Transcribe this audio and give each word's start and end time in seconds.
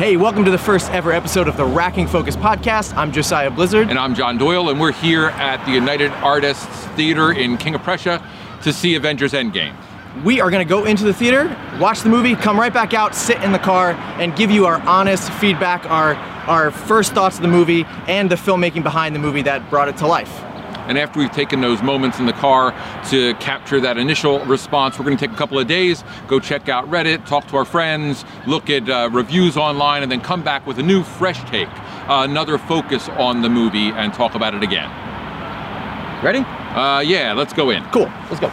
Hey, 0.00 0.16
welcome 0.16 0.46
to 0.46 0.50
the 0.50 0.56
first 0.56 0.90
ever 0.92 1.12
episode 1.12 1.46
of 1.46 1.58
the 1.58 1.66
Racking 1.66 2.06
Focus 2.06 2.34
podcast. 2.34 2.96
I'm 2.96 3.12
Josiah 3.12 3.50
Blizzard. 3.50 3.90
And 3.90 3.98
I'm 3.98 4.14
John 4.14 4.38
Doyle, 4.38 4.70
and 4.70 4.80
we're 4.80 4.92
here 4.92 5.26
at 5.26 5.62
the 5.66 5.72
United 5.72 6.10
Artists 6.10 6.64
Theater 6.96 7.32
in 7.32 7.58
King 7.58 7.74
of 7.74 7.82
Prussia 7.82 8.26
to 8.62 8.72
see 8.72 8.94
Avengers 8.94 9.34
Endgame. 9.34 9.74
We 10.24 10.40
are 10.40 10.50
going 10.50 10.66
to 10.66 10.68
go 10.68 10.86
into 10.86 11.04
the 11.04 11.12
theater, 11.12 11.54
watch 11.78 12.00
the 12.00 12.08
movie, 12.08 12.34
come 12.34 12.58
right 12.58 12.72
back 12.72 12.94
out, 12.94 13.14
sit 13.14 13.42
in 13.42 13.52
the 13.52 13.58
car, 13.58 13.90
and 14.18 14.34
give 14.34 14.50
you 14.50 14.64
our 14.64 14.80
honest 14.88 15.30
feedback, 15.34 15.84
our, 15.90 16.14
our 16.14 16.70
first 16.70 17.12
thoughts 17.12 17.36
of 17.36 17.42
the 17.42 17.48
movie, 17.48 17.84
and 18.08 18.30
the 18.30 18.36
filmmaking 18.36 18.82
behind 18.82 19.14
the 19.14 19.20
movie 19.20 19.42
that 19.42 19.68
brought 19.68 19.90
it 19.90 19.98
to 19.98 20.06
life. 20.06 20.34
And 20.90 20.98
after 20.98 21.20
we've 21.20 21.30
taken 21.30 21.60
those 21.60 21.84
moments 21.84 22.18
in 22.18 22.26
the 22.26 22.32
car 22.32 22.74
to 23.10 23.34
capture 23.34 23.80
that 23.80 23.96
initial 23.96 24.40
response, 24.46 24.98
we're 24.98 25.04
going 25.04 25.16
to 25.16 25.24
take 25.24 25.32
a 25.32 25.38
couple 25.38 25.56
of 25.56 25.68
days, 25.68 26.02
go 26.26 26.40
check 26.40 26.68
out 26.68 26.90
Reddit, 26.90 27.24
talk 27.26 27.46
to 27.46 27.56
our 27.56 27.64
friends, 27.64 28.24
look 28.44 28.68
at 28.68 28.88
uh, 28.88 29.08
reviews 29.12 29.56
online, 29.56 30.02
and 30.02 30.10
then 30.10 30.20
come 30.20 30.42
back 30.42 30.66
with 30.66 30.80
a 30.80 30.82
new, 30.82 31.04
fresh 31.04 31.48
take, 31.48 31.68
uh, 32.08 32.26
another 32.28 32.58
focus 32.58 33.08
on 33.10 33.40
the 33.40 33.48
movie, 33.48 33.90
and 33.90 34.12
talk 34.12 34.34
about 34.34 34.52
it 34.52 34.64
again. 34.64 34.90
Ready? 36.24 36.40
Uh, 36.40 37.04
yeah, 37.06 37.34
let's 37.34 37.52
go 37.52 37.70
in. 37.70 37.84
Cool. 37.92 38.10
Let's 38.28 38.40
go. 38.40 38.52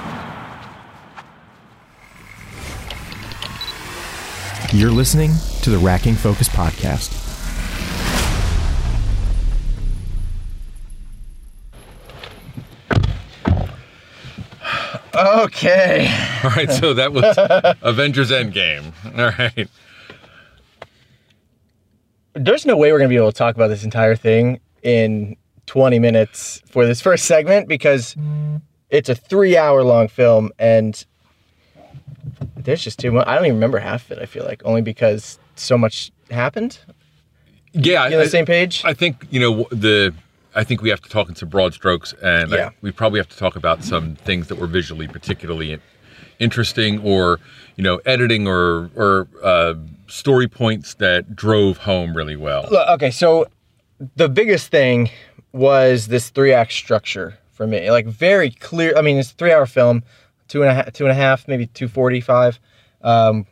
You're 4.71 4.91
listening 4.91 5.31
to 5.63 5.71
the 5.71 5.79
Racking 5.79 6.13
Focus 6.13 6.49
podcast. 6.49 7.16
Okay. 15.15 16.07
All 16.43 16.49
right, 16.51 16.71
so 16.71 16.93
that 16.93 17.13
was 17.13 17.23
Avengers 17.81 18.31
Endgame. 18.31 18.91
All 19.17 19.31
right. 19.37 19.69
There's 22.33 22.65
no 22.65 22.77
way 22.77 22.91
we're 22.91 22.99
going 22.99 23.09
to 23.09 23.13
be 23.13 23.17
able 23.17 23.31
to 23.31 23.37
talk 23.37 23.55
about 23.55 23.69
this 23.69 23.83
entire 23.83 24.15
thing 24.15 24.59
in 24.83 25.35
20 25.65 25.99
minutes 25.99 26.61
for 26.69 26.85
this 26.85 27.01
first 27.01 27.25
segment 27.25 27.67
because 27.67 28.15
it's 28.89 29.09
a 29.09 29.15
three 29.15 29.57
hour 29.57 29.83
long 29.83 30.07
film 30.07 30.51
and 30.59 31.05
there's 32.55 32.83
just 32.83 32.99
too 32.99 33.11
much. 33.11 33.27
I 33.27 33.35
don't 33.35 33.45
even 33.45 33.55
remember 33.55 33.79
half 33.79 34.05
of 34.05 34.17
it, 34.17 34.21
I 34.21 34.25
feel 34.25 34.45
like, 34.45 34.61
only 34.65 34.81
because 34.81 35.39
so 35.55 35.77
much 35.77 36.11
happened. 36.29 36.79
Yeah, 37.73 38.07
You 38.07 38.17
on 38.17 38.23
the 38.23 38.29
same 38.29 38.45
page? 38.45 38.83
I 38.85 38.93
think 38.93 39.25
you 39.29 39.39
know 39.39 39.67
the. 39.71 40.13
I 40.57 40.63
think 40.63 40.81
we 40.81 40.89
have 40.89 41.01
to 41.01 41.09
talk 41.09 41.29
in 41.29 41.35
some 41.35 41.49
broad 41.49 41.73
strokes, 41.73 42.13
and 42.21 42.51
I- 42.53 42.71
we 42.81 42.91
probably 42.91 43.19
have 43.19 43.29
to 43.29 43.37
talk 43.37 43.55
about 43.55 43.83
some 43.83 44.15
things 44.15 44.47
that 44.47 44.55
were 44.55 44.67
visually 44.67 45.07
particularly 45.07 45.77
interesting, 46.39 46.99
or 46.99 47.39
you 47.75 47.83
know, 47.83 47.97
editing 48.05 48.47
or 48.47 48.89
or 48.95 49.27
uh, 49.43 49.75
story 50.07 50.47
points 50.47 50.95
that 50.95 51.35
drove 51.35 51.77
home 51.77 52.17
really 52.17 52.35
well. 52.35 52.67
Look, 52.71 52.87
okay, 52.89 53.11
so 53.11 53.45
the 54.15 54.27
biggest 54.27 54.69
thing 54.69 55.09
was 55.51 56.07
this 56.07 56.29
three 56.29 56.53
act 56.53 56.73
structure 56.73 57.37
for 57.53 57.67
me. 57.67 57.89
Like 57.91 58.07
very 58.07 58.49
clear. 58.51 58.95
I 58.97 59.01
mean, 59.01 59.17
it's 59.17 59.31
a 59.31 59.35
three 59.35 59.51
hour 59.53 59.65
film, 59.67 60.03
two 60.47 60.63
and 60.63 60.71
a 60.71 60.73
half, 60.73 60.91
two 60.93 61.03
and 61.05 61.11
a 61.11 61.15
half, 61.15 61.47
maybe 61.47 61.67
two 61.67 61.87
forty 61.87 62.19
five. 62.21 62.59
Um, 63.03 63.45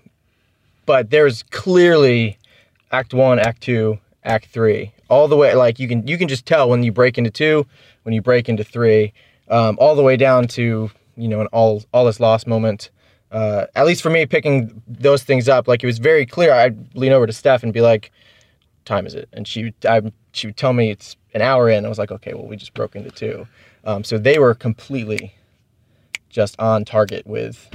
but 0.88 1.12
there's 1.12 1.44
clearly 1.44 2.38
Act 2.92 3.14
One, 3.14 3.38
Act 3.40 3.62
Two, 3.62 4.00
Act 4.24 4.48
Three, 4.48 4.92
all 5.10 5.28
the 5.28 5.38
way. 5.38 5.54
Like 5.56 5.80
you 5.80 5.88
can 5.88 6.08
you 6.08 6.18
can 6.18 6.28
just 6.28 6.46
tell 6.46 6.70
when 6.70 6.84
you 6.84 6.92
break 6.92 7.18
into 7.18 7.32
two, 7.32 7.66
when 8.04 8.14
you 8.14 8.22
break 8.22 8.50
into 8.50 8.64
three, 8.64 9.14
um, 9.50 9.78
all 9.80 9.96
the 9.96 10.04
way 10.04 10.18
down 10.18 10.48
to 10.50 10.92
you 11.16 11.28
know 11.28 11.42
an 11.42 11.48
all 11.48 11.84
all 11.94 12.08
is 12.08 12.20
lost 12.20 12.48
moment. 12.48 12.90
Uh, 13.32 13.66
at 13.76 13.86
least 13.86 14.02
for 14.02 14.10
me, 14.10 14.26
picking 14.26 14.82
those 14.88 15.24
things 15.24 15.50
up, 15.50 15.68
like 15.68 15.84
it 15.84 15.88
was 15.88 15.98
very 15.98 16.26
clear. 16.26 16.54
I'd 16.54 16.96
lean 16.96 17.12
over 17.12 17.28
to 17.28 17.34
Steph 17.34 17.64
and 17.64 17.74
be 17.74 17.82
like, 17.82 18.12
time 18.86 19.06
is 19.06 19.14
it? 19.14 19.28
And 19.34 19.48
she 19.48 19.74
I, 19.88 20.02
she 20.32 20.48
would 20.48 20.58
tell 20.58 20.74
me 20.74 20.92
it's 20.92 21.18
an 21.34 21.42
hour 21.42 21.70
in. 21.70 21.86
I 21.86 21.90
was 21.90 21.98
like, 21.98 22.12
okay, 22.12 22.34
well, 22.34 22.48
we 22.48 22.56
just 22.56 22.74
broke 22.74 22.96
into 22.96 23.12
two. 23.12 23.48
Um, 23.84 24.04
so 24.04 24.18
they 24.18 24.40
were 24.40 24.56
completely 24.56 25.36
just 26.30 26.60
on 26.60 26.86
target 26.86 27.26
with 27.28 27.70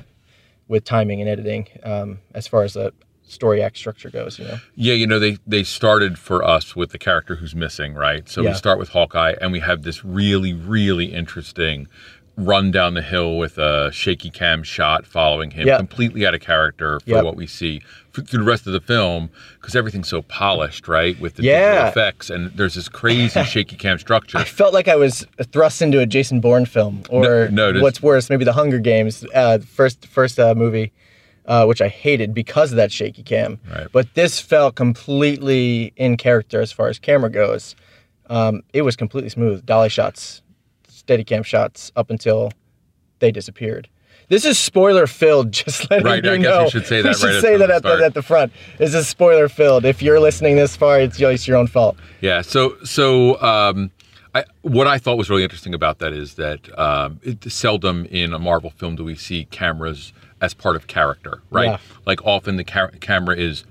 with 0.68 0.84
timing 0.84 1.20
and 1.20 1.28
editing 1.28 1.66
um, 1.82 2.20
as 2.34 2.46
far 2.46 2.62
as 2.62 2.74
the 2.74 2.92
story 3.30 3.62
act 3.62 3.76
structure 3.76 4.10
goes. 4.10 4.38
You 4.38 4.46
know, 4.46 4.58
Yeah, 4.74 4.94
you 4.94 5.06
know, 5.06 5.18
they 5.18 5.38
they 5.46 5.62
started 5.62 6.18
for 6.18 6.44
us 6.44 6.74
with 6.76 6.90
the 6.90 6.98
character 6.98 7.36
who's 7.36 7.54
missing, 7.54 7.94
right? 7.94 8.28
So 8.28 8.42
Yeah. 8.42 8.50
we 8.50 8.54
start 8.56 8.78
with 8.78 8.90
Hawkeye, 8.90 9.34
and 9.40 9.52
we 9.52 9.60
have 9.60 9.82
this 9.82 10.04
really 10.04 10.52
really 10.52 11.06
interesting 11.06 11.88
run 12.36 12.70
down 12.70 12.94
the 12.94 13.02
hill 13.02 13.36
with 13.36 13.58
a 13.58 13.90
shaky 13.92 14.30
cam 14.30 14.62
shot 14.62 15.04
following 15.04 15.50
him, 15.50 15.66
Yeah. 15.66 15.76
completely 15.76 16.26
out 16.26 16.32
of 16.34 16.40
character 16.40 16.98
for 17.00 17.10
Yep. 17.10 17.24
what 17.24 17.36
we 17.36 17.46
see 17.46 17.82
f- 18.16 18.24
through 18.26 18.38
the 18.38 18.44
rest 18.48 18.66
of 18.66 18.72
the 18.72 18.80
film 18.80 19.28
because 19.60 19.76
everything's 19.76 20.08
so 20.08 20.22
polished, 20.22 20.88
right? 20.88 21.20
With 21.20 21.34
the 21.34 21.42
Yeah. 21.42 21.70
digital 21.72 21.88
effects, 21.88 22.30
and 22.30 22.50
there's 22.56 22.74
this 22.76 22.88
crazy 22.88 23.42
shaky 23.44 23.76
cam 23.76 23.98
structure. 23.98 24.38
I 24.38 24.44
felt 24.44 24.72
like 24.72 24.88
I 24.88 24.96
was 24.96 25.26
thrust 25.52 25.82
into 25.82 25.98
a 26.00 26.06
Jason 26.06 26.40
Bourne 26.40 26.64
film, 26.64 27.02
or 27.10 27.48
no, 27.50 27.70
is- 27.70 27.82
what's 27.82 28.02
worse, 28.02 28.30
maybe 28.30 28.44
the 28.46 28.54
Hunger 28.54 28.78
Games 28.78 29.22
uh, 29.34 29.58
first 29.58 30.06
first 30.06 30.38
uh, 30.40 30.54
movie. 30.54 30.92
Uh, 31.50 31.66
which 31.66 31.82
I 31.82 31.88
hated 31.88 32.32
because 32.32 32.70
of 32.70 32.76
that 32.76 32.92
shaky 32.92 33.24
cam. 33.24 33.58
Right. 33.68 33.88
But 33.90 34.14
this 34.14 34.38
felt 34.38 34.76
completely 34.76 35.92
in 35.96 36.16
character 36.16 36.60
as 36.60 36.70
far 36.70 36.86
as 36.86 37.00
camera 37.00 37.28
goes. 37.28 37.74
Um, 38.28 38.62
it 38.72 38.82
was 38.82 38.94
completely 38.94 39.30
smooth. 39.30 39.66
Dolly 39.66 39.88
shots, 39.88 40.42
steady 40.86 41.24
cam 41.24 41.42
shots 41.42 41.90
up 41.96 42.08
until 42.08 42.52
they 43.18 43.32
disappeared. 43.32 43.88
This 44.28 44.44
is 44.44 44.60
spoiler 44.60 45.08
filled. 45.08 45.50
Just 45.64 45.90
letting 45.90 46.06
Right, 46.06 46.24
you 46.24 46.30
I 46.30 46.36
guess 46.36 46.44
know. 46.44 46.64
we 46.64 46.70
should 46.70 46.86
say 46.86 47.02
that 47.02 47.16
should 47.16 47.26
right 47.26 47.34
at 47.34 47.42
say 47.42 47.52
the 47.56 47.66
that 47.66 47.70
at 47.70 47.82
the, 47.82 48.04
at 48.04 48.14
the 48.14 48.22
front. 48.22 48.52
This 48.78 48.94
is 48.94 49.08
spoiler 49.08 49.48
filled. 49.48 49.84
If 49.84 50.02
you're 50.02 50.20
listening 50.20 50.54
this 50.54 50.76
far, 50.76 51.00
it's, 51.00 51.20
it's 51.20 51.48
your 51.48 51.56
own 51.56 51.66
fault. 51.66 51.96
Yeah. 52.20 52.42
So 52.42 52.76
so 52.84 53.42
um, 53.42 53.90
I, 54.36 54.44
what 54.62 54.86
I 54.86 54.98
thought 54.98 55.18
was 55.18 55.28
really 55.28 55.42
interesting 55.42 55.74
about 55.74 55.98
that 55.98 56.12
is 56.12 56.34
that 56.34 56.78
um, 56.78 57.18
it, 57.24 57.50
seldom 57.50 58.06
in 58.06 58.32
a 58.32 58.38
Marvel 58.38 58.70
film 58.70 58.94
do 58.94 59.02
we 59.02 59.16
see 59.16 59.46
cameras 59.46 60.12
as 60.40 60.54
part 60.54 60.76
of 60.76 60.86
character, 60.86 61.42
right? 61.50 61.66
Yeah. 61.66 61.78
Like 62.06 62.24
often 62.24 62.56
the 62.56 62.64
ca- 62.64 62.90
camera 63.00 63.36
is 63.36 63.64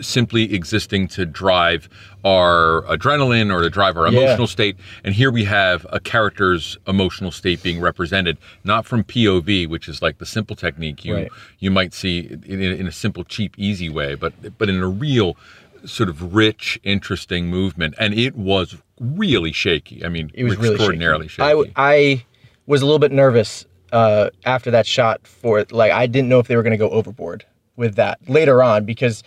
simply 0.00 0.54
existing 0.54 1.08
to 1.08 1.26
drive 1.26 1.88
our 2.24 2.82
adrenaline 2.82 3.52
or 3.52 3.62
to 3.62 3.68
drive 3.70 3.96
our 3.96 4.08
Yeah. 4.08 4.20
emotional 4.20 4.46
state 4.46 4.76
and 5.02 5.12
here 5.12 5.28
we 5.28 5.42
have 5.44 5.84
a 5.90 5.98
character's 5.98 6.78
emotional 6.86 7.32
state 7.32 7.64
being 7.64 7.80
represented 7.80 8.38
not 8.62 8.86
from 8.86 9.02
POV 9.02 9.66
which 9.68 9.88
is 9.88 10.00
like 10.00 10.18
the 10.18 10.26
simple 10.26 10.54
technique 10.54 11.04
you 11.04 11.14
Right. 11.16 11.28
you 11.58 11.72
might 11.72 11.92
see 11.94 12.20
in, 12.46 12.62
in 12.62 12.86
a 12.86 12.92
simple 12.92 13.24
cheap 13.24 13.54
easy 13.58 13.88
way 13.88 14.14
but 14.14 14.32
but 14.56 14.68
in 14.68 14.80
a 14.80 14.86
real 14.88 15.36
sort 15.84 16.08
of 16.08 16.32
rich 16.32 16.78
interesting 16.84 17.48
movement 17.48 17.94
and 17.98 18.14
it 18.14 18.36
was 18.36 18.76
really 19.00 19.50
shaky 19.50 20.04
i 20.04 20.08
mean 20.08 20.30
It 20.32 20.44
was 20.44 20.58
really 20.58 20.74
extraordinarily 20.76 21.26
shaky. 21.26 21.72
I, 21.74 21.90
I 21.92 22.24
was 22.68 22.82
a 22.82 22.86
little 22.86 22.98
bit 23.00 23.10
nervous 23.10 23.64
uh, 23.92 24.30
after 24.44 24.70
that 24.70 24.86
shot 24.86 25.26
for. 25.26 25.64
Like 25.70 25.92
I 25.92 26.06
didn't 26.06 26.28
know 26.28 26.38
if 26.38 26.48
they 26.48 26.56
were 26.56 26.62
going 26.62 26.72
to 26.72 26.78
go 26.78 26.90
overboard 26.90 27.44
with 27.76 27.96
that 27.96 28.18
later 28.28 28.62
on 28.62 28.84
because 28.84 29.22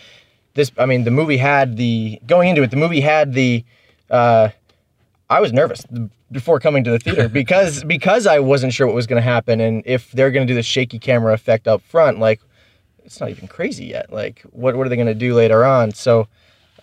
this. 0.54 0.72
I 0.78 0.86
mean, 0.86 1.04
the 1.04 1.12
movie 1.12 1.38
had 1.38 1.78
the 1.78 2.20
going 2.26 2.50
into 2.50 2.64
it. 2.64 2.72
The 2.72 2.78
movie 2.78 3.02
had 3.02 3.34
the. 3.34 3.64
Uh, 4.10 4.50
I 5.30 5.40
was 5.40 5.54
nervous 5.54 5.86
before 6.32 6.60
coming 6.60 6.84
to 6.84 6.92
the 6.92 7.00
theater 7.00 7.30
because 7.42 7.84
because 7.84 8.28
I 8.28 8.40
wasn't 8.40 8.74
sure 8.74 8.88
what 8.88 8.96
was 8.96 9.08
going 9.08 9.22
to 9.22 9.30
happen 9.30 9.62
and 9.62 9.84
if 9.86 10.12
they're 10.12 10.32
going 10.32 10.46
to 10.46 10.52
do 10.52 10.56
the 10.56 10.64
shaky 10.64 11.00
camera 11.00 11.34
effect 11.34 11.68
up 11.68 11.82
front. 11.82 12.20
Like 12.20 12.42
it's 13.04 13.20
not 13.20 13.30
even 13.30 13.48
crazy 13.48 13.86
yet. 13.86 14.12
Like 14.12 14.42
what 14.52 14.76
what 14.76 14.86
are 14.86 14.90
they 14.90 14.96
going 14.96 15.08
to 15.08 15.16
do 15.16 15.34
later 15.34 15.66
on? 15.66 15.92
So. 15.92 16.28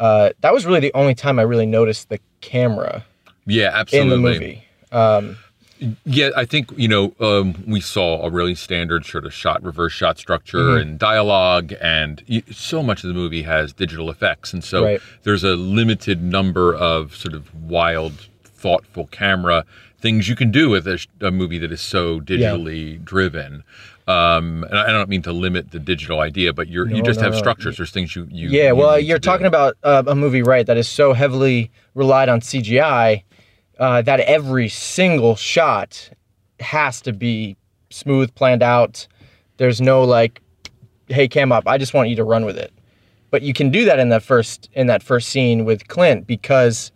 Uh, 0.00 0.30
that 0.42 0.54
was 0.54 0.64
really 0.64 0.78
the 0.78 0.94
only 0.94 1.12
time 1.12 1.40
I 1.40 1.42
really 1.42 1.66
noticed 1.66 2.08
the 2.08 2.20
camera 2.40 3.04
yeah 3.48 3.70
absolutely 3.74 4.14
in 4.14 4.22
the 4.22 4.30
movie. 4.30 4.64
Um, 4.92 5.36
Yeah, 6.04 6.30
I 6.36 6.44
think 6.44 6.70
you 6.76 6.88
know 6.88 7.14
um, 7.20 7.62
we 7.66 7.80
saw 7.80 8.24
a 8.24 8.30
really 8.30 8.54
standard 8.54 9.04
sort 9.06 9.24
of 9.26 9.32
shot 9.32 9.62
reverse 9.62 9.92
shot 9.92 10.18
structure 10.18 10.58
Mm-hmm. 10.58 10.80
and 10.88 10.98
dialogue, 10.98 11.72
and 11.80 12.22
so 12.50 12.82
much 12.82 13.04
of 13.04 13.08
the 13.08 13.14
movie 13.14 13.42
has 13.42 13.72
digital 13.72 14.10
effects, 14.10 14.52
and 14.52 14.62
so 14.64 14.84
Right. 14.84 15.00
there's 15.22 15.44
a 15.44 15.54
limited 15.56 16.22
number 16.22 16.74
of 16.74 17.14
sort 17.16 17.34
of 17.34 17.54
wild, 17.54 18.28
thoughtful 18.44 19.06
camera 19.06 19.64
things 20.00 20.28
you 20.28 20.36
can 20.36 20.52
do 20.52 20.70
with 20.70 20.86
a, 20.86 21.04
a 21.20 21.30
movie 21.32 21.58
that 21.58 21.72
is 21.72 21.80
so 21.80 22.20
digitally 22.20 23.02
driven. 23.04 23.64
Um, 24.06 24.62
and 24.70 24.78
I 24.78 24.84
I 24.84 24.92
don't 24.92 25.08
mean 25.08 25.22
to 25.22 25.32
limit 25.32 25.72
the 25.72 25.80
digital 25.80 26.20
idea, 26.20 26.52
but 26.52 26.68
you're, 26.68 26.88
you 26.88 27.02
just 27.02 27.18
no, 27.18 27.24
have 27.24 27.32
no. 27.32 27.38
structures. 27.38 27.76
There's 27.78 27.90
things 27.90 28.14
you, 28.14 28.26
you 28.30 28.48
Yeah, 28.48 28.68
you 28.68 28.76
well, 28.76 28.98
you're 29.00 29.18
do. 29.18 29.26
talking 29.28 29.46
about 29.46 29.76
uh, 29.82 30.04
a 30.06 30.14
movie, 30.14 30.42
right, 30.42 30.64
that 30.66 30.76
is 30.76 30.88
so 30.88 31.12
heavily 31.14 31.70
relied 31.94 32.28
on 32.28 32.40
CGI 32.40 33.24
uh, 33.78 34.02
that 34.02 34.20
every 34.20 34.68
single 34.68 35.36
shot 35.36 36.10
has 36.60 37.00
to 37.02 37.12
be 37.12 37.56
smooth, 37.90 38.34
planned 38.34 38.62
out. 38.62 39.06
There's 39.56 39.80
no 39.80 40.02
like, 40.02 40.40
hey, 41.08 41.28
cam 41.28 41.52
up, 41.52 41.64
I 41.66 41.78
just 41.78 41.94
want 41.94 42.08
you 42.08 42.16
to 42.16 42.24
run 42.24 42.44
with 42.44 42.56
it. 42.56 42.72
But 43.30 43.42
you 43.42 43.52
can 43.52 43.70
do 43.70 43.84
that 43.84 43.98
in 43.98 44.08
that 44.08 44.22
first 44.22 44.70
in 44.72 44.86
that 44.86 45.02
first 45.02 45.28
scene 45.28 45.64
with 45.64 45.86
Clint 45.88 46.26
because 46.26 46.92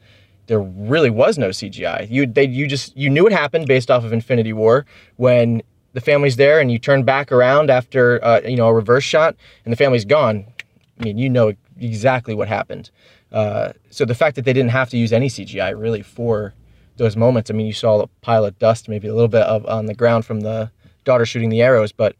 there 0.46 0.60
really 0.60 1.10
was 1.10 1.36
no 1.38 1.50
CGI. 1.50 2.10
You 2.10 2.26
they 2.26 2.46
you 2.46 2.66
just 2.66 2.96
you 2.96 3.10
knew 3.10 3.26
it 3.26 3.32
happened 3.32 3.66
based 3.66 3.90
off 3.90 4.02
of 4.04 4.12
Infinity 4.12 4.52
War 4.52 4.86
when 5.16 5.62
the 5.92 6.00
family's 6.00 6.36
there 6.36 6.58
and 6.58 6.72
you 6.72 6.78
turn 6.78 7.02
back 7.02 7.30
around 7.30 7.70
after 7.70 8.24
uh, 8.24 8.40
you 8.40 8.56
know 8.56 8.68
a 8.68 8.74
reverse 8.74 9.04
shot 9.04 9.36
and 9.64 9.72
the 9.72 9.76
family's 9.76 10.06
gone 10.06 10.46
I 11.02 11.04
mean, 11.04 11.18
you 11.18 11.28
know 11.28 11.52
exactly 11.80 12.34
what 12.34 12.48
happened. 12.48 12.90
Uh, 13.32 13.72
so 13.90 14.04
the 14.04 14.14
fact 14.14 14.36
that 14.36 14.44
they 14.44 14.52
didn't 14.52 14.70
have 14.70 14.90
to 14.90 14.96
use 14.96 15.12
any 15.12 15.28
CGI 15.28 15.78
really 15.78 16.02
for 16.02 16.54
those 16.96 17.16
moments. 17.16 17.50
I 17.50 17.54
mean, 17.54 17.66
you 17.66 17.72
saw 17.72 18.02
a 18.02 18.06
pile 18.20 18.44
of 18.44 18.58
dust, 18.58 18.88
maybe 18.88 19.08
a 19.08 19.14
little 19.14 19.28
bit 19.28 19.42
of 19.42 19.66
on 19.66 19.86
the 19.86 19.94
ground 19.94 20.24
from 20.24 20.40
the 20.40 20.70
daughter 21.04 21.26
shooting 21.26 21.48
the 21.50 21.62
arrows, 21.62 21.92
but 21.92 22.16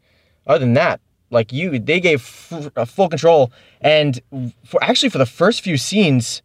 other 0.47 0.59
than 0.59 0.73
that, 0.73 0.99
like 1.29 1.51
you, 1.51 1.79
they 1.79 1.99
gave 1.99 2.19
f- 2.21 2.69
uh, 2.75 2.85
full 2.85 3.09
control. 3.09 3.51
And 3.81 4.21
for 4.63 4.83
actually 4.83 5.09
for 5.09 5.17
the 5.17 5.25
first 5.25 5.61
few 5.61 5.77
scenes, 5.77 6.41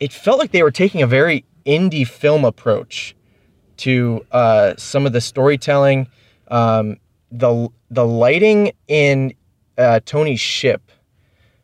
it 0.00 0.12
felt 0.12 0.38
like 0.38 0.50
they 0.50 0.62
were 0.62 0.70
taking 0.70 1.02
a 1.02 1.06
very 1.06 1.44
indie 1.64 2.06
film 2.06 2.44
approach 2.44 3.14
to 3.78 4.24
uh, 4.32 4.74
some 4.76 5.06
of 5.06 5.12
the 5.12 5.20
storytelling. 5.20 6.08
Um, 6.48 6.98
the 7.30 7.68
the 7.90 8.06
lighting 8.06 8.72
in 8.88 9.34
uh, 9.78 10.00
Tony's 10.04 10.40
ship 10.40 10.90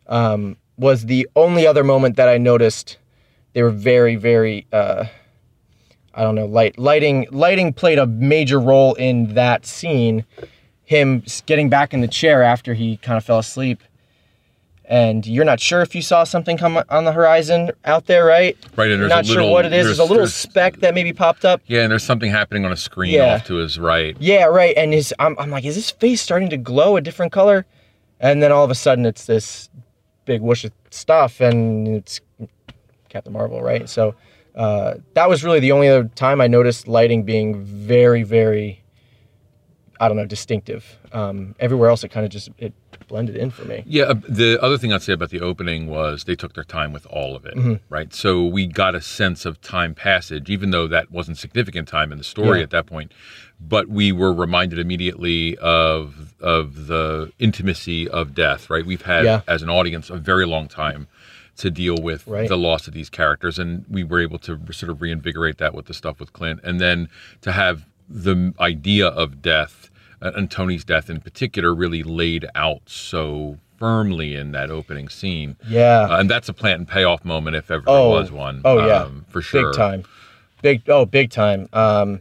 um, 0.07 0.57
was 0.77 1.07
the 1.07 1.29
only 1.37 1.67
other 1.67 1.85
moment 1.85 2.17
that 2.17 2.29
I 2.29 2.39
noticed. 2.39 2.99
They 3.55 3.63
were 3.63 3.71
very 3.71 4.17
very. 4.17 4.67
Uh, 4.73 5.07
I 6.15 6.23
don't 6.23 6.35
know. 6.35 6.47
Light 6.47 6.79
lighting 6.79 7.27
lighting 7.31 7.73
played 7.73 7.99
a 7.99 8.07
major 8.07 8.61
role 8.61 8.95
in 8.95 9.35
that 9.35 9.65
scene. 9.67 10.25
Him 10.85 11.23
getting 11.47 11.69
back 11.71 11.95
in 11.95 12.01
the 12.01 12.09
chair 12.09 12.43
after 12.43 12.75
he 12.75 12.99
kind 12.99 13.17
of 13.17 13.25
fell 13.25 13.39
asleep 13.39 13.83
and 14.85 15.27
you're 15.27 15.45
not 15.45 15.59
sure 15.61 15.81
if 15.81 15.95
you 15.95 16.03
saw 16.03 16.25
something 16.25 16.59
come 16.59 16.83
on 16.91 17.05
the 17.05 17.13
horizon 17.13 17.71
out 17.85 18.07
there, 18.07 18.27
right? 18.27 18.59
Right, 18.77 18.91
and 18.91 19.01
there's 19.01 19.09
not 19.11 19.25
sure 19.25 19.37
little- 19.37 19.53
what 19.53 19.65
it 19.65 19.69
is. 19.73 19.85
there's- 19.87 19.87
There's, 19.87 19.99
a 20.01 20.03
little 20.03 20.17
there's- 20.19 20.35
speck 20.35 20.81
that 20.81 20.93
maybe 20.93 21.13
popped 21.15 21.45
up. 21.47 21.63
Yeah, 21.67 21.83
and 21.83 21.91
there's 21.93 22.03
something 22.03 22.31
happening 22.31 22.65
on 22.67 22.73
a 22.73 22.77
screen 22.77 23.15
Yeah. 23.15 23.37
off 23.37 23.47
to 23.47 23.55
his 23.55 23.79
right. 23.79 24.17
Yeah, 24.19 24.45
right. 24.47 24.77
And 24.77 24.93
his, 24.93 25.15
I'm, 25.19 25.37
I'm 25.39 25.51
like, 25.51 25.65
is 25.65 25.77
his 25.77 25.91
face 25.91 26.21
starting 26.21 26.51
to 26.51 26.57
glow 26.59 26.97
a 26.97 27.01
different 27.01 27.33
color? 27.33 27.65
And 28.21 28.43
then 28.43 28.53
all 28.53 28.65
of 28.65 28.71
a 28.71 28.75
sudden, 28.75 29.07
it's 29.07 29.25
this 29.25 29.71
big 30.27 30.43
whoosh 30.43 30.65
of 30.65 30.73
stuff, 30.91 31.41
and 31.41 31.89
it's 31.89 32.21
Captain 33.09 33.33
Marvel, 33.33 33.63
right? 33.63 33.89
So 33.89 34.15
uh, 34.55 34.95
that 35.15 35.29
was 35.29 35.43
really 35.45 35.61
the 35.61 35.73
only 35.73 35.89
other 35.89 36.09
time 36.15 36.41
I 36.41 36.47
noticed 36.47 36.87
lighting 36.89 37.23
being 37.25 37.63
very, 37.65 38.23
very, 38.23 38.83
I 40.01 40.09
don't 40.09 40.17
know, 40.17 40.27
distinctive. 40.27 40.99
Um, 41.13 41.55
everywhere 41.61 41.89
else, 41.91 42.05
it 42.05 42.09
kind 42.09 42.25
of 42.27 42.33
just 42.33 42.51
it 42.59 42.73
blended 43.09 43.37
in 43.37 43.51
for 43.51 43.65
me. 43.65 43.83
Yeah, 43.87 44.05
uh, 44.05 44.15
the 44.29 44.59
other 44.63 44.79
thing 44.79 44.93
I'd 44.93 45.03
say 45.03 45.13
about 45.13 45.31
the 45.31 45.41
opening 45.41 45.87
was 45.89 46.25
they 46.25 46.35
took 46.37 46.55
their 46.55 46.65
time 46.65 46.93
with 46.93 47.05
all 47.07 47.37
of 47.37 47.45
it, 47.45 47.55
Mm-hmm. 47.57 47.75
right? 47.89 48.13
So 48.15 48.45
we 48.47 48.67
got 48.67 48.95
a 48.95 49.01
sense 49.03 49.45
of 49.45 49.61
time 49.61 49.95
passage, 49.95 50.49
even 50.51 50.71
though 50.71 50.87
that 50.89 51.11
wasn't 51.11 51.37
significant 51.39 51.89
time 51.89 52.11
in 52.13 52.19
the 52.19 52.25
story 52.25 52.59
Yeah. 52.59 52.65
at 52.65 52.71
that 52.71 52.87
point. 52.87 53.13
But 53.61 53.89
we 53.89 54.13
were 54.13 54.33
reminded 54.33 54.79
immediately 54.79 55.57
of 55.59 56.35
of 56.41 56.87
the 56.89 57.33
intimacy 57.39 58.09
of 58.09 58.35
death, 58.35 58.69
right? 58.71 58.85
We've 58.85 59.03
had 59.03 59.25
Yeah. 59.25 59.43
as 59.47 59.63
an 59.63 59.71
audience 59.71 60.11
a 60.11 60.17
very 60.17 60.47
long 60.47 60.67
time 60.69 61.07
to 61.57 61.71
deal 61.71 61.97
with 62.01 62.27
Right. 62.27 62.49
the 62.49 62.57
loss 62.59 62.87
of 62.89 62.95
these 62.95 63.11
characters, 63.11 63.59
and 63.59 63.85
we 63.91 64.05
were 64.05 64.21
able 64.21 64.39
to 64.41 64.59
sort 64.73 64.91
of 64.91 65.03
reinvigorate 65.03 65.59
that 65.59 65.75
with 65.75 65.87
the 65.87 65.95
stuff 65.95 66.19
with 66.21 66.33
Clint, 66.33 66.61
and 66.65 66.81
then 66.81 67.09
to 67.43 67.53
have 67.53 67.87
the 68.09 68.53
idea 68.61 69.07
of 69.09 69.41
death 69.43 69.91
uh, 70.21 70.33
and 70.37 70.51
Tony's 70.51 70.85
death 70.85 71.11
in 71.11 71.21
particular 71.21 71.75
really 71.75 72.03
laid 72.03 72.47
out 72.55 72.83
so 72.87 73.59
firmly 73.79 74.37
in 74.37 74.53
that 74.53 74.71
opening 74.71 75.09
scene. 75.09 75.57
Yeah. 75.69 76.03
Uh, 76.11 76.21
and 76.21 76.31
that's 76.31 76.49
a 76.49 76.53
plant 76.53 76.79
and 76.79 76.89
payoff 76.89 77.25
moment 77.25 77.57
if 77.57 77.71
ever 77.71 77.83
Oh, 77.87 78.13
there 78.13 78.21
was 78.23 78.31
one. 78.33 78.61
Oh 78.65 78.87
yeah, 78.87 79.03
um, 79.03 79.25
for 79.29 79.43
sure. 79.43 79.71
big 79.73 79.77
time, 79.77 80.05
big 80.63 80.83
oh 80.89 81.05
big 81.05 81.31
time. 81.31 81.69
Um, 81.73 82.21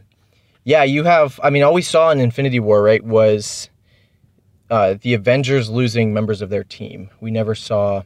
yeah, 0.64 0.82
you 0.84 1.04
have. 1.04 1.38
I 1.42 1.50
mean, 1.50 1.62
all 1.62 1.74
we 1.74 1.82
saw 1.82 2.10
in 2.10 2.20
Infinity 2.20 2.60
War, 2.60 2.82
right, 2.82 3.02
was 3.04 3.68
uh, 4.70 4.94
the 5.00 5.14
Avengers 5.14 5.68
losing 5.70 6.12
members 6.14 6.40
of 6.42 6.50
their 6.50 6.64
team. 6.64 7.10
We 7.20 7.30
never 7.30 7.54
saw 7.54 8.02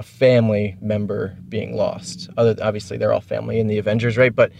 a 0.00 0.02
family 0.02 0.78
member 0.80 1.36
being 1.50 1.76
lost. 1.76 2.30
Other 2.38 2.56
obviously, 2.62 2.96
they're 2.96 3.12
all 3.12 3.20
family 3.20 3.60
in 3.60 3.66
the 3.66 3.76
Avengers, 3.76 4.16
right? 4.16 4.34
But 4.34 4.50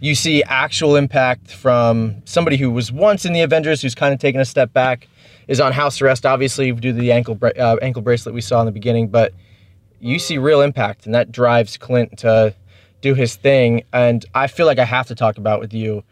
you 0.00 0.14
see 0.14 0.42
actual 0.42 0.96
impact 0.96 1.50
from 1.50 2.22
somebody 2.24 2.56
who 2.56 2.70
was 2.70 2.90
once 2.90 3.26
in 3.26 3.34
the 3.34 3.42
Avengers, 3.42 3.82
who's 3.82 3.94
kind 3.94 4.14
of 4.14 4.20
taken 4.20 4.40
a 4.40 4.44
step 4.46 4.72
back, 4.72 5.06
is 5.48 5.60
on 5.60 5.72
house 5.72 6.00
arrest, 6.00 6.24
obviously 6.24 6.72
due 6.72 6.92
to 6.92 6.98
the 6.98 7.12
ankle 7.12 7.38
uh, 7.42 7.76
ankle 7.82 8.00
bracelet 8.00 8.34
we 8.34 8.40
saw 8.40 8.60
in 8.60 8.66
the 8.66 8.72
beginning, 8.72 9.08
but 9.08 9.34
you 10.00 10.18
see 10.18 10.38
real 10.38 10.62
impact, 10.62 11.04
and 11.04 11.14
that 11.14 11.30
drives 11.30 11.76
Clint 11.76 12.18
to 12.18 12.54
do 13.02 13.12
his 13.14 13.36
thing. 13.36 13.84
And 13.92 14.24
I 14.34 14.46
feel 14.46 14.64
like 14.64 14.78
I 14.78 14.86
have 14.86 15.06
to 15.08 15.14
talk 15.14 15.36
about 15.36 15.60
with 15.60 15.74
you 15.74 16.02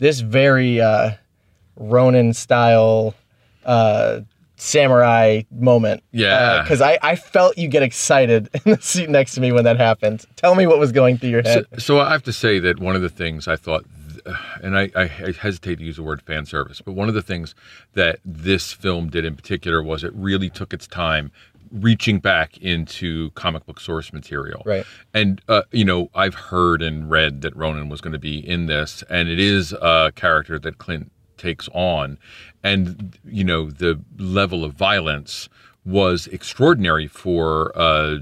this 0.00 0.20
very 0.20 0.82
uh, 0.82 1.12
Ronin 1.76 2.34
style 2.34 3.14
uh, 3.64 4.20
samurai 4.62 5.42
moment. 5.50 6.02
Yeah. 6.12 6.62
because 6.62 6.80
I, 6.80 6.98
I 7.02 7.16
felt 7.16 7.58
you 7.58 7.68
get 7.68 7.82
excited 7.82 8.48
in 8.64 8.72
the 8.72 8.80
seat 8.80 9.10
next 9.10 9.34
to 9.34 9.40
me 9.40 9.52
when 9.52 9.64
that 9.64 9.76
happened. 9.76 10.24
Tell 10.36 10.54
me 10.54 10.66
what 10.66 10.78
was 10.78 10.92
going 10.92 11.18
through 11.18 11.30
your 11.30 11.42
head. 11.42 11.66
So, 11.74 11.78
so 11.78 12.00
I 12.00 12.12
have 12.12 12.22
to 12.24 12.32
say 12.32 12.58
that 12.60 12.78
one 12.78 12.94
of 12.94 13.02
the 13.02 13.08
things 13.08 13.48
I 13.48 13.56
thought, 13.56 13.84
and 14.62 14.78
I, 14.78 14.90
I 14.94 15.06
hesitate 15.06 15.78
to 15.78 15.84
use 15.84 15.96
the 15.96 16.02
word 16.02 16.22
fan 16.22 16.46
service, 16.46 16.80
but 16.80 16.92
one 16.92 17.08
of 17.08 17.14
the 17.14 17.22
things 17.22 17.54
that 17.94 18.20
this 18.24 18.72
film 18.72 19.08
did 19.08 19.24
in 19.24 19.34
particular 19.34 19.82
was 19.82 20.04
it 20.04 20.14
really 20.14 20.48
took 20.48 20.72
its 20.72 20.86
time 20.86 21.32
reaching 21.72 22.20
back 22.20 22.58
into 22.58 23.30
comic 23.30 23.66
book 23.66 23.80
source 23.80 24.12
material. 24.12 24.62
Right. 24.64 24.84
And, 25.14 25.40
uh, 25.48 25.62
you 25.72 25.84
know, 25.84 26.10
I've 26.14 26.34
heard 26.34 26.82
and 26.82 27.10
read 27.10 27.40
that 27.42 27.56
Ronin 27.56 27.88
was 27.88 28.00
going 28.00 28.12
to 28.12 28.18
be 28.18 28.46
in 28.46 28.66
this, 28.66 29.02
and 29.08 29.28
it 29.28 29.40
is 29.40 29.72
a 29.72 30.12
character 30.14 30.58
that 30.58 30.78
Clint 30.78 31.10
takes 31.42 31.68
on. 31.74 32.16
And, 32.62 33.18
you 33.24 33.44
know, 33.44 33.70
the 33.70 34.00
level 34.18 34.64
of 34.64 34.72
violence 34.74 35.48
was 35.84 36.28
extraordinary 36.28 37.08
for 37.08 37.72
a 37.74 38.20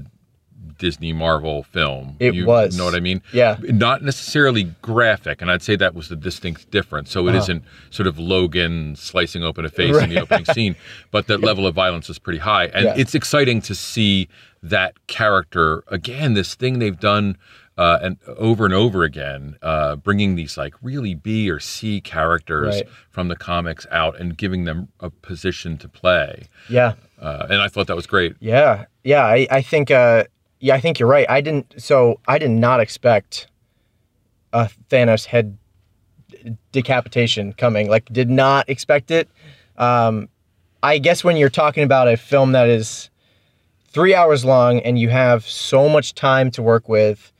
Disney 0.79 1.13
Marvel 1.13 1.61
film. 1.61 2.15
It 2.19 2.33
You 2.33 2.47
was. 2.47 2.75
know 2.75 2.85
what 2.85 2.95
I 2.95 2.99
mean? 2.99 3.21
Yeah. 3.31 3.57
Not 3.61 4.01
necessarily 4.01 4.63
graphic, 4.81 5.39
and 5.39 5.51
I'd 5.51 5.61
say 5.61 5.75
that 5.75 5.93
was 5.93 6.09
the 6.09 6.15
distinct 6.15 6.71
difference. 6.71 7.11
So 7.11 7.27
it 7.27 7.29
Uh-huh. 7.29 7.37
not 7.37 7.61
sort 7.91 8.07
of 8.07 8.17
Logan 8.17 8.95
slicing 8.95 9.43
open 9.43 9.63
a 9.63 9.69
face 9.69 9.95
in 10.01 10.09
the 10.09 10.19
opening 10.19 10.45
scene, 10.45 10.75
but 11.11 11.27
the 11.27 11.37
level 11.37 11.67
of 11.67 11.75
violence 11.75 12.09
is 12.09 12.17
pretty 12.17 12.39
high, 12.39 12.65
and 12.73 12.85
Yeah. 12.85 12.93
it's 12.97 13.13
exciting 13.13 13.61
to 13.61 13.75
see 13.75 14.27
that 14.63 14.95
character 15.05 15.83
again. 15.87 16.33
This 16.33 16.55
thing 16.55 16.79
they've 16.79 16.99
done. 16.99 17.37
Uh, 17.77 17.97
and 18.03 18.17
over 18.37 18.65
and 18.65 18.73
over 18.73 19.03
again, 19.03 19.55
uh, 19.61 19.95
bringing 19.95 20.35
these 20.35 20.57
like 20.57 20.73
really 20.81 21.15
B 21.15 21.49
or 21.49 21.59
C 21.59 22.01
characters 22.01 22.75
Right. 22.75 22.87
from 23.09 23.27
the 23.29 23.35
comics 23.35 23.87
out 23.89 24.19
and 24.19 24.37
giving 24.37 24.65
them 24.65 24.89
a 24.99 25.09
position 25.09 25.77
to 25.77 25.87
play, 25.87 26.43
Yeah. 26.69 26.93
uh, 27.19 27.47
and 27.49 27.61
I 27.61 27.69
thought 27.69 27.87
that 27.87 27.95
was 27.95 28.05
great. 28.05 28.35
Yeah, 28.39 28.85
yeah. 29.03 29.23
I, 29.23 29.47
I 29.49 29.61
think 29.61 29.89
uh, 29.89 30.25
yeah, 30.59 30.75
I 30.75 30.79
think 30.81 30.99
you're 30.99 31.09
right. 31.09 31.25
I 31.29 31.39
didn't. 31.41 31.73
So 31.81 32.19
I 32.27 32.37
did 32.37 32.51
not 32.51 32.81
expect 32.81 33.47
a 34.53 34.69
Thanos 34.89 35.25
head 35.25 35.57
decapitation 36.71 37.53
coming. 37.53 37.89
Like, 37.89 38.05
did 38.11 38.29
not 38.29 38.69
expect 38.69 39.11
it. 39.11 39.29
Um, 39.77 40.29
I 40.83 40.97
guess 40.97 41.23
when 41.23 41.37
you're 41.37 41.49
talking 41.49 41.83
about 41.83 42.07
a 42.07 42.17
film 42.17 42.51
that 42.53 42.67
is 42.67 43.09
three 43.87 44.13
hours 44.15 44.43
long 44.45 44.79
and 44.81 44.97
you 44.99 45.09
have 45.09 45.45
so 45.47 45.87
much 45.89 46.13
time 46.15 46.51
to 46.51 46.61
work 46.61 46.89
with, 46.89 47.31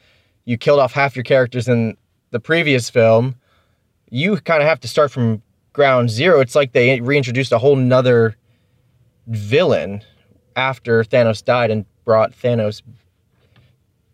you 0.45 0.57
killed 0.57 0.79
off 0.79 0.93
half 0.93 1.15
your 1.15 1.23
characters 1.23 1.67
in 1.67 1.97
the 2.31 2.39
previous 2.39 2.89
film. 2.89 3.35
You 4.09 4.37
kind 4.37 4.61
of 4.61 4.67
have 4.67 4.79
to 4.81 4.87
start 4.87 5.11
from 5.11 5.41
ground 5.73 6.09
zero. 6.09 6.39
It's 6.39 6.55
like 6.55 6.73
they 6.73 6.99
reintroduced 6.99 7.51
a 7.51 7.57
whole 7.57 7.75
nother 7.75 8.35
villain 9.27 10.01
after 10.55 11.03
Thanos 11.03 11.43
died 11.43 11.71
and 11.71 11.85
brought 12.03 12.33
Thanos 12.33 12.81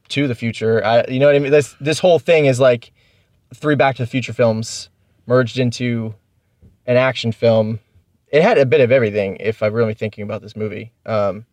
to 0.10 0.28
the 0.28 0.36
future. 0.36 0.84
I, 0.86 1.06
you 1.08 1.20
know 1.20 1.28
what 1.28 1.36
I 1.36 1.40
mean? 1.40 1.52
This 1.52 1.76
this 1.80 2.00
whole 2.00 2.20
thing 2.20 2.46
is 2.46 2.60
like 2.60 2.92
three 3.54 3.76
Back 3.76 3.96
to 3.98 4.04
the 4.04 4.08
Future 4.08 4.34
films 4.34 4.90
merged 5.26 5.58
into 5.58 6.14
an 6.86 6.98
action 6.98 7.32
film. 7.32 7.80
It 8.30 8.42
had 8.42 8.58
a 8.58 8.66
bit 8.66 8.82
of 8.82 8.92
everything. 8.92 9.38
If 9.40 9.64
I'm 9.64 9.74
really 9.74 9.94
thinking 9.94 10.24
about 10.24 10.42
this 10.42 10.56
movie, 10.56 10.92
um, 11.06 11.46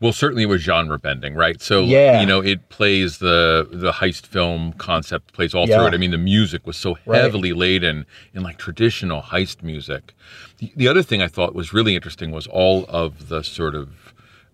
Well, 0.00 0.12
certainly 0.12 0.44
it 0.44 0.46
was 0.46 0.62
genre 0.62 0.98
bending, 0.98 1.34
right? 1.34 1.60
So 1.60 1.82
Yeah. 1.84 2.20
you 2.20 2.26
know, 2.26 2.40
it 2.40 2.68
plays 2.68 3.18
the 3.18 3.66
the 3.70 3.92
heist 3.92 4.26
film 4.26 4.72
concept 4.74 5.32
plays 5.32 5.54
all 5.54 5.68
Yeah. 5.68 5.78
through 5.78 5.86
it. 5.88 5.94
I 5.94 5.96
mean, 5.96 6.12
the 6.12 6.18
music 6.18 6.66
was 6.66 6.76
so 6.76 6.96
Right. 7.04 7.20
heavily 7.20 7.52
laden 7.52 8.06
in 8.32 8.42
like 8.44 8.58
traditional 8.58 9.22
heist 9.22 9.62
music. 9.62 10.14
The, 10.58 10.72
the 10.76 10.86
other 10.88 11.02
thing 11.02 11.20
I 11.20 11.26
thought 11.28 11.54
was 11.54 11.72
really 11.72 11.94
interesting 11.96 12.30
was 12.30 12.46
all 12.46 12.84
of 12.88 13.28
the 13.28 13.42
sort 13.42 13.74
of 13.74 13.88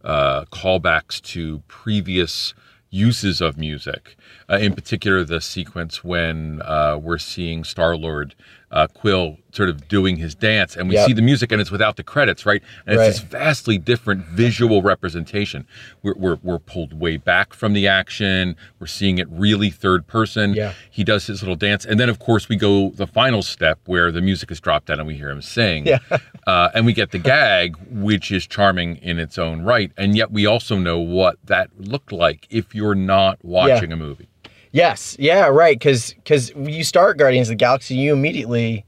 uh, 0.02 0.44
callbacks 0.52 1.20
to 1.32 1.62
previous 1.68 2.52
uses 2.90 3.40
of 3.40 3.56
music. 3.58 4.16
Uh, 4.50 4.56
in 4.58 4.72
particular, 4.74 5.24
the 5.24 5.40
sequence 5.40 6.04
when 6.04 6.60
uh, 6.62 6.96
we're 7.00 7.18
seeing 7.18 7.64
Star 7.64 7.96
Lord 7.96 8.34
uh, 8.74 8.88
Quill 8.88 9.38
sort 9.52 9.68
of 9.68 9.86
doing 9.86 10.16
his 10.16 10.34
dance, 10.34 10.74
and 10.74 10.88
we 10.88 10.96
Yep. 10.96 11.06
see 11.06 11.12
the 11.12 11.22
music, 11.22 11.52
and 11.52 11.60
it's 11.60 11.70
without 11.70 11.94
the 11.94 12.02
credits, 12.02 12.44
right? 12.44 12.60
And 12.86 12.94
it's 12.96 12.98
Right. 13.00 13.06
this 13.06 13.20
vastly 13.20 13.78
different 13.78 14.26
visual 14.26 14.82
representation. 14.82 15.64
We're, 16.02 16.14
we're, 16.16 16.38
we're 16.42 16.58
pulled 16.58 16.92
way 16.92 17.16
back 17.16 17.54
from 17.54 17.72
the 17.72 17.86
action. 17.86 18.56
We're 18.80 18.88
seeing 18.88 19.18
it 19.18 19.28
really 19.30 19.70
third 19.70 20.08
person. 20.08 20.54
Yeah. 20.54 20.72
He 20.90 21.04
does 21.04 21.28
his 21.28 21.40
little 21.40 21.54
dance, 21.54 21.84
and 21.84 22.00
then 22.00 22.08
of 22.08 22.18
course 22.18 22.48
we 22.48 22.56
go 22.56 22.90
the 22.90 23.06
final 23.06 23.42
step 23.42 23.78
where 23.86 24.10
the 24.10 24.20
music 24.20 24.50
is 24.50 24.58
dropped 24.60 24.86
down 24.86 24.98
and 24.98 25.06
we 25.06 25.14
hear 25.14 25.30
him 25.30 25.40
sing. 25.40 25.86
Yeah. 25.86 25.98
uh, 26.48 26.70
and 26.74 26.84
we 26.84 26.92
get 26.92 27.12
the 27.12 27.20
gag, 27.20 27.76
which 27.90 28.32
is 28.32 28.44
charming 28.44 28.96
in 28.96 29.20
its 29.20 29.38
own 29.38 29.62
right, 29.62 29.92
and 29.96 30.16
yet 30.16 30.32
we 30.32 30.46
also 30.46 30.76
know 30.76 30.98
what 30.98 31.36
that 31.44 31.70
looked 31.78 32.10
like 32.10 32.48
if 32.50 32.74
you're 32.74 32.96
not 32.96 33.38
watching 33.44 33.92
a 33.92 33.96
movie. 33.96 34.26
Yes, 34.74 35.16
yeah, 35.20 35.46
right. 35.46 35.78
Because 35.78 36.14
because 36.14 36.50
you 36.56 36.82
start 36.82 37.16
Guardians 37.16 37.46
of 37.48 37.52
the 37.52 37.56
Galaxy, 37.56 37.94
you 37.94 38.12
immediately 38.12 38.84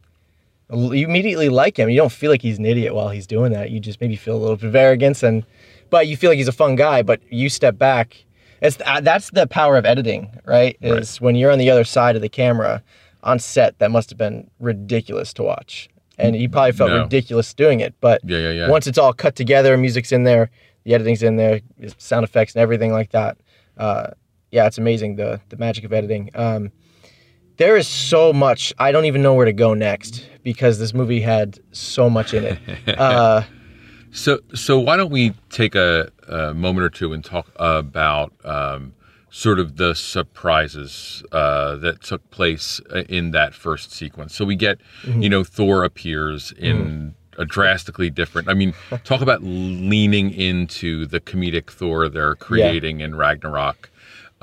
you 0.69 1.07
immediately 1.07 1.49
like 1.49 1.77
him. 1.79 1.89
You 1.89 1.97
don't 1.99 2.11
feel 2.11 2.29
like 2.29 2.43
he's 2.43 2.59
an 2.59 2.67
idiot 2.67 2.93
while 2.93 3.09
he's 3.09 3.25
doing 3.27 3.53
that. 3.53 3.71
You 3.71 3.79
just 3.79 4.01
maybe 4.01 4.17
feel 4.17 4.35
a 4.37 4.43
little 4.43 4.57
bit 4.57 4.67
of 4.67 4.75
arrogance, 4.75 5.23
and 5.23 5.45
but 5.89 6.09
you 6.09 6.17
feel 6.17 6.31
like 6.33 6.39
he's 6.39 6.49
a 6.49 6.53
fun 6.53 6.75
guy. 6.75 7.03
But 7.03 7.21
you 7.31 7.49
step 7.49 7.79
back. 7.79 8.25
It's 8.61 8.79
uh, 8.85 9.01
that's 9.01 9.31
the 9.31 9.47
power 9.47 9.77
of 9.77 9.87
editing, 9.87 10.29
right? 10.45 10.77
Is 10.81 11.21
when 11.21 11.37
you're 11.37 11.53
on 11.53 11.59
the 11.61 11.71
other 11.71 11.85
side 11.85 12.17
of 12.17 12.23
the 12.23 12.29
camera 12.29 12.83
on 13.23 13.39
set. 13.39 13.79
That 13.79 13.93
must 13.93 14.11
have 14.11 14.19
been 14.19 14.51
ridiculous 14.59 15.33
to 15.35 15.45
watch, 15.45 15.89
and 16.19 16.35
you 16.35 16.49
probably 16.49 16.73
felt 16.73 16.91
No. 16.91 17.03
ridiculous 17.05 17.55
doing 17.55 17.79
it. 17.79 17.95
But 18.01 18.23
Yeah, 18.25 18.39
yeah, 18.39 18.51
yeah. 18.51 18.69
once 18.69 18.89
it's 18.89 18.99
all 18.99 19.13
cut 19.13 19.37
together, 19.37 19.77
music's 19.77 20.11
in 20.11 20.25
there, 20.25 20.51
the 20.83 20.95
editing's 20.95 21.23
in 21.23 21.37
there, 21.37 21.61
sound 21.97 22.25
effects 22.25 22.57
and 22.57 22.61
everything 22.63 22.91
like 22.91 23.13
that. 23.13 23.37
Uh, 23.79 24.09
yeah, 24.57 24.67
it's 24.67 24.79
amazing 24.79 25.17
the 25.17 25.41
the 25.51 25.57
magic 25.57 25.85
of 25.85 25.93
editing. 25.93 26.31
Um, 26.35 26.73
there 27.59 27.77
is 27.77 27.87
so 27.89 28.33
much. 28.33 28.73
I 28.79 28.91
don't 28.93 29.05
even 29.05 29.23
know 29.23 29.35
where 29.35 29.47
to 29.47 29.53
go 29.67 29.75
next 29.75 30.27
because 30.43 30.79
this 30.79 30.93
movie 30.95 31.21
had 31.21 31.59
so 31.73 32.09
much 32.11 32.35
in 32.35 32.45
it. 32.45 32.59
Uh, 32.99 33.43
So, 34.13 34.39
so 34.55 34.79
why 34.87 34.97
don't 34.97 35.11
we 35.11 35.35
take 35.51 35.75
a, 35.75 36.11
a 36.29 36.55
moment 36.55 36.85
or 36.87 36.89
two 36.91 37.13
and 37.13 37.23
talk 37.23 37.47
about 37.57 38.33
um, 38.45 38.95
sort 39.31 39.59
of 39.59 39.77
the 39.77 39.95
surprises 39.95 41.23
uh, 41.33 41.77
that 41.77 42.03
took 42.03 42.23
place 42.31 42.81
in 43.09 43.33
that 43.33 43.53
first 43.55 43.93
sequence? 43.93 44.35
So 44.35 44.45
we 44.47 44.57
get, 44.57 44.79
Mm-hmm. 45.03 45.23
you 45.23 45.29
know, 45.29 45.45
Thor 45.45 45.85
appears 45.85 46.53
in 46.53 47.15
a 47.39 47.45
drastically 47.45 48.09
different. 48.11 48.49
I 48.49 48.55
mean, 48.55 48.73
talk 49.05 49.21
about 49.21 49.43
leaning 49.43 50.31
into 50.33 51.05
the 51.07 51.21
comedic 51.21 51.71
Thor 51.71 52.09
they're 52.09 52.37
creating 52.37 53.01
in 53.01 53.15
Ragnarok. 53.17 53.91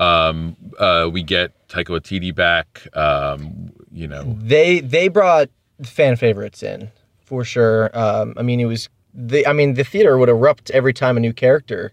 Um, 0.00 0.56
uh, 0.78 1.08
we 1.12 1.22
get 1.22 1.52
Taika 1.68 1.86
Waititi 1.86 2.34
back. 2.34 2.86
Um, 2.96 3.72
you 3.92 4.08
know, 4.08 4.36
they 4.40 4.80
they 4.80 5.08
brought 5.08 5.48
fan 5.82 6.16
favorites 6.16 6.62
in 6.62 6.90
for 7.24 7.44
sure. 7.44 7.90
Um, 7.96 8.34
I 8.36 8.42
mean, 8.42 8.60
it 8.60 8.64
was 8.66 8.88
the. 9.12 9.46
I 9.46 9.52
mean, 9.52 9.74
the 9.74 9.84
theater 9.84 10.18
would 10.18 10.28
erupt 10.28 10.70
every 10.72 10.92
time 10.92 11.16
a 11.16 11.20
new 11.20 11.32
character 11.32 11.92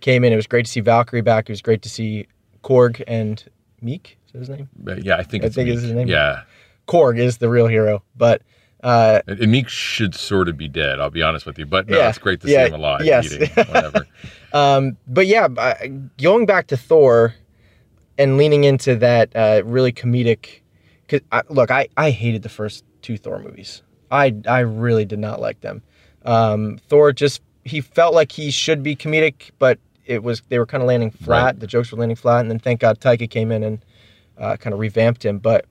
came 0.00 0.24
in. 0.24 0.32
It 0.32 0.36
was 0.36 0.46
great 0.46 0.66
to 0.66 0.70
see 0.70 0.80
Valkyrie 0.80 1.22
back. 1.22 1.48
It 1.48 1.52
was 1.52 1.62
great 1.62 1.82
to 1.82 1.88
see 1.88 2.26
Korg 2.64 3.02
and 3.06 3.44
Miek. 3.84 4.16
Is 4.26 4.32
that 4.32 4.38
his 4.40 4.48
name? 4.50 4.68
yeah, 5.02 5.16
I 5.16 5.22
think 5.22 5.44
I 5.44 5.46
it's 5.46 5.54
think 5.56 5.68
Miek. 5.68 5.72
his 5.72 5.92
name. 5.92 6.08
Yeah. 6.08 6.42
Korg 6.88 7.18
is 7.18 7.38
the 7.38 7.48
real 7.48 7.66
hero, 7.66 8.02
but 8.16 8.42
uh, 8.82 9.20
And 9.26 9.38
Miek 9.40 9.68
should 9.68 10.14
sort 10.14 10.48
of 10.48 10.56
be 10.56 10.68
dead. 10.68 11.00
I'll 11.00 11.10
be 11.10 11.22
honest 11.22 11.46
with 11.46 11.58
you, 11.58 11.66
but 11.66 11.88
no, 11.88 11.98
Yeah, 11.98 12.08
it's 12.08 12.18
great 12.18 12.40
to 12.42 12.48
yeah, 12.48 12.64
see 12.64 12.68
him 12.68 12.74
alive, 12.74 13.04
yes. 13.04 13.32
eating 13.32 13.48
whatever. 13.54 14.06
Um, 14.50 14.96
but 15.06 15.26
yeah, 15.26 15.46
going 16.16 16.46
back 16.46 16.68
to 16.68 16.76
Thor 16.78 17.34
and 18.16 18.38
leaning 18.38 18.64
into 18.64 18.96
that 18.96 19.30
uh, 19.36 19.62
really 19.64 19.92
comedic. 19.92 20.60
Cause 21.06 21.20
I, 21.32 21.42
look, 21.50 21.70
I, 21.70 21.88
I 21.98 22.10
hated 22.10 22.42
the 22.42 22.48
first 22.48 22.82
two 23.02 23.18
Thor 23.18 23.38
movies. 23.40 23.82
I 24.10 24.34
I 24.46 24.60
really 24.60 25.04
did 25.04 25.18
not 25.18 25.40
like 25.40 25.60
them. 25.60 25.82
Um, 26.24 26.78
Thor 26.88 27.12
just 27.12 27.42
he 27.64 27.80
felt 27.82 28.14
like 28.14 28.32
he 28.32 28.50
should 28.50 28.82
be 28.82 28.96
comedic, 28.96 29.50
but 29.58 29.78
it 30.06 30.22
was 30.22 30.40
they 30.48 30.58
were 30.58 30.66
kind 30.66 30.82
of 30.82 30.88
landing 30.88 31.10
flat. 31.10 31.44
Right. 31.44 31.60
The 31.60 31.66
jokes 31.66 31.92
were 31.92 31.98
landing 31.98 32.16
flat, 32.16 32.40
and 32.40 32.50
then 32.50 32.58
thank 32.58 32.80
God 32.80 33.00
Taika 33.00 33.28
came 33.30 33.52
in 33.52 33.62
and 33.62 33.84
uh, 34.38 34.56
kind 34.56 34.72
of 34.72 34.80
revamped 34.80 35.24
him. 35.24 35.38
But 35.38 35.66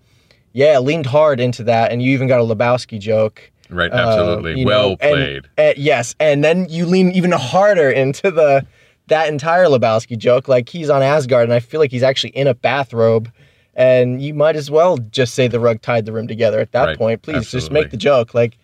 yeah, 0.54 0.80
leaned 0.80 1.06
hard 1.06 1.40
into 1.40 1.64
that, 1.66 1.92
and 1.92 2.02
you 2.02 2.12
even 2.14 2.28
got 2.28 2.40
a 2.40 2.44
Lebowski 2.44 3.00
joke. 3.00 3.52
Right, 3.70 3.92
Uh, 3.92 3.96
absolutely. 3.98 4.60
you 4.62 4.66
well 4.66 4.92
know, 4.92 4.96
played. 4.98 5.48
and- 5.58 5.78
yes, 5.78 6.16
and 6.20 6.44
then 6.44 6.68
you 6.70 6.86
lean 6.86 7.12
even 7.12 7.32
harder 7.32 7.90
into 7.90 8.32
the 8.32 8.66
that 9.08 9.28
entire 9.30 9.66
Lebowski 9.66 10.18
joke. 10.18 10.48
Like 10.48 10.70
he's 10.70 10.90
on 10.90 11.02
Asgard, 11.04 11.44
and 11.46 11.54
I 11.54 11.60
feel 11.60 11.80
like 11.80 11.92
he's 11.92 12.04
actually 12.04 12.30
in 12.32 12.48
a 12.48 12.54
bathrobe, 12.54 13.30
and 13.76 14.22
you 14.22 14.34
might 14.34 14.56
as 14.56 14.72
well 14.72 14.98
just 14.98 15.34
say 15.34 15.48
the 15.48 15.60
rug 15.60 15.82
tied 15.82 16.06
the 16.06 16.12
room 16.14 16.28
together 16.28 16.60
at 16.60 16.72
that 16.72 16.86
Right, 16.86 16.98
point. 16.98 17.22
Please 17.24 17.52
just 17.52 17.72
make 17.72 17.90
the 17.92 17.98
joke, 17.98 18.34
like 18.34 18.58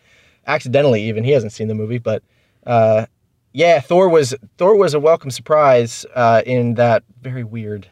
accidentally. 0.47 1.03
Even 1.03 1.23
he 1.23 1.31
hasn't 1.31 1.51
seen 1.51 1.67
the 1.67 1.75
movie, 1.75 1.97
but 1.99 2.23
uh, 2.65 3.05
yeah, 3.51 3.79
Thor 3.81 4.07
was 4.09 4.33
Thor 4.57 4.75
was 4.77 4.93
a 4.93 4.99
welcome 4.99 5.31
surprise 5.31 6.05
uh, 6.15 6.41
in 6.45 6.75
that 6.75 7.03
very 7.21 7.43
weird. 7.43 7.87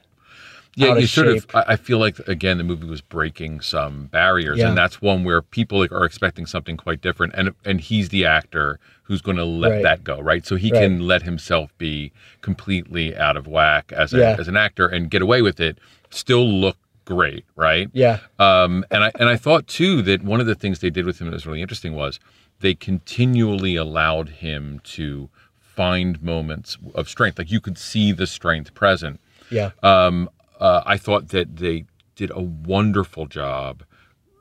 Yeah, 0.76 0.96
you 0.96 1.08
sort 1.08 1.28
shape. 1.28 1.44
of. 1.54 1.56
I 1.56 1.74
I 1.74 1.76
feel 1.76 1.98
like 2.00 2.20
again 2.28 2.58
the 2.58 2.64
movie 2.64 2.88
was 2.88 3.02
breaking 3.02 3.62
some 3.62 4.06
barriers, 4.06 4.60
Yeah. 4.60 4.70
and 4.70 4.78
that's 4.78 5.02
one 5.02 5.24
where 5.24 5.42
people 5.42 5.80
like, 5.80 5.92
are 5.92 6.06
expecting 6.06 6.46
something 6.46 6.78
quite 6.78 7.02
different, 7.02 7.34
and 7.36 7.54
and 7.66 7.82
he's 7.82 8.10
the 8.10 8.26
actor 8.26 8.80
who's 9.04 9.22
going 9.22 9.38
to 9.38 9.44
let 9.46 9.72
Right. 9.72 9.84
that 9.84 10.04
go, 10.06 10.22
right? 10.22 10.46
So 10.46 10.56
he 10.56 10.72
Right. 10.72 10.82
can 10.84 11.02
let 11.02 11.24
himself 11.24 11.78
be 11.78 12.12
completely 12.42 13.16
out 13.18 13.36
of 13.36 13.46
whack 13.48 13.92
as 13.92 14.14
a, 14.14 14.18
Yeah. 14.20 14.36
as 14.40 14.48
an 14.48 14.56
actor 14.56 14.88
and 14.88 15.10
get 15.12 15.22
away 15.22 15.42
with 15.42 15.60
it, 15.60 15.78
still 16.10 16.48
look 16.48 16.78
great, 17.04 17.44
right? 17.58 17.90
Yeah, 17.92 18.20
Um, 18.40 18.86
and 18.90 19.04
I 19.04 19.12
and 19.20 19.28
I 19.28 19.36
thought 19.36 19.68
too 19.68 20.02
that 20.04 20.24
one 20.24 20.40
of 20.40 20.46
the 20.48 20.56
things 20.56 20.80
they 20.80 20.90
did 20.90 21.06
with 21.06 21.20
him 21.20 21.28
that 21.28 21.34
was 21.34 21.46
really 21.46 21.62
interesting 21.62 21.94
was 21.94 22.20
they 22.62 22.74
continually 22.74 23.76
allowed 23.76 24.30
him 24.30 24.80
to 24.84 25.30
find 25.60 26.22
moments 26.22 26.78
of 26.96 27.10
strength. 27.10 27.38
Like 27.38 27.52
you 27.52 27.60
could 27.60 27.78
see 27.78 28.12
the 28.14 28.28
strength 28.28 28.74
present. 28.74 29.20
yeah, 29.50 29.72
Um, 29.84 30.30
uh, 30.62 30.84
I 30.86 30.98
thought 30.98 31.30
that 31.30 31.58
they 31.58 31.86
did 32.16 32.32
a 32.32 32.42
wonderful 32.42 33.26
job 33.26 33.84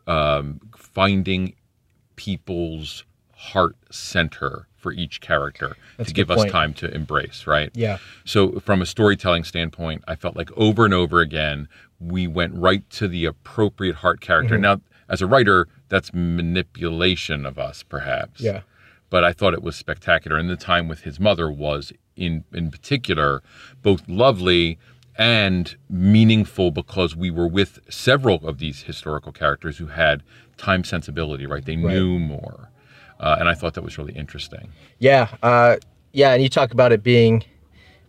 um, 0.07 0.61
finding 0.77 1.55
people's 2.17 3.05
heart 3.35 3.75
center 3.91 4.69
for 4.77 4.93
each 4.93 5.21
character 5.21 5.77
That's 5.97 6.09
to 6.09 6.15
give 6.15 6.29
good 6.29 6.39
us 6.39 6.51
time 6.51 6.75
to 6.75 6.93
embrace. 6.95 7.47
Right. 7.47 7.71
yeah, 7.75 7.99
So, 8.25 8.61
from 8.61 8.83
a 8.83 8.87
storytelling 8.87 9.45
standpoint, 9.45 10.05
I 10.07 10.15
felt 10.15 10.37
like 10.37 10.51
over 10.57 10.85
and 10.85 10.95
over 10.95 11.21
again, 11.21 11.69
we 11.99 12.27
went 12.27 12.55
right 12.55 12.89
to 12.91 13.09
the 13.09 13.25
appropriate 13.25 13.97
heart 13.97 14.21
character. 14.21 14.55
Mm-hmm. 14.55 14.63
Now, 14.63 14.81
as 15.09 15.21
a 15.21 15.27
writer, 15.27 15.69
that's 15.89 16.13
manipulation 16.15 17.45
of 17.45 17.59
us, 17.59 17.83
perhaps. 17.83 18.41
yeah. 18.41 18.61
But 19.11 19.25
I 19.25 19.33
thought 19.33 19.55
it 19.55 19.63
was 19.63 19.75
spectacular. 19.75 20.37
And 20.37 20.49
the 20.49 20.57
time 20.57 20.87
with 20.87 21.01
his 21.01 21.19
mother 21.19 21.51
was, 21.51 21.93
in, 22.15 22.45
in 22.53 22.71
particular, 22.71 23.43
both 23.83 24.09
lovely 24.09 24.79
and 25.17 25.77
meaningful 25.89 26.71
because 26.71 27.15
we 27.17 27.31
were 27.31 27.49
with 27.49 27.79
several 27.89 28.47
of 28.47 28.59
these 28.59 28.83
historical 28.83 29.33
characters 29.33 29.79
who 29.79 29.87
had 29.87 30.23
time 30.57 30.85
sensibility, 30.85 31.47
right? 31.47 31.65
They 31.65 31.77
Right. 31.77 31.95
knew 31.95 32.19
more. 32.19 32.71
Uh, 33.19 33.37
and 33.39 33.49
I 33.49 33.55
thought 33.55 33.75
that 33.75 33.83
was 33.83 33.99
really 33.99 34.15
interesting. 34.15 34.73
Yeah, 34.99 35.29
uh, 35.43 35.77
yeah, 36.13 36.33
and 36.33 36.43
you 36.43 36.49
talk 36.49 36.73
about 36.73 36.91
it 36.93 37.03
being 37.03 37.45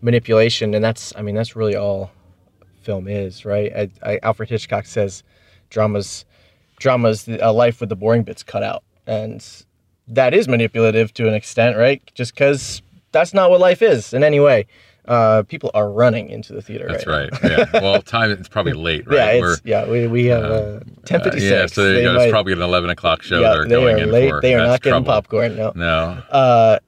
manipulation, 0.01 0.74
and 0.74 0.84
that's, 0.84 1.13
I 1.17 1.22
mean, 1.22 1.36
that's 1.36 1.55
really 1.55 1.75
all 1.75 2.12
film 2.81 3.08
is, 3.08 3.46
right? 3.46 3.72
I, 3.75 3.89
I, 4.13 4.20
Alfred 4.24 4.50
Hitchcock 4.50 4.86
says, 4.86 5.24
"Dramas, 5.70 6.25
dramas, 6.79 7.27
a 7.27 7.51
life 7.51 7.79
with 7.79 7.89
the 7.89 7.96
boring 7.96 8.24
bits 8.24 8.41
cut 8.41 8.63
out," 8.63 8.84
and 9.05 9.46
that 10.08 10.34
is 10.34 10.48
manipulative 10.48 11.13
to 11.15 11.27
an 11.27 11.34
extent, 11.34 11.77
right? 11.77 12.01
Just 12.15 12.34
because 12.34 12.81
that's 13.12 13.34
not 13.34 13.50
what 13.51 13.60
life 13.60 13.81
is 13.81 14.13
in 14.13 14.24
any 14.24 14.39
way. 14.39 14.65
Uh, 15.08 15.41
people 15.43 15.72
are 15.74 15.91
running 15.91 16.29
into 16.29 16.53
the 16.53 16.62
theater. 16.62 16.88
That's 16.88 17.08
right. 17.08 17.29
right. 17.41 17.51
Yeah. 17.51 17.65
Well, 17.81 18.01
time 18.03 18.29
it's 18.31 18.48
probably 18.48 18.74
late, 18.74 19.08
right? 19.08 19.15
Yeah, 19.36 19.39
We're- 19.41 19.53
it's, 19.53 19.62
yeah, 19.65 19.89
we, 19.89 20.08
we 20.08 20.25
have 20.27 20.43
uh, 20.43 20.79
ten 21.05 21.22
fifty 21.22 21.38
Uh, 21.38 21.41
six. 21.41 21.43
yeah, 21.51 21.65
so 21.65 21.84
there 21.84 21.96
you 21.96 22.03
go. 22.03 22.20
It's 22.20 22.31
probably 22.31 22.53
an 22.53 22.62
11 22.62 22.89
o'clock 22.91 23.24
show 23.24 23.39
yeah, 23.41 23.51
they're 23.53 23.63
they 23.65 23.70
going 23.75 23.96
are 23.96 24.03
in 24.03 24.12
late. 24.12 24.29
for. 24.29 24.41
They 24.41 24.53
are 24.53 24.60
That's 24.60 24.70
not 24.74 24.81
getting 24.84 25.03
trouble. 25.03 25.22
popcorn. 25.22 25.55
No. 25.55 25.72
No. 25.75 25.88
Uh, 26.29 26.79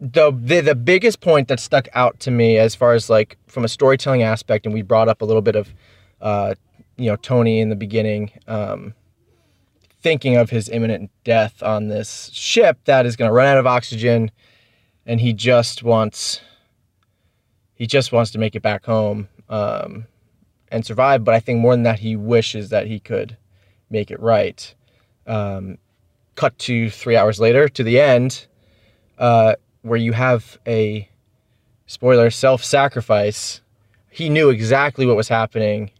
the, 0.00 0.32
the 0.32 0.60
the 0.60 0.74
biggest 0.74 1.20
point 1.20 1.46
that 1.46 1.60
stuck 1.60 1.86
out 1.94 2.18
to 2.20 2.32
me 2.32 2.58
as 2.58 2.74
far 2.74 2.94
as 2.94 3.08
like 3.08 3.38
from 3.46 3.64
a 3.64 3.68
storytelling 3.68 4.22
aspect, 4.24 4.66
and 4.66 4.74
we 4.74 4.82
brought 4.82 5.08
up 5.08 5.22
a 5.22 5.24
little 5.24 5.42
bit 5.42 5.54
of, 5.54 5.72
uh, 6.20 6.54
you 6.96 7.08
know, 7.08 7.14
Tony 7.16 7.60
in 7.60 7.68
the 7.68 7.76
beginning, 7.76 8.32
um, 8.48 8.94
thinking 10.02 10.36
of 10.36 10.50
his 10.50 10.68
imminent 10.68 11.10
death 11.22 11.62
on 11.62 11.86
this 11.86 12.30
ship 12.32 12.78
that 12.86 13.06
is 13.06 13.14
going 13.14 13.28
to 13.28 13.32
run 13.32 13.46
out 13.46 13.58
of 13.58 13.66
oxygen, 13.68 14.32
and 15.06 15.20
he 15.20 15.32
just 15.32 15.84
wants, 15.84 16.40
he 17.82 17.86
just 17.88 18.12
wants 18.12 18.30
to 18.30 18.38
make 18.38 18.54
it 18.54 18.62
back 18.62 18.84
home 18.84 19.26
um, 19.48 20.06
and 20.68 20.86
survive. 20.86 21.24
But 21.24 21.34
I 21.34 21.40
think 21.40 21.58
more 21.58 21.74
than 21.74 21.82
that, 21.82 21.98
he 21.98 22.14
wishes 22.14 22.68
that 22.68 22.86
he 22.86 23.00
could 23.00 23.36
make 23.90 24.12
it 24.12 24.20
right. 24.20 24.72
Um, 25.26 25.78
cut 26.36 26.56
to 26.60 26.90
three 26.90 27.16
hours 27.16 27.40
later 27.40 27.68
to 27.70 27.82
the 27.82 27.98
end 27.98 28.46
uh, 29.18 29.56
where 29.80 29.98
you 29.98 30.12
have 30.12 30.60
a 30.64 31.08
spoiler 31.86 32.30
self-sacrifice. 32.30 33.60
He 34.10 34.28
knew 34.28 34.48
exactly 34.48 35.04
what 35.04 35.16
was 35.16 35.26
happening 35.26 35.90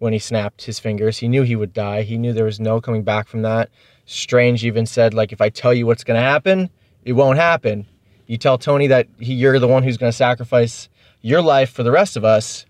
when 0.00 0.12
he 0.12 0.18
snapped 0.18 0.64
his 0.64 0.80
fingers. 0.80 1.18
He 1.18 1.28
knew 1.28 1.42
he 1.42 1.54
would 1.54 1.72
die. 1.72 2.02
He 2.02 2.18
knew 2.18 2.32
there 2.32 2.44
was 2.44 2.58
no 2.58 2.80
coming 2.80 3.04
back 3.04 3.28
from 3.28 3.42
that. 3.42 3.70
Strange 4.04 4.64
even 4.64 4.84
said 4.84 5.14
like, 5.14 5.30
if 5.30 5.40
I 5.40 5.48
tell 5.48 5.72
you 5.72 5.86
what's 5.86 6.02
gonna 6.02 6.18
happen, 6.18 6.70
it 7.04 7.12
won't 7.12 7.38
happen. 7.38 7.86
You 8.26 8.36
tell 8.36 8.58
Tony 8.58 8.88
that 8.88 9.06
he, 9.20 9.34
you're 9.34 9.60
the 9.60 9.68
one 9.68 9.84
who's 9.84 9.96
gonna 9.96 10.10
sacrifice 10.10 10.88
your 11.24 11.40
life 11.40 11.70
for 11.70 11.82
the 11.82 11.90
rest 11.90 12.16
of 12.16 12.24
us. 12.24 12.66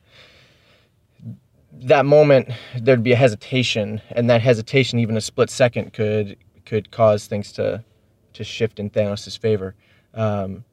That 1.72 2.06
moment, 2.06 2.50
there'd 2.80 3.02
be 3.02 3.12
a 3.12 3.16
hesitation, 3.16 4.00
and 4.12 4.30
that 4.30 4.40
hesitation, 4.40 5.00
even 5.00 5.16
a 5.16 5.20
split 5.20 5.50
second, 5.50 5.92
could 5.92 6.36
could 6.64 6.90
cause 6.92 7.26
things 7.26 7.52
to 7.52 7.84
to 8.32 8.44
shift 8.44 8.78
in 8.78 8.90
Thanos' 8.90 9.36
favor. 9.36 9.74
Um, 10.14 10.64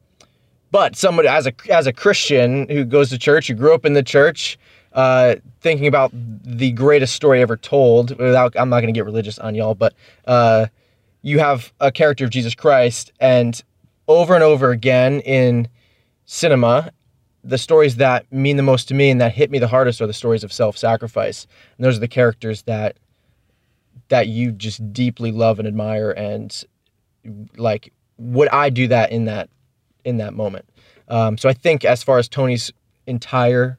but 0.70 0.94
somebody 0.94 1.28
as 1.28 1.46
a 1.46 1.52
as 1.70 1.88
a 1.88 1.92
Christian 1.92 2.68
who 2.68 2.84
goes 2.84 3.10
to 3.10 3.18
church, 3.18 3.48
who 3.48 3.54
grew 3.54 3.74
up 3.74 3.84
in 3.84 3.94
the 3.94 4.02
church, 4.02 4.58
uh, 4.92 5.34
thinking 5.60 5.88
about 5.88 6.12
the 6.14 6.70
greatest 6.70 7.16
story 7.16 7.42
ever 7.42 7.56
told. 7.56 8.16
Without, 8.16 8.54
I'm 8.56 8.68
not 8.68 8.80
going 8.80 8.94
to 8.94 8.98
get 8.98 9.04
religious 9.04 9.40
on 9.40 9.56
y'all, 9.56 9.74
but 9.74 9.92
uh, 10.26 10.66
you 11.22 11.40
have 11.40 11.72
a 11.80 11.90
character 11.90 12.24
of 12.24 12.30
Jesus 12.30 12.54
Christ, 12.54 13.12
and 13.18 13.60
over 14.06 14.34
and 14.34 14.44
over 14.44 14.70
again 14.70 15.20
in 15.20 15.68
cinema, 16.26 16.92
the 17.44 17.58
stories 17.58 17.96
that 17.96 18.30
mean 18.32 18.56
the 18.56 18.62
most 18.62 18.88
to 18.88 18.94
me 18.94 19.10
and 19.10 19.20
that 19.20 19.32
hit 19.32 19.50
me 19.50 19.58
the 19.58 19.68
hardest 19.68 20.00
are 20.00 20.06
the 20.06 20.12
stories 20.12 20.44
of 20.44 20.52
self-sacrifice. 20.52 21.46
And 21.76 21.84
those 21.84 21.96
are 21.96 22.00
the 22.00 22.08
characters 22.08 22.62
that 22.62 22.96
that 24.08 24.28
you 24.28 24.52
just 24.52 24.92
deeply 24.92 25.32
love 25.32 25.58
and 25.58 25.66
admire, 25.66 26.10
and 26.10 26.64
like, 27.56 27.92
would 28.18 28.48
I 28.48 28.68
do 28.68 28.88
that 28.88 29.10
in 29.10 29.24
that 29.24 29.48
in 30.04 30.18
that 30.18 30.34
moment. 30.34 30.66
Um, 31.08 31.38
so 31.38 31.48
I 31.48 31.52
think 31.52 31.84
as 31.84 32.02
far 32.02 32.18
as 32.18 32.28
Tony's 32.28 32.72
entire 33.06 33.78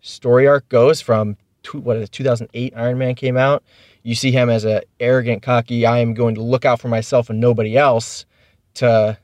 story 0.00 0.46
arc 0.46 0.68
goes, 0.68 1.00
from 1.00 1.36
two, 1.62 1.78
what 1.78 1.96
is 1.96 2.04
it, 2.04 2.12
2008 2.12 2.72
Iron 2.76 2.98
Man 2.98 3.14
came 3.14 3.36
out, 3.36 3.62
you 4.02 4.14
see 4.14 4.30
him 4.30 4.48
as 4.48 4.64
a 4.64 4.82
arrogant, 5.00 5.42
cocky, 5.42 5.86
I 5.86 5.98
am 5.98 6.14
going 6.14 6.34
to 6.36 6.42
look 6.42 6.64
out 6.64 6.80
for 6.80 6.88
myself 6.88 7.30
and 7.30 7.40
nobody 7.40 7.76
else, 7.76 8.24
to 8.74 9.18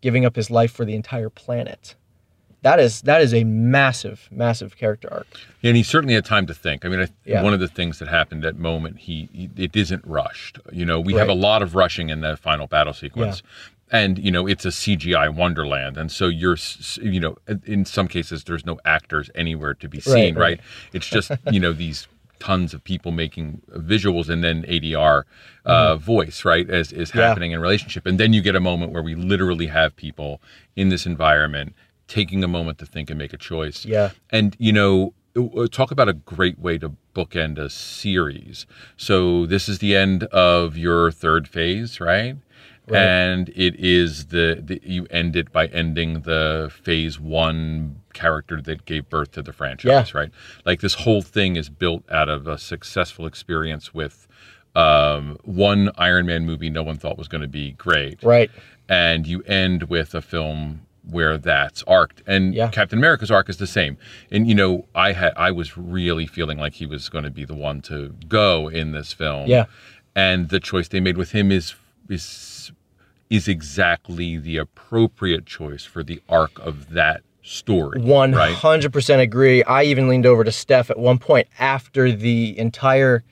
giving 0.00 0.24
up 0.24 0.34
his 0.34 0.50
life 0.50 0.72
for 0.72 0.84
the 0.84 0.94
entire 0.94 1.30
planet. 1.30 1.94
That 2.62 2.80
is 2.80 3.02
that 3.02 3.20
is 3.22 3.32
a 3.32 3.44
massive, 3.44 4.28
massive 4.32 4.76
character 4.76 5.08
arc. 5.12 5.26
Yeah, 5.60 5.68
and 5.70 5.76
he 5.76 5.82
certainly 5.82 6.14
had 6.14 6.24
time 6.24 6.46
to 6.46 6.54
think. 6.54 6.84
I 6.84 6.88
mean, 6.88 7.00
I, 7.00 7.08
Yeah. 7.24 7.42
one 7.42 7.54
of 7.54 7.60
the 7.60 7.68
things 7.68 7.98
that 8.00 8.08
happened 8.08 8.44
at 8.44 8.56
moment, 8.56 8.98
he, 8.98 9.28
he 9.32 9.48
it 9.56 9.76
isn't 9.76 10.04
rushed. 10.04 10.58
You 10.72 10.84
know, 10.84 10.98
we 11.00 11.14
have 11.14 11.28
a 11.28 11.34
lot 11.34 11.62
of 11.62 11.74
rushing 11.74 12.08
in 12.10 12.20
the 12.20 12.36
final 12.36 12.66
battle 12.66 12.92
sequence. 12.92 13.42
And 13.90 14.18
you 14.18 14.30
know 14.30 14.46
it's 14.46 14.66
a 14.66 14.68
CGI 14.68 15.34
wonderland, 15.34 15.96
and 15.96 16.12
so 16.12 16.26
you're, 16.28 16.58
you 17.00 17.18
know, 17.20 17.38
in 17.64 17.86
some 17.86 18.06
cases 18.06 18.44
there's 18.44 18.66
no 18.66 18.78
actors 18.84 19.30
anywhere 19.34 19.72
to 19.72 19.88
be 19.88 19.98
seen, 19.98 20.34
right. 20.34 20.58
right? 20.58 20.60
It's 20.92 21.06
just 21.08 21.30
you 21.50 21.58
know 21.58 21.72
these 21.72 22.06
tons 22.38 22.74
of 22.74 22.84
people 22.84 23.12
making 23.12 23.62
visuals 23.72 24.28
and 24.28 24.44
then 24.44 24.62
ADR 24.64 25.22
uh, 25.64 25.96
voice, 25.96 26.44
right, 26.44 26.68
as 26.68 26.92
is 26.92 27.08
Mm-hmm. 27.08 27.18
Yeah. 27.18 27.28
happening 27.28 27.52
in 27.52 27.60
relationship, 27.60 28.04
and 28.04 28.20
then 28.20 28.34
you 28.34 28.42
get 28.42 28.54
a 28.54 28.60
moment 28.60 28.92
where 28.92 29.02
we 29.02 29.14
literally 29.14 29.68
have 29.68 29.96
people 29.96 30.42
in 30.76 30.90
this 30.90 31.06
environment 31.06 31.72
taking 32.08 32.42
a 32.42 32.48
moment 32.48 32.78
to 32.78 32.86
think 32.86 33.10
and 33.10 33.18
make 33.18 33.32
a 33.32 33.36
choice. 33.36 33.84
Yeah. 33.84 34.10
And 34.30 34.56
you 34.58 34.72
know, 34.72 35.14
talk 35.70 35.90
about 35.90 36.08
a 36.08 36.14
great 36.14 36.58
way 36.58 36.78
to 36.78 36.92
bookend 37.14 37.58
a 37.58 37.70
series. 37.70 38.66
So 38.96 39.46
this 39.46 39.68
is 39.68 39.78
the 39.78 39.94
end 39.94 40.24
of 40.24 40.76
your 40.76 41.10
third 41.12 41.46
phase, 41.48 42.00
right? 42.00 42.36
Right. 42.88 43.02
And 43.02 43.50
it 43.50 43.74
is 43.78 44.26
the, 44.26 44.62
the 44.64 44.80
you 44.82 45.06
end 45.10 45.36
it 45.36 45.52
by 45.52 45.66
ending 45.66 46.22
the 46.22 46.72
phase 46.82 47.20
one 47.20 48.00
character 48.14 48.62
that 48.62 48.86
gave 48.86 49.10
birth 49.10 49.32
to 49.32 49.42
the 49.42 49.52
franchise, 49.52 50.12
yeah. 50.14 50.18
right? 50.18 50.30
Like 50.64 50.80
this 50.80 50.94
whole 50.94 51.20
thing 51.20 51.56
is 51.56 51.68
built 51.68 52.02
out 52.10 52.30
of 52.30 52.46
a 52.46 52.56
successful 52.56 53.26
experience 53.26 53.92
with 53.92 54.26
um, 54.74 55.36
one 55.44 55.90
Iron 55.98 56.26
Man 56.26 56.46
movie 56.46 56.70
no 56.70 56.82
one 56.82 56.96
thought 56.96 57.18
was 57.18 57.28
going 57.28 57.42
to 57.42 57.48
be 57.48 57.72
great, 57.72 58.22
Right. 58.22 58.50
and 58.88 59.26
you 59.26 59.42
end 59.42 59.84
with 59.84 60.14
a 60.14 60.22
film 60.22 60.82
where 61.10 61.38
that's 61.38 61.82
arced 61.84 62.22
and 62.26 62.54
Yeah. 62.54 62.68
captain 62.70 62.98
america's 62.98 63.30
arc 63.30 63.48
is 63.48 63.56
the 63.56 63.66
same 63.66 63.96
and 64.30 64.48
you 64.48 64.54
know 64.54 64.86
i 64.94 65.12
had 65.12 65.32
i 65.36 65.50
was 65.50 65.76
really 65.76 66.26
feeling 66.26 66.58
like 66.58 66.74
he 66.74 66.86
was 66.86 67.08
going 67.08 67.24
to 67.24 67.30
be 67.30 67.44
the 67.44 67.54
one 67.54 67.80
to 67.82 68.14
go 68.28 68.68
in 68.68 68.92
this 68.92 69.12
film 69.12 69.46
Yeah. 69.48 69.64
and 70.14 70.48
the 70.50 70.60
choice 70.60 70.88
they 70.88 71.00
made 71.00 71.16
with 71.16 71.32
him 71.32 71.50
is 71.52 71.74
is 72.08 72.72
is 73.30 73.46
exactly 73.48 74.36
the 74.38 74.56
appropriate 74.56 75.44
choice 75.46 75.84
for 75.84 76.02
the 76.02 76.20
arc 76.28 76.58
of 76.60 76.90
that 76.90 77.20
story 77.42 78.00
hundred 78.52 78.92
percent 78.92 79.22
agree. 79.22 79.62
I 79.64 79.84
even 79.84 80.08
leaned 80.08 80.26
over 80.26 80.44
to 80.44 80.52
Steph 80.52 80.90
at 80.90 80.98
one 80.98 81.18
point 81.18 81.48
after 81.58 82.12
the 82.12 82.58
entire 82.58 83.24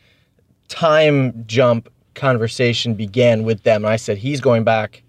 time 0.68 1.44
jump 1.46 1.90
conversation 2.14 2.94
began 2.94 3.42
with 3.44 3.62
them. 3.62 3.84
And 3.84 3.92
I 3.92 3.96
said 3.96 4.18
he's 4.18 4.40
going 4.40 4.64
back 4.64 5.02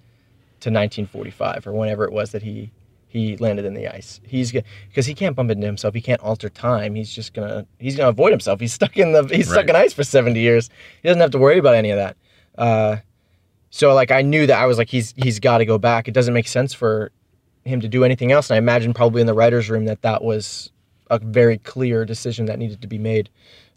to 0.59 0.69
1945 0.69 1.67
or 1.67 1.73
whenever 1.73 2.05
it 2.05 2.11
was 2.11 2.31
that 2.31 2.43
he 2.43 2.71
he 3.09 3.37
landed 3.37 3.65
in 3.65 3.73
the 3.73 3.87
ice. 3.87 4.19
He's 4.23 4.51
because 4.51 5.05
he 5.05 5.13
can't 5.13 5.35
bump 5.35 5.49
into 5.49 5.65
himself. 5.65 5.93
He 5.93 6.01
can't 6.01 6.21
alter 6.21 6.49
time. 6.49 6.95
He's 6.95 7.11
just 7.11 7.33
gonna 7.33 7.65
he's 7.79 7.95
gonna 7.95 8.09
avoid 8.09 8.31
himself. 8.31 8.59
He's 8.59 8.73
stuck 8.73 8.97
in 8.97 9.13
the 9.13 9.23
he's 9.23 9.49
stuck 9.49 9.67
in 9.67 9.75
ice 9.75 9.93
for 9.93 10.03
70 10.03 10.39
years. 10.39 10.69
He 11.01 11.07
doesn't 11.07 11.21
have 11.21 11.31
to 11.31 11.37
worry 11.37 11.57
about 11.57 11.75
any 11.75 11.91
of 11.91 11.97
that. 11.97 12.17
Uh, 12.57 12.97
so 13.69 13.93
like 13.93 14.11
I 14.11 14.21
knew 14.21 14.47
that 14.47 14.59
I 14.59 14.65
was 14.65 14.77
like 14.77 14.89
he's 14.89 15.13
he's 15.15 15.39
got 15.39 15.59
to 15.59 15.65
go 15.65 15.77
back. 15.77 16.07
It 16.07 16.13
doesn't 16.13 16.33
make 16.33 16.47
sense 16.47 16.73
for 16.73 17.11
him 17.63 17.81
to 17.81 17.87
do 17.87 18.03
anything 18.03 18.31
else. 18.31 18.49
And 18.49 18.55
I 18.55 18.57
imagine 18.57 18.93
probably 18.93 19.21
in 19.21 19.27
the 19.27 19.33
writers' 19.33 19.69
room 19.69 19.85
that 19.85 20.01
that 20.01 20.23
was 20.23 20.71
a 21.09 21.19
very 21.19 21.57
clear 21.59 22.05
decision 22.05 22.45
that 22.47 22.59
needed 22.59 22.81
to 22.81 22.87
be 22.87 22.97
made. 22.97 23.29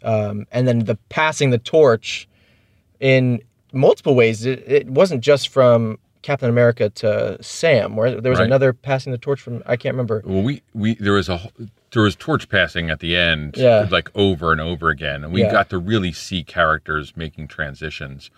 Um, 0.03 0.45
and 0.51 0.67
then 0.67 0.79
the 0.79 0.95
passing 1.09 1.51
the 1.51 1.57
torch 1.57 2.27
in 2.99 3.41
multiple 3.73 4.15
ways. 4.15 4.45
It, 4.45 4.63
it 4.67 4.89
wasn't 4.89 5.21
just 5.21 5.49
from 5.49 5.97
Captain 6.21 6.49
America 6.49 6.89
to 6.89 7.37
Sam, 7.41 7.95
where 7.95 8.21
there 8.21 8.29
was 8.31 8.39
Right. 8.39 8.45
another 8.45 8.73
passing 8.73 9.11
the 9.11 9.17
torch 9.17 9.41
from 9.41 9.63
I 9.65 9.75
can't 9.75 9.93
remember. 9.93 10.21
well 10.25 10.41
we 10.43 10.61
we 10.73 10.95
there 10.95 11.13
was 11.13 11.29
a 11.29 11.39
there 11.91 12.03
was 12.03 12.15
torch 12.15 12.47
passing 12.49 12.89
at 12.89 12.99
the 12.99 13.15
end 13.17 13.55
Yeah. 13.57 13.87
like 13.91 14.09
over 14.15 14.51
and 14.51 14.61
over 14.61 14.89
again 14.89 15.23
and 15.23 15.33
we 15.33 15.41
Yeah. 15.41 15.51
got 15.51 15.69
to 15.71 15.77
really 15.77 16.11
see 16.11 16.43
characters 16.43 17.13
making 17.17 17.47
transitions 17.49 18.29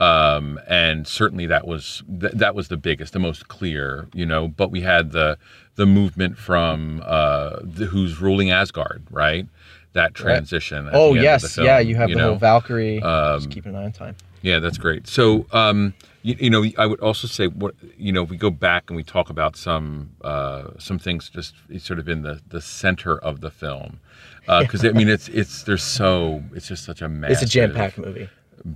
um 0.00 0.60
and 0.68 1.06
certainly 1.06 1.46
that 1.46 1.66
was 1.66 2.02
th- 2.20 2.32
that 2.34 2.54
was 2.54 2.68
the 2.68 2.76
biggest 2.76 3.12
the 3.12 3.18
most 3.18 3.48
clear 3.48 4.06
you 4.14 4.24
know 4.26 4.46
but 4.46 4.70
we 4.70 4.82
had 4.82 5.12
the 5.12 5.36
the 5.76 5.86
movement 5.86 6.38
from 6.38 7.02
uh 7.04 7.56
the, 7.62 7.86
who's 7.86 8.20
ruling 8.20 8.50
asgard 8.50 9.02
right 9.10 9.46
that 9.94 10.14
transition 10.14 10.86
at 10.86 10.94
Oh 10.94 11.14
the 11.14 11.18
end 11.20 11.28
of 11.34 11.40
the 11.40 11.46
yes, 11.46 11.54
film, 11.54 11.66
yeah, 11.66 11.78
you 11.78 11.96
have 11.96 12.10
the 12.10 12.16
know? 12.16 12.28
whole 12.28 12.36
Valkyrie. 12.36 13.02
Um, 13.02 13.38
just 13.40 13.50
keeping 13.50 13.74
an 13.74 13.80
eye 13.80 13.84
on 13.86 13.92
time. 13.92 14.14
Yeah, 14.42 14.58
that's 14.58 14.76
great. 14.76 15.08
So, 15.08 15.46
um, 15.50 15.94
you, 16.22 16.36
you 16.38 16.50
know, 16.50 16.64
I 16.76 16.86
would 16.86 17.00
also 17.00 17.26
say, 17.26 17.46
what 17.46 17.74
you 17.96 18.12
know, 18.12 18.22
if 18.24 18.30
we 18.30 18.36
go 18.36 18.50
back 18.50 18.90
and 18.90 18.96
we 18.96 19.02
talk 19.04 19.30
about 19.30 19.56
some 19.56 20.10
uh, 20.22 20.70
some 20.78 20.98
things 20.98 21.30
just 21.30 21.54
sort 21.78 21.98
of 21.98 22.08
in 22.08 22.22
the 22.22 22.40
the 22.48 22.60
center 22.60 23.18
of 23.18 23.40
the 23.40 23.50
film, 23.50 24.00
because 24.60 24.84
I 24.84 24.90
mean, 24.92 25.08
it's 25.08 25.28
it's 25.28 25.62
there's 25.62 25.82
so 25.82 26.42
it's 26.54 26.68
just 26.68 26.84
such 26.84 27.02
a 27.02 27.08
massive 27.08 27.34
It's 27.34 27.42
a 27.42 27.46
jam-packed 27.46 27.98
movie. 27.98 28.28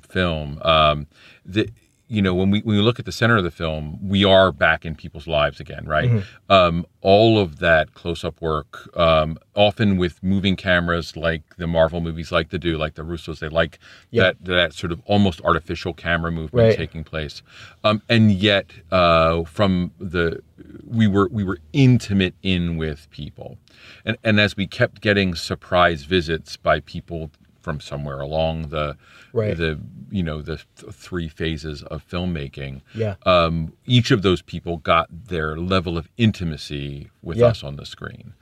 film. 0.08 0.60
Um, 0.62 1.06
the 1.44 1.68
you 2.12 2.20
know 2.20 2.34
when 2.34 2.50
we 2.50 2.60
when 2.60 2.76
we 2.76 2.82
look 2.82 2.98
at 2.98 3.06
the 3.06 3.12
center 3.12 3.36
of 3.38 3.44
the 3.44 3.50
film, 3.50 3.98
we 4.06 4.22
are 4.24 4.52
back 4.52 4.84
in 4.84 4.94
people's 4.94 5.26
lives 5.26 5.58
again, 5.60 5.86
right? 5.86 6.10
Mm-hmm. 6.10 6.52
Um, 6.52 6.86
all 7.00 7.38
of 7.38 7.58
that 7.60 7.94
close 7.94 8.22
up 8.22 8.40
work, 8.42 8.94
um, 8.96 9.38
often 9.56 9.96
with 9.96 10.22
moving 10.22 10.54
cameras, 10.54 11.16
like 11.16 11.42
the 11.56 11.66
Marvel 11.66 12.00
movies 12.02 12.30
like 12.30 12.50
to 12.50 12.58
do, 12.58 12.76
like 12.76 12.94
the 12.94 13.02
Russos, 13.02 13.38
they 13.38 13.48
like 13.48 13.78
Yeah. 14.10 14.24
that 14.24 14.44
that 14.44 14.72
sort 14.74 14.92
of 14.92 15.00
almost 15.06 15.40
artificial 15.42 15.94
camera 15.94 16.30
movement 16.30 16.68
Right. 16.68 16.76
taking 16.76 17.02
place, 17.02 17.42
um, 17.82 18.02
and 18.10 18.30
yet 18.30 18.66
uh, 18.90 19.44
from 19.44 19.92
the 19.98 20.42
we 20.86 21.06
were 21.06 21.28
we 21.32 21.44
were 21.44 21.58
intimate 21.72 22.34
in 22.42 22.76
with 22.76 23.08
people, 23.10 23.56
and 24.04 24.18
and 24.22 24.38
as 24.38 24.54
we 24.54 24.66
kept 24.66 25.00
getting 25.00 25.34
surprise 25.34 26.04
visits 26.04 26.58
by 26.58 26.80
people 26.80 27.30
from 27.62 27.80
somewhere 27.80 28.20
along 28.20 28.68
the 28.68 28.96
Right. 29.32 29.56
the 29.56 29.78
you 30.10 30.22
know 30.22 30.42
the 30.42 30.60
th- 30.76 30.92
three 30.92 31.28
phases 31.28 31.82
of 31.84 32.06
filmmaking 32.06 32.82
Yeah. 32.94 33.14
um, 33.24 33.72
each 33.86 34.10
of 34.10 34.20
those 34.22 34.42
people 34.42 34.76
got 34.78 35.08
their 35.28 35.56
level 35.56 35.96
of 35.96 36.08
intimacy 36.18 37.08
with 37.22 37.38
Yeah. 37.38 37.46
us 37.46 37.62
on 37.64 37.76
the 37.76 37.86
screen 37.86 38.34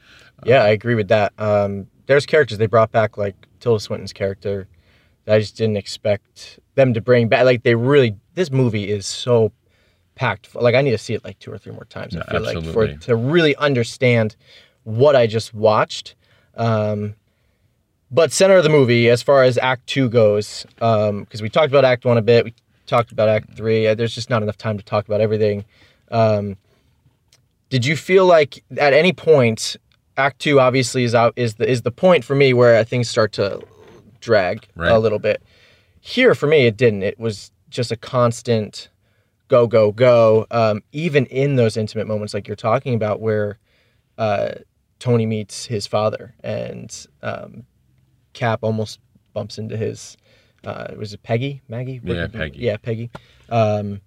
Yeah, 0.45 0.65
I 0.65 0.69
agree 0.71 0.95
with 0.95 1.09
that. 1.09 1.33
Um, 1.39 1.87
there's 2.07 2.25
characters 2.25 2.57
they 2.59 2.67
brought 2.67 2.91
back, 2.91 3.19
like 3.19 3.37
Tilda 3.61 3.79
Swinton's 3.79 4.15
character, 4.15 4.67
that 5.27 5.35
I 5.35 5.39
just 5.39 5.55
didn't 5.57 5.77
expect 5.77 6.59
them 6.77 6.95
to 6.95 7.01
bring 7.03 7.29
back. 7.29 7.45
Like 7.45 7.63
they 7.63 7.75
really, 7.75 8.17
this 8.35 8.51
movie 8.51 8.89
is 8.91 9.05
so 9.07 9.53
packed. 10.15 10.55
Like 10.55 10.75
I 10.75 10.81
need 10.81 10.93
to 10.93 10.99
see 10.99 11.13
it 11.13 11.23
like 11.25 11.39
two 11.41 11.53
or 11.53 11.59
three 11.59 11.73
more 11.73 11.85
times. 11.85 12.17
I 12.17 12.25
feel 12.31 12.41
like 12.41 12.57
absolutely. 12.57 12.97
for 12.97 13.01
to 13.05 13.17
really 13.17 13.55
understand 13.57 14.35
what 14.85 15.15
I 15.15 15.27
just 15.27 15.53
watched. 15.53 16.15
Um, 16.57 17.15
but 18.11 18.33
center 18.33 18.57
of 18.57 18.63
the 18.65 18.69
movie, 18.71 19.09
as 19.09 19.23
far 19.23 19.43
as 19.43 19.59
Act 19.59 19.87
Two 19.87 20.09
goes, 20.09 20.67
because 20.77 21.41
we 21.43 21.49
talked 21.49 21.69
about 21.73 21.85
Act 21.85 22.05
One 22.05 22.19
a 22.19 22.23
bit, 22.23 22.45
we 22.45 22.55
talked 22.87 23.13
about 23.13 23.29
Act 23.29 23.55
Three. 23.57 23.87
Uh, 23.87 23.95
There's 23.95 24.15
just 24.15 24.31
not 24.31 24.43
enough 24.43 24.57
time 24.59 24.77
to 24.79 24.85
talk 24.85 25.07
about 25.07 25.21
everything. 25.21 25.65
Um, 26.11 26.57
did 27.69 27.87
you 27.87 27.97
feel 27.97 28.27
like 28.27 28.65
at 28.79 28.93
any 28.93 29.13
point 29.13 29.77
act 30.17 30.41
two 30.41 30.59
obviously 30.61 31.05
is 31.05 31.15
out 31.15 31.33
is 31.37 31.55
the 31.55 31.71
is 31.71 31.83
the 31.83 31.91
point 31.93 32.25
for 32.25 32.35
me 32.35 32.53
where 32.53 32.83
things 32.85 33.09
start 33.09 33.33
to 33.33 33.63
drag 34.21 34.67
Right. 34.75 34.91
a 34.91 34.99
little 34.99 35.21
bit 35.21 35.41
here 36.01 36.35
for 36.35 36.47
me 36.49 36.67
it 36.67 36.77
didn't 36.77 37.05
it 37.05 37.19
was 37.19 37.53
just 37.71 37.93
a 37.93 37.97
constant 37.97 38.89
go 39.51 39.67
go 39.67 39.93
go. 39.93 40.47
Um, 40.51 40.83
even 40.93 41.27
in 41.27 41.57
those 41.57 41.77
intimate 41.77 42.07
moments, 42.07 42.33
like 42.33 42.49
you're 42.49 42.57
talking 42.57 42.95
about, 42.95 43.21
where 43.21 43.59
uh, 44.17 44.53
Tony 44.99 45.27
meets 45.27 45.67
his 45.67 45.87
father 45.87 46.35
and 46.43 47.07
um, 47.23 47.65
Cap 48.33 48.61
almost 48.63 48.99
bumps 49.33 49.59
into 49.59 49.77
his. 49.77 50.17
Uh, 50.65 50.89
was 50.97 51.13
it 51.15 51.23
Peggy? 51.23 51.63
Maggie? 51.69 51.99
What- 52.03 52.17
Yeah, 52.17 52.27
Peggy. 52.27 52.59
Yeah, 52.59 52.77
Peggy. 52.77 53.11
Um, 53.49 54.01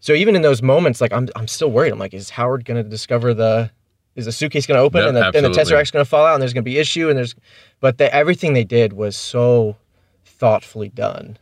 so 0.00 0.12
even 0.14 0.34
in 0.36 0.42
those 0.42 0.62
moments, 0.62 1.00
like 1.00 1.12
I'm, 1.12 1.28
I'm 1.36 1.48
still 1.48 1.70
worried. 1.70 1.92
I'm 1.92 1.98
like, 1.98 2.14
is 2.14 2.30
Howard 2.30 2.64
gonna 2.64 2.82
discover 2.82 3.34
the? 3.34 3.70
Is 4.14 4.26
the 4.26 4.32
suitcase 4.32 4.66
gonna 4.66 4.80
open 4.80 5.00
No, 5.00 5.08
and, 5.08 5.16
the, 5.16 5.24
and 5.26 5.32
the. 5.46 5.48
Tesseract's 5.50 5.90
gonna 5.90 6.04
fall 6.04 6.26
out 6.26 6.34
and 6.34 6.42
there's 6.42 6.52
gonna 6.52 6.62
be 6.62 6.78
issue 6.78 7.08
and 7.08 7.16
there's, 7.16 7.34
but 7.80 7.98
the, 7.98 8.14
everything 8.14 8.52
they 8.52 8.64
did 8.64 8.92
was 8.92 9.16
so 9.16 9.76
thoughtfully 10.24 10.88
done. 10.90 11.38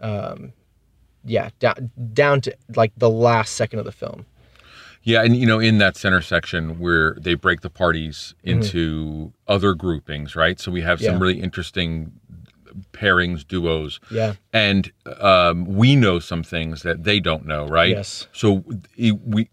Um, 0.00 0.52
yeah, 1.24 1.50
down 1.60 1.90
down 2.12 2.40
to 2.42 2.54
like 2.76 2.92
the 2.96 3.08
last 3.08 3.54
second 3.54 3.78
of 3.78 3.84
the 3.84 3.92
film. 3.92 4.26
Yeah, 5.04 5.22
and 5.22 5.36
you 5.36 5.46
know, 5.46 5.58
in 5.58 5.78
that 5.78 5.96
center 5.96 6.20
section 6.22 6.78
where 6.78 7.14
they 7.14 7.34
break 7.34 7.60
the 7.62 7.70
parties 7.70 8.34
Mm-hmm. 8.46 8.48
into 8.62 9.32
other 9.48 9.74
groupings, 9.74 10.34
right? 10.36 10.58
So 10.60 10.70
we 10.70 10.82
have 10.82 11.00
some 11.00 11.14
Yeah. 11.14 11.20
really 11.20 11.40
interesting 11.40 12.12
pairings, 12.92 13.46
duos, 13.46 14.00
Yeah, 14.10 14.34
and 14.52 14.90
um, 15.20 15.64
we 15.66 15.94
know 15.96 16.18
some 16.18 16.42
things 16.42 16.82
that 16.82 17.04
they 17.04 17.20
don't 17.20 17.44
know, 17.46 17.66
right? 17.66 17.90
Yes. 17.90 18.26
So 18.32 18.64
it, 18.96 19.12
we, 19.26 19.48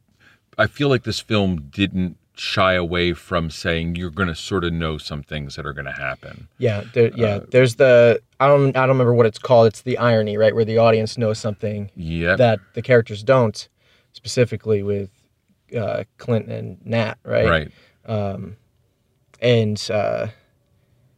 I 0.57 0.67
feel 0.67 0.87
like 0.89 1.03
this 1.03 1.19
film 1.19 1.67
didn't 1.71 2.17
shy 2.35 2.73
away 2.73 3.11
from 3.13 3.49
saying 3.49 3.95
you're 3.97 4.09
going 4.09 4.29
to 4.29 4.35
sort 4.35 4.63
of 4.63 4.71
know 4.71 4.97
some 4.97 5.21
things 5.23 5.55
that 5.57 5.65
are 5.65 5.73
going 5.73 5.85
to 5.85 5.91
happen. 5.91 6.47
yeah, 6.57 6.83
there, 6.93 7.11
yeah. 7.13 7.25
Uh, 7.27 7.39
there's 7.51 7.75
the 7.75 8.21
I 8.39 8.47
don't 8.47 8.69
I 8.77 8.81
don't 8.81 8.89
remember 8.89 9.13
what 9.13 9.25
it's 9.25 9.39
called. 9.39 9.67
It's 9.67 9.81
the 9.81 9.97
irony, 9.97 10.37
right, 10.37 10.55
where 10.55 10.63
the 10.63 10.77
audience 10.77 11.17
knows 11.17 11.37
something 11.39 11.91
Yep. 11.97 12.37
that 12.37 12.59
the 12.75 12.81
characters 12.81 13.21
don't, 13.23 13.67
specifically 14.13 14.81
with 14.83 15.09
uh, 15.75 16.03
Clint 16.17 16.47
and 16.49 16.77
Nat, 16.85 17.15
right? 17.23 17.45
right. 17.47 17.71
Um, 18.05 18.57
and 19.41 19.89
uh, 19.91 20.27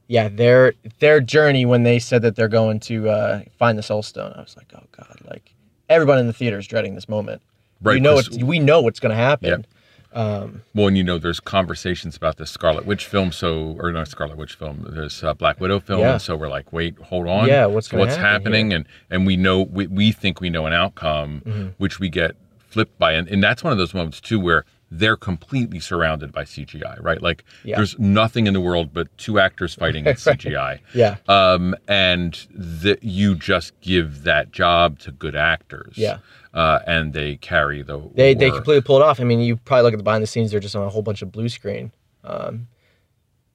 yeah, 0.07 0.27
their 0.29 0.73
their 0.99 1.21
journey 1.21 1.65
when 1.65 1.83
they 1.83 1.99
said 1.99 2.21
that 2.23 2.35
they're 2.35 2.47
going 2.47 2.79
to 2.81 3.09
uh, 3.09 3.41
find 3.57 3.77
the 3.77 3.83
Soul 3.83 4.03
Stone, 4.03 4.33
I 4.35 4.41
was 4.41 4.55
like, 4.57 4.71
oh 4.75 4.83
god, 4.95 5.17
like 5.29 5.53
everyone 5.89 6.17
in 6.19 6.27
the 6.27 6.33
theater 6.33 6.57
is 6.59 6.67
dreading 6.67 6.95
this 6.95 7.09
moment. 7.09 7.41
Right, 7.81 7.93
we 7.95 7.99
know 7.99 8.17
it's 8.19 8.29
we 8.37 8.59
know 8.59 8.81
what's 8.81 8.99
going 8.99 9.09
to 9.11 9.15
happen. 9.15 9.49
Yep. 9.49 9.65
Well, 10.13 10.87
and 10.87 10.97
you 10.97 11.03
know, 11.03 11.17
there's 11.17 11.39
conversations 11.39 12.17
about 12.17 12.35
this 12.37 12.51
Scarlet 12.51 12.85
Witch 12.85 13.05
film, 13.07 13.31
so 13.31 13.77
or 13.79 13.91
not 13.93 14.09
Scarlet 14.09 14.37
Witch 14.37 14.55
film. 14.55 14.85
There's 14.89 15.23
uh, 15.23 15.33
Black 15.33 15.59
Widow 15.61 15.79
film, 15.79 16.01
Yeah. 16.01 16.11
and 16.13 16.21
so 16.21 16.35
we're 16.35 16.49
like, 16.49 16.73
wait, 16.73 16.97
hold 16.99 17.27
on, 17.27 17.47
Yeah, 17.47 17.65
what's 17.67 17.91
what's 17.93 18.15
happen 18.17 18.25
happening? 18.51 18.69
here? 18.71 18.75
And 18.79 18.87
and 19.09 19.25
we 19.25 19.37
know 19.37 19.61
we, 19.61 19.87
we 19.87 20.11
think 20.11 20.41
we 20.41 20.49
know 20.49 20.65
an 20.65 20.73
outcome, 20.73 21.41
Mm-hmm. 21.45 21.67
which 21.77 21.99
we 22.01 22.09
get 22.09 22.35
flipped 22.71 22.97
by, 22.97 23.11
and, 23.13 23.27
and 23.27 23.43
that's 23.43 23.63
one 23.63 23.71
of 23.73 23.77
those 23.77 23.93
moments 23.93 24.19
too 24.21 24.39
where 24.39 24.65
they're 24.93 25.15
completely 25.15 25.79
surrounded 25.79 26.31
by 26.33 26.43
CGI, 26.43 27.01
right? 27.01 27.21
Like 27.21 27.45
Yeah. 27.63 27.77
there's 27.77 27.97
nothing 27.97 28.45
in 28.47 28.53
the 28.53 28.59
world 28.59 28.93
but 28.93 29.07
two 29.17 29.39
actors 29.39 29.73
fighting 29.75 30.05
in 30.07 30.15
CGI. 30.15 30.79
Yeah. 30.93 31.15
Um, 31.29 31.75
and 31.87 32.45
that 32.53 33.01
you 33.03 33.35
just 33.35 33.79
give 33.81 34.23
that 34.23 34.51
job 34.51 34.99
to 34.99 35.11
good 35.11 35.35
actors. 35.35 35.93
Yeah. 35.97 36.17
Uh, 36.53 36.79
and 36.85 37.13
they 37.13 37.37
carry 37.37 37.81
the 37.81 38.01
They 38.13 38.33
they 38.33 38.51
completely 38.51 38.81
pull 38.81 38.97
it 38.97 39.01
off. 39.01 39.21
I 39.21 39.23
mean, 39.23 39.39
you 39.39 39.55
probably 39.55 39.83
look 39.83 39.93
at 39.93 39.97
the 39.97 40.03
behind 40.03 40.21
the 40.21 40.27
scenes; 40.27 40.51
they're 40.51 40.59
just 40.59 40.75
on 40.75 40.85
a 40.85 40.89
whole 40.89 41.01
bunch 41.01 41.21
of 41.21 41.31
blue 41.31 41.47
screen. 41.47 41.93
Um, 42.25 42.67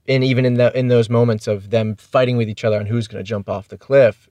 and 0.08 0.24
even 0.24 0.46
in 0.46 0.54
the 0.54 0.76
in 0.78 0.88
those 0.88 1.10
moments 1.10 1.46
of 1.46 1.68
them 1.68 1.96
fighting 1.96 2.38
with 2.38 2.48
each 2.48 2.64
other 2.64 2.78
on 2.78 2.86
who's 2.86 3.06
going 3.06 3.22
to 3.22 3.28
jump 3.28 3.50
off 3.50 3.68
the 3.68 3.76
cliff, 3.76 4.30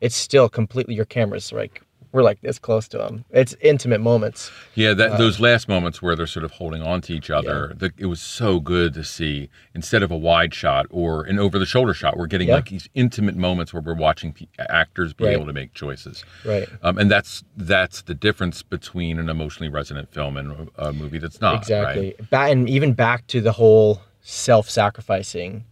it's 0.00 0.14
still 0.14 0.48
completely 0.48 0.94
your 0.94 1.06
cameras 1.06 1.52
like 1.52 1.82
we're 2.14 2.22
like 2.22 2.40
this 2.42 2.60
close 2.60 2.86
to 2.86 2.96
them. 2.96 3.24
It's 3.30 3.56
intimate 3.60 4.00
moments. 4.00 4.52
Yeah, 4.76 4.90
Uh, 4.90 4.94
that 4.94 5.18
those 5.18 5.40
last 5.40 5.68
moments 5.68 6.00
where 6.00 6.14
they're 6.14 6.28
sort 6.28 6.44
of 6.44 6.52
holding 6.52 6.80
on 6.80 7.00
to 7.02 7.12
each 7.12 7.28
other, 7.28 7.74
the, 7.76 7.92
it 7.98 8.06
was 8.06 8.20
so 8.20 8.60
good 8.60 8.94
to 8.94 9.02
see. 9.02 9.50
Instead 9.74 10.04
of 10.04 10.12
a 10.12 10.16
wide 10.16 10.54
shot 10.54 10.86
or 10.90 11.24
an 11.24 11.40
over-the-shoulder 11.40 11.92
shot, 11.92 12.16
we're 12.16 12.28
getting 12.28 12.46
Yeah. 12.48 12.54
like 12.54 12.68
these 12.68 12.88
intimate 12.94 13.34
moments 13.36 13.74
where 13.74 13.82
we're 13.82 13.94
watching 13.96 14.32
pe- 14.32 14.46
actors 14.60 15.12
be 15.12 15.24
Right. 15.24 15.32
able 15.32 15.46
to 15.46 15.52
make 15.52 15.74
choices. 15.74 16.24
Right. 16.44 16.68
Um, 16.84 16.98
and 16.98 17.10
that's 17.10 17.42
that's 17.56 18.02
the 18.02 18.14
difference 18.14 18.62
between 18.62 19.18
an 19.18 19.28
emotionally 19.28 19.68
resonant 19.68 20.12
film 20.14 20.36
and 20.36 20.68
a, 20.78 20.86
a 20.90 20.92
movie 20.92 21.18
that's 21.18 21.40
not. 21.40 21.62
exactly 21.62 22.14
Right? 22.20 22.30
Ba- 22.30 22.50
and 22.52 22.68
even 22.70 22.92
back 22.92 23.26
to 23.28 23.40
the 23.40 23.52
whole 23.52 24.00
self-sacrificing 24.22 25.64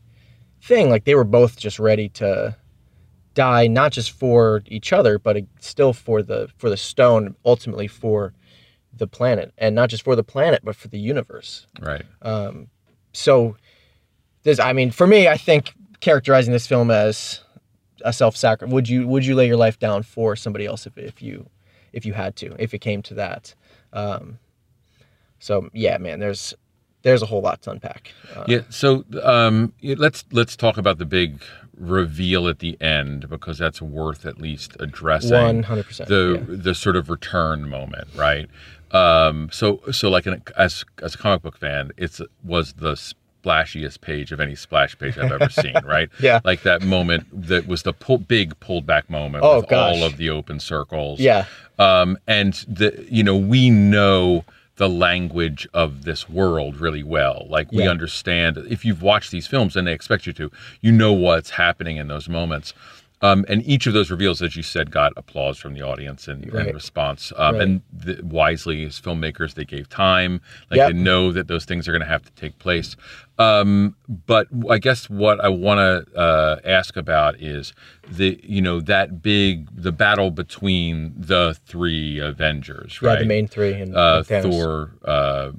thing 0.61 0.91
like 0.91 1.05
they 1.05 1.15
were 1.15 1.25
both 1.25 1.57
just 1.57 1.79
ready 1.79 2.09
to 2.09 2.57
die 3.35 3.67
not 3.67 3.93
just 3.93 4.11
for 4.11 4.63
each 4.67 4.93
other 4.93 5.19
but 5.19 5.37
still 5.61 5.93
for 5.93 6.23
the 6.23 6.49
for 6.57 6.71
the 6.71 6.77
stone 6.77 7.35
ultimately 7.45 7.87
for 7.87 8.33
the 8.95 9.07
planet 9.07 9.53
and 9.59 9.75
not 9.75 9.89
just 9.89 10.03
for 10.03 10.15
the 10.17 10.23
planet 10.25 10.61
but 10.65 10.77
for 10.77 10.89
the 10.89 10.99
universe 10.99 11.67
Right. 11.81 12.05
Um, 12.21 12.69
so 13.13 13.57
this 14.43 14.59
i 14.59 14.73
mean 14.73 14.91
for 14.91 15.07
me 15.07 15.29
i 15.29 15.37
think 15.37 15.73
characterizing 16.01 16.53
this 16.53 16.67
film 16.67 16.91
as 16.91 17.41
a 18.05 18.13
self-sacrifice 18.13 18.73
would 18.73 18.89
you 18.89 19.07
would 19.07 19.25
you 19.25 19.35
lay 19.35 19.47
your 19.47 19.57
life 19.57 19.79
down 19.79 20.03
for 20.03 20.35
somebody 20.35 20.67
else 20.67 20.87
if, 20.87 20.99
if 20.99 21.23
you 21.23 21.49
if 21.93 22.05
you 22.05 22.13
had 22.13 22.35
to 22.37 22.55
if 22.59 22.75
it 22.75 22.81
came 22.81 23.03
to 23.03 23.15
that 23.15 23.55
um 23.93 24.39
so 25.39 25.69
yeah 25.73 25.97
man 25.99 26.19
there's 26.19 26.55
there's 27.03 27.23
a 27.23 27.27
whole 27.27 27.43
lot 27.43 27.61
to 27.63 27.71
unpack 27.71 28.13
uh, 28.35 28.45
Yeah. 28.47 28.63
So 28.71 29.05
um, 29.23 29.73
let's 29.83 30.25
let's 30.31 30.57
talk 30.57 30.79
about 30.79 30.99
the 30.99 31.05
big 31.05 31.43
reveal 31.77 32.49
at 32.49 32.59
the 32.61 32.77
end 32.81 33.29
because 33.29 33.59
that's 33.59 33.81
worth 33.83 34.25
at 34.27 34.39
least 34.41 34.77
addressing. 34.81 35.63
100%, 35.63 36.07
The 36.07 36.39
yeah. 36.49 36.57
the 36.63 36.75
sort 36.75 36.97
of 36.97 37.09
return 37.11 37.69
moment, 37.69 38.09
right? 38.15 38.49
Um, 38.91 39.49
so 39.51 39.81
so 39.91 40.11
like 40.11 40.27
an, 40.27 40.43
as 40.57 40.85
as 41.03 41.15
a 41.15 41.19
comic 41.19 41.43
book 41.43 41.57
fan, 41.57 41.93
it's 41.97 42.21
was 42.45 42.75
the 42.75 42.93
splashiest 42.93 44.01
page 44.03 44.31
of 44.33 44.39
any 44.41 44.55
splash 44.55 44.97
page 44.99 45.17
I've 45.19 45.33
ever 45.33 45.49
seen, 45.49 45.75
right? 45.85 46.09
Yeah. 46.21 46.41
Like 46.45 46.63
that 46.63 46.83
moment 46.83 47.27
that 47.49 47.67
was 47.67 47.83
the 47.83 47.93
pull, 47.93 48.19
big 48.19 48.59
pulled 48.61 48.87
back 48.87 49.09
moment 49.11 49.45
Oh, 49.45 49.57
with 49.61 49.69
gosh. 49.69 49.97
all 49.97 50.05
of 50.05 50.17
the 50.19 50.31
open 50.31 50.61
circles. 50.61 51.21
Yeah. 51.21 51.47
Um, 51.79 52.19
and 52.27 52.53
the 52.69 53.05
you 53.11 53.25
know 53.25 53.37
we 53.37 53.71
know 53.71 54.45
the 54.77 54.89
language 54.89 55.69
of 55.75 56.05
this 56.05 56.29
world 56.29 56.77
really 56.81 57.03
well. 57.03 57.47
Like 57.49 57.71
we 57.73 57.85
Yeah. 57.85 57.91
understand 57.91 58.57
if 58.69 58.85
you've 58.85 59.03
watched 59.03 59.31
these 59.31 59.47
films 59.47 59.77
and 59.77 59.87
they 59.87 59.93
expect 59.93 60.27
you 60.27 60.33
to, 60.35 60.51
you 60.81 60.93
know 60.93 61.13
what's 61.13 61.51
happening 61.51 61.99
in 61.99 62.09
those 62.09 62.29
moments. 62.29 62.73
Um, 63.23 63.45
and 63.49 63.65
each 63.65 63.87
of 63.87 63.93
those 63.95 64.11
reveals, 64.11 64.43
as 64.43 64.57
you 64.57 64.63
said, 64.65 64.91
got 64.91 65.13
applause 65.17 65.57
from 65.57 65.75
the 65.75 65.83
audience 65.83 66.27
and, 66.27 66.45
and 66.53 66.75
response. 66.75 67.33
Um, 67.37 67.55
Right. 67.55 67.63
And 67.63 67.83
the, 67.93 68.21
wisely, 68.25 68.85
as 68.85 69.01
filmmakers, 69.01 69.55
they 69.55 69.65
gave 69.65 69.89
time. 69.89 70.41
Like 70.71 70.79
Yep. 70.79 70.89
they 70.93 70.99
know 70.99 71.31
that 71.33 71.47
those 71.47 71.65
things 71.65 71.87
are 71.87 71.93
going 71.93 72.03
to 72.03 72.09
have 72.09 72.25
to 72.25 72.33
take 72.33 72.59
place. 72.59 72.97
Um, 73.39 73.95
but 74.27 74.49
I 74.69 74.79
guess 74.79 75.09
what 75.09 75.41
I 75.41 75.49
want 75.49 75.79
to 75.79 76.19
uh, 76.19 76.61
ask 76.65 76.97
about 76.97 77.41
is 77.41 77.73
the 78.11 78.39
you 78.43 78.61
know 78.61 78.81
that 78.81 79.23
big 79.23 79.69
the 79.75 79.93
battle 79.93 80.31
between 80.31 81.15
the 81.17 81.57
three 81.67 82.19
Avengers, 82.19 82.99
yeah 83.03 83.09
right? 83.11 83.19
the 83.21 83.25
main 83.25 83.47
three 83.49 83.73
and, 83.75 83.97
uh, 83.97 84.23
and 84.29 84.43
Thor 84.43 84.93
uh, 85.05 85.53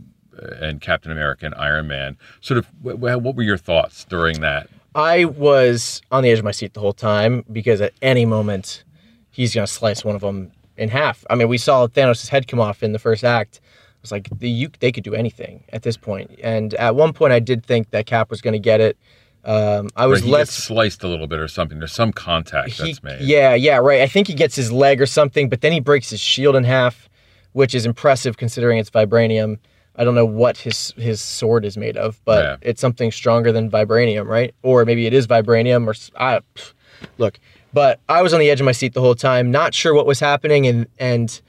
and 0.60 0.82
Captain 0.82 1.12
America 1.12 1.46
and 1.46 1.56
Iron 1.56 1.88
Man. 1.88 2.18
Sort 2.42 2.58
of, 2.58 2.66
wh- 2.84 2.98
wh- 2.98 3.22
what 3.24 3.36
were 3.36 3.44
your 3.44 3.58
thoughts 3.58 4.04
during 4.06 4.42
that? 4.42 4.70
I 4.96 5.26
was 5.26 6.02
on 6.12 6.24
the 6.24 6.30
edge 6.30 6.40
of 6.40 6.46
my 6.46 6.52
seat 6.52 6.74
the 6.74 6.80
whole 6.80 6.94
time 6.94 7.44
because 7.52 7.82
at 7.82 7.94
any 8.02 8.26
moment 8.26 8.84
he's 9.32 9.54
gonna 9.56 9.68
slice 9.68 10.04
one 10.06 10.16
of 10.16 10.22
them 10.22 10.52
in 10.78 10.90
half. 10.90 11.26
I 11.30 11.36
mean, 11.36 11.48
we 11.48 11.58
saw 11.58 11.88
Thanos' 11.88 12.28
head 12.30 12.48
come 12.48 12.60
off 12.60 12.84
in 12.84 12.92
the 12.94 13.00
first 13.00 13.24
act. 13.24 13.58
It 13.58 13.62
was 14.02 14.12
like 14.12 14.28
the, 14.38 14.50
you, 14.50 14.70
they 14.80 14.92
could 14.92 15.04
do 15.04 15.16
anything 15.16 15.64
at 15.72 15.84
this 15.84 15.98
point. 15.98 16.32
And 16.44 16.74
at 16.76 16.96
one 16.96 17.14
point, 17.14 17.34
I 17.34 17.40
did 17.40 17.66
think 17.66 17.90
that 17.92 18.06
Cap 18.06 18.30
was 18.30 18.42
gonna 18.42 18.60
get 18.60 18.82
it. 18.82 18.98
Um, 19.46 19.90
I 19.96 20.06
was 20.08 20.22
Right, 20.22 20.32
less 20.32 20.52
sliced 20.52 21.04
a 21.04 21.08
little 21.08 21.28
bit 21.28 21.40
or 21.40 21.48
something. 21.48 21.80
There's 21.80 21.92
some 21.92 22.14
contact 22.14 22.70
he- 22.72 22.84
that's 22.84 23.04
made. 23.04 23.22
Yeah, 23.22 23.54
yeah, 23.56 23.78
right. 23.78 24.02
I 24.02 24.08
think 24.08 24.28
he 24.28 24.34
gets 24.34 24.56
his 24.56 24.72
leg 24.72 25.02
or 25.02 25.06
something, 25.06 25.50
but 25.50 25.62
then 25.62 25.72
he 25.72 25.80
breaks 25.80 26.10
his 26.12 26.20
shield 26.22 26.56
in 26.56 26.64
half, 26.64 27.10
which 27.52 27.76
is 27.76 27.86
impressive 27.86 28.38
considering 28.38 28.78
it's 28.78 28.90
vibranium. 28.90 29.58
I 29.96 30.04
don't 30.04 30.16
know 30.16 30.26
what 30.26 30.58
his 30.58 30.94
his 30.98 31.22
sword 31.22 31.66
is 31.66 31.78
made 31.78 31.98
of, 31.98 32.20
but 32.26 32.44
Yeah. 32.44 32.56
it's 32.62 32.82
something 32.82 33.12
stronger 33.12 33.52
than 33.52 33.70
vibranium, 33.70 34.28
right? 34.28 34.54
Or 34.64 34.86
maybe 34.86 35.06
it 35.06 35.14
is 35.14 35.28
vibranium, 35.28 35.86
or 35.88 35.94
I 36.20 36.40
pff, 36.56 36.74
look. 37.18 37.40
But 37.74 38.00
I 38.10 38.22
was 38.22 38.34
on 38.34 38.40
the 38.40 38.50
edge 38.50 38.60
of 38.62 38.66
my 38.66 38.72
seat 38.72 38.94
the 38.94 39.02
whole 39.02 39.16
time, 39.16 39.50
not 39.52 39.74
sure 39.74 39.94
what 39.94 40.06
was 40.06 40.20
happening, 40.20 40.66
and 40.68 40.88
and 41.00 41.40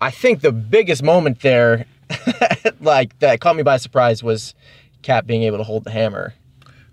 I 0.00 0.10
think 0.10 0.40
the 0.42 0.52
biggest 0.52 1.02
moment 1.02 1.40
there, 1.40 1.86
like 2.80 3.18
that 3.20 3.40
caught 3.40 3.56
me 3.56 3.62
by 3.62 3.76
surprise, 3.78 4.22
was 4.22 4.54
Cap 5.02 5.26
being 5.26 5.42
able 5.44 5.58
to 5.58 5.64
hold 5.64 5.84
the 5.84 5.90
hammer 5.90 6.34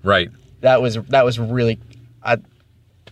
Right. 0.03 0.29
that 0.62 0.81
was 0.81 0.95
that 0.95 1.25
was 1.25 1.39
really 1.39 1.79
I 2.23 2.38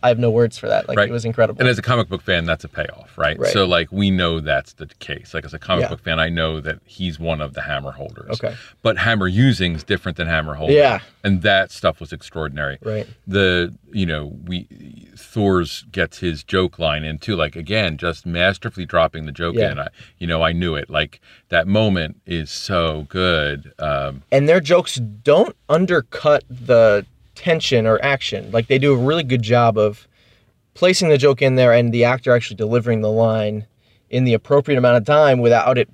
I 0.04 0.08
have 0.10 0.20
no 0.20 0.32
words 0.32 0.58
for 0.58 0.68
that. 0.68 0.88
Like 0.88 0.98
Right. 0.98 1.10
it 1.10 1.12
was 1.12 1.26
incredible. 1.26 1.60
And 1.60 1.70
as 1.70 1.78
a 1.78 1.82
comic 1.82 2.10
book 2.10 2.22
fan, 2.22 2.46
that's 2.46 2.64
a 2.64 2.68
payoff, 2.68 3.18
right? 3.18 3.38
Right. 3.38 3.52
So, 3.52 3.66
like, 3.66 3.92
we 3.92 4.10
know 4.12 4.40
that's 4.40 4.74
the 4.74 4.88
case. 5.00 5.34
Like, 5.34 5.46
as 5.46 5.54
a 5.54 5.60
comic 5.60 5.84
Yeah. 5.84 5.90
book 5.90 6.04
fan, 6.04 6.20
I 6.20 6.30
know 6.30 6.60
that 6.62 6.80
he's 6.86 7.20
one 7.20 7.40
of 7.42 7.54
the 7.54 7.62
hammer 7.62 7.92
holders. 7.92 8.32
Okay. 8.42 8.56
But 8.82 8.98
hammer 8.98 9.28
using 9.28 9.76
is 9.76 9.84
different 9.84 10.18
than 10.18 10.28
hammer 10.28 10.56
holding. 10.56 10.76
Yeah. 10.78 11.00
And 11.24 11.44
that 11.44 11.72
stuff 11.72 12.00
was 12.00 12.12
extraordinary. 12.12 12.78
Right. 12.84 13.08
The, 13.28 13.74
you 13.92 14.06
know, 14.06 14.34
we, 14.46 14.68
Thor's 15.18 15.84
gets 15.92 16.18
his 16.20 16.44
joke 16.44 16.80
line 16.80 17.04
in 17.04 17.20
too. 17.20 17.36
Like 17.36 17.56
again, 17.56 17.98
just 17.98 18.26
masterfully 18.26 18.86
dropping 18.86 19.26
the 19.26 19.32
joke 19.32 19.56
Yeah. 19.56 19.72
in. 19.72 19.80
I, 19.80 19.88
you 20.18 20.26
know, 20.28 20.42
I 20.42 20.52
knew 20.52 20.76
it. 20.76 20.90
Like 20.90 21.22
that 21.50 21.68
moment 21.68 22.20
is 22.26 22.50
so 22.50 23.06
good. 23.10 23.72
Um, 23.78 24.24
and 24.32 24.50
their 24.50 24.60
jokes 24.60 24.96
don't 24.96 25.56
undercut 25.70 26.44
the 26.50 27.06
tension 27.36 27.86
or 27.86 28.04
action. 28.04 28.52
Like 28.52 28.68
they 28.68 28.80
do 28.80 28.94
a 28.94 28.98
really 28.98 29.24
good 29.24 29.42
job 29.42 29.78
of 29.78 30.08
placing 30.74 31.10
the 31.10 31.18
joke 31.18 31.42
in 31.42 31.56
there 31.56 31.74
and 31.74 31.94
the 31.94 32.04
actor 32.04 32.34
actually 32.34 32.56
delivering 32.56 33.02
the 33.02 33.12
line 33.12 33.68
in 34.10 34.24
the 34.24 34.34
appropriate 34.34 34.78
amount 34.78 34.98
of 34.98 35.06
time 35.06 35.40
without 35.40 35.78
it 35.78 35.90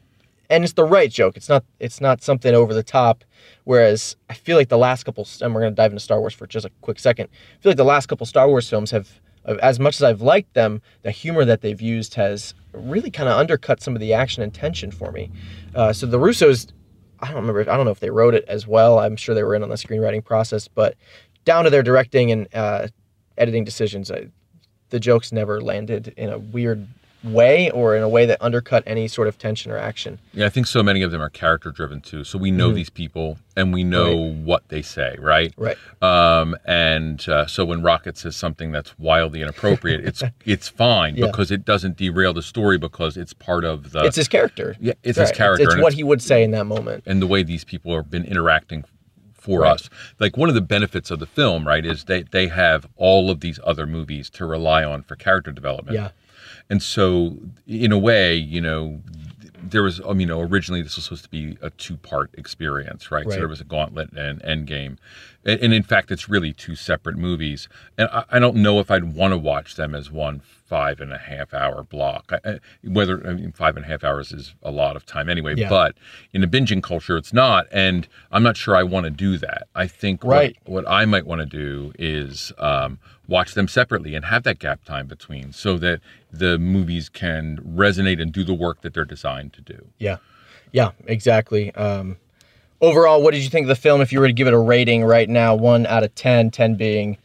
and 0.50 0.64
it's 0.64 0.74
the 0.74 0.84
right 0.84 1.12
joke. 1.12 1.36
It's 1.36 1.50
not 1.50 1.64
it's 1.80 2.02
not 2.02 2.22
something 2.22 2.54
over 2.54 2.74
the 2.74 2.84
top. 2.84 3.24
Whereas 3.66 4.16
I 4.30 4.34
feel 4.34 4.58
like 4.58 4.70
the 4.70 4.78
last 4.78 5.04
couple 5.04 5.28
and 5.42 5.54
we're 5.54 5.62
gonna 5.62 5.76
dive 5.76 5.92
into 5.92 6.04
Star 6.04 6.20
Wars 6.20 6.34
for 6.34 6.48
just 6.48 6.66
a 6.66 6.72
quick 6.82 7.00
second. 7.00 7.30
I 7.58 7.62
feel 7.62 7.72
like 7.72 7.78
the 7.78 7.84
last 7.84 8.08
couple 8.08 8.26
Star 8.26 8.48
Wars 8.48 8.70
films 8.70 8.92
have 8.92 9.20
as 9.62 9.80
much 9.80 9.96
as 9.96 10.04
I've 10.04 10.22
liked 10.22 10.54
them, 10.56 10.82
the 11.04 11.12
humor 11.12 11.46
that 11.46 11.62
they've 11.62 11.80
used 11.80 12.16
has 12.16 12.54
really 12.74 13.10
kind 13.10 13.30
of 13.30 13.38
undercut 13.38 13.82
some 13.82 13.96
of 13.96 14.02
the 14.02 14.14
action 14.14 14.44
and 14.44 14.54
tension 14.54 14.92
for 14.92 15.10
me. 15.12 15.32
Uh, 15.74 15.94
so 15.94 16.06
the 16.06 16.20
Russos 16.20 16.72
I 17.20 17.28
don't 17.28 17.38
remember. 17.38 17.62
If, 17.62 17.68
I 17.68 17.76
don't 17.76 17.86
know 17.86 17.92
if 17.92 18.00
they 18.00 18.12
wrote 18.12 18.36
it 18.36 18.46
as 18.48 18.68
well. 18.68 19.00
I'm 19.00 19.16
sure 19.16 19.34
they 19.34 19.44
were 19.44 19.56
in 19.56 19.64
on 19.64 19.70
the 19.70 19.76
screenwriting 19.76 20.24
process, 20.24 20.68
but 20.68 20.96
down 21.48 21.64
to 21.64 21.70
their 21.70 21.82
directing 21.84 22.30
and 22.32 22.48
uh, 22.54 22.88
editing 23.38 23.64
decisions, 23.64 24.12
I, 24.12 24.28
the 24.90 25.00
jokes 25.00 25.32
never 25.32 25.62
landed 25.62 26.14
in 26.18 26.30
a 26.30 26.38
weird 26.38 26.86
way 27.24 27.72
or 27.72 27.96
in 27.96 28.04
a 28.04 28.08
way 28.08 28.26
that 28.28 28.38
undercut 28.42 28.84
any 28.86 29.08
sort 29.08 29.28
of 29.28 29.38
tension 29.40 29.72
or 29.72 29.78
action. 29.78 30.20
yeah, 30.34 30.46
I 30.46 30.50
think 30.50 30.68
so 30.68 30.84
many 30.84 31.02
of 31.02 31.12
them 31.12 31.20
are 31.22 31.30
character 31.30 31.72
driven 31.72 32.00
too. 32.00 32.24
So 32.24 32.38
we 32.38 32.52
know 32.52 32.72
these 32.72 32.92
people 32.92 33.40
and 33.56 33.74
we 33.74 33.84
know 33.84 34.16
what 34.34 34.70
they 34.70 34.82
say, 34.84 35.16
right? 35.20 35.52
Right. 35.58 35.78
Um, 36.02 36.56
and 36.66 37.28
uh, 37.28 37.48
so 37.48 37.66
when 37.66 37.82
Rocket 37.82 38.18
says 38.18 38.36
something 38.36 38.72
that's 38.72 38.98
wildly 39.00 39.42
inappropriate, 39.42 40.06
it's 40.06 40.22
it's 40.46 40.70
fine 40.70 41.16
Yeah. 41.16 41.26
because 41.28 41.50
it 41.50 41.66
doesn't 41.66 41.98
derail 41.98 42.34
the 42.34 42.44
story 42.44 42.78
because 42.78 43.18
it's 43.18 43.34
part 43.34 43.66
of 43.66 43.92
the 43.94 44.04
It's 44.06 44.16
his 44.18 44.28
character. 44.28 44.76
Yeah, 44.80 44.94
it's 45.04 45.18
his 45.18 45.32
character, 45.32 45.64
It's, 45.64 45.74
and 45.74 45.82
what 45.82 45.94
it's- 45.94 45.98
he 45.98 46.04
would 46.04 46.22
say 46.22 46.44
in 46.44 46.52
that 46.52 46.66
moment. 46.66 47.04
and 47.08 47.20
the 47.22 47.28
way 47.28 47.42
these 47.42 47.64
people 47.66 47.96
have 47.96 48.12
been 48.12 48.26
interacting 48.26 48.84
for 49.48 49.62
Right. 49.62 49.72
us. 49.74 49.90
Like 50.20 50.38
one 50.38 50.50
of 50.50 50.56
the 50.56 50.62
benefits 50.62 51.10
of 51.10 51.20
the 51.20 51.26
film, 51.26 51.66
right, 51.68 51.86
is 51.86 52.04
they 52.04 52.24
they 52.24 52.48
have 52.50 52.86
all 52.98 53.32
of 53.32 53.40
these 53.40 53.60
other 53.64 53.88
movies 53.88 54.30
to 54.32 54.46
rely 54.46 54.84
on 54.84 55.02
for 55.04 55.16
character 55.16 55.52
development. 55.52 55.96
Yeah. 55.98 56.10
And 56.70 56.84
so, 56.84 57.38
in 57.66 57.92
a 57.94 57.98
way, 57.98 58.36
you 58.36 58.60
know, 58.60 59.02
there 59.64 59.84
was, 59.84 60.00
um, 60.06 60.20
you 60.20 60.26
know, 60.26 60.42
originally 60.42 60.82
this 60.82 60.96
was 60.96 61.06
supposed 61.06 61.24
to 61.24 61.30
be 61.30 61.58
a 61.62 61.70
two-part 61.72 62.32
experience, 62.38 63.12
right? 63.12 63.26
Right. 63.26 63.34
So 63.34 63.40
there 63.40 63.48
was 63.48 63.62
a 63.62 63.66
Gauntlet 63.66 64.12
and 64.14 64.42
Endgame, 64.44 64.98
and, 65.46 65.60
and 65.62 65.74
in 65.74 65.84
fact, 65.84 66.12
it's 66.12 66.30
really 66.30 66.54
two 66.54 66.76
separate 66.76 67.18
movies. 67.18 67.68
And 67.98 68.10
I, 68.12 68.24
I 68.32 68.40
don't 68.40 68.58
know 68.58 68.80
if 68.80 68.92
I'd 68.92 69.16
want 69.16 69.32
to 69.34 69.38
watch 69.38 69.76
them 69.76 69.96
as 69.96 70.12
one 70.12 70.42
five 70.68 71.00
and 71.00 71.14
a 71.14 71.18
half 71.18 71.54
hour 71.54 71.82
block. 71.84 72.32
I, 72.34 72.50
I, 72.50 72.60
whether 72.84 73.26
I 73.26 73.34
mean, 73.34 73.54
five 73.54 73.78
and 73.78 73.86
a 73.86 73.88
half 73.88 74.04
hours 74.04 74.34
is 74.34 74.54
a 74.62 74.70
lot 74.72 74.98
of 74.98 75.06
time 75.06 75.30
anyway, 75.30 75.56
Yeah. 75.56 75.70
but 75.70 75.96
in 76.34 76.44
a 76.44 76.48
binging 76.48 76.84
culture, 76.84 77.16
it's 77.16 77.32
not. 77.32 77.68
And 77.72 78.06
I'm 78.34 78.44
not 78.44 78.58
sure 78.58 78.76
I 78.76 78.84
want 78.84 79.06
to 79.06 79.10
do 79.10 79.38
that. 79.38 79.68
I 79.76 79.88
think 79.88 80.24
what- 80.26 80.36
what 80.66 80.86
I 80.88 81.06
might 81.06 81.26
want 81.26 81.40
to 81.40 81.46
do 81.46 81.94
is 81.98 82.52
um, 82.58 83.00
watch 83.30 83.54
them 83.54 83.70
separately 83.70 84.14
and 84.14 84.26
have 84.26 84.44
that 84.44 84.60
gap 84.60 84.84
time 84.84 85.08
between 85.08 85.54
so 85.54 85.78
that 85.78 86.02
the 86.40 86.58
movies 86.58 87.10
can 87.10 87.58
resonate 87.58 88.22
and 88.22 88.32
do 88.32 88.44
the 88.44 88.54
work 88.54 88.82
that 88.82 88.94
they're 88.94 89.06
designed 89.06 89.54
to 89.54 89.62
do. 89.62 89.88
Yeah, 89.98 90.18
yeah, 90.72 90.92
exactly. 91.06 91.74
Um, 91.76 92.18
overall, 92.82 93.22
what 93.22 93.34
did 93.34 93.44
you 93.44 93.50
think 93.50 93.66
of 93.66 93.70
the 93.70 93.76
film? 93.76 94.02
If 94.02 94.12
you 94.12 94.20
were 94.20 94.28
to 94.28 94.34
give 94.34 94.48
it 94.48 94.54
a 94.54 94.60
rating 94.60 95.04
right 95.04 95.30
now, 95.30 95.56
one 95.56 95.86
out 95.86 96.04
of 96.04 96.14
10, 96.16 96.52
10 96.52 96.76
being 96.76 97.18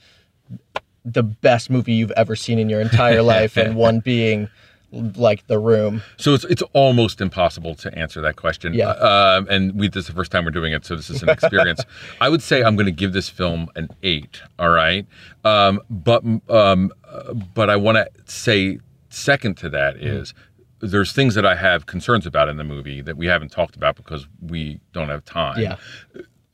the 1.05 1.22
best 1.22 1.70
movie 1.70 1.92
you've 1.92 2.12
ever 2.12 2.37
seen 2.37 2.59
in 2.59 2.68
your 2.68 2.81
entire 2.81 3.22
life, 3.35 3.57
and 3.57 3.75
one 3.77 4.01
being 4.01 4.48
like 4.92 5.46
The 5.46 5.59
Room. 5.59 6.03
So 6.16 6.35
it's 6.35 6.44
it's 6.44 6.62
almost 6.75 7.20
impossible 7.20 7.75
to 7.77 7.98
answer 7.98 8.20
that 8.20 8.37
question. 8.37 8.75
Yeah. 8.75 8.90
Um, 8.90 9.46
and 9.51 9.75
we 9.75 9.88
this 9.88 10.03
is 10.03 10.07
the 10.09 10.12
first 10.12 10.31
time 10.31 10.44
we're 10.44 10.51
doing 10.51 10.72
it, 10.72 10.85
so 10.85 10.96
this 10.96 11.11
is 11.11 11.22
an 11.22 11.29
experience. 11.31 11.83
I 12.20 12.29
would 12.29 12.42
say 12.42 12.62
I'm 12.62 12.77
going 12.77 12.87
to 12.87 12.92
give 12.92 13.12
this 13.12 13.29
film 13.29 13.68
an 13.75 13.88
eight. 14.03 14.42
All 14.59 14.70
right. 14.70 15.07
Um, 15.44 15.81
but 15.90 16.25
um, 16.48 16.92
uh, 17.09 17.33
but 17.33 17.70
I 17.70 17.77
want 17.77 17.96
to 17.96 18.09
say 18.27 18.79
second 19.12 19.57
to 19.59 19.68
that 19.70 19.96
is 19.96 20.33
Mm-hmm. 20.33 20.88
there's 20.88 21.12
things 21.12 21.35
that 21.35 21.46
I 21.46 21.55
have 21.55 21.87
concerns 21.87 22.27
about 22.27 22.48
in 22.48 22.57
the 22.57 22.64
movie 22.64 23.01
that 23.03 23.16
we 23.16 23.27
haven't 23.27 23.51
talked 23.53 23.77
about 23.77 23.94
because 23.96 24.27
we 24.40 24.81
don't 24.92 25.09
have 25.09 25.25
time. 25.25 25.61
Yeah. 25.61 25.77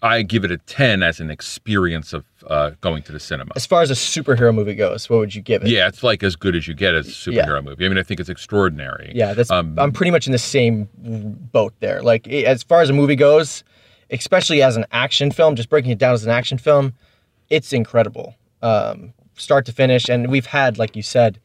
I 0.01 0.23
give 0.23 0.45
it 0.45 0.53
a 0.53 0.59
10 0.59 1.03
as 1.03 1.19
an 1.19 1.29
experience 1.31 2.13
of 2.13 2.25
uh, 2.47 2.71
going 2.81 3.03
to 3.05 3.11
the 3.13 3.19
cinema. 3.19 3.51
As 3.57 3.67
far 3.67 3.83
as 3.83 3.91
a 3.91 3.95
superhero 3.95 4.55
movie 4.55 4.77
goes, 4.77 5.11
what 5.11 5.19
would 5.19 5.35
you 5.35 5.43
give 5.43 5.63
it? 5.65 5.69
Yeah, 5.71 5.89
it's 5.89 6.05
like 6.05 6.23
as 6.23 6.37
good 6.37 6.55
as 6.55 6.69
you 6.69 6.75
get 6.75 6.95
as 6.95 7.07
a 7.27 7.33
Yeah. 7.33 7.45
superhero 7.47 7.65
movie. 7.65 7.85
I 7.85 7.89
mean, 7.89 7.99
I 7.99 8.05
think 8.05 8.21
it's 8.21 8.29
extraordinary. 8.29 9.11
Yeah, 9.15 9.35
that's. 9.35 9.51
Um, 9.51 9.77
I'm 9.79 9.91
pretty 9.91 10.13
much 10.13 10.27
in 10.27 10.33
the 10.33 10.39
same 10.39 10.89
boat 11.53 11.75
there. 11.81 12.01
Like 12.03 12.29
as 12.29 12.63
far 12.63 12.81
as 12.81 12.91
a 12.91 12.93
movie 12.93 13.17
goes, 13.17 13.65
especially 14.11 14.63
as 14.63 14.77
an 14.77 14.85
action 14.93 15.33
film, 15.33 15.57
just 15.57 15.69
breaking 15.69 15.91
it 15.91 15.99
down 15.99 16.15
as 16.15 16.25
an 16.25 16.31
action 16.31 16.59
film, 16.59 16.95
it's 17.51 17.73
incredible, 17.73 18.37
um, 18.63 19.13
start 19.37 19.67
to 19.67 19.73
finish. 19.73 20.09
And 20.09 20.29
we've 20.31 20.47
had, 20.47 20.79
like 20.79 20.95
you 20.95 21.03
said, 21.03 21.41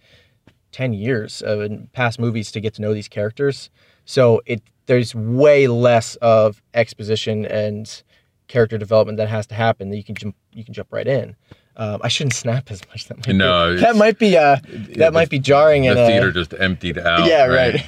ten 0.73 0.93
years 0.93 1.41
of 1.41 1.61
in 1.61 1.87
past 1.93 2.19
movies 2.19 2.51
to 2.51 2.59
get 2.59 2.73
to 2.73 2.81
know 2.81 2.93
these 2.93 3.07
characters. 3.07 3.69
So 4.03 4.41
it 4.45 4.61
there's 4.87 5.15
way 5.15 5.67
less 5.67 6.15
of 6.17 6.61
exposition 6.73 7.45
and 7.45 8.03
character 8.49 8.77
development 8.77 9.17
that 9.17 9.29
has 9.29 9.47
to 9.47 9.55
happen. 9.55 9.89
That 9.91 9.97
you 9.97 10.03
can 10.03 10.15
jump 10.15 10.35
you 10.51 10.65
can 10.65 10.73
jump 10.73 10.89
right 10.91 11.07
in. 11.07 11.35
Um, 11.75 12.01
I 12.03 12.07
shouldn't 12.07 12.35
snap 12.35 12.69
as 12.69 12.81
much. 12.89 13.07
That 13.07 13.25
might 13.25 13.35
No, 13.35 13.73
be, 13.73 13.79
that 13.81 13.95
might 13.95 14.19
be 14.19 14.37
uh, 14.37 14.57
that 14.97 15.13
might 15.13 15.29
be 15.29 15.39
jarring. 15.39 15.83
the 15.83 15.89
and 15.91 15.99
uh, 15.99 16.07
theater 16.07 16.31
just 16.31 16.53
emptied 16.59 16.99
out. 16.99 17.25
Yeah, 17.27 17.47
right. 17.47 17.83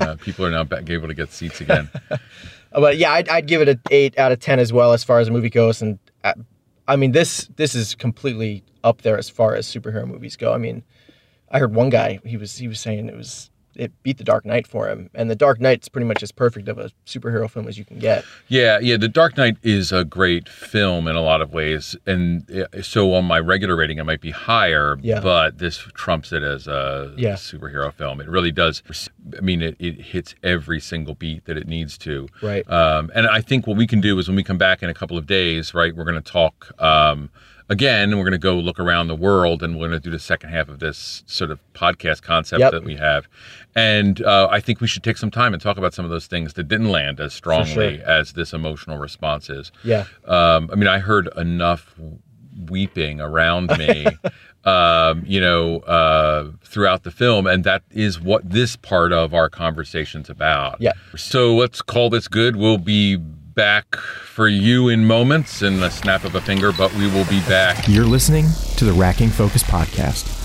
uh, 0.00 0.16
people 0.16 0.44
are 0.46 0.50
now 0.50 0.64
back 0.64 0.88
able 0.90 1.06
to 1.08 1.14
get 1.14 1.30
seats 1.32 1.60
again. 1.60 1.88
But 2.70 2.98
yeah, 2.98 3.12
I'd, 3.12 3.28
I'd 3.30 3.46
give 3.46 3.62
it 3.62 3.68
an 3.70 3.80
eight 3.90 4.18
out 4.18 4.30
of 4.30 4.40
ten 4.40 4.58
as 4.58 4.74
well 4.74 4.92
as 4.92 5.02
far 5.02 5.20
as 5.20 5.28
a 5.28 5.30
movie 5.30 5.48
goes. 5.48 5.80
And 5.80 5.98
uh, 6.22 6.34
I 6.86 6.96
mean, 6.96 7.12
this 7.12 7.48
this 7.56 7.74
is 7.74 7.94
completely 7.94 8.62
up 8.84 9.00
there 9.02 9.16
as 9.16 9.30
far 9.30 9.54
as 9.54 9.66
superhero 9.66 10.06
movies 10.06 10.36
go. 10.36 10.52
I 10.52 10.58
mean, 10.58 10.82
I 11.50 11.58
heard 11.58 11.74
one 11.74 11.88
guy 11.90 12.20
he 12.24 12.36
was 12.36 12.56
he 12.56 12.68
was 12.68 12.80
saying 12.80 13.08
it 13.08 13.16
was 13.16 13.50
it 13.74 13.92
beat 14.02 14.18
the 14.18 14.24
Dark 14.24 14.44
Knight 14.44 14.66
for 14.66 14.88
him, 14.88 15.08
and 15.14 15.30
the 15.30 15.36
Dark 15.36 15.60
Knight's 15.60 15.88
pretty 15.88 16.04
much 16.06 16.20
as 16.20 16.32
perfect 16.32 16.66
of 16.68 16.78
a 16.78 16.90
superhero 17.06 17.48
film 17.48 17.68
as 17.68 17.78
you 17.78 17.84
can 17.84 18.00
get. 18.00 18.24
yeah, 18.48 18.80
yeah. 18.80 18.96
The 18.96 19.06
Dark 19.08 19.36
Knight 19.36 19.56
is 19.62 19.92
a 19.92 20.04
great 20.04 20.48
film 20.48 21.06
in 21.06 21.14
a 21.14 21.20
lot 21.20 21.40
of 21.40 21.52
ways, 21.52 21.94
and 22.04 22.50
uh, 22.50 22.82
so 22.82 23.14
on 23.14 23.24
my 23.26 23.38
regular 23.38 23.76
rating, 23.76 23.98
it 23.98 24.04
might 24.04 24.20
be 24.20 24.32
higher. 24.32 24.98
Yeah. 25.00 25.20
But 25.20 25.58
this 25.58 25.76
trumps 25.94 26.32
it 26.32 26.42
as 26.42 26.66
a 26.66 27.14
Yeah. 27.16 27.34
superhero 27.34 27.92
film. 27.92 28.20
It 28.20 28.28
really 28.28 28.50
does. 28.50 28.82
I 29.36 29.40
mean, 29.42 29.62
it, 29.62 29.76
it 29.78 30.00
hits 30.00 30.34
every 30.42 30.80
single 30.80 31.14
beat 31.14 31.44
that 31.44 31.56
it 31.56 31.68
needs 31.68 31.96
to. 31.98 32.26
Right. 32.42 32.68
Um, 32.68 33.12
and 33.14 33.28
I 33.28 33.40
think 33.40 33.68
what 33.68 33.76
we 33.76 33.86
can 33.86 34.00
do 34.00 34.18
is 34.18 34.26
when 34.26 34.34
we 34.34 34.42
come 34.42 34.58
back 34.58 34.82
in 34.82 34.90
a 34.90 34.94
couple 34.94 35.16
of 35.16 35.24
days, 35.26 35.72
right, 35.72 35.94
we're 35.94 36.02
going 36.04 36.20
to 36.20 36.32
talk 36.32 36.72
um, 36.82 37.30
again, 37.68 38.10
we're 38.16 38.24
going 38.24 38.32
to 38.32 38.38
go 38.38 38.56
look 38.56 38.80
around 38.80 39.08
the 39.08 39.14
world, 39.14 39.62
and 39.62 39.74
we're 39.78 39.88
going 39.88 40.00
to 40.00 40.04
do 40.04 40.10
the 40.10 40.18
second 40.18 40.50
half 40.50 40.68
of 40.68 40.78
this 40.78 41.22
sort 41.26 41.50
of 41.50 41.60
podcast 41.74 42.22
concept 42.22 42.60
Yep. 42.60 42.72
that 42.72 42.84
we 42.84 42.96
have. 42.96 43.28
And 43.74 44.22
uh, 44.22 44.48
I 44.50 44.60
think 44.60 44.80
we 44.80 44.86
should 44.86 45.02
take 45.04 45.16
some 45.18 45.30
time 45.30 45.52
and 45.52 45.62
talk 45.62 45.76
about 45.76 45.94
some 45.94 46.04
of 46.04 46.10
those 46.10 46.26
things 46.26 46.54
that 46.54 46.64
didn't 46.68 46.88
land 46.90 47.20
as 47.20 47.32
strongly 47.32 47.98
sure. 47.98 48.06
as 48.06 48.32
this 48.32 48.52
emotional 48.52 48.98
response 48.98 49.50
is. 49.50 49.70
Yeah. 49.84 50.04
Um, 50.24 50.70
I 50.72 50.74
mean, 50.76 50.88
I 50.88 50.98
heard 50.98 51.28
enough 51.36 51.94
weeping 52.68 53.20
around 53.20 53.70
me, 53.78 54.06
um, 54.64 55.22
you 55.26 55.40
know, 55.40 55.78
uh, 55.80 56.50
throughout 56.62 57.04
the 57.04 57.10
film, 57.10 57.46
and 57.46 57.62
that 57.64 57.82
is 57.90 58.20
what 58.20 58.48
this 58.48 58.74
part 58.76 59.12
of 59.12 59.32
our 59.32 59.48
conversation's 59.48 60.28
about. 60.28 60.80
Yeah. 60.80 60.92
So 61.16 61.54
let's 61.54 61.82
call 61.82 62.10
this 62.10 62.26
good. 62.26 62.56
We'll 62.56 62.78
be 62.78 63.18
back 63.58 63.96
for 63.96 64.46
you 64.46 64.88
in 64.88 65.04
moments 65.04 65.62
in 65.62 65.80
the 65.80 65.90
snap 65.90 66.22
of 66.22 66.36
a 66.36 66.40
finger, 66.40 66.70
but 66.70 66.94
we 66.94 67.08
will 67.08 67.24
be 67.24 67.40
back. 67.40 67.88
You're 67.88 68.06
listening 68.06 68.46
to 68.76 68.84
the 68.84 68.92
Racking 68.92 69.30
Focus 69.30 69.64
Podcast. 69.64 70.36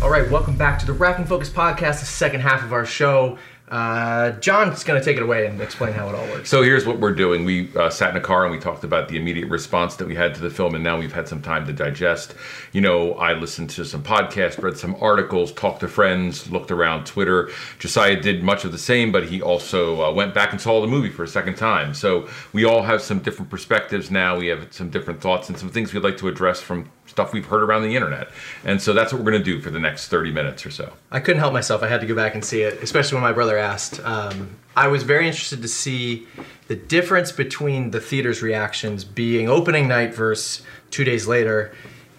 All 0.00 0.08
right, 0.08 0.30
welcome 0.30 0.56
back 0.56 0.78
to 0.78 0.86
the 0.86 0.92
Racking 0.92 1.24
Focus 1.24 1.50
podcast, 1.50 1.98
the 1.98 2.06
second 2.06 2.42
half 2.42 2.62
of 2.62 2.72
our 2.72 2.86
show. 2.86 3.38
Uh, 3.68 4.32
John's 4.32 4.84
going 4.84 5.00
to 5.00 5.04
take 5.04 5.16
it 5.16 5.22
away 5.22 5.46
and 5.46 5.58
explain 5.60 5.94
how 5.94 6.08
it 6.10 6.14
all 6.14 6.26
works. 6.26 6.50
So 6.50 6.62
here's 6.62 6.84
what 6.84 7.00
we're 7.00 7.14
doing. 7.14 7.46
We 7.46 7.74
uh, 7.74 7.88
sat 7.88 8.10
in 8.10 8.16
a 8.16 8.20
car 8.20 8.44
and 8.44 8.52
we 8.52 8.58
talked 8.58 8.84
about 8.84 9.08
the 9.08 9.16
immediate 9.16 9.48
response 9.48 9.96
that 9.96 10.06
we 10.06 10.14
had 10.14 10.34
to 10.34 10.42
the 10.42 10.50
film, 10.50 10.74
and 10.74 10.84
now 10.84 10.98
we've 10.98 11.14
had 11.14 11.26
some 11.26 11.40
time 11.40 11.66
to 11.66 11.72
digest. 11.72 12.34
You 12.72 12.82
know, 12.82 13.14
I 13.14 13.32
listened 13.32 13.70
to 13.70 13.84
some 13.86 14.02
podcasts, 14.02 14.62
read 14.62 14.76
some 14.76 14.96
articles, 15.00 15.50
talked 15.52 15.80
to 15.80 15.88
friends, 15.88 16.50
looked 16.50 16.70
around 16.70 17.06
Twitter. 17.06 17.48
Josiah 17.78 18.20
did 18.20 18.42
much 18.42 18.66
of 18.66 18.72
the 18.72 18.78
same, 18.78 19.10
but 19.10 19.24
he 19.24 19.40
also 19.40 20.02
uh, 20.04 20.12
went 20.12 20.34
back 20.34 20.52
and 20.52 20.60
saw 20.60 20.82
the 20.82 20.86
movie 20.86 21.10
for 21.10 21.22
a 21.22 21.28
second 21.28 21.56
time. 21.56 21.94
So 21.94 22.28
we 22.52 22.66
all 22.66 22.82
have 22.82 23.00
some 23.00 23.20
different 23.20 23.50
perspectives 23.50 24.10
now. 24.10 24.36
We 24.36 24.48
have 24.48 24.74
some 24.74 24.90
different 24.90 25.22
thoughts 25.22 25.48
and 25.48 25.58
some 25.58 25.70
things 25.70 25.94
we'd 25.94 26.04
like 26.04 26.18
to 26.18 26.28
address 26.28 26.60
from 26.60 26.90
stuff 27.06 27.32
we've 27.32 27.46
heard 27.46 27.62
around 27.62 27.82
the 27.82 27.94
internet. 27.94 28.28
And 28.64 28.80
so 28.80 28.92
that's 28.92 29.12
what 29.12 29.22
we're 29.22 29.30
going 29.30 29.42
to 29.42 29.44
do 29.44 29.60
for 29.60 29.70
the 29.70 29.78
next 29.78 30.08
30 30.08 30.32
minutes 30.32 30.64
or 30.64 30.70
so. 30.70 30.92
I 31.10 31.20
couldn't 31.20 31.40
help 31.40 31.52
myself. 31.52 31.82
I 31.82 31.88
had 31.88 32.00
to 32.00 32.06
go 32.06 32.14
back 32.14 32.34
and 32.34 32.44
see 32.44 32.62
it, 32.62 32.82
especially 32.82 33.16
when 33.16 33.22
my 33.22 33.32
brother 33.32 33.58
asked. 33.58 34.00
Um, 34.04 34.56
I 34.76 34.88
was 34.88 35.02
very 35.02 35.26
interested 35.26 35.62
to 35.62 35.68
see 35.68 36.26
the 36.68 36.76
difference 36.76 37.30
between 37.30 37.90
the 37.90 38.00
theater's 38.00 38.42
reactions 38.42 39.04
being 39.04 39.48
opening 39.48 39.86
night 39.86 40.14
versus 40.14 40.64
two 40.90 41.04
days 41.04 41.26
later. 41.26 41.72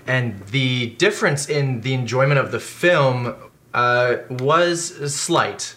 and 0.08 0.40
the 0.48 0.92
difference 0.98 1.50
in 1.50 1.82
the 1.82 1.94
enjoyment 1.94 2.40
of 2.40 2.52
the 2.52 2.60
film 2.60 3.34
uh, 3.74 4.18
was 4.30 5.14
slight. 5.14 5.76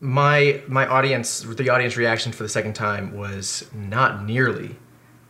My 0.00 0.60
my 0.66 0.86
audience, 0.86 1.40
the 1.42 1.68
audience 1.68 1.96
reaction 1.96 2.32
for 2.32 2.42
the 2.42 2.48
second 2.48 2.74
time 2.74 3.16
was 3.16 3.70
not 3.72 4.24
nearly 4.24 4.76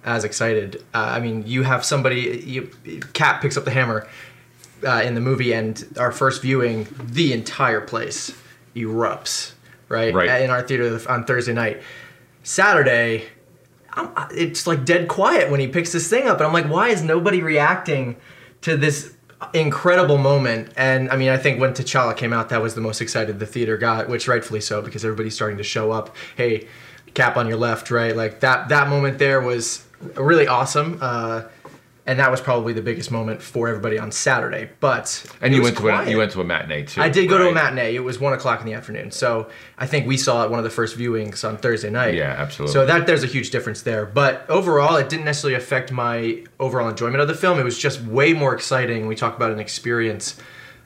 as 0.05 0.25
excited. 0.25 0.85
Uh, 0.95 0.99
I 0.99 1.21
mean, 1.21 1.45
you 1.47 1.63
have 1.63 1.85
somebody, 1.85 2.43
you, 2.47 2.71
Cap 3.13 3.43
picks 3.43 3.57
up 3.57 3.65
the 3.65 3.71
hammer 3.71 4.09
uh, 4.87 5.03
in 5.05 5.15
the 5.15 5.21
movie, 5.21 5.53
and 5.53 5.85
our 5.99 6.13
first 6.13 6.43
viewing, 6.43 6.87
the 6.99 7.33
entire 7.33 7.81
place 7.81 8.35
erupts, 8.75 9.53
right? 9.89 10.15
Right. 10.15 10.43
In 10.43 10.51
our 10.51 10.63
theater 10.63 11.01
on 11.09 11.25
Thursday 11.25 11.53
night. 11.53 11.83
Saturday, 12.43 13.25
I'm, 13.93 14.11
it's 14.31 14.67
like 14.67 14.85
dead 14.85 15.09
quiet 15.09 15.51
when 15.51 15.61
he 15.61 15.69
picks 15.69 15.93
this 15.93 16.09
thing 16.09 16.29
up, 16.29 16.39
and 16.39 16.47
I'm 16.47 16.53
like, 16.53 16.69
why 16.69 16.89
is 16.89 17.03
nobody 17.03 17.43
reacting 17.43 18.17
to 18.63 18.77
this 18.77 19.15
incredible 19.53 20.17
moment? 20.17 20.73
And 20.77 21.11
I 21.11 21.17
mean, 21.17 21.29
I 21.29 21.37
think 21.37 21.61
when 21.61 21.73
T'Challa 21.73 22.17
came 22.17 22.33
out, 22.33 22.49
that 22.49 22.63
was 22.63 22.75
the 22.75 22.81
most 22.81 23.01
excited 23.01 23.39
the 23.39 23.47
theater 23.47 23.77
got, 23.77 24.09
which 24.09 24.29
rightfully 24.29 24.61
so 24.61 24.81
because 24.81 25.05
everybody's 25.05 25.35
starting 25.35 25.59
to 25.59 25.65
show 25.65 25.93
up. 25.93 26.17
Hey, 26.37 26.69
Cap 27.15 27.37
on 27.37 27.49
your 27.49 27.59
left, 27.59 27.91
right? 27.91 28.17
Like 28.17 28.41
that 28.41 28.69
that 28.69 28.89
moment 28.89 29.19
there 29.19 29.41
was 29.41 29.85
really 30.15 30.47
awesome. 30.47 30.99
Uh, 31.01 31.43
and 32.07 32.19
that 32.19 32.31
was 32.31 32.41
probably 32.41 32.73
the 32.73 32.83
biggest 32.83 33.13
moment 33.13 33.41
for 33.41 33.69
everybody 33.69 33.99
on 33.99 34.11
Saturday. 34.11 34.71
But 34.81 35.25
And 35.41 35.55
you 35.55 35.63
went 35.63 35.77
to 35.77 35.89
a, 35.89 36.11
you 36.11 36.17
went 36.17 36.33
to 36.33 36.41
a 36.41 36.45
matinee 36.45 36.85
too. 36.85 37.01
I 37.01 37.09
did 37.09 37.29
go 37.29 37.39
to 37.39 37.51
a 37.51 37.53
matinee. 37.53 37.95
It 37.95 38.01
was 38.01 38.19
one 38.19 38.33
o'clock 38.33 38.61
in 38.61 38.67
the 38.67 38.73
afternoon, 38.73 39.11
so 39.13 39.49
I 39.79 39.87
think 39.87 40.09
we 40.09 40.17
saw 40.17 40.45
it 40.45 40.51
one 40.51 40.59
of 40.59 40.65
the 40.65 40.71
first 40.71 40.99
viewings 40.99 41.47
on 41.49 41.57
Thursday 41.57 41.91
night. 41.91 42.15
Yeah, 42.15 42.35
absolutely. 42.37 42.73
So 42.73 42.87
that 42.87 43.07
there's 43.07 43.23
a 43.23 43.29
huge 43.29 43.51
difference 43.51 43.83
there. 43.83 44.07
But 44.07 44.49
overall, 44.49 44.97
it 44.97 45.09
didn't 45.09 45.25
necessarily 45.25 45.57
affect 45.57 45.93
my 45.93 46.43
overall 46.59 46.89
enjoyment 46.89 47.21
of 47.21 47.29
the 47.29 47.35
film. 47.35 47.61
It 47.61 47.65
was 47.65 47.79
just 47.79 48.01
way 48.03 48.33
more 48.33 48.55
exciting. 48.55 49.07
We 49.07 49.15
talk 49.15 49.37
about 49.37 49.53
an 49.53 49.61
experience 49.61 50.37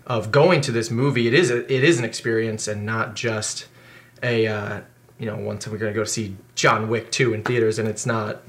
of 0.06 0.30
going 0.30 0.60
to 0.62 0.72
this 0.72 0.90
movie. 0.90 1.26
It 1.26 1.34
is 1.34 1.50
a, 1.50 1.60
it 1.72 1.84
is 1.84 1.98
an 1.98 2.04
experience 2.04 2.68
and 2.68 2.84
not 2.84 3.14
just 3.14 3.66
a 4.22 4.46
uh, 4.46 4.80
you 5.24 5.30
know 5.30 5.38
time 5.38 5.72
we're 5.72 5.78
gonna 5.78 5.94
go 5.94 6.04
see 6.04 6.37
John 6.54 6.90
Wick 6.90 7.10
two 7.10 7.32
in 7.32 7.42
theaters 7.42 7.78
and 7.78 7.88
it's 7.88 8.04
not 8.04 8.42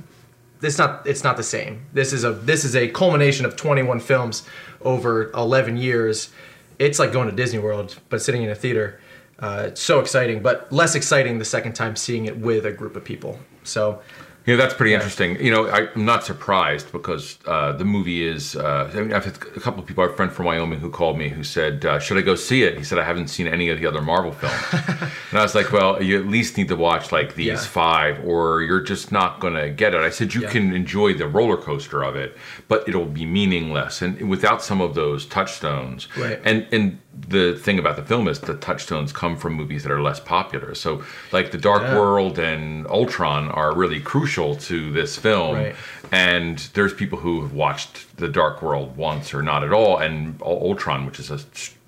it's 0.62 0.78
not 0.78 1.08
it's 1.08 1.24
not 1.24 1.38
the 1.38 1.44
same. 1.44 1.86
This 1.94 2.12
is 2.12 2.26
a 2.26 2.34
this 2.34 2.66
is 2.66 2.76
a 2.76 2.90
culmination 2.90 3.46
of 3.46 3.56
21 3.56 4.02
films 4.02 4.46
over 4.82 5.32
11 5.32 5.78
years. 5.78 6.34
It's 6.78 7.00
like 7.00 7.14
going 7.14 7.30
to 7.30 7.36
Disney 7.36 7.60
World, 7.60 7.98
but 8.10 8.22
sitting 8.22 8.44
in 8.44 8.50
a 8.50 8.56
theater. 8.56 9.00
Uh, 9.40 9.68
it's 9.68 9.82
so 9.82 10.02
exciting, 10.02 10.42
but 10.42 10.70
less 10.70 10.96
exciting 10.96 11.40
the 11.40 11.46
second 11.46 11.74
time 11.74 11.96
seeing 11.96 12.26
it 12.26 12.38
with 12.38 12.66
a 12.66 12.72
group 12.74 12.98
of 12.98 13.06
people. 13.06 13.40
So 13.64 14.02
Yeah, 14.46 14.58
that's 14.58 14.76
pretty 14.76 14.94
interesting. 14.94 15.44
You 15.44 15.50
know, 15.50 15.68
I, 15.68 15.88
I'm 15.96 16.06
not 16.06 16.24
surprised 16.24 16.92
because 16.92 17.40
uh, 17.48 17.72
the 17.72 17.84
movie 17.86 18.28
is. 18.28 18.56
Uh, 18.56 18.92
I 18.94 18.98
mean, 19.02 19.12
I've 19.12 19.26
had 19.26 19.36
a 19.38 19.60
couple 19.60 19.80
of 19.82 19.88
people, 19.88 20.04
I 20.04 20.06
have 20.06 20.14
a 20.14 20.16
friend 20.16 20.32
from 20.32 20.46
Wyoming 20.46 20.80
who 20.80 20.92
called 20.92 21.18
me 21.18 21.30
who 21.30 21.44
said, 21.44 21.84
uh, 21.84 21.98
"Should 22.00 22.18
I 22.18 22.22
go 22.22 22.36
see 22.36 22.62
it?" 22.62 22.78
He 22.78 22.84
said, 22.84 23.00
"I 23.00 23.04
haven't 23.04 23.30
seen 23.30 23.48
any 23.48 23.70
of 23.70 23.80
the 23.80 23.88
other 23.88 24.02
Marvel 24.04 24.32
films," 24.32 24.64
and 25.32 25.40
I 25.40 25.42
was 25.42 25.56
like, 25.56 25.72
"Well, 25.72 26.02
you 26.02 26.20
at 26.20 26.28
least 26.28 26.58
need 26.58 26.68
to 26.68 26.76
watch 26.76 27.12
like 27.12 27.34
these 27.34 27.48
Yeah. 27.48 27.58
five, 27.58 28.24
or 28.24 28.62
you're 28.62 28.82
just 28.82 29.12
not 29.12 29.40
gonna 29.40 29.72
get 29.72 29.96
it." 29.96 30.02
I 30.02 30.12
said, 30.12 30.36
"You 30.36 30.42
Yeah. 30.42 30.52
can 30.52 30.76
enjoy 30.76 31.16
the 31.16 31.28
roller 31.28 31.58
coaster 31.58 32.04
of 32.04 32.16
it, 32.16 32.38
but 32.68 32.88
it'll 32.88 33.06
be 33.06 33.26
meaningless, 33.26 34.04
and 34.04 34.30
without 34.30 34.62
some 34.62 34.80
of 34.80 34.94
those 34.94 35.26
touchstones." 35.26 36.08
Right. 36.16 36.40
And 36.46 36.68
and 36.72 37.00
the 37.18 37.54
thing 37.58 37.80
about 37.80 37.96
the 37.96 38.04
film 38.04 38.28
is 38.28 38.40
the 38.42 38.56
touchstones 38.56 39.14
come 39.14 39.38
from 39.38 39.54
movies 39.54 39.84
that 39.84 39.92
are 39.92 40.02
less 40.02 40.20
popular. 40.20 40.76
So, 40.76 41.04
like 41.32 41.52
The 41.52 41.58
Dark 41.58 41.84
Yeah. 41.84 41.98
World 42.00 42.38
and 42.40 42.86
Ultron 42.88 43.50
are 43.50 43.74
really 43.74 44.00
crucial 44.02 44.56
to 44.58 44.92
this 44.92 45.18
film. 45.18 45.56
Right. 45.56 45.76
And 46.12 46.58
there's 46.74 46.94
people 46.94 47.20
who 47.20 47.42
have 47.42 47.54
watched 47.54 48.18
The 48.18 48.28
Dark 48.28 48.62
World 48.62 48.98
once 48.98 49.34
or 49.34 49.42
not 49.42 49.64
at 49.64 49.72
all, 49.74 49.98
and 49.98 50.40
Ultron, 50.42 51.06
which 51.06 51.20
is 51.20 51.32
a 51.32 51.40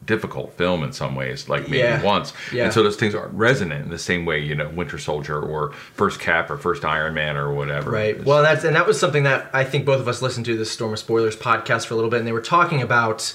difficult 0.06 0.54
film 0.54 0.84
in 0.84 0.94
some 0.94 1.14
ways, 1.16 1.50
like 1.50 1.64
maybe 1.64 1.80
Yeah. 1.80 2.02
once. 2.02 2.32
Yeah. 2.54 2.64
And 2.66 2.74
so 2.74 2.82
those 2.82 2.96
things 2.96 3.14
aren't 3.14 3.34
resonant 3.34 3.84
in 3.84 3.92
the 3.92 4.00
same 4.00 4.26
way, 4.26 4.40
you 4.40 4.56
know, 4.56 4.70
Winter 4.70 4.98
Soldier 4.98 5.38
or 5.38 5.72
First 5.94 6.22
Cap 6.22 6.50
or 6.50 6.58
First 6.58 6.86
Iron 6.86 7.14
Man 7.14 7.36
or 7.36 7.54
whatever. 7.54 7.92
Right. 7.92 8.24
Well, 8.24 8.42
that's 8.42 8.64
and 8.64 8.76
that 8.78 8.88
was 8.88 8.98
something 8.98 9.24
that 9.24 9.50
I 9.54 9.66
think 9.66 9.86
both 9.86 10.00
of 10.00 10.08
us 10.08 10.22
listened 10.22 10.46
to 10.46 10.56
the 10.58 10.66
Storm 10.66 10.94
of 10.94 11.00
Spoilers 11.00 11.36
podcast 11.36 11.86
for 11.88 11.94
a 11.94 11.98
little 11.98 12.10
bit, 12.10 12.20
and 12.20 12.28
they 12.28 12.32
were 12.32 12.40
talking 12.40 12.82
about 12.82 13.34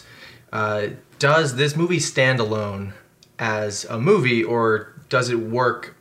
uh, 0.52 0.88
does 1.18 1.56
this 1.56 1.76
movie 1.76 2.00
stand 2.00 2.40
alone 2.40 2.94
as 3.38 3.84
a 3.86 3.98
movie, 3.98 4.44
or 4.44 4.92
does 5.08 5.30
it 5.30 5.38
work? 5.38 5.96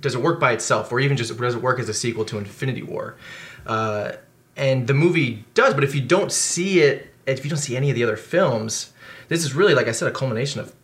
Does 0.00 0.14
it 0.14 0.22
work 0.22 0.40
by 0.40 0.52
itself, 0.52 0.92
or 0.92 1.00
even 1.00 1.16
just 1.16 1.36
does 1.36 1.54
it 1.54 1.62
work 1.62 1.78
as 1.78 1.88
a 1.88 1.94
sequel 1.94 2.24
to 2.26 2.38
Infinity 2.38 2.82
War? 2.82 3.16
Uh, 3.66 4.12
and 4.56 4.86
the 4.86 4.94
movie 4.94 5.44
does, 5.54 5.74
but 5.74 5.84
if 5.84 5.94
you 5.94 6.00
don't 6.00 6.32
see 6.32 6.80
it, 6.80 7.12
if 7.26 7.44
you 7.44 7.50
don't 7.50 7.58
see 7.58 7.76
any 7.76 7.90
of 7.90 7.96
the 7.96 8.04
other 8.04 8.16
films, 8.16 8.92
this 9.28 9.44
is 9.44 9.54
really, 9.54 9.74
like 9.74 9.88
I 9.88 9.92
said, 9.92 10.08
a 10.08 10.10
culmination 10.10 10.60
of 10.60 10.74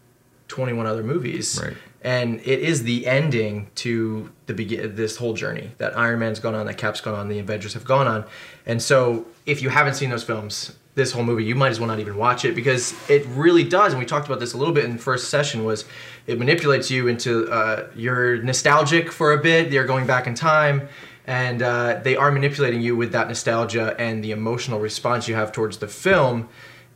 21 0.49 0.87
other 0.87 1.03
movies. 1.03 1.61
Right. 1.63 1.77
And 2.03 2.41
it 2.41 2.61
is 2.61 2.85
the 2.85 3.07
ending 3.07 3.69
to 3.77 4.31
the 4.47 4.55
begin 4.55 4.95
this 4.95 5.17
whole 5.17 5.35
journey 5.35 5.73
that 5.79 5.99
Iron 5.99 6.21
Man's 6.21 6.39
gone 6.39 6.55
on, 6.55 6.67
that 6.67 6.79
Cap's 6.79 7.01
gone 7.01 7.15
on, 7.15 7.29
the 7.29 7.41
Avengers 7.41 7.75
have 7.75 7.85
gone 7.85 8.07
on. 8.07 8.25
And 8.65 8.81
so 8.81 9.27
if 9.45 9.61
you 9.61 9.71
haven't 9.71 9.95
seen 9.95 10.11
those 10.11 10.23
films, 10.23 10.77
this 10.97 11.13
whole 11.13 11.23
movie, 11.23 11.45
you 11.45 11.55
might 11.55 11.69
as 11.69 11.79
well 11.79 11.87
not 11.87 12.01
even 12.01 12.17
watch 12.17 12.45
it 12.45 12.55
because 12.55 12.95
it 13.09 13.25
really 13.27 13.63
does. 13.63 13.93
And 13.93 14.01
we 14.01 14.07
talked 14.07 14.27
about 14.27 14.41
this 14.41 14.55
a 14.55 14.57
little 14.57 14.75
bit 14.75 14.85
in 14.85 14.93
the 14.95 14.99
first 14.99 15.29
session 15.31 15.65
was 15.65 15.85
it 16.27 16.39
manipulates 16.39 16.91
you 16.91 17.07
into 17.07 17.49
uh, 17.53 17.89
you're 17.95 18.43
nostalgic 18.43 19.13
for 19.13 19.33
a 19.33 19.39
bit, 19.39 19.71
you're 19.71 19.87
going 19.87 20.07
back 20.07 20.27
in 20.27 20.35
time 20.35 20.89
and 21.27 21.61
uh, 21.61 22.01
they 22.03 22.17
are 22.17 22.31
manipulating 22.31 22.81
you 22.81 22.97
with 22.97 23.13
that 23.13 23.29
nostalgia 23.29 23.95
and 23.99 24.23
the 24.23 24.31
emotional 24.31 24.79
response 24.81 25.27
you 25.29 25.35
have 25.35 25.53
towards 25.53 25.79
the 25.79 25.89
film 25.89 26.49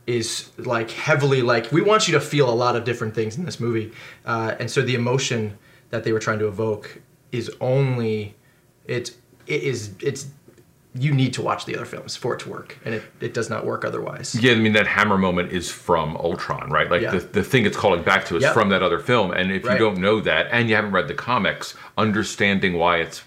is 0.07 0.49
like 0.57 0.89
heavily 0.89 1.41
like 1.41 1.71
we 1.71 1.81
want 1.81 2.07
you 2.07 2.13
to 2.13 2.19
feel 2.19 2.49
a 2.49 2.53
lot 2.55 2.75
of 2.75 2.83
different 2.83 3.13
things 3.13 3.37
in 3.37 3.45
this 3.45 3.59
movie 3.59 3.91
uh, 4.25 4.55
and 4.59 4.71
so 4.71 4.81
the 4.81 4.95
emotion 4.95 5.57
that 5.89 6.03
they 6.03 6.11
were 6.11 6.19
trying 6.19 6.39
to 6.39 6.47
evoke 6.47 7.01
is 7.31 7.51
only 7.61 8.33
it 8.85 9.15
it 9.47 9.63
is 9.63 9.91
it's 10.01 10.27
you 10.93 11.13
need 11.13 11.33
to 11.33 11.41
watch 11.41 11.65
the 11.65 11.73
other 11.75 11.85
films 11.85 12.17
for 12.17 12.33
it 12.33 12.39
to 12.41 12.49
work 12.49 12.77
and 12.83 12.93
it, 12.93 13.03
it 13.21 13.33
does 13.33 13.49
not 13.49 13.65
work 13.65 13.85
otherwise 13.85 14.35
Yeah, 14.35 14.51
I 14.51 14.55
mean 14.55 14.73
that 14.73 14.87
hammer 14.87 15.17
moment 15.17 15.51
is 15.53 15.71
from 15.71 16.17
Ultron, 16.17 16.69
right? 16.69 16.91
Like 16.91 17.01
Yeah. 17.01 17.11
the, 17.11 17.19
the 17.19 17.43
thing 17.43 17.65
it's 17.65 17.77
calling 17.77 18.03
back 18.03 18.25
to 18.25 18.35
is 18.35 18.43
Yep. 18.43 18.53
from 18.53 18.69
that 18.69 18.83
other 18.83 18.99
film. 18.99 19.31
And 19.31 19.51
if 19.53 19.63
Right. 19.63 19.73
you 19.73 19.79
don't 19.79 19.99
know 19.99 20.19
that 20.21 20.47
and 20.51 20.69
you 20.69 20.75
haven't 20.75 20.91
read 20.91 21.07
the 21.07 21.13
comics, 21.13 21.75
understanding 21.97 22.73
why 22.77 22.97
it's 22.97 23.23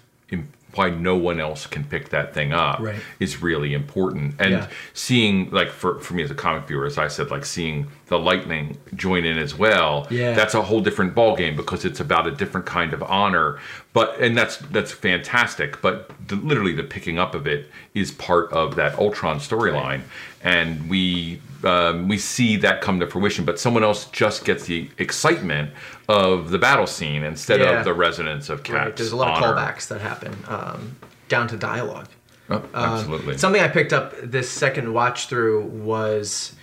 why 0.75 0.89
no 0.89 1.15
one 1.15 1.39
else 1.39 1.65
can 1.67 1.83
pick 1.83 2.09
that 2.09 2.33
thing 2.33 2.53
up 2.53 2.79
Right. 2.79 2.95
is 3.19 3.41
really 3.41 3.73
important. 3.73 4.35
And 4.39 4.51
Yeah. 4.51 4.67
seeing 4.93 5.49
like 5.51 5.69
for, 5.69 5.99
for 5.99 6.13
me 6.13 6.23
as 6.23 6.31
a 6.31 6.35
comic 6.35 6.67
viewer, 6.67 6.85
as 6.85 6.97
I 6.97 7.07
said, 7.07 7.31
like 7.31 7.45
seeing 7.45 7.87
the 8.07 8.19
lightning 8.19 8.77
join 8.93 9.25
in 9.25 9.37
as 9.37 9.55
well, 9.57 10.05
Yeah. 10.09 10.33
that's 10.33 10.53
a 10.53 10.61
whole 10.61 10.81
different 10.81 11.15
ballgame 11.15 11.55
because 11.55 11.85
it's 11.85 11.99
about 11.99 12.27
a 12.27 12.31
different 12.31 12.65
kind 12.65 12.93
of 12.93 13.01
honor. 13.03 13.57
But 13.93 14.19
and 14.19 14.37
that's 14.37 14.57
that's 14.57 14.91
fantastic. 14.91 15.81
But 15.81 16.11
the, 16.27 16.35
literally 16.35 16.73
the 16.73 16.83
picking 16.83 17.17
up 17.17 17.33
of 17.33 17.47
it 17.47 17.69
is 17.93 18.11
part 18.11 18.51
of 18.51 18.75
that 18.75 18.99
Ultron 18.99 19.39
storyline, 19.39 20.01
and 20.43 20.89
we 20.89 21.41
um, 21.63 22.07
we 22.09 22.17
see 22.17 22.57
that 22.57 22.81
come 22.81 22.99
to 22.99 23.07
fruition. 23.07 23.45
But 23.45 23.59
someone 23.59 23.83
else 23.83 24.05
just 24.11 24.43
gets 24.45 24.65
the 24.65 24.89
excitement 24.97 25.71
of 26.07 26.49
the 26.51 26.57
battle 26.59 26.87
scene 26.87 27.23
instead 27.23 27.59
Yeah. 27.59 27.79
of 27.79 27.85
the 27.85 27.93
resonance 27.93 28.49
of 28.49 28.63
Cap's 28.63 28.77
right 28.85 28.95
there's 28.95 29.11
a 29.11 29.15
lot 29.15 29.41
honor. 29.41 29.53
of 29.53 29.57
callbacks 29.57 29.87
that 29.87 30.01
happen 30.01 30.35
um, 30.47 30.95
down 31.29 31.47
to 31.47 31.57
dialogue 31.57 32.07
Oh, 32.47 32.61
absolutely. 32.75 33.39
Something 33.39 33.63
I 33.63 33.67
picked 33.67 33.91
up 33.91 34.13
this 34.21 34.47
second 34.47 34.93
watch 34.93 35.25
through 35.29 35.63
was, 35.63 36.53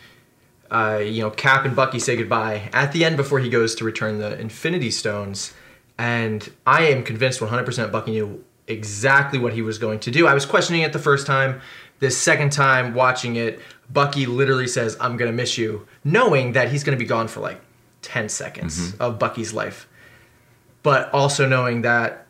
uh, 0.71 1.01
you 1.03 1.23
know, 1.23 1.31
Cap 1.31 1.65
and 1.65 1.75
Bucky 1.75 1.99
say 1.99 2.15
goodbye 2.15 2.71
at 2.73 2.93
the 2.93 3.05
end 3.05 3.17
before 3.17 3.41
he 3.41 3.49
goes 3.51 3.75
to 3.75 3.85
return 3.85 4.19
the 4.19 4.39
Infinity 4.39 4.93
Stones, 4.93 5.53
and 5.99 6.49
I 6.69 6.85
am 6.85 7.03
convinced 7.03 7.41
100% 7.41 7.91
Bucky 7.91 8.13
knew 8.13 8.45
exactly 8.69 9.41
what 9.41 9.55
he 9.55 9.63
was 9.63 9.77
going 9.79 9.99
to 9.99 10.13
do. 10.13 10.29
I 10.29 10.35
was 10.35 10.47
questioning 10.47 10.83
it 10.83 10.93
the 10.93 11.01
first 11.01 11.27
time. 11.27 11.61
This 11.99 12.17
second 12.17 12.53
time 12.53 12.95
watching 12.95 13.35
it, 13.35 13.59
Bucky 13.91 14.25
literally 14.25 14.69
says, 14.69 14.97
"I'm 15.01 15.17
gonna 15.17 15.33
miss 15.33 15.59
you," 15.59 15.89
knowing 16.05 16.53
that 16.53 16.71
he's 16.71 16.85
gonna 16.85 16.97
be 16.97 17.05
gone 17.07 17.27
for 17.27 17.41
like 17.41 17.61
10 18.03 18.29
seconds 18.29 18.95
of 19.01 19.19
Bucky's 19.19 19.53
life, 19.53 19.89
but 20.83 21.13
also 21.13 21.47
knowing 21.47 21.83
that 21.83 22.27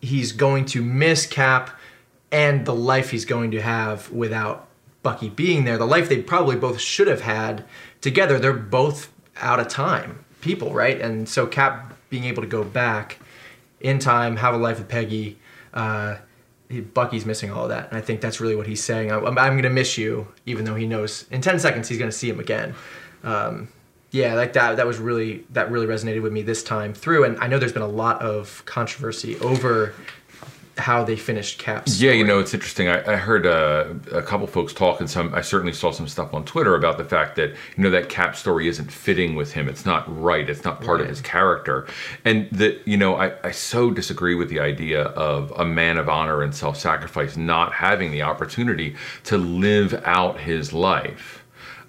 he's 0.00 0.32
going 0.32 0.64
to 0.66 0.82
miss 0.82 1.26
Cap 1.26 1.70
and 2.30 2.64
the 2.64 2.74
life 2.74 3.10
he's 3.10 3.24
going 3.24 3.50
to 3.50 3.60
have 3.60 4.10
without 4.10 4.68
Bucky 5.02 5.28
being 5.28 5.64
there. 5.64 5.78
The 5.78 5.86
life 5.86 6.08
they 6.08 6.22
probably 6.22 6.56
both 6.56 6.80
should 6.80 7.08
have 7.08 7.22
had 7.22 7.64
together. 8.00 8.38
They're 8.38 8.52
both 8.52 9.12
out 9.36 9.60
of 9.60 9.68
time 9.68 10.24
people, 10.40 10.72
right? 10.72 11.00
And 11.00 11.28
so 11.28 11.46
Cap 11.46 11.94
being 12.10 12.24
able 12.24 12.42
to 12.42 12.48
go 12.48 12.64
back 12.64 13.18
in 13.80 13.98
time, 13.98 14.36
have 14.36 14.54
a 14.54 14.58
life 14.58 14.78
with 14.78 14.88
Peggy, 14.88 15.38
uh, 15.74 16.16
Bucky's 16.92 17.24
missing 17.24 17.50
all 17.50 17.64
of 17.64 17.70
that. 17.70 17.88
And 17.88 17.96
I 17.96 18.00
think 18.00 18.20
that's 18.20 18.40
really 18.40 18.56
what 18.56 18.66
he's 18.66 18.82
saying. 18.82 19.10
I'm, 19.10 19.38
I'm 19.38 19.52
going 19.52 19.62
to 19.62 19.70
miss 19.70 19.96
you, 19.96 20.28
even 20.46 20.64
though 20.64 20.74
he 20.74 20.86
knows 20.86 21.26
in 21.30 21.40
10 21.40 21.58
seconds 21.58 21.88
he's 21.88 21.98
going 21.98 22.10
to 22.10 22.16
see 22.16 22.28
him 22.28 22.40
again. 22.40 22.74
Um, 23.24 23.68
yeah, 24.10 24.34
like 24.34 24.54
that. 24.54 24.76
That 24.76 24.86
was 24.86 24.98
really 24.98 25.44
that 25.50 25.70
really 25.70 25.86
resonated 25.86 26.22
with 26.22 26.32
me 26.32 26.42
this 26.42 26.62
time 26.62 26.94
through. 26.94 27.24
And 27.24 27.38
I 27.38 27.46
know 27.46 27.58
there's 27.58 27.72
been 27.72 27.82
a 27.82 27.86
lot 27.86 28.22
of 28.22 28.62
controversy 28.64 29.38
over 29.40 29.94
how 30.78 31.02
they 31.04 31.16
finished 31.16 31.58
Cap's. 31.58 32.00
Yeah, 32.00 32.12
you 32.12 32.24
know, 32.24 32.38
it's 32.38 32.54
interesting. 32.54 32.88
I, 32.88 33.14
I 33.14 33.16
heard 33.16 33.46
uh, 33.46 33.94
a 34.12 34.22
couple 34.22 34.46
folks 34.46 34.72
talk, 34.72 35.00
and 35.00 35.10
some 35.10 35.34
I 35.34 35.40
certainly 35.40 35.72
saw 35.72 35.90
some 35.90 36.08
stuff 36.08 36.32
on 36.32 36.44
Twitter 36.44 36.74
about 36.74 36.98
the 36.98 37.04
fact 37.04 37.36
that 37.36 37.50
you 37.76 37.82
know 37.82 37.90
that 37.90 38.08
Cap 38.08 38.36
story 38.36 38.68
isn't 38.68 38.90
fitting 38.90 39.34
with 39.34 39.52
him. 39.52 39.68
It's 39.68 39.84
not 39.84 40.04
right. 40.20 40.48
It's 40.48 40.64
not 40.64 40.80
part 40.80 41.00
of 41.00 41.08
his 41.08 41.20
character, 41.20 41.86
and 42.24 42.48
that 42.50 42.86
you 42.86 42.96
know, 42.96 43.16
I, 43.16 43.34
I 43.44 43.50
so 43.50 43.90
disagree 43.90 44.34
with 44.34 44.48
the 44.48 44.60
idea 44.60 45.02
of 45.02 45.50
a 45.56 45.64
man 45.64 45.98
of 45.98 46.08
honor 46.08 46.42
and 46.42 46.54
self-sacrifice 46.54 47.36
not 47.36 47.72
having 47.74 48.10
the 48.10 48.22
opportunity 48.22 48.96
to 49.24 49.36
live 49.36 50.00
out 50.04 50.40
his 50.40 50.72
life. 50.72 51.44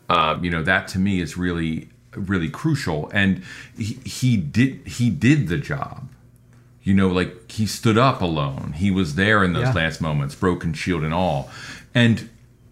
Um, 0.10 0.44
you 0.44 0.50
know, 0.50 0.64
that 0.64 0.88
to 0.90 1.00
me 1.00 1.22
is 1.22 1.38
really 1.38 1.90
really 2.28 2.50
crucial, 2.50 3.10
and 3.14 3.42
he, 3.78 3.94
he 4.06 4.38
did 4.38 4.86
he 4.88 5.10
did 5.10 5.48
the 5.48 5.58
job. 5.58 6.10
You 6.84 6.94
know 6.94 7.10
like 7.10 7.52
he 7.52 7.66
stood 7.66 7.98
up 7.98 8.22
alone. 8.22 8.74
He 8.78 8.90
was 8.92 9.16
there 9.16 9.44
in 9.44 9.54
those 9.54 9.64
Yeah. 9.68 9.74
last 9.74 10.02
moments 10.02 10.36
broken 10.36 10.74
shield 10.74 11.04
and 11.04 11.14
all. 11.14 11.50
And 11.94 12.30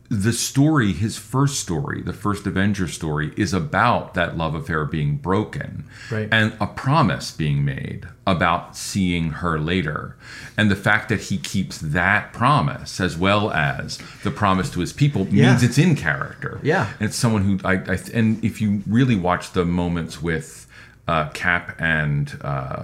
the 0.09 0.31
story 0.31 0.93
his 0.93 1.17
first 1.17 1.59
story 1.59 2.01
the 2.01 2.13
first 2.13 2.47
avenger 2.47 2.87
story 2.87 3.33
is 3.35 3.53
about 3.53 4.13
that 4.13 4.37
love 4.37 4.55
affair 4.55 4.85
being 4.85 5.17
broken 5.17 5.83
Right. 6.09 6.29
and 6.31 6.53
a 6.61 6.67
promise 6.67 7.31
being 7.31 7.65
made 7.65 8.07
about 8.25 8.77
seeing 8.77 9.31
her 9.31 9.59
later 9.59 10.15
and 10.57 10.71
the 10.71 10.77
fact 10.77 11.09
that 11.09 11.21
he 11.23 11.37
keeps 11.37 11.79
that 11.79 12.31
promise 12.31 13.01
as 13.01 13.17
well 13.17 13.51
as 13.51 13.97
the 14.23 14.31
promise 14.31 14.69
to 14.71 14.79
his 14.79 14.93
people 14.93 15.27
Yeah. 15.29 15.49
means 15.51 15.63
it's 15.63 15.77
in 15.77 15.95
character 15.97 16.59
Yeah. 16.63 16.87
and 17.01 17.09
it's 17.09 17.17
someone 17.17 17.43
who 17.43 17.59
I, 17.67 17.73
I 17.73 17.99
and 18.13 18.41
if 18.45 18.61
you 18.61 18.83
really 18.87 19.15
watch 19.17 19.51
the 19.51 19.65
moments 19.65 20.21
with 20.21 20.67
uh, 21.09 21.29
Cap 21.29 21.75
and 21.79 22.37
uh, 22.41 22.83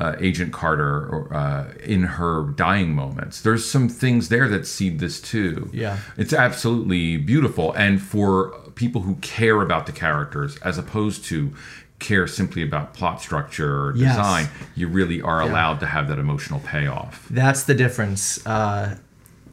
uh, 0.00 0.14
Agent 0.20 0.52
Carter 0.52 1.08
or, 1.08 1.34
uh, 1.34 1.72
in 1.84 2.02
her 2.04 2.44
dying 2.56 2.94
moments, 2.94 3.40
there's 3.42 3.64
some 3.68 3.88
things 3.88 4.28
there 4.28 4.48
that 4.48 4.66
seed 4.66 4.98
this 5.00 5.20
too. 5.20 5.70
Yeah. 5.72 5.98
it's 6.16 6.32
absolutely 6.32 7.16
beautiful, 7.16 7.72
and 7.72 8.00
for 8.00 8.50
people 8.74 9.02
who 9.02 9.16
care 9.16 9.60
about 9.60 9.86
the 9.86 9.92
characters 9.92 10.56
as 10.58 10.78
opposed 10.78 11.24
to 11.24 11.52
care 11.98 12.28
simply 12.28 12.62
about 12.62 12.94
plot 12.94 13.20
structure 13.20 13.86
or 13.88 13.96
Yes. 13.96 14.14
design, 14.16 14.48
you 14.76 14.86
really 14.86 15.20
are 15.20 15.40
allowed 15.40 15.80
to 15.80 15.86
have 15.86 16.06
that 16.08 16.18
emotional 16.20 16.60
payoff. 16.60 17.26
That's 17.28 17.64
the 17.64 17.74
difference. 17.74 18.46
Uh, 18.46 18.96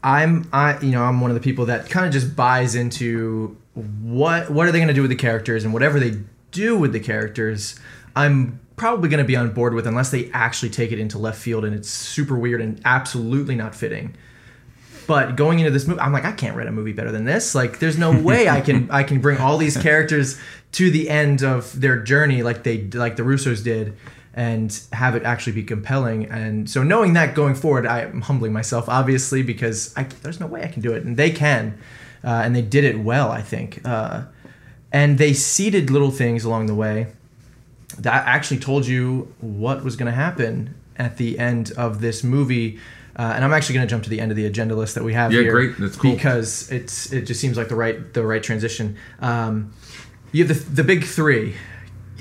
I'm 0.04 0.48
I 0.52 0.78
you 0.80 0.92
know 0.92 1.02
I'm 1.02 1.20
one 1.20 1.32
of 1.32 1.34
the 1.34 1.40
people 1.40 1.66
that 1.66 1.90
kind 1.90 2.06
of 2.06 2.12
just 2.12 2.36
buys 2.36 2.76
into 2.76 3.56
what 3.74 4.48
what 4.50 4.68
are 4.68 4.70
they 4.72 4.78
going 4.78 4.86
to 4.88 4.94
do 4.94 5.02
with 5.02 5.10
the 5.10 5.16
characters 5.16 5.64
and 5.64 5.72
whatever 5.72 5.98
they 5.98 6.18
do 6.52 6.78
with 6.78 6.92
the 6.92 7.00
characters, 7.00 7.74
I'm 8.14 8.60
probably 8.76 9.08
going 9.08 9.22
to 9.22 9.26
be 9.26 9.36
on 9.36 9.50
board 9.52 9.74
with 9.74 9.86
unless 9.86 10.10
they 10.10 10.30
actually 10.32 10.70
take 10.70 10.92
it 10.92 10.98
into 10.98 11.18
left 11.18 11.40
field 11.40 11.64
and 11.64 11.74
it's 11.74 11.88
super 11.88 12.38
weird 12.38 12.60
and 12.60 12.80
absolutely 12.84 13.54
not 13.54 13.74
fitting. 13.74 14.14
But 15.06 15.36
going 15.36 15.60
into 15.60 15.70
this 15.70 15.86
movie, 15.86 16.00
I'm 16.00 16.12
like, 16.12 16.24
I 16.24 16.32
can't 16.32 16.56
write 16.56 16.66
a 16.66 16.72
movie 16.72 16.92
better 16.92 17.12
than 17.12 17.24
this. 17.24 17.54
Like, 17.54 17.78
there's 17.78 17.96
no 17.96 18.10
way 18.20 18.48
I 18.48 18.60
can 18.60 18.90
I 18.90 19.02
can 19.02 19.20
bring 19.20 19.38
all 19.38 19.56
these 19.56 19.76
characters 19.76 20.38
to 20.72 20.90
the 20.90 21.08
end 21.08 21.42
of 21.42 21.80
their 21.80 22.02
journey, 22.02 22.42
like 22.42 22.64
they 22.64 22.82
like 22.82 23.16
the 23.16 23.22
Russos 23.22 23.62
did, 23.62 23.96
and 24.34 24.78
have 24.92 25.14
it 25.14 25.22
actually 25.22 25.52
be 25.52 25.62
compelling. 25.62 26.26
And 26.26 26.68
so, 26.68 26.82
knowing 26.82 27.12
that 27.12 27.36
going 27.36 27.54
forward, 27.54 27.86
I'm 27.86 28.20
humbling 28.20 28.52
myself, 28.52 28.88
obviously, 28.88 29.42
because 29.42 29.96
I, 29.96 30.02
there's 30.22 30.40
no 30.40 30.46
way 30.46 30.64
I 30.64 30.68
can 30.68 30.82
do 30.82 30.92
it, 30.92 31.04
and 31.04 31.16
they 31.16 31.30
can, 31.30 31.78
uh, 32.24 32.42
and 32.44 32.54
they 32.54 32.62
did 32.62 32.82
it 32.82 32.98
well, 32.98 33.30
I 33.30 33.42
think. 33.42 33.80
Uh, 33.84 34.24
and 34.92 35.18
they 35.18 35.34
seeded 35.34 35.90
little 35.90 36.10
things 36.10 36.44
along 36.44 36.66
the 36.66 36.74
way 36.74 37.08
that 37.98 38.26
actually 38.26 38.58
told 38.60 38.86
you 38.86 39.32
what 39.40 39.84
was 39.84 39.96
going 39.96 40.10
to 40.10 40.16
happen 40.16 40.74
at 40.96 41.16
the 41.16 41.38
end 41.38 41.72
of 41.76 42.00
this 42.00 42.24
movie. 42.24 42.78
Uh, 43.18 43.32
and 43.34 43.44
I'm 43.44 43.52
actually 43.52 43.76
going 43.76 43.86
to 43.86 43.90
jump 43.90 44.04
to 44.04 44.10
the 44.10 44.20
end 44.20 44.30
of 44.30 44.36
the 44.36 44.44
agenda 44.46 44.74
list 44.74 44.94
that 44.96 45.04
we 45.04 45.14
have 45.14 45.32
Yeah, 45.32 45.42
here. 45.42 45.52
great. 45.52 45.78
That's 45.78 45.96
cool. 45.96 46.12
Because 46.14 46.70
it's 46.70 47.12
it 47.12 47.22
just 47.22 47.40
seems 47.40 47.56
like 47.56 47.68
the 47.68 47.76
right 47.76 48.12
the 48.12 48.24
right 48.26 48.42
transition. 48.42 48.96
Um, 49.20 49.72
you 50.32 50.44
have 50.44 50.54
the 50.56 50.70
the 50.70 50.84
big 50.84 51.04
three: 51.04 51.54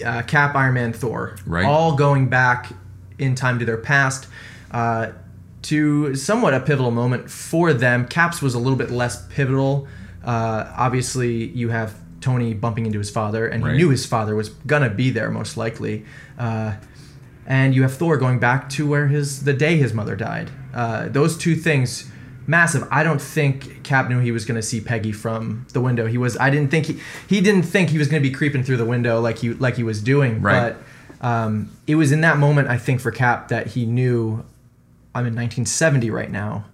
uh, 0.05 0.21
Cap, 0.23 0.55
Iron 0.55 0.75
Man, 0.75 0.93
Thor. 0.93 1.35
Right. 1.45 1.65
All 1.65 1.95
going 1.95 2.29
back 2.29 2.71
in 3.19 3.35
time 3.35 3.59
to 3.59 3.65
their 3.65 3.77
past. 3.77 4.27
Uh, 4.71 5.11
to 5.63 6.13
somewhat 6.15 6.53
a 6.53 6.59
pivotal 6.59 6.91
moment 6.91 7.29
for 7.31 7.73
them. 7.73 8.07
Caps 8.07 8.39
was 8.39 8.53
a 8.53 8.59
little 8.59 8.77
bit 8.77 8.91
less 8.91 9.25
pivotal. 9.29 9.87
Uh, 10.23 10.71
obviously, 10.77 11.45
you 11.45 11.69
have 11.69 11.95
Tony 12.25 12.53
bumping 12.55 12.87
into 12.87 12.97
his 12.97 13.11
father, 13.11 13.47
and 13.47 13.63
Right. 13.63 13.73
he 13.73 13.77
knew 13.77 13.89
his 13.89 14.05
father 14.05 14.33
was 14.35 14.49
gonna 14.65 14.89
be 14.89 15.11
there 15.11 15.29
most 15.29 15.57
likely. 15.57 16.03
Uh, 16.39 16.73
and 17.45 17.75
you 17.75 17.83
have 17.83 17.93
Thor 17.93 18.17
going 18.17 18.39
back 18.39 18.67
to 18.69 18.87
where 18.87 19.07
his 19.07 19.43
the 19.43 19.53
day 19.53 19.77
his 19.77 19.93
mother 19.93 20.15
died. 20.15 20.49
Uh, 20.73 21.07
those 21.07 21.37
two 21.37 21.55
things, 21.55 22.09
massive. 22.47 22.83
I 22.89 23.03
don't 23.03 23.21
think 23.21 23.83
Cap 23.83 24.09
knew 24.09 24.19
he 24.19 24.31
was 24.31 24.43
gonna 24.45 24.63
see 24.63 24.81
Peggy 24.81 25.11
from 25.11 25.67
the 25.73 25.81
window. 25.81 26.07
He 26.07 26.17
was. 26.17 26.35
I 26.37 26.49
didn't 26.49 26.71
think 26.71 26.87
he 26.87 26.99
he 27.27 27.41
didn't 27.41 27.63
think 27.63 27.91
he 27.91 27.99
was 27.99 28.07
gonna 28.07 28.21
be 28.21 28.31
creeping 28.31 28.63
through 28.63 28.77
the 28.77 28.85
window 28.85 29.21
like 29.21 29.37
he 29.37 29.53
like 29.53 29.75
he 29.75 29.83
was 29.83 30.01
doing. 30.01 30.41
Right. 30.41 30.75
But 31.21 31.27
um, 31.27 31.69
it 31.85 31.95
was 31.95 32.11
in 32.11 32.21
that 32.21 32.37
moment 32.39 32.67
I 32.69 32.77
think 32.79 32.99
for 33.01 33.11
Cap 33.11 33.49
that 33.49 33.67
he 33.67 33.85
knew 33.85 34.43
I'm 35.13 35.27
in 35.27 35.35
1970 35.35 36.09
right 36.09 36.31
now. 36.31 36.65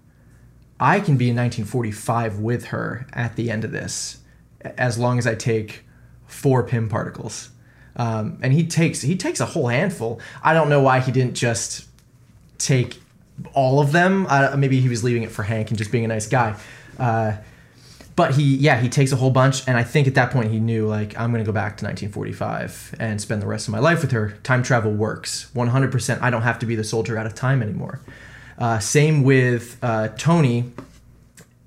I 0.79 0.99
can 0.99 1.15
be 1.17 1.29
in 1.29 1.35
1945 1.35 2.39
with 2.39 2.65
her 2.67 3.05
at 3.13 3.35
the 3.35 3.51
end 3.51 3.63
of 3.63 3.71
this, 3.71 4.17
as 4.63 4.97
long 4.97 5.17
as 5.17 5.27
I 5.27 5.35
take 5.35 5.83
four 6.27 6.63
Pym 6.63 6.89
particles. 6.89 7.49
Um, 7.95 8.39
and 8.41 8.53
he 8.53 8.65
takes 8.65 9.01
he 9.01 9.15
takes 9.15 9.39
a 9.39 9.45
whole 9.45 9.67
handful. 9.67 10.21
I 10.43 10.53
don't 10.53 10.69
know 10.69 10.81
why 10.81 10.99
he 10.99 11.11
didn't 11.11 11.35
just 11.35 11.87
take 12.57 13.01
all 13.53 13.79
of 13.79 13.91
them. 13.91 14.25
Uh, 14.29 14.55
maybe 14.57 14.79
he 14.79 14.89
was 14.89 15.03
leaving 15.03 15.23
it 15.23 15.31
for 15.31 15.43
Hank 15.43 15.69
and 15.69 15.77
just 15.77 15.91
being 15.91 16.05
a 16.05 16.07
nice 16.07 16.27
guy. 16.27 16.57
Uh, 16.97 17.33
but 18.15 18.35
he 18.35 18.55
yeah 18.57 18.79
he 18.79 18.89
takes 18.89 19.11
a 19.11 19.15
whole 19.15 19.31
bunch 19.31 19.67
and 19.67 19.77
i 19.77 19.83
think 19.83 20.07
at 20.07 20.15
that 20.15 20.31
point 20.31 20.51
he 20.51 20.59
knew 20.59 20.85
like 20.85 21.17
i'm 21.17 21.31
going 21.31 21.43
to 21.43 21.49
go 21.49 21.53
back 21.53 21.77
to 21.77 21.85
1945 21.85 22.95
and 22.99 23.21
spend 23.21 23.41
the 23.41 23.47
rest 23.47 23.67
of 23.67 23.71
my 23.71 23.79
life 23.79 24.01
with 24.01 24.11
her 24.11 24.31
time 24.43 24.61
travel 24.61 24.91
works 24.91 25.49
100% 25.55 26.21
i 26.21 26.29
don't 26.29 26.41
have 26.41 26.59
to 26.59 26.65
be 26.65 26.75
the 26.75 26.83
soldier 26.83 27.17
out 27.17 27.25
of 27.25 27.33
time 27.33 27.63
anymore 27.63 28.01
uh, 28.57 28.79
same 28.79 29.23
with 29.23 29.77
uh, 29.81 30.09
tony 30.17 30.71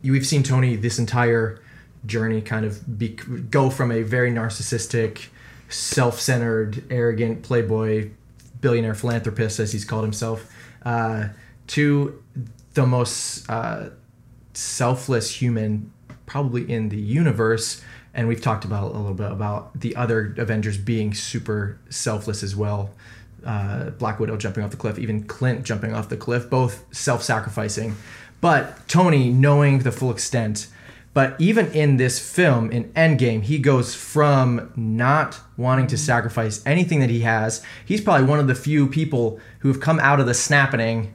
we've 0.02 0.26
seen 0.26 0.42
tony 0.42 0.76
this 0.76 0.98
entire 0.98 1.60
journey 2.06 2.40
kind 2.40 2.64
of 2.64 2.98
be, 2.98 3.08
go 3.08 3.70
from 3.70 3.90
a 3.90 4.02
very 4.02 4.30
narcissistic 4.30 5.26
self-centered 5.68 6.84
arrogant 6.90 7.42
playboy 7.42 8.10
billionaire 8.60 8.94
philanthropist 8.94 9.60
as 9.60 9.72
he's 9.72 9.84
called 9.84 10.04
himself 10.04 10.50
uh, 10.84 11.28
to 11.66 12.22
the 12.74 12.86
most 12.86 13.48
uh, 13.50 13.90
selfless 14.52 15.30
human 15.30 15.92
probably 16.26 16.70
in 16.70 16.88
the 16.88 16.96
universe. 16.96 17.82
And 18.14 18.28
we've 18.28 18.40
talked 18.40 18.64
about 18.64 18.84
a 18.84 18.96
little 18.96 19.14
bit 19.14 19.30
about 19.30 19.78
the 19.78 19.96
other 19.96 20.34
avengers 20.38 20.78
being 20.78 21.14
super 21.14 21.78
selfless 21.90 22.42
as 22.42 22.54
well. 22.54 22.90
Uh, 23.44 23.90
black 23.90 24.18
widow 24.18 24.38
jumping 24.38 24.64
off 24.64 24.70
the 24.70 24.76
cliff 24.76 24.98
even 24.98 25.22
clint 25.24 25.64
jumping 25.64 25.92
off 25.92 26.08
the 26.08 26.16
cliff 26.16 26.48
both 26.48 26.84
self-sacrificing. 26.94 27.94
But 28.40 28.88
tony 28.88 29.30
knowing 29.30 29.80
the 29.80 29.92
full 29.92 30.10
extent 30.10 30.68
but 31.14 31.34
even 31.40 31.70
in 31.72 31.96
this 31.96 32.18
film 32.18 32.70
in 32.70 32.84
endgame 32.92 33.42
he 33.42 33.58
goes 33.58 33.94
from 33.94 34.72
not 34.76 35.40
wanting 35.56 35.86
to 35.86 35.96
sacrifice 35.96 36.62
anything 36.66 37.00
that 37.00 37.10
he 37.10 37.20
has 37.20 37.64
he's 37.84 38.00
probably 38.00 38.26
one 38.26 38.38
of 38.38 38.46
the 38.46 38.54
few 38.54 38.86
people 38.86 39.40
who 39.60 39.68
have 39.68 39.80
come 39.80 39.98
out 40.00 40.20
of 40.20 40.26
the 40.26 40.34
snapping 40.34 41.14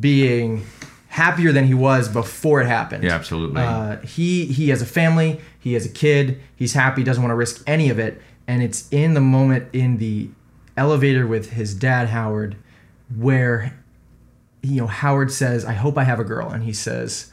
being 0.00 0.64
happier 1.12 1.52
than 1.52 1.66
he 1.66 1.74
was 1.74 2.08
before 2.08 2.62
it 2.62 2.66
happened. 2.66 3.04
Yeah, 3.04 3.12
absolutely. 3.12 3.60
Uh, 3.60 3.98
he 3.98 4.46
he 4.46 4.70
has 4.70 4.80
a 4.80 4.86
family. 4.86 5.40
He 5.58 5.74
has 5.74 5.84
a 5.84 5.90
kid. 5.90 6.40
He's 6.56 6.72
happy. 6.72 7.04
Doesn't 7.04 7.22
want 7.22 7.32
to 7.32 7.36
risk 7.36 7.62
any 7.66 7.90
of 7.90 7.98
it. 7.98 8.20
And 8.46 8.62
it's 8.62 8.88
in 8.90 9.14
the 9.14 9.20
moment 9.20 9.68
in 9.72 9.98
the 9.98 10.30
elevator 10.76 11.26
with 11.26 11.50
his 11.50 11.74
dad 11.74 12.08
Howard, 12.08 12.56
where 13.14 13.78
you 14.62 14.80
know 14.80 14.86
Howard 14.86 15.30
says, 15.30 15.64
"I 15.64 15.74
hope 15.74 15.98
I 15.98 16.04
have 16.04 16.18
a 16.18 16.24
girl," 16.24 16.48
and 16.48 16.64
he 16.64 16.72
says. 16.72 17.30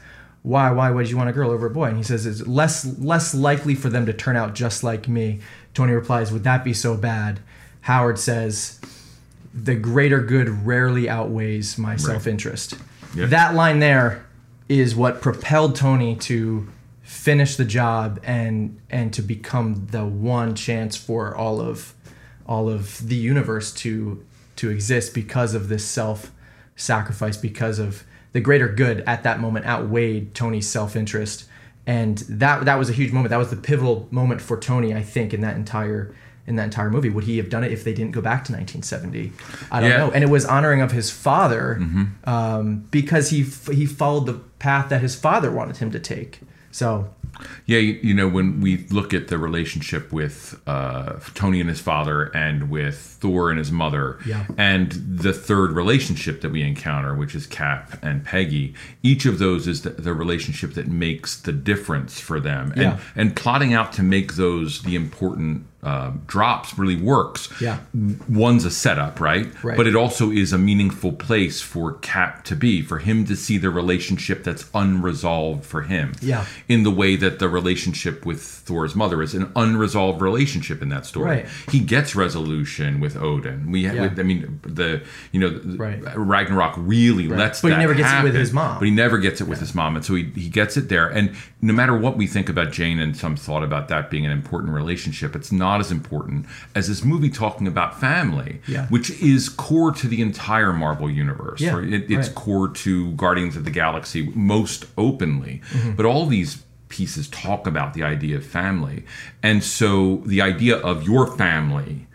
Why? 0.49 0.71
Why 0.71 0.89
would 0.89 1.11
you 1.11 1.15
want 1.15 1.29
a 1.29 1.33
girl 1.33 1.51
over 1.51 1.67
a 1.67 1.69
boy? 1.69 1.89
And 1.89 1.97
he 1.97 2.01
says 2.01 2.25
it's 2.25 2.47
less 2.47 2.83
less 2.97 3.35
likely 3.35 3.75
for 3.75 3.91
them 3.91 4.07
to 4.07 4.13
turn 4.13 4.35
out 4.35 4.55
just 4.55 4.83
like 4.83 5.07
me. 5.07 5.41
Tony 5.75 5.93
replies, 5.93 6.31
"Would 6.31 6.43
that 6.43 6.63
be 6.63 6.73
so 6.73 6.97
bad?" 6.97 7.39
Howard 7.81 8.17
says, 8.17 8.79
"The 9.53 9.75
greater 9.75 10.21
good 10.21 10.65
rarely 10.65 11.07
outweighs 11.07 11.77
my 11.77 11.97
self-interest." 11.97 12.79
Yep. 13.13 13.29
That 13.29 13.53
line 13.53 13.77
there 13.77 14.25
is 14.67 14.95
what 14.95 15.21
propelled 15.21 15.75
Tony 15.75 16.15
to 16.15 16.67
finish 17.03 17.55
the 17.55 17.65
job 17.65 18.19
and 18.23 18.79
and 18.89 19.13
to 19.13 19.21
become 19.21 19.85
the 19.91 20.05
one 20.05 20.55
chance 20.55 20.95
for 20.95 21.35
all 21.35 21.61
of 21.61 21.93
all 22.47 22.67
of 22.67 23.07
the 23.07 23.15
universe 23.15 23.71
to 23.73 24.23
to 24.55 24.71
exist 24.71 25.13
because 25.13 25.53
of 25.53 25.69
this 25.69 25.85
self 25.85 26.31
sacrifice 26.75 27.37
because 27.37 27.77
of 27.77 28.03
the 28.33 28.39
greater 28.41 28.67
good 28.67 29.03
at 29.07 29.23
that 29.23 29.39
moment 29.39 29.65
outweighed 29.65 30.33
Tony's 30.35 30.67
self-interest 30.67 31.45
and 31.87 32.19
that 32.29 32.65
that 32.65 32.77
was 32.77 32.89
a 32.89 32.93
huge 32.93 33.11
moment 33.11 33.29
that 33.31 33.37
was 33.37 33.49
the 33.49 33.55
pivotal 33.55 34.07
moment 34.11 34.41
for 34.41 34.57
Tony 34.59 34.93
I 34.93 35.01
think 35.01 35.33
in 35.33 35.41
that 35.41 35.55
entire 35.55 36.13
in 36.47 36.55
that 36.55 36.63
entire 36.63 36.89
movie. 36.89 37.09
Would 37.09 37.25
he 37.25 37.37
have 37.37 37.49
done 37.49 37.63
it 37.63 37.71
if 37.71 37.83
they 37.83 37.93
didn't 37.93 38.11
go 38.11 38.21
back 38.21 38.43
to 38.45 38.51
1970? 38.53 39.31
I 39.71 39.81
don't 39.81 39.89
Yeah. 39.91 39.97
know. 39.97 40.11
And 40.11 40.23
it 40.23 40.31
was 40.31 40.45
honoring 40.45 40.81
of 40.81 40.91
his 40.91 41.11
father 41.11 41.79
um, 42.23 42.85
because 42.89 43.29
he 43.29 43.41
f- 43.41 43.67
he 43.67 43.85
followed 43.85 44.25
the 44.25 44.33
path 44.57 44.89
that 44.89 45.01
his 45.01 45.15
father 45.15 45.51
wanted 45.51 45.77
him 45.77 45.91
to 45.91 45.99
take. 45.99 46.41
So 46.71 47.13
Yeah, 47.65 47.79
you, 47.79 47.99
you 48.01 48.13
know, 48.13 48.27
when 48.27 48.61
we 48.61 48.85
look 48.89 49.13
at 49.13 49.27
the 49.27 49.37
relationship 49.37 50.11
with 50.11 50.59
uh, 50.67 51.13
Tony 51.35 51.59
and 51.61 51.69
his 51.69 51.79
father 51.79 52.23
and 52.35 52.69
with 52.69 52.97
Thor 52.97 53.49
and 53.49 53.59
his 53.59 53.71
mother, 53.71 54.19
Yeah. 54.25 54.45
and 54.57 54.91
the 54.91 55.33
third 55.33 55.71
relationship 55.71 56.41
that 56.41 56.51
we 56.51 56.61
encounter, 56.63 57.15
which 57.15 57.35
is 57.35 57.47
Cap 57.47 57.97
and 58.01 58.23
Peggy, 58.25 58.73
each 59.03 59.25
of 59.25 59.39
those 59.39 59.67
is 59.67 59.83
the, 59.83 59.91
the 59.91 60.13
relationship 60.13 60.73
that 60.73 60.87
makes 60.87 61.39
the 61.39 61.51
difference 61.53 62.19
for 62.19 62.39
them. 62.39 62.71
And, 62.73 62.81
Yeah. 62.81 62.99
and 63.15 63.35
plotting 63.35 63.73
out 63.73 63.93
to 63.93 64.03
make 64.03 64.33
those 64.35 64.81
the 64.81 64.95
important 64.95 65.65
uh, 65.81 66.11
drops 66.27 66.77
really 66.77 66.97
works. 66.97 67.47
Yeah. 67.61 67.79
One's 68.27 68.65
a 68.65 68.71
setup, 68.71 69.19
right? 69.21 69.47
Right. 69.63 69.77
But 69.77 69.87
it 69.87 69.95
also 69.95 70.29
is 70.29 70.51
a 70.51 70.57
meaningful 70.57 71.13
place 71.13 71.61
for 71.61 71.93
Cap 71.93 72.43
to 72.45 72.55
be, 72.55 72.81
for 72.81 72.97
him 72.99 73.23
to 73.25 73.35
see 73.35 73.57
the 73.57 73.69
relationship 73.69 74.43
that's 74.43 74.69
unresolved 74.73 75.63
for 75.63 75.83
him 75.83 76.13
Yeah. 76.21 76.45
in 76.67 76.83
the 76.83 76.91
way 76.91 77.15
that 77.15 77.39
the 77.39 77.47
relationship 77.47 78.25
with 78.25 78.41
Thor's 78.41 78.93
mother 78.95 79.21
is 79.21 79.33
an 79.33 79.51
unresolved 79.55 80.21
relationship 80.21 80.81
in 80.81 80.89
that 80.89 81.05
story. 81.05 81.29
Right. 81.29 81.45
He 81.71 81.79
gets 81.79 82.13
resolution 82.15 82.99
with 82.99 83.15
Odin. 83.15 83.71
We, 83.71 83.81
Yeah. 83.85 84.09
I 84.17 84.23
mean, 84.23 84.59
the 84.63 85.01
you 85.31 85.39
know 85.39 85.61
Right. 85.77 86.01
Ragnarok 86.15 86.73
really 86.77 87.27
lets 87.29 87.61
But 87.61 87.71
he 87.71 87.77
never 87.77 87.93
gets 87.93 88.11
it 88.11 88.23
with 88.23 88.35
his 88.35 88.51
mom. 88.51 88.79
But 88.79 88.85
he 88.85 88.91
never 88.91 89.17
gets 89.17 89.39
it 89.39 89.47
with 89.47 89.59
his 89.61 89.73
mom, 89.73 89.95
and 89.95 90.03
so 90.03 90.15
he 90.15 90.23
he 90.35 90.49
gets 90.49 90.75
it 90.75 90.89
there. 90.89 91.07
And 91.07 91.31
no 91.61 91.71
matter 91.73 91.95
what 91.97 92.17
we 92.17 92.27
think 92.27 92.49
about 92.49 92.71
Jane 92.71 92.99
and 92.99 93.15
some 93.15 93.35
thought 93.37 93.63
about 93.63 93.87
that 93.87 94.09
being 94.09 94.25
an 94.25 94.31
important 94.31 94.73
relationship, 94.73 95.35
it's 95.35 95.51
not 95.51 95.68
as 95.77 95.91
important 95.91 96.45
as 96.73 96.87
this 96.87 97.03
movie 97.03 97.29
talking 97.29 97.67
about 97.67 97.99
family, 97.99 98.61
Yeah. 98.67 98.87
which 98.87 99.09
is 99.21 99.49
core 99.49 99.91
to 99.91 100.07
the 100.07 100.21
entire 100.21 100.73
Marvel 100.73 101.09
universe. 101.09 101.61
Yeah, 101.61 101.75
right? 101.77 101.93
It, 101.93 102.09
it's 102.11 102.27
right. 102.27 102.35
core 102.35 102.67
to 102.69 103.11
Guardians 103.13 103.55
of 103.55 103.63
the 103.65 103.71
Galaxy 103.71 104.31
most 104.35 104.85
openly. 104.97 105.61
Mm-hmm. 105.71 105.91
But 105.91 106.05
all 106.05 106.25
these 106.25 106.63
pieces 106.89 107.27
talk 107.29 107.67
about 107.67 107.93
the 107.93 108.01
idea 108.03 108.37
of 108.37 108.45
family. 108.45 109.05
And 109.43 109.63
so 109.63 110.23
the 110.25 110.41
idea 110.41 110.75
of 110.77 111.03
your 111.03 111.27
family 111.37 112.07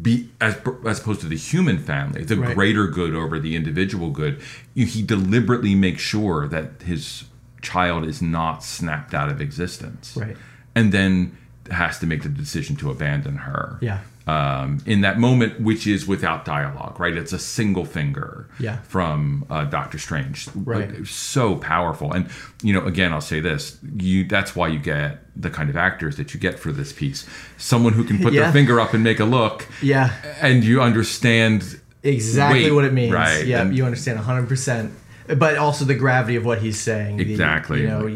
be 0.00 0.28
as, 0.40 0.56
as 0.86 1.00
opposed 1.00 1.20
to 1.20 1.26
the 1.26 1.36
human 1.36 1.78
family, 1.78 2.22
the 2.24 2.36
Right. 2.36 2.54
greater 2.54 2.86
good 2.86 3.14
over 3.14 3.38
the 3.40 3.54
individual 3.56 4.10
good, 4.10 4.40
he 4.74 5.02
deliberately 5.02 5.74
makes 5.74 6.02
sure 6.02 6.46
that 6.48 6.82
his 6.84 7.24
child 7.62 8.04
is 8.04 8.20
not 8.22 8.62
snapped 8.62 9.14
out 9.14 9.28
of 9.28 9.40
existence. 9.40 10.16
Right. 10.16 10.36
And 10.74 10.92
then 10.92 11.36
has 11.70 11.98
to 12.00 12.06
make 12.06 12.22
the 12.22 12.28
decision 12.28 12.76
to 12.76 12.90
abandon 12.90 13.36
her 13.36 13.78
Yeah. 13.80 14.00
um, 14.26 14.78
in 14.86 15.00
that 15.02 15.18
moment, 15.18 15.60
which 15.60 15.86
is 15.86 16.06
without 16.06 16.44
dialogue, 16.44 16.98
right? 17.00 17.14
It's 17.16 17.32
a 17.32 17.38
single 17.38 17.84
finger 17.84 18.46
Yeah. 18.58 18.78
from 18.82 19.44
uh, 19.50 19.64
Doctor 19.64 19.98
Strange. 19.98 20.48
Right. 20.54 21.06
So 21.06 21.56
powerful. 21.56 22.12
And, 22.12 22.28
you 22.62 22.72
know, 22.74 22.84
again, 22.84 23.12
I'll 23.12 23.20
say 23.20 23.40
this 23.40 23.78
you 23.96 24.24
that's 24.24 24.54
why 24.56 24.68
you 24.68 24.78
get 24.78 25.20
the 25.40 25.50
kind 25.50 25.70
of 25.70 25.76
actors 25.76 26.16
that 26.16 26.34
you 26.34 26.40
get 26.40 26.58
for 26.58 26.72
this 26.72 26.92
piece. 26.92 27.26
Someone 27.56 27.92
who 27.94 28.04
can 28.04 28.18
put 28.18 28.32
Yeah. 28.34 28.42
their 28.44 28.52
finger 28.52 28.80
up 28.80 28.92
and 28.94 29.02
make 29.04 29.20
a 29.20 29.24
look, 29.24 29.66
yeah, 29.82 30.12
and 30.40 30.62
you 30.64 30.82
understand 30.82 31.80
exactly 32.02 32.64
weight, 32.64 32.72
what 32.72 32.84
it 32.84 32.92
means. 32.92 33.12
Right. 33.12 33.46
Yeah, 33.46 33.62
And- 33.62 33.76
you 33.76 33.84
understand 33.84 34.18
100%. 34.18 34.90
But 35.36 35.56
also 35.58 35.84
the 35.84 35.94
gravity 35.94 36.36
of 36.36 36.44
what 36.46 36.58
he's 36.60 36.80
saying. 36.80 37.18
The- 37.18 37.30
Exactly. 37.30 37.82
you 37.82 37.86
know, 37.88 38.06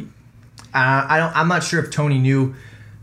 uh, 0.74 1.06
I 1.08 1.18
don't. 1.18 1.36
I'm 1.36 1.48
not 1.48 1.62
sure 1.62 1.78
if 1.84 1.90
Tony 1.90 2.18
knew, 2.18 2.54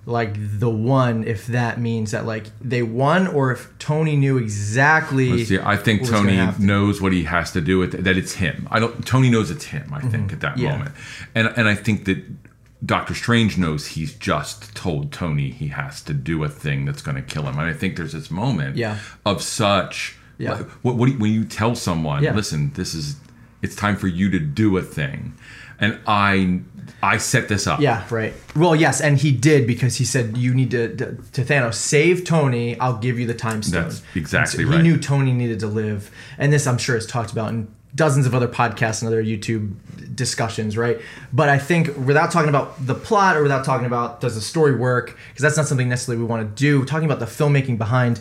like 0.09 0.33
the 0.59 0.69
one, 0.69 1.23
if 1.23 1.47
that 1.47 1.79
means 1.79 2.11
that 2.11 2.25
like 2.25 2.45
they 2.59 2.81
won, 2.81 3.27
or 3.27 3.51
if 3.51 3.69
Tony 3.79 4.15
knew 4.15 4.37
exactly. 4.37 5.29
Let's 5.31 5.49
see, 5.49 5.59
I 5.59 5.77
think 5.77 6.07
Tony 6.07 6.37
knows 6.59 7.01
what 7.01 7.13
he 7.13 7.23
has 7.23 7.51
to 7.51 7.61
do 7.61 7.77
with 7.79 7.93
it, 7.95 8.03
that 8.03 8.17
it's 8.17 8.33
him. 8.33 8.67
I 8.71 8.79
don't. 8.79 9.05
Tony 9.05 9.29
knows 9.29 9.51
it's 9.51 9.65
him. 9.65 9.91
I 9.93 10.01
think 10.01 10.33
at 10.33 10.39
that 10.41 10.55
Mm-hmm. 10.55 10.63
Yeah. 10.63 10.71
moment, 10.77 10.95
and 11.35 11.47
and 11.55 11.67
I 11.67 11.75
think 11.75 12.05
that 12.05 12.23
Doctor 12.85 13.13
Strange 13.13 13.57
knows 13.57 13.87
he's 13.87 14.13
just 14.15 14.73
told 14.75 15.11
Tony 15.11 15.51
he 15.51 15.67
has 15.67 16.01
to 16.03 16.13
do 16.13 16.43
a 16.43 16.49
thing 16.49 16.85
that's 16.85 17.01
going 17.01 17.15
to 17.15 17.21
kill 17.21 17.43
him. 17.43 17.59
And 17.59 17.67
I 17.69 17.73
think 17.73 17.95
there's 17.97 18.13
this 18.13 18.31
moment 18.31 18.77
Yeah. 18.77 18.97
of 19.25 19.41
such. 19.41 20.15
Yeah. 20.37 20.53
like, 20.53 20.69
what, 20.83 20.95
what 20.95 21.09
you- 21.09 21.17
when 21.17 21.33
you 21.33 21.43
tell 21.43 21.75
someone, 21.75 22.23
Yeah. 22.23 22.33
listen, 22.33 22.71
this 22.75 22.93
is 22.95 23.17
it's 23.61 23.75
time 23.75 23.97
for 23.97 24.07
you 24.07 24.29
to 24.31 24.39
do 24.39 24.77
a 24.77 24.81
thing, 24.81 25.33
and 25.79 25.99
I 26.07 26.61
I 27.01 27.17
set 27.17 27.47
this 27.47 27.67
up. 27.67 27.79
Yeah, 27.79 28.05
right. 28.09 28.33
Well, 28.55 28.75
yes, 28.75 28.99
and 28.99 29.17
he 29.17 29.31
did 29.31 29.65
because 29.65 29.95
he 29.95 30.05
said 30.05 30.37
you 30.37 30.53
need 30.53 30.71
to 30.71 30.95
to, 30.95 31.05
to 31.33 31.43
Thanos 31.43 31.75
save 31.75 32.25
Tony. 32.25 32.79
I'll 32.79 32.97
give 32.97 33.19
you 33.19 33.25
the 33.25 33.33
time 33.33 33.63
stone. 33.63 33.83
That's 33.83 34.01
exactly 34.15 34.63
so 34.65 34.69
right. 34.69 34.77
He 34.77 34.83
knew 34.83 34.97
Tony 34.97 35.31
needed 35.31 35.59
to 35.61 35.67
live, 35.67 36.11
and 36.37 36.51
this 36.51 36.67
I'm 36.67 36.77
sure 36.77 36.97
is 36.97 37.05
talked 37.05 37.31
about 37.31 37.49
in 37.49 37.73
dozens 37.95 38.25
of 38.25 38.35
other 38.35 38.47
podcasts 38.47 39.01
and 39.01 39.07
other 39.07 39.23
YouTube 39.23 39.73
discussions, 40.15 40.77
right? 40.77 40.99
But 41.33 41.49
I 41.49 41.57
think 41.57 41.95
without 42.05 42.31
talking 42.31 42.49
about 42.49 42.85
the 42.85 42.93
plot 42.93 43.35
or 43.35 43.41
without 43.41 43.65
talking 43.65 43.87
about 43.87 44.21
does 44.21 44.35
the 44.35 44.41
story 44.41 44.75
work, 44.75 45.17
because 45.29 45.41
that's 45.41 45.57
not 45.57 45.67
something 45.67 45.89
necessarily 45.89 46.21
we 46.21 46.27
want 46.27 46.55
to 46.55 46.61
do. 46.61 46.85
Talking 46.85 47.05
about 47.05 47.19
the 47.19 47.25
filmmaking 47.25 47.77
behind 47.77 48.19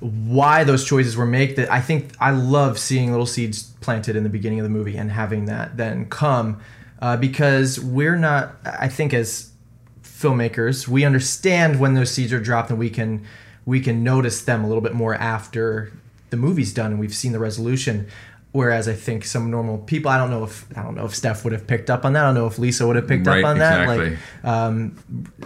why 0.00 0.64
those 0.64 0.84
choices 0.84 1.16
were 1.16 1.26
made 1.26 1.56
that 1.56 1.70
I 1.70 1.80
think 1.80 2.12
I 2.20 2.30
love 2.30 2.78
seeing 2.78 3.10
little 3.10 3.26
seeds 3.26 3.64
planted 3.80 4.16
in 4.16 4.22
the 4.22 4.30
beginning 4.30 4.58
of 4.58 4.64
the 4.64 4.70
movie 4.70 4.96
and 4.96 5.10
having 5.10 5.44
that 5.46 5.76
then 5.76 6.06
come 6.08 6.60
uh, 7.00 7.16
because 7.16 7.78
we're 7.78 8.16
not 8.16 8.56
I 8.64 8.88
think 8.88 9.12
as 9.12 9.50
filmmakers 10.02 10.88
we 10.88 11.04
understand 11.04 11.80
when 11.80 11.94
those 11.94 12.10
seeds 12.10 12.32
are 12.32 12.40
dropped 12.40 12.70
and 12.70 12.78
we 12.78 12.90
can 12.90 13.24
we 13.66 13.80
can 13.80 14.02
notice 14.02 14.42
them 14.42 14.64
a 14.64 14.66
little 14.66 14.82
bit 14.82 14.94
more 14.94 15.14
after 15.14 15.92
the 16.30 16.36
movie's 16.36 16.72
done 16.72 16.92
and 16.92 17.00
we've 17.00 17.14
seen 17.14 17.32
the 17.32 17.38
resolution. 17.38 18.06
Whereas 18.52 18.88
I 18.88 18.94
think 18.94 19.24
some 19.24 19.48
normal 19.50 19.78
people 19.78 20.10
I 20.10 20.18
don't 20.18 20.30
know 20.30 20.42
if 20.42 20.66
I 20.76 20.82
don't 20.82 20.96
know 20.96 21.04
if 21.04 21.14
Steph 21.14 21.44
would 21.44 21.52
have 21.52 21.66
picked 21.68 21.88
up 21.88 22.04
on 22.04 22.14
that. 22.14 22.24
I 22.24 22.28
don't 22.28 22.34
know 22.34 22.46
if 22.48 22.58
Lisa 22.58 22.84
would 22.86 22.96
have 22.96 23.06
picked 23.06 23.26
Right, 23.26 23.44
up 23.44 23.50
on 23.50 23.58
that. 23.58 23.86
Like 23.86 24.18
um, 24.42 24.96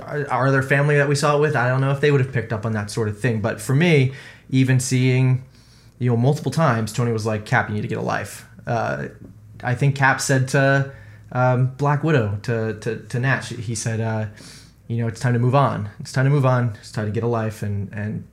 our, 0.00 0.30
our 0.30 0.46
other 0.46 0.62
family 0.62 0.96
that 0.96 1.06
we 1.08 1.14
saw 1.14 1.36
it 1.36 1.40
with, 1.40 1.54
I 1.54 1.68
don't 1.68 1.82
know 1.82 1.90
if 1.90 2.00
they 2.00 2.10
would 2.10 2.22
have 2.22 2.32
picked 2.32 2.52
up 2.52 2.64
on 2.64 2.72
that 2.72 2.90
sort 2.90 3.08
of 3.08 3.20
thing. 3.20 3.42
But 3.42 3.60
for 3.60 3.74
me, 3.74 4.14
even 4.50 4.80
seeing, 4.80 5.44
you 5.98 6.10
know, 6.10 6.16
multiple 6.16 6.52
times, 6.52 6.92
Tony 6.92 7.12
was 7.12 7.26
like, 7.26 7.44
"Cap, 7.44 7.68
you 7.68 7.74
need 7.74 7.82
to 7.82 7.88
get 7.88 7.98
a 7.98 8.02
life." 8.02 8.46
Uh, 8.66 9.08
I 9.62 9.74
think 9.74 9.96
Cap 9.96 10.20
said 10.20 10.48
to 10.48 10.92
um, 11.32 11.74
Black 11.76 12.04
Widow 12.04 12.38
to 12.42 12.78
to 12.80 12.96
to 12.96 13.18
Nat, 13.18 13.44
he 13.46 13.74
said, 13.74 14.00
uh, 14.00 14.26
"You 14.88 14.98
know, 14.98 15.08
it's 15.08 15.20
time 15.20 15.32
to 15.32 15.38
move 15.38 15.54
on. 15.54 15.90
It's 16.00 16.12
time 16.12 16.24
to 16.24 16.30
move 16.30 16.46
on. 16.46 16.76
It's 16.80 16.92
time 16.92 17.06
to 17.06 17.12
get 17.12 17.22
a 17.24 17.28
life 17.28 17.62
and 17.62 17.92
and 17.92 18.26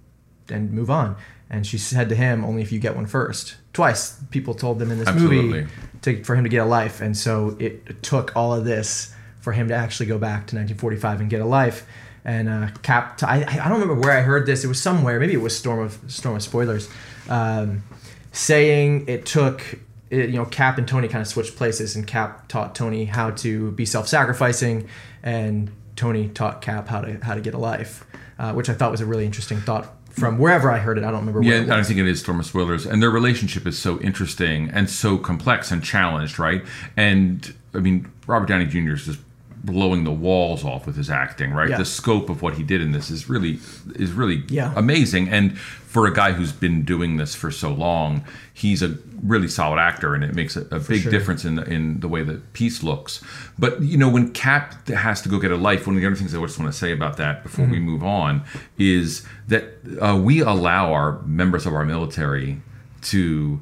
and 0.49 0.71
move 0.71 0.89
on." 0.89 1.15
And 1.49 1.67
she 1.67 1.77
said 1.77 2.09
to 2.09 2.15
him, 2.15 2.45
"Only 2.45 2.61
if 2.61 2.71
you 2.71 2.79
get 2.79 2.95
one 2.95 3.05
first. 3.05 3.55
Twice, 3.73 4.17
people 4.31 4.53
told 4.53 4.79
them 4.79 4.91
in 4.91 4.99
this 4.99 5.07
Absolutely. 5.07 5.61
movie 5.61 5.67
to, 6.01 6.23
for 6.23 6.35
him 6.35 6.43
to 6.43 6.49
get 6.49 6.61
a 6.61 6.65
life, 6.65 7.01
and 7.01 7.15
so 7.17 7.55
it 7.59 8.03
took 8.03 8.35
all 8.35 8.53
of 8.53 8.65
this 8.65 9.13
for 9.39 9.53
him 9.53 9.67
to 9.69 9.73
actually 9.73 10.05
go 10.05 10.17
back 10.17 10.47
to 10.47 10.55
1945 10.55 11.21
and 11.21 11.29
get 11.29 11.41
a 11.41 11.45
life. 11.45 11.85
And 12.23 12.49
uh, 12.49 12.67
Cap, 12.83 13.21
I, 13.23 13.43
I 13.43 13.69
don't 13.69 13.79
remember 13.79 13.95
where 13.95 14.11
I 14.11 14.21
heard 14.21 14.45
this. 14.45 14.63
It 14.63 14.67
was 14.67 14.79
somewhere. 14.79 15.19
Maybe 15.19 15.33
it 15.33 15.41
was 15.41 15.57
Storm 15.57 15.79
of 15.79 15.99
Storm 16.07 16.35
of 16.35 16.43
Spoilers, 16.43 16.89
um, 17.29 17.83
saying 18.31 19.05
it 19.07 19.25
took. 19.25 19.79
It, 20.09 20.29
you 20.29 20.35
know, 20.35 20.45
Cap 20.45 20.77
and 20.77 20.87
Tony 20.87 21.07
kind 21.07 21.21
of 21.21 21.27
switched 21.27 21.55
places, 21.55 21.95
and 21.95 22.05
Cap 22.05 22.47
taught 22.47 22.75
Tony 22.75 23.05
how 23.05 23.31
to 23.31 23.71
be 23.71 23.85
self-sacrificing, 23.85 24.87
and 25.23 25.71
Tony 25.95 26.27
taught 26.27 26.61
Cap 26.61 26.89
how 26.89 27.01
to 27.01 27.17
how 27.23 27.33
to 27.33 27.41
get 27.41 27.53
a 27.53 27.57
life, 27.57 28.05
uh, 28.37 28.53
which 28.53 28.69
I 28.69 28.73
thought 28.73 28.91
was 28.91 29.01
a 29.01 29.05
really 29.05 29.25
interesting 29.25 29.59
thought 29.59 29.91
from 30.11 30.37
wherever 30.37 30.69
I 30.71 30.77
heard 30.77 30.97
it. 30.97 31.03
I 31.03 31.11
don't 31.11 31.21
remember. 31.21 31.41
Yeah, 31.41 31.51
where 31.51 31.57
it 31.59 31.63
and 31.63 31.73
I 31.73 31.83
think 31.83 31.99
it 31.99 32.07
is 32.07 32.19
Storm 32.19 32.39
of 32.39 32.45
Spoilers. 32.45 32.85
And 32.85 33.01
their 33.01 33.09
relationship 33.09 33.65
is 33.65 33.79
so 33.79 33.99
interesting 33.99 34.69
and 34.69 34.89
so 34.89 35.17
complex 35.17 35.71
and 35.71 35.83
challenged, 35.83 36.37
right? 36.37 36.63
And 36.95 37.53
I 37.73 37.79
mean, 37.79 38.11
Robert 38.27 38.47
Downey 38.47 38.65
Jr. 38.65 38.93
is 38.93 39.05
just 39.05 39.19
blowing 39.63 40.03
the 40.03 40.11
walls 40.11 40.65
off 40.65 40.85
with 40.87 40.95
his 40.95 41.09
acting, 41.09 41.51
right? 41.51 41.69
Yeah. 41.69 41.77
The 41.77 41.85
scope 41.85 42.29
of 42.29 42.41
what 42.41 42.55
he 42.55 42.63
did 42.63 42.81
in 42.81 42.91
this 42.91 43.09
is 43.11 43.29
really 43.29 43.59
is 43.95 44.11
really 44.11 44.43
Yeah. 44.49 44.73
amazing. 44.75 45.29
And 45.29 45.57
for 45.57 46.07
a 46.07 46.13
guy 46.13 46.31
who's 46.31 46.51
been 46.51 46.83
doing 46.83 47.17
this 47.17 47.35
for 47.35 47.51
so 47.51 47.71
long, 47.71 48.23
he's 48.53 48.81
a 48.81 48.97
really 49.21 49.47
solid 49.47 49.77
actor, 49.79 50.15
and 50.15 50.23
it 50.23 50.33
makes 50.33 50.55
a, 50.55 50.61
a 50.71 50.79
big 50.79 51.01
sure. 51.01 51.11
difference 51.11 51.45
in 51.45 51.55
the, 51.55 51.63
in 51.65 51.99
the 51.99 52.07
way 52.07 52.23
the 52.23 52.35
piece 52.53 52.81
looks. 52.81 53.21
But 53.59 53.81
you 53.81 53.97
know, 53.97 54.09
when 54.09 54.31
Cap 54.31 54.87
has 54.87 55.21
to 55.21 55.29
go 55.29 55.37
get 55.39 55.51
a 55.51 55.57
life, 55.57 55.85
one 55.85 55.95
of 55.95 56.01
the 56.01 56.07
other 56.07 56.15
things 56.15 56.33
I 56.33 56.41
just 56.41 56.57
want 56.57 56.71
to 56.71 56.77
say 56.77 56.91
about 56.91 57.17
that 57.17 57.43
before 57.43 57.65
we 57.65 57.79
move 57.79 58.03
on 58.03 58.43
is 58.79 59.27
that 59.47 59.65
uh, 60.01 60.19
we 60.19 60.39
allow 60.41 60.91
our 60.91 61.21
members 61.23 61.65
of 61.65 61.73
our 61.73 61.85
military 61.85 62.61
to 63.03 63.61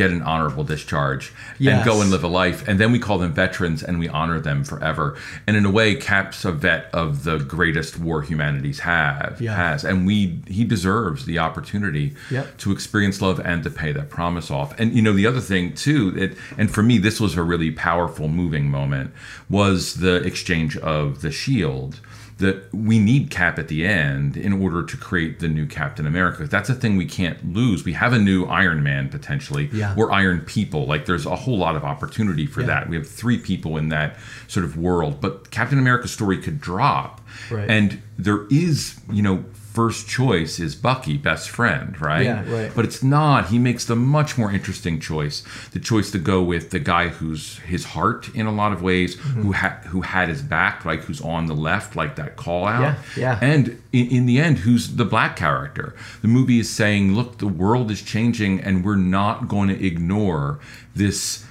get 0.00 0.10
an 0.10 0.22
honorable 0.22 0.64
discharge 0.64 1.30
and 1.60 1.84
go 1.84 2.00
and 2.00 2.10
live 2.10 2.24
a 2.24 2.26
life. 2.42 2.66
And 2.66 2.80
then 2.80 2.90
we 2.90 2.98
call 2.98 3.18
them 3.18 3.34
veterans 3.34 3.82
and 3.82 3.98
we 3.98 4.08
honor 4.08 4.40
them 4.40 4.64
forever. 4.64 5.14
And 5.46 5.58
in 5.58 5.66
a 5.66 5.70
way 5.70 5.94
cap's 5.94 6.42
a 6.46 6.52
vet 6.52 6.88
of 6.94 7.24
the 7.24 7.36
greatest 7.38 7.98
war 7.98 8.22
humanities 8.22 8.80
have 8.80 9.36
Yeah. 9.42 9.54
has. 9.56 9.84
And 9.84 10.06
we 10.06 10.38
he 10.46 10.64
deserves 10.64 11.26
the 11.26 11.38
opportunity 11.38 12.14
Yep. 12.30 12.56
to 12.62 12.72
experience 12.72 13.20
love 13.20 13.42
and 13.44 13.62
to 13.64 13.68
pay 13.68 13.92
that 13.92 14.08
promise 14.08 14.50
off. 14.50 14.72
And 14.80 14.94
you 14.94 15.02
know 15.02 15.12
the 15.12 15.26
other 15.26 15.40
thing 15.52 15.74
too 15.74 16.14
it, 16.16 16.34
and 16.56 16.70
for 16.70 16.82
me 16.82 16.96
this 16.96 17.20
was 17.20 17.36
a 17.36 17.42
really 17.42 17.70
powerful 17.70 18.26
moving 18.28 18.70
moment 18.70 19.10
was 19.50 19.96
the 19.96 20.14
exchange 20.30 20.78
of 20.78 21.20
the 21.20 21.30
shield 21.30 22.00
that 22.40 22.72
we 22.74 22.98
need 22.98 23.30
Cap 23.30 23.58
at 23.58 23.68
the 23.68 23.86
end 23.86 24.36
in 24.36 24.52
order 24.52 24.82
to 24.82 24.96
create 24.96 25.38
the 25.40 25.48
new 25.48 25.66
Captain 25.66 26.06
America. 26.06 26.44
That's 26.46 26.68
a 26.68 26.74
thing 26.74 26.96
we 26.96 27.06
can't 27.06 27.52
lose. 27.54 27.84
We 27.84 27.92
have 27.92 28.12
a 28.12 28.18
new 28.18 28.44
Iron 28.46 28.82
Man 28.82 29.08
potentially. 29.08 29.68
Yeah. 29.72 29.94
We're 29.94 30.10
Iron 30.10 30.40
People. 30.40 30.86
Like 30.86 31.06
there's 31.06 31.26
a 31.26 31.36
whole 31.36 31.56
lot 31.58 31.76
of 31.76 31.84
opportunity 31.84 32.46
for 32.46 32.60
Yeah. 32.62 32.66
that. 32.68 32.88
We 32.88 32.96
have 32.96 33.08
three 33.08 33.38
people 33.38 33.76
in 33.76 33.90
that 33.90 34.16
sort 34.48 34.64
of 34.64 34.76
world, 34.76 35.20
but 35.20 35.50
Captain 35.50 35.78
America's 35.78 36.10
story 36.12 36.38
could 36.38 36.60
drop. 36.60 37.20
Right. 37.50 37.70
And 37.70 38.02
there 38.18 38.46
is, 38.50 38.98
you 39.12 39.22
know, 39.22 39.44
first 39.72 40.08
choice 40.08 40.58
is 40.58 40.74
Bucky, 40.74 41.16
best 41.16 41.48
friend, 41.48 42.00
right? 42.00 42.24
Yeah, 42.24 42.50
right. 42.52 42.72
But 42.74 42.84
it's 42.84 43.02
not. 43.02 43.48
He 43.50 43.58
makes 43.58 43.84
the 43.84 43.94
much 43.96 44.36
more 44.36 44.50
interesting 44.52 44.98
choice, 45.00 45.44
the 45.72 45.78
choice 45.78 46.10
to 46.10 46.18
go 46.18 46.42
with 46.42 46.70
the 46.70 46.80
guy 46.80 47.08
who's 47.08 47.58
his 47.60 47.84
heart 47.84 48.28
in 48.34 48.46
a 48.46 48.52
lot 48.52 48.72
of 48.72 48.82
ways, 48.82 49.16
Mm-hmm. 49.16 49.42
who 49.42 49.52
had 49.52 49.72
who 49.86 50.00
had 50.02 50.28
his 50.28 50.42
back, 50.42 50.84
like 50.84 51.00
who's 51.04 51.20
on 51.20 51.46
the 51.46 51.54
left, 51.54 51.94
like 51.96 52.16
that 52.16 52.36
call 52.36 52.66
out. 52.66 52.80
Yeah, 52.82 52.94
yeah. 53.16 53.38
And 53.40 53.80
in, 53.92 54.08
in 54.08 54.26
the 54.26 54.38
end, 54.40 54.58
who's 54.58 54.96
the 54.96 55.04
black 55.04 55.36
character? 55.36 55.94
The 56.22 56.28
movie 56.28 56.58
is 56.58 56.68
saying, 56.70 57.14
look, 57.14 57.38
the 57.38 57.46
world 57.48 57.90
is 57.90 58.02
changing, 58.02 58.60
and 58.60 58.84
we're 58.84 58.96
not 58.96 59.48
going 59.48 59.68
to 59.68 59.86
ignore 59.86 60.58
this. 60.94 61.44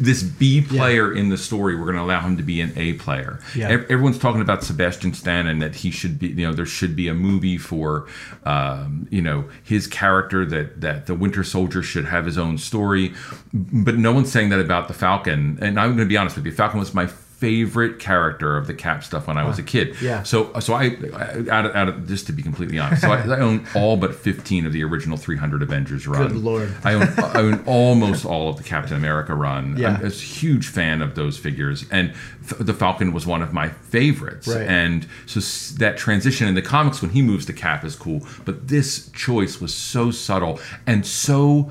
This 0.00 0.22
B 0.22 0.62
player 0.62 1.12
in 1.12 1.28
the 1.28 1.36
story, 1.36 1.76
we're 1.76 1.84
going 1.84 1.96
to 1.96 2.02
allow 2.02 2.20
him 2.20 2.36
to 2.36 2.42
be 2.42 2.60
an 2.60 2.72
A 2.76 2.94
player. 2.94 3.38
Yeah. 3.54 3.68
Ev- 3.68 3.84
Everyone's 3.90 4.18
talking 4.18 4.40
about 4.40 4.64
Sebastian 4.64 5.12
Stan 5.14 5.46
and 5.46 5.60
that 5.60 5.76
he 5.76 5.90
should 5.90 6.18
be, 6.18 6.28
you 6.28 6.46
know, 6.46 6.52
there 6.52 6.66
should 6.66 6.96
be 6.96 7.06
a 7.08 7.14
movie 7.14 7.58
for, 7.58 8.06
um, 8.44 9.06
you 9.10 9.22
know, 9.22 9.48
his 9.62 9.86
character 9.86 10.44
that 10.46 10.80
that 10.80 11.06
the 11.06 11.14
Winter 11.14 11.44
Soldier 11.44 11.82
should 11.82 12.06
have 12.06 12.24
his 12.26 12.38
own 12.38 12.58
story, 12.58 13.12
but 13.52 13.96
no 13.96 14.12
one's 14.12 14.32
saying 14.32 14.48
that 14.48 14.60
about 14.60 14.88
the 14.88 14.94
Falcon. 14.94 15.58
And 15.60 15.78
I'm 15.78 15.90
going 15.96 16.08
to 16.08 16.12
be 16.12 16.16
honest 16.16 16.36
with 16.36 16.46
you, 16.46 16.52
Falcon 16.52 16.80
was 16.80 16.94
my 16.94 17.06
favorite 17.40 17.98
character 17.98 18.54
of 18.58 18.66
the 18.66 18.74
Cap 18.74 19.02
stuff 19.02 19.26
when 19.26 19.38
I 19.38 19.44
was 19.44 19.58
a 19.58 19.62
kid. 19.62 19.96
Yeah. 20.02 20.22
So 20.24 20.52
so 20.60 20.74
I, 20.74 20.96
I 21.14 21.44
out 21.50 21.64
of, 21.66 21.74
out 21.74 21.88
of 21.88 22.06
just 22.06 22.26
to 22.26 22.32
be 22.32 22.42
completely 22.42 22.78
honest, 22.78 23.00
so 23.00 23.10
I, 23.10 23.22
I 23.22 23.40
own 23.40 23.66
all 23.74 23.96
but 23.96 24.14
15 24.14 24.66
of 24.66 24.72
the 24.74 24.84
original 24.84 25.16
300 25.16 25.62
Avengers 25.62 26.06
run. 26.06 26.28
Good 26.28 26.36
lord. 26.36 26.74
I 26.84 26.94
own 26.94 27.08
I 27.18 27.38
own 27.38 27.64
almost 27.66 28.26
all 28.26 28.50
of 28.50 28.58
the 28.58 28.62
Captain 28.62 28.94
America 28.96 29.34
run. 29.34 29.76
Yeah. 29.78 29.96
I'm 29.96 30.04
a 30.04 30.10
huge 30.10 30.68
fan 30.68 31.00
of 31.00 31.14
those 31.14 31.38
figures, 31.38 31.86
and 31.90 32.12
the 32.60 32.74
Falcon 32.74 33.12
was 33.12 33.26
one 33.26 33.40
of 33.40 33.54
my 33.54 33.70
favorites. 33.70 34.46
Right. 34.46 34.66
And 34.68 35.06
so 35.24 35.38
s- 35.40 35.70
that 35.78 35.96
transition 35.96 36.46
in 36.46 36.54
the 36.54 36.62
comics 36.62 37.00
when 37.00 37.12
he 37.12 37.22
moves 37.22 37.46
to 37.46 37.54
Cap 37.54 37.84
is 37.84 37.96
cool, 37.96 38.20
but 38.44 38.68
this 38.68 39.10
choice 39.12 39.60
was 39.62 39.72
so 39.74 40.10
subtle 40.10 40.60
and 40.86 41.06
so 41.06 41.70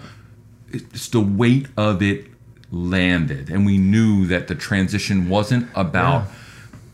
it's 0.72 1.08
the 1.10 1.20
weight 1.22 1.68
of 1.78 2.02
it 2.02 2.28
landed, 2.72 3.50
and 3.50 3.66
we 3.66 3.78
knew 3.78 4.26
that 4.28 4.48
the 4.48 4.56
transition 4.56 5.30
wasn't 5.30 5.68
about 5.76 6.28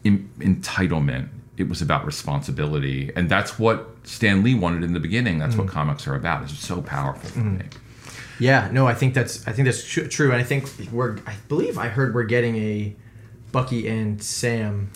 em- 0.05 0.30
entitlement. 0.39 1.28
It 1.57 1.69
was 1.69 1.82
about 1.82 2.05
responsibility, 2.05 3.11
and 3.15 3.30
that's 3.30 3.57
what 3.57 3.89
Stan 4.03 4.43
Lee 4.43 4.55
wanted 4.55 4.84
in 4.84 4.93
the 4.93 4.99
beginning. 4.99 5.39
That's 5.39 5.55
Mm. 5.55 5.59
what 5.59 5.67
comics 5.67 6.07
are 6.07 6.15
about. 6.15 6.43
It's 6.43 6.57
so 6.57 6.82
powerful 6.82 7.30
for 7.30 7.39
me. 7.39 7.65
Yeah, 8.39 8.69
no, 8.71 8.86
I 8.88 8.93
think 8.93 9.13
that's 9.13 9.47
I 9.47 9.51
think 9.53 9.65
that's 9.65 9.84
tr- 9.88 10.01
true, 10.07 10.32
and 10.32 10.39
I 10.39 10.43
think 10.43 10.69
we're 10.91 11.17
I 11.26 11.36
believe 11.47 11.78
I 11.78 11.88
heard 11.88 12.13
we're 12.13 12.23
getting 12.23 12.55
a 12.57 12.93
Bucky 13.53 13.88
and 13.88 14.21
Sam 14.21 14.89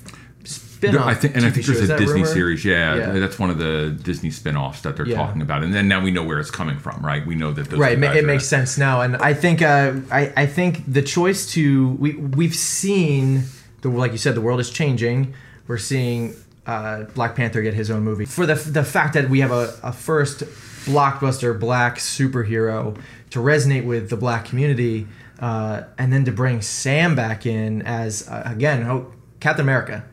spin-off. 0.79 1.05
I 1.05 1.13
think, 1.13 1.35
and 1.35 1.45
I 1.45 1.49
think 1.51 1.65
there's 1.65 1.89
a 1.89 1.97
Disney 1.97 2.21
rumor? 2.21 2.25
series. 2.25 2.65
Yeah, 2.65 2.95
Yeah. 2.95 3.19
that's 3.19 3.37
one 3.37 3.49
of 3.49 3.57
the 3.57 3.95
Disney 4.01 4.31
spin-offs 4.31 4.81
that 4.81 4.95
they're 4.95 5.05
Yeah. 5.07 5.17
talking 5.17 5.41
about, 5.41 5.63
and 5.63 5.73
then 5.73 5.87
now 5.87 6.01
we 6.01 6.11
know 6.11 6.23
where 6.23 6.39
it's 6.39 6.51
coming 6.51 6.79
from, 6.79 7.05
right? 7.05 7.25
We 7.25 7.35
know 7.35 7.51
that 7.51 7.69
those 7.69 7.79
right 7.79 8.01
it 8.01 8.25
makes 8.25 8.45
sense 8.45 8.77
now 8.77 9.01
and 9.01 9.15
i 9.17 9.33
think 9.33 9.61
uh, 9.61 9.93
I, 10.11 10.31
I 10.37 10.45
think 10.45 10.83
the 10.91 11.01
choice 11.01 11.51
to 11.53 11.89
we 11.99 12.13
we've 12.13 12.55
seen 12.55 13.43
the 13.81 13.89
like 13.89 14.11
you 14.11 14.17
said 14.17 14.35
the 14.35 14.41
world 14.41 14.59
is 14.59 14.69
changing 14.69 15.33
we're 15.67 15.77
seeing 15.77 16.35
uh, 16.65 17.03
black 17.15 17.35
panther 17.35 17.61
get 17.61 17.73
his 17.73 17.89
own 17.91 18.03
movie 18.03 18.25
for 18.25 18.45
the 18.45 18.55
the 18.55 18.83
fact 18.83 19.13
that 19.13 19.29
we 19.29 19.39
have 19.41 19.51
a, 19.51 19.73
a 19.83 19.91
first 19.91 20.43
blockbuster 20.85 21.57
black 21.59 21.97
superhero 21.97 22.97
to 23.29 23.39
resonate 23.39 23.85
with 23.85 24.09
the 24.09 24.17
black 24.17 24.45
community 24.45 25.07
uh, 25.39 25.83
and 25.97 26.11
then 26.11 26.25
to 26.25 26.31
bring 26.31 26.61
sam 26.61 27.15
back 27.15 27.45
in 27.45 27.81
as 27.83 28.27
uh, 28.29 28.43
again 28.45 28.83
oh, 28.87 29.11
captain 29.39 29.63
america 29.65 30.03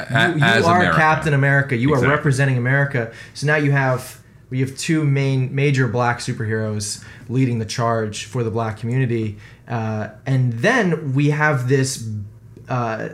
A- 0.00 0.28
you, 0.30 0.36
you 0.36 0.44
are 0.66 0.76
America. 0.80 0.96
captain 0.96 1.34
america 1.34 1.76
you 1.76 1.90
Exactly. 1.90 2.08
are 2.08 2.16
representing 2.16 2.56
america 2.58 3.12
so 3.34 3.46
now 3.46 3.56
you 3.56 3.70
have 3.72 4.20
we 4.50 4.60
have 4.60 4.76
two 4.76 5.04
main 5.04 5.54
major 5.54 5.88
black 5.88 6.18
superheroes 6.18 7.04
leading 7.28 7.58
the 7.58 7.64
charge 7.64 8.24
for 8.24 8.44
the 8.44 8.50
black 8.50 8.78
community 8.78 9.38
uh, 9.68 10.08
and 10.26 10.52
then 10.54 11.12
we 11.14 11.30
have 11.30 11.68
this 11.68 12.08
uh, 12.68 13.08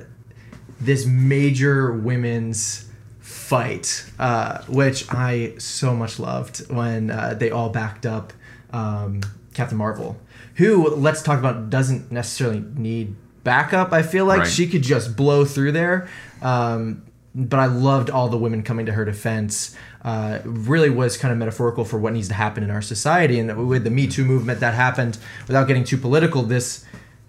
this 0.81 1.07
major 1.07 1.93
women's 1.93 2.89
fight 3.21 4.05
uh, 4.19 4.63
which 4.65 5.07
i 5.11 5.55
so 5.59 5.95
much 5.95 6.19
loved 6.19 6.69
when 6.71 7.11
uh, 7.11 7.35
they 7.35 7.51
all 7.51 7.69
backed 7.71 8.05
up 8.07 8.33
um, 8.73 9.21
captain 9.55 9.79
marvel 9.79 10.19
who 10.57 10.89
let's 10.91 11.23
talk 11.23 11.39
about 11.39 11.71
doesn't 11.71 12.11
necessarily 12.13 12.61
need 12.77 13.15
backup 13.45 13.93
i 13.93 14.03
feel 14.03 14.25
like 14.27 14.41
Right. 14.41 14.49
she 14.49 14.67
could 14.67 14.83
just 14.83 15.17
blow 15.17 15.45
through 15.45 15.73
there 15.73 16.09
um, 16.43 17.05
but 17.35 17.59
I 17.59 17.67
loved 17.67 18.11
all 18.11 18.29
the 18.29 18.37
women 18.37 18.63
coming 18.63 18.87
to 18.87 18.93
her 18.93 19.05
defense. 19.05 19.77
Uh, 20.03 20.41
really 20.45 20.91
was 20.91 21.17
kind 21.17 21.33
of 21.33 21.39
metaphorical 21.39 21.85
for 21.85 21.99
what 21.99 22.13
needs 22.13 22.29
to 22.29 22.35
happen 22.35 22.63
in 22.63 22.71
our 22.71 22.83
society, 22.83 23.39
and 23.39 23.69
with 23.69 23.85
the 23.85 23.91
Me 23.91 24.07
Too 24.07 24.25
movement 24.25 24.61
that 24.61 24.75
happened, 24.75 25.17
without 25.47 25.67
getting 25.67 25.85
too 25.85 25.97
political, 25.97 26.43
this 26.43 26.85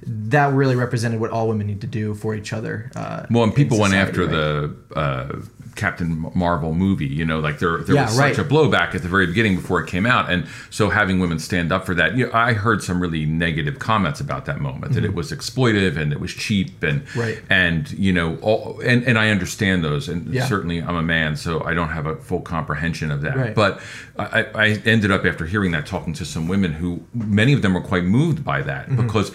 that 0.08 0.54
really 0.54 0.76
represented 0.76 1.20
what 1.20 1.32
all 1.32 1.48
women 1.48 1.68
need 1.68 1.82
to 1.82 1.88
do 1.88 2.14
for 2.14 2.36
each 2.36 2.54
other. 2.54 2.92
Uh, 2.96 3.26
Well, 3.30 3.44
and 3.44 3.56
people 3.56 3.80
went 3.80 3.94
after 3.94 4.22
right? 4.22 4.32
the 4.32 4.76
uh, 4.96 5.36
Captain 5.76 6.32
Marvel 6.36 6.74
movie. 6.74 7.08
You 7.08 7.26
know, 7.26 7.40
like 7.40 7.58
there 7.60 7.78
there 7.80 7.96
Yeah, 7.96 8.06
was 8.06 8.18
right. 8.18 8.36
such 8.36 8.46
a 8.46 8.48
blowback 8.48 8.94
at 8.94 9.02
the 9.02 9.08
very 9.08 9.26
beginning 9.26 9.56
before 9.56 9.82
it 9.82 9.88
came 9.88 10.06
out, 10.06 10.30
and 10.32 10.46
so 10.70 10.90
having 10.90 11.20
women 11.20 11.40
stand 11.40 11.72
up 11.72 11.86
for 11.86 11.96
that. 11.96 12.16
You 12.16 12.28
know, 12.28 12.32
I 12.34 12.54
heard 12.54 12.84
some 12.84 13.00
really 13.02 13.26
negative 13.26 13.80
comments 13.80 14.20
about 14.22 14.46
that 14.46 14.60
moment 14.62 14.94
that 14.94 15.04
it 15.04 15.14
was 15.16 15.32
exploitive 15.32 15.98
and 15.98 16.12
it 16.14 16.20
was 16.20 16.32
cheap 16.32 16.84
and 16.84 17.02
Mm-hmm. 17.04 17.20
Right. 17.20 17.42
and 17.50 17.92
you 17.92 18.14
know 18.14 18.38
all 18.42 18.80
and 18.86 19.04
and 19.04 19.18
I 19.18 19.30
understand 19.30 19.84
those 19.84 20.08
and 20.10 20.32
Yeah. 20.34 20.46
certainly 20.46 20.82
I'm 20.82 20.96
a 20.96 21.02
man, 21.04 21.36
so 21.36 21.64
I 21.64 21.74
don't 21.74 21.90
have 21.90 22.06
a 22.06 22.16
full 22.18 22.42
comprehension 22.42 23.10
of 23.12 23.22
that. 23.22 23.56
But 23.56 23.82
I, 24.18 24.46
I 24.54 24.68
ended 24.86 25.10
up 25.12 25.26
after 25.26 25.46
hearing 25.48 25.72
that 25.72 25.88
talking 25.88 26.14
to 26.14 26.26
some 26.26 26.48
women 26.48 26.74
who 26.74 27.04
many 27.16 27.52
of 27.54 27.62
them 27.64 27.74
were 27.74 27.82
quite 27.82 28.04
moved 28.06 28.44
by 28.46 28.62
that 28.62 28.84
Mm-hmm. 28.90 29.08
because 29.08 29.32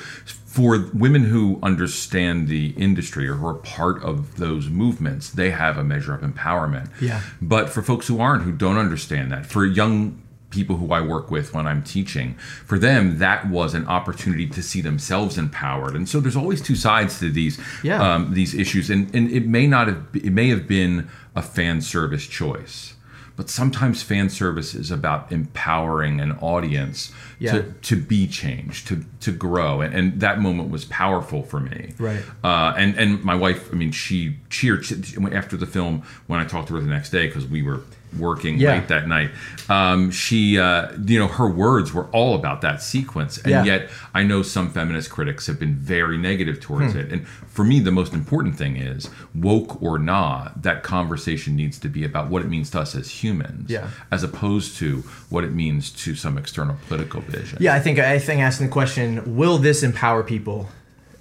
for 0.58 0.90
women 0.92 1.22
who 1.22 1.60
understand 1.62 2.48
the 2.48 2.70
industry 2.76 3.28
or 3.28 3.34
who 3.34 3.46
are 3.46 3.54
part 3.54 4.02
of 4.02 4.38
those 4.38 4.68
movements, 4.68 5.30
they 5.30 5.50
have 5.50 5.78
a 5.78 5.84
measure 5.84 6.12
of 6.12 6.22
empowerment. 6.22 6.90
Yeah. 7.00 7.20
But 7.40 7.70
for 7.70 7.80
folks 7.80 8.08
who 8.08 8.18
aren't, 8.20 8.42
who 8.42 8.50
don't 8.50 8.76
understand 8.76 9.30
that, 9.30 9.46
for 9.46 9.64
young 9.64 10.20
people 10.50 10.76
who 10.78 10.90
I 10.92 11.00
work 11.00 11.30
with 11.30 11.54
when 11.54 11.68
I'm 11.68 11.84
teaching, 11.84 12.34
for 12.66 12.76
them 12.76 13.18
that 13.18 13.48
was 13.48 13.72
an 13.74 13.86
opportunity 13.86 14.48
to 14.48 14.60
see 14.60 14.80
themselves 14.80 15.38
empowered. 15.38 15.94
And 15.94 16.08
so 16.08 16.18
there's 16.18 16.34
always 16.36 16.60
two 16.60 16.74
sides 16.74 17.20
to 17.20 17.30
these 17.30 17.60
Yeah. 17.84 18.02
um, 18.02 18.34
these 18.34 18.52
issues, 18.52 18.90
and 18.90 19.14
and 19.14 19.30
it 19.30 19.46
may 19.46 19.68
not 19.68 19.86
have 19.86 20.02
it 20.14 20.32
may 20.32 20.48
have 20.48 20.66
been 20.66 21.08
a 21.36 21.42
fan 21.42 21.82
service 21.82 22.26
choice. 22.26 22.94
But 23.38 23.48
sometimes 23.48 24.02
fan 24.02 24.28
service 24.30 24.74
is 24.74 24.90
about 24.90 25.30
empowering 25.32 26.20
an 26.20 26.32
audience 26.40 27.12
Yeah. 27.38 27.52
to, 27.52 27.62
to 27.82 27.96
be 27.96 28.26
changed, 28.26 28.88
to 28.88 29.04
to 29.20 29.30
grow, 29.32 29.80
and, 29.80 29.94
and 29.94 30.20
that 30.20 30.40
moment 30.40 30.70
was 30.70 30.84
powerful 30.84 31.42
for 31.44 31.60
me. 31.60 31.92
Right. 31.98 32.22
Uh, 32.42 32.74
and 32.76 32.98
and 32.98 33.22
my 33.24 33.36
wife, 33.36 33.70
I 33.72 33.76
mean, 33.76 33.92
she 33.92 34.36
cheered 34.50 34.84
after 35.32 35.56
the 35.56 35.66
film 35.66 36.02
when 36.26 36.40
I 36.40 36.44
talked 36.44 36.66
to 36.68 36.74
her 36.74 36.80
the 36.80 36.88
next 36.98 37.10
day 37.10 37.26
because 37.28 37.46
we 37.46 37.62
were 37.62 37.80
working 38.18 38.58
Yeah. 38.58 38.72
late 38.74 38.88
that 38.88 39.06
night. 39.08 39.30
Um, 39.68 40.10
she, 40.10 40.58
uh, 40.58 40.88
you 41.04 41.18
know, 41.18 41.26
her 41.28 41.48
words 41.48 41.92
were 41.92 42.06
all 42.06 42.34
about 42.34 42.62
that 42.62 42.82
sequence, 42.82 43.36
and 43.38 43.50
Yeah. 43.50 43.64
yet 43.64 43.90
I 44.14 44.22
know 44.22 44.42
some 44.42 44.70
feminist 44.70 45.10
critics 45.10 45.46
have 45.46 45.58
been 45.60 45.74
very 45.74 46.16
negative 46.16 46.60
towards 46.60 46.92
Hmm. 46.92 46.98
it. 47.00 47.12
And 47.12 47.26
for 47.26 47.64
me, 47.64 47.80
the 47.80 47.90
most 47.90 48.14
important 48.14 48.56
thing 48.56 48.76
is 48.76 49.10
woke 49.34 49.82
or 49.82 49.98
not, 49.98 50.62
that 50.62 50.82
conversation 50.82 51.54
needs 51.56 51.78
to 51.80 51.88
be 51.88 52.04
about 52.04 52.30
what 52.30 52.42
it 52.42 52.48
means 52.48 52.70
to 52.70 52.80
us 52.80 52.94
as 52.94 53.10
humans, 53.22 53.68
Yeah. 53.70 53.88
as 54.10 54.22
opposed 54.22 54.76
to 54.78 55.04
what 55.28 55.44
it 55.44 55.52
means 55.52 55.90
to 55.90 56.14
some 56.14 56.38
external 56.38 56.76
political 56.88 57.20
vision. 57.20 57.58
Yeah, 57.60 57.74
I 57.74 57.80
think 57.80 57.98
I 57.98 58.18
think 58.18 58.40
asking 58.40 58.68
the 58.68 58.72
question, 58.72 59.36
will 59.36 59.58
this 59.58 59.82
empower 59.82 60.22
people, 60.22 60.70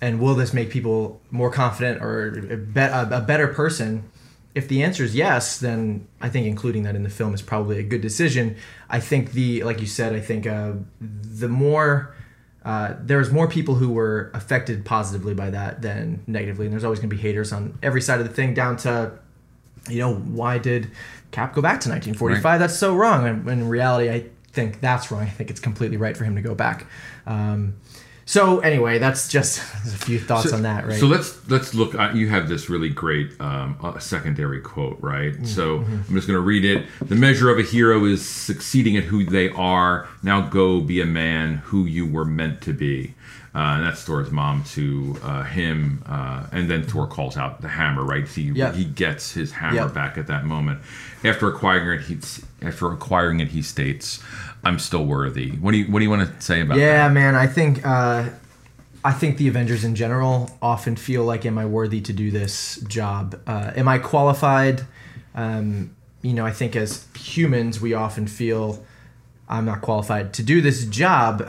and 0.01 0.19
will 0.19 0.35
this 0.35 0.53
make 0.53 0.69
people 0.69 1.19
more 1.31 1.51
confident 1.51 2.01
or 2.01 2.27
a, 2.51 2.55
be- 2.57 2.79
a, 2.79 3.09
a 3.11 3.21
better 3.21 3.47
person? 3.47 4.03
If 4.57 4.67
the 4.67 4.83
answer 4.83 5.03
is 5.03 5.15
yes, 5.15 5.59
then 5.59 6.07
I 6.19 6.29
think 6.29 6.47
including 6.47 6.83
that 6.83 6.95
in 6.95 7.03
the 7.03 7.09
film 7.09 7.33
is 7.33 7.41
probably 7.41 7.79
a 7.79 7.83
good 7.83 8.01
decision. 8.01 8.55
I 8.89 8.99
think 8.99 9.31
the 9.31 9.63
like 9.63 9.79
you 9.79 9.87
said, 9.87 10.13
I 10.13 10.19
think 10.19 10.47
uh, 10.47 10.73
the 10.99 11.47
more 11.47 12.15
uh, 12.65 12.95
there's 12.99 13.31
more 13.31 13.47
people 13.47 13.75
who 13.75 13.89
were 13.89 14.31
affected 14.33 14.83
positively 14.83 15.33
by 15.33 15.49
that 15.51 15.81
than 15.81 16.23
negatively, 16.27 16.65
and 16.65 16.73
there's 16.73 16.83
always 16.83 16.99
going 16.99 17.09
to 17.09 17.15
be 17.15 17.21
haters 17.21 17.53
on 17.53 17.77
every 17.81 18.01
side 18.01 18.19
of 18.19 18.27
the 18.27 18.33
thing, 18.33 18.53
down 18.53 18.77
to 18.77 19.17
you 19.89 19.99
know, 19.99 20.15
why 20.15 20.57
did 20.57 20.91
Cap 21.31 21.53
go 21.53 21.61
back 21.61 21.79
to 21.81 21.89
1945? 21.89 22.43
Right. 22.43 22.57
That's 22.57 22.77
so 22.77 22.95
wrong. 22.95 23.25
And 23.25 23.47
in 23.47 23.69
reality, 23.69 24.09
I 24.09 24.25
think 24.51 24.81
that's 24.81 25.11
wrong. 25.11 25.21
I 25.21 25.29
think 25.29 25.49
it's 25.49 25.59
completely 25.59 25.97
right 25.97 26.15
for 26.15 26.23
him 26.23 26.35
to 26.35 26.41
go 26.41 26.55
back. 26.55 26.87
Um, 27.25 27.75
So 28.27 28.59
anyway, 28.59 28.99
that's 28.99 29.29
just 29.29 29.59
a 29.85 29.97
few 29.97 30.19
thoughts 30.19 30.51
on 30.51 30.63
that, 30.63 30.85
right? 30.85 30.99
So 30.99 31.07
let's 31.07 31.49
let's 31.49 31.73
look. 31.73 31.95
Uh, 31.95 32.11
you 32.13 32.27
have 32.27 32.49
this 32.49 32.69
really 32.69 32.89
great 32.89 33.39
um, 33.39 33.77
uh, 33.81 33.97
secondary 33.99 34.59
quote, 34.59 34.97
right? 34.99 35.31
Mm-hmm. 35.31 35.45
So 35.45 35.77
I'm 35.77 36.13
just 36.13 36.27
going 36.27 36.37
to 36.37 36.41
read 36.41 36.65
it. 36.65 36.85
The 37.01 37.15
measure 37.15 37.49
of 37.49 37.57
a 37.57 37.63
hero 37.63 38.03
is 38.03 38.27
succeeding 38.27 38.97
at 38.97 39.05
who 39.05 39.25
they 39.25 39.49
are. 39.51 40.09
Now 40.23 40.41
go 40.41 40.81
be 40.81 40.99
a 40.99 41.05
man 41.05 41.55
who 41.55 41.85
you 41.85 42.05
were 42.05 42.25
meant 42.25 42.61
to 42.63 42.73
be. 42.73 43.15
Uh, 43.57 43.77
and 43.77 43.85
that's 43.87 44.03
Thor's 44.03 44.29
mom 44.29 44.63
to 44.75 45.17
uh, 45.23 45.41
him, 45.41 46.03
uh, 46.05 46.45
and 46.51 46.69
then 46.69 46.83
Thor 46.83 47.07
calls 47.07 47.37
out 47.37 47.59
the 47.59 47.67
hammer, 47.67 48.03
right? 48.03 48.27
He 48.27 48.51
Yep. 48.51 48.75
he 48.75 48.85
gets 48.85 49.31
his 49.31 49.51
hammer 49.51 49.77
Yep. 49.87 49.93
back 49.95 50.15
at 50.19 50.27
that 50.27 50.45
moment. 50.45 50.79
After 51.23 51.47
acquiring 51.47 51.99
it, 52.01 52.05
he 52.05 52.17
after 52.61 52.91
acquiring 52.91 53.39
it, 53.39 53.47
he 53.47 53.63
states, 53.63 54.19
"I'm 54.63 54.77
still 54.77 55.07
worthy." 55.07 55.49
What 55.53 55.71
do 55.71 55.77
you 55.79 55.85
what 55.91 55.97
do 55.99 56.03
you 56.05 56.11
want 56.11 56.29
to 56.29 56.39
say 56.39 56.61
about 56.61 56.75
that? 56.75 56.81
Yeah, 56.81 57.09
man. 57.09 57.33
I 57.33 57.47
think 57.47 57.83
uh, 57.83 58.25
I 59.03 59.11
think 59.11 59.37
the 59.37 59.47
Avengers 59.47 59.83
in 59.83 59.95
general 59.95 60.51
often 60.61 60.95
feel 60.95 61.23
like, 61.25 61.43
am 61.43 61.57
I 61.57 61.65
worthy 61.65 62.01
to 62.01 62.13
do 62.13 62.29
this 62.29 62.75
job? 62.87 63.41
Uh, 63.47 63.71
am 63.75 63.87
I 63.87 63.97
qualified? 63.97 64.83
Um, 65.33 65.95
you 66.21 66.33
know, 66.33 66.45
I 66.45 66.51
think 66.51 66.75
as 66.75 67.07
humans, 67.17 67.81
we 67.81 67.95
often 67.95 68.27
feel 68.27 68.85
I'm 69.49 69.65
not 69.65 69.81
qualified 69.81 70.31
to 70.33 70.43
do 70.43 70.61
this 70.61 70.85
job. 70.85 71.41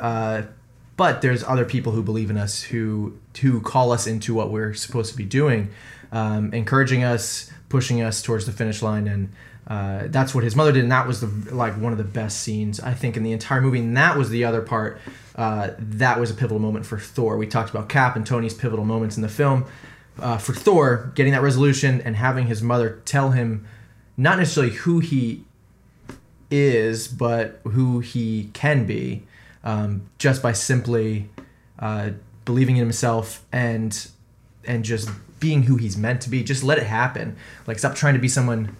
But 0.99 1.23
there's 1.23 1.45
other 1.45 1.65
people 1.65 1.93
who 1.93 2.03
believe 2.03 2.29
in 2.29 2.37
us 2.37 2.61
who 2.61 3.17
who 3.41 3.61
call 3.61 3.93
us 3.93 4.09
into 4.09 4.35
what 4.35 4.51
we're 4.51 4.75
supposed 4.75 5.13
to 5.13 5.17
be 5.17 5.25
doing, 5.25 5.71
um, 6.11 6.53
encouraging 6.53 7.05
us, 7.05 7.51
pushing 7.69 8.03
us 8.03 8.21
towards 8.21 8.47
the 8.47 8.53
finish 8.53 8.83
line, 8.83 9.07
and 9.07 9.33
uh, 9.69 10.09
that's 10.09 10.35
what 10.35 10.43
his 10.43 10.57
mother 10.57 10.73
did, 10.73 10.83
and 10.83 10.91
that 10.91 11.07
was 11.07 11.21
the 11.21 11.55
like 11.55 11.75
one 11.75 11.93
of 11.93 11.99
the 11.99 12.05
best 12.05 12.41
scenes 12.41 12.81
I 12.81 12.95
think 12.95 13.17
in 13.17 13.23
the 13.23 13.31
entire 13.31 13.61
movie. 13.61 13.79
And 13.79 13.97
that 13.97 14.19
was 14.19 14.29
the 14.31 14.45
other 14.45 14.61
part. 14.61 15.01
Uh, 15.37 15.71
that 15.79 16.19
was 16.19 16.33
a 16.33 16.35
pivotal 16.35 16.59
moment 16.59 16.85
for 16.85 16.99
Thor. 16.99 17.37
We 17.37 17.47
talked 17.47 17.71
about 17.71 17.89
Cap 17.89 18.17
and 18.17 18.27
Tony's 18.27 18.55
pivotal 18.55 18.85
moments 18.85 19.17
in 19.17 19.23
the 19.23 19.29
film. 19.29 19.67
Uh, 20.19 20.37
for 20.37 20.53
Thor, 20.53 21.13
getting 21.15 21.33
that 21.33 21.43
resolution 21.43 22.01
and 22.01 22.17
having 22.17 22.49
his 22.49 22.61
mother 22.61 23.01
tell 23.05 23.31
him 23.31 23.69
not 24.17 24.37
necessarily 24.37 24.75
who 24.75 24.99
he 24.99 25.45
is, 26.51 27.07
but 27.07 27.61
who 27.63 28.01
he 28.01 28.51
can 28.53 28.85
be, 28.85 29.28
um, 29.65 30.09
just 30.19 30.43
by 30.43 30.53
simply 30.53 31.29
uh, 31.79 32.11
believing 32.45 32.77
in 32.77 32.83
himself 32.83 33.45
and 33.53 34.09
and 34.65 34.85
just 34.85 35.09
being 35.41 35.65
who 35.65 35.77
he's 35.77 35.97
meant 35.97 36.21
to 36.23 36.31
be. 36.31 36.43
Just 36.43 36.63
let 36.65 36.79
it 36.79 36.87
happen. 36.87 37.37
Like 37.67 37.79
stop 37.79 37.95
trying 37.95 38.15
to 38.15 38.21
be 38.21 38.29
someone 38.29 38.77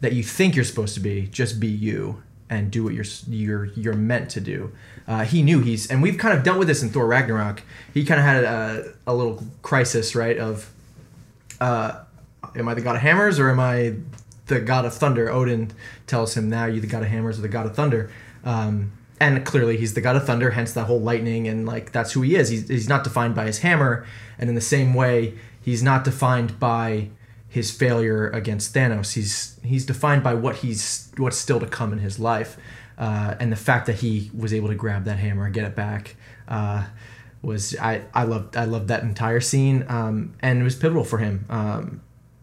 that 0.00 0.12
you 0.12 0.22
think 0.22 0.54
you're 0.54 0.64
supposed 0.64 0.94
to 0.94 1.00
be. 1.00 1.26
Just 1.28 1.60
be 1.60 1.68
you 1.68 2.22
and 2.50 2.70
do 2.70 2.84
what 2.84 2.92
you're 2.92 3.06
you're 3.28 3.64
you're 3.66 3.94
meant 3.94 4.30
to 4.30 4.40
do. 4.40 4.72
Uh, 5.08 5.24
he 5.24 5.42
knew 5.42 5.60
he's, 5.60 5.90
and 5.90 6.02
we've 6.02 6.18
kind 6.18 6.36
of 6.36 6.44
dealt 6.44 6.58
with 6.58 6.68
this 6.68 6.82
in 6.82 6.90
Thor 6.90 7.06
Ragnarok. 7.06 7.62
He 7.92 8.04
kind 8.04 8.20
of 8.20 8.26
had 8.26 8.44
a, 8.44 8.92
a 9.06 9.14
little 9.14 9.42
crisis, 9.62 10.14
right? 10.14 10.36
Of 10.38 10.70
uh, 11.60 12.02
am 12.54 12.68
I 12.68 12.74
the 12.74 12.82
god 12.82 12.96
of 12.96 13.02
hammers 13.02 13.38
or 13.38 13.50
am 13.50 13.58
I 13.58 13.94
the 14.46 14.60
god 14.60 14.84
of 14.84 14.94
thunder? 14.94 15.30
Odin 15.30 15.72
tells 16.06 16.36
him, 16.36 16.50
"Now 16.50 16.66
you 16.66 16.80
the 16.80 16.86
god 16.86 17.02
of 17.02 17.08
hammers 17.08 17.38
or 17.38 17.42
the 17.42 17.48
god 17.48 17.66
of 17.66 17.74
thunder." 17.74 18.10
Um, 18.44 18.92
and 19.22 19.44
clearly, 19.46 19.76
he's 19.76 19.94
the 19.94 20.00
god 20.00 20.16
of 20.16 20.26
thunder. 20.26 20.50
Hence, 20.50 20.72
that 20.72 20.86
whole 20.86 21.00
lightning 21.00 21.48
and 21.48 21.66
like 21.66 21.92
that's 21.92 22.12
who 22.12 22.22
he 22.22 22.34
is. 22.34 22.48
He's, 22.48 22.68
he's 22.68 22.88
not 22.88 23.04
defined 23.04 23.34
by 23.34 23.44
his 23.44 23.60
hammer, 23.60 24.06
and 24.38 24.48
in 24.48 24.54
the 24.54 24.60
same 24.60 24.94
way, 24.94 25.34
he's 25.60 25.82
not 25.82 26.04
defined 26.04 26.58
by 26.58 27.08
his 27.48 27.70
failure 27.70 28.28
against 28.30 28.74
Thanos. 28.74 29.12
He's 29.14 29.58
he's 29.62 29.86
defined 29.86 30.22
by 30.22 30.34
what 30.34 30.56
he's 30.56 31.12
what's 31.16 31.36
still 31.36 31.60
to 31.60 31.66
come 31.66 31.92
in 31.92 31.98
his 31.98 32.18
life, 32.18 32.56
uh, 32.98 33.34
and 33.38 33.52
the 33.52 33.56
fact 33.56 33.86
that 33.86 33.96
he 33.96 34.30
was 34.36 34.52
able 34.52 34.68
to 34.68 34.74
grab 34.74 35.04
that 35.04 35.18
hammer 35.18 35.44
and 35.44 35.54
get 35.54 35.64
it 35.64 35.76
back. 35.76 36.16
Uh, 36.48 36.84
was 37.42 37.76
I 37.78 38.02
I 38.14 38.24
loved 38.24 38.56
I 38.56 38.64
loved 38.64 38.88
that 38.88 39.02
entire 39.02 39.40
scene, 39.40 39.84
um, 39.88 40.34
and 40.40 40.60
it 40.60 40.64
was 40.64 40.76
pivotal 40.76 41.04
for 41.04 41.18
him 41.18 41.44
um, 41.50 42.00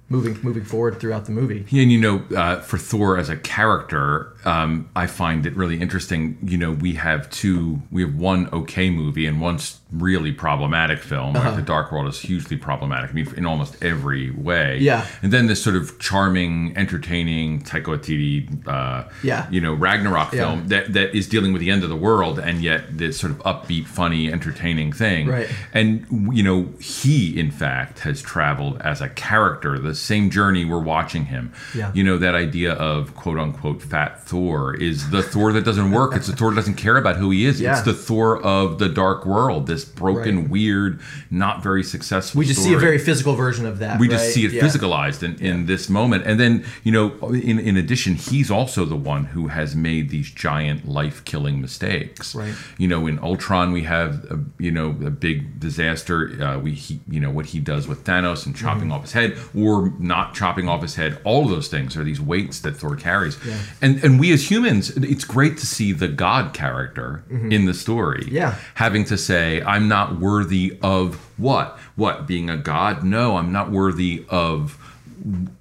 moving 0.10 0.38
moving 0.44 0.64
forward 0.64 1.00
throughout 1.00 1.26
the 1.26 1.32
movie. 1.32 1.66
Yeah, 1.70 1.84
and 1.84 1.92
you 1.92 2.00
know, 2.00 2.24
uh, 2.36 2.62
for 2.62 2.78
Thor 2.78 3.18
as 3.18 3.30
a 3.30 3.38
character, 3.38 4.34
um, 4.46 4.90
I 4.96 5.08
find 5.08 5.46
it 5.46 5.56
really 5.56 5.80
interesting. 5.82 6.38
You 6.44 6.58
know, 6.58 6.72
we 6.72 6.94
have 6.94 7.30
two, 7.30 7.82
we 7.92 8.02
have 8.04 8.16
one 8.16 8.48
okay 8.54 8.90
movie 8.90 9.26
and 9.26 9.42
one 9.42 9.60
really 9.92 10.32
problematic 10.32 11.00
film. 11.00 11.36
Uh-huh. 11.36 11.50
Like 11.50 11.56
the 11.58 11.62
Dark 11.64 11.92
World 11.92 12.08
is 12.08 12.20
hugely 12.20 12.56
problematic. 12.58 13.10
I 13.10 13.14
mean, 13.14 13.34
in 13.36 13.46
almost 13.46 13.84
every 13.84 14.32
way. 14.32 14.78
Yeah. 14.80 15.06
And 15.22 15.34
then 15.34 15.48
this 15.48 15.62
sort 15.64 15.76
of 15.76 15.98
charming, 16.00 16.78
entertaining 16.78 17.62
Taika 17.64 17.86
Waititi, 17.98 18.68
uh, 18.68 19.10
Yeah. 19.24 19.48
you 19.50 19.60
know, 19.62 19.74
Ragnarok 19.74 20.32
Yeah. 20.34 20.40
film 20.46 20.68
that 20.68 20.94
that 20.94 21.16
is 21.16 21.28
dealing 21.28 21.52
with 21.54 21.60
the 21.60 21.72
end 21.72 21.84
of 21.84 21.90
the 21.90 21.96
world, 21.96 22.40
and 22.40 22.62
yet 22.62 22.98
this 22.98 23.18
sort 23.18 23.32
of 23.32 23.40
upbeat, 23.40 23.88
funny, 23.88 24.32
entertaining 24.32 24.92
thing. 24.94 25.28
Right. 25.28 25.48
And 25.74 26.06
you 26.32 26.44
know, 26.44 26.70
he 26.80 27.38
in 27.40 27.52
fact 27.52 28.00
has 28.02 28.22
traveled 28.22 28.80
as 28.82 29.02
a 29.02 29.10
character 29.10 29.80
the 29.80 29.96
same 29.96 30.30
journey 30.30 30.66
we're 30.66 30.80
watching 30.80 31.26
him. 31.26 31.52
Yeah. 31.76 31.92
You 31.94 32.04
know 32.04 32.18
that 32.18 32.36
idea 32.36 32.74
of 32.74 33.16
quote 33.16 33.38
unquote 33.40 33.82
fat 33.82 34.24
Thor 34.24 34.39
is 34.40 35.10
the 35.10 35.22
Thor 35.22 35.52
that 35.54 35.64
doesn't 35.66 35.92
work. 35.92 36.16
It's 36.16 36.28
the 36.28 36.36
Thor 36.36 36.52
that 36.52 36.56
doesn't 36.56 36.76
care 36.76 36.98
about 36.98 37.18
who 37.18 37.30
he 37.32 37.46
is. 37.46 37.60
Yeah. 37.60 37.74
It's 37.74 37.82
the 37.84 37.94
Thor 37.94 38.42
of 38.44 38.80
the 38.80 38.90
dark 38.90 39.26
world. 39.26 39.68
This 39.68 39.86
broken, 39.86 40.38
Right. 40.42 40.50
weird, 40.50 41.00
not 41.32 41.62
very 41.64 41.84
successful. 41.84 42.40
We 42.40 42.46
just 42.46 42.64
see 42.64 42.74
a 42.74 42.78
very 42.80 42.98
physical 42.98 43.36
version 43.36 43.66
of 43.66 43.80
that. 43.80 44.00
we 44.00 44.08
just 44.08 44.34
see 44.34 44.46
it 44.46 44.52
Yeah. 44.54 44.64
physicalized 44.64 45.24
in, 45.24 45.36
in 45.40 45.66
this 45.66 45.90
moment 45.90 46.24
and 46.26 46.40
then 46.40 46.64
you 46.84 46.92
know 46.92 47.12
in, 47.30 47.60
in 47.60 47.76
addition 47.78 48.16
he's 48.16 48.50
also 48.52 48.86
the 48.86 48.96
one 48.96 49.26
who 49.26 49.48
has 49.48 49.76
made 49.76 50.10
these 50.10 50.30
giant 50.32 50.88
life-killing 50.88 51.60
mistakes 51.62 52.34
Right. 52.36 52.54
you 52.78 52.88
know 52.88 53.08
in 53.08 53.20
ultron 53.20 53.72
we 53.72 53.84
have 53.84 54.24
a, 54.32 54.40
you 54.58 54.72
know 54.72 54.90
a 55.06 55.10
big 55.10 55.60
disaster 55.60 56.32
uh, 56.42 56.60
we 56.60 56.72
he, 56.74 57.00
you 57.10 57.20
know 57.20 57.30
what 57.32 57.48
he 57.48 57.60
does 57.60 57.88
with 57.88 58.04
thanos 58.04 58.46
and 58.46 58.56
chopping 58.56 58.80
Mm-hmm. 58.80 58.92
off 58.94 59.02
his 59.04 59.14
head 59.14 59.38
or 59.56 59.94
not 60.00 60.34
chopping 60.34 60.68
off 60.70 60.82
his 60.82 60.96
head 60.96 61.20
all 61.24 61.44
of 61.46 61.50
those 61.50 61.68
things 61.68 61.98
are 61.98 62.04
these 62.04 62.22
weights 62.22 62.60
that 62.62 62.76
thor 62.78 62.96
carries 62.96 63.38
and 63.82 64.04
and 64.04 64.19
we 64.20 64.32
as 64.34 64.50
humans 64.52 64.90
it's 64.98 65.24
great 65.26 65.58
to 65.58 65.66
see 65.66 65.92
the 65.92 66.08
god 66.08 66.54
character 66.54 67.24
in 67.30 67.66
the 67.66 67.74
story 67.74 68.20
Mm-hmm. 68.26 68.36
Yeah. 68.36 68.56
having 68.76 69.06
to 69.06 69.18
say 69.18 69.62
i'm 69.64 69.88
not 69.88 70.20
worthy 70.20 70.78
of 70.82 71.16
what 71.38 71.78
what 71.96 72.28
being 72.28 72.50
a 72.50 72.58
god 72.58 73.04
no 73.04 73.38
i'm 73.38 73.52
not 73.52 73.72
worthy 73.72 74.26
of 74.30 74.78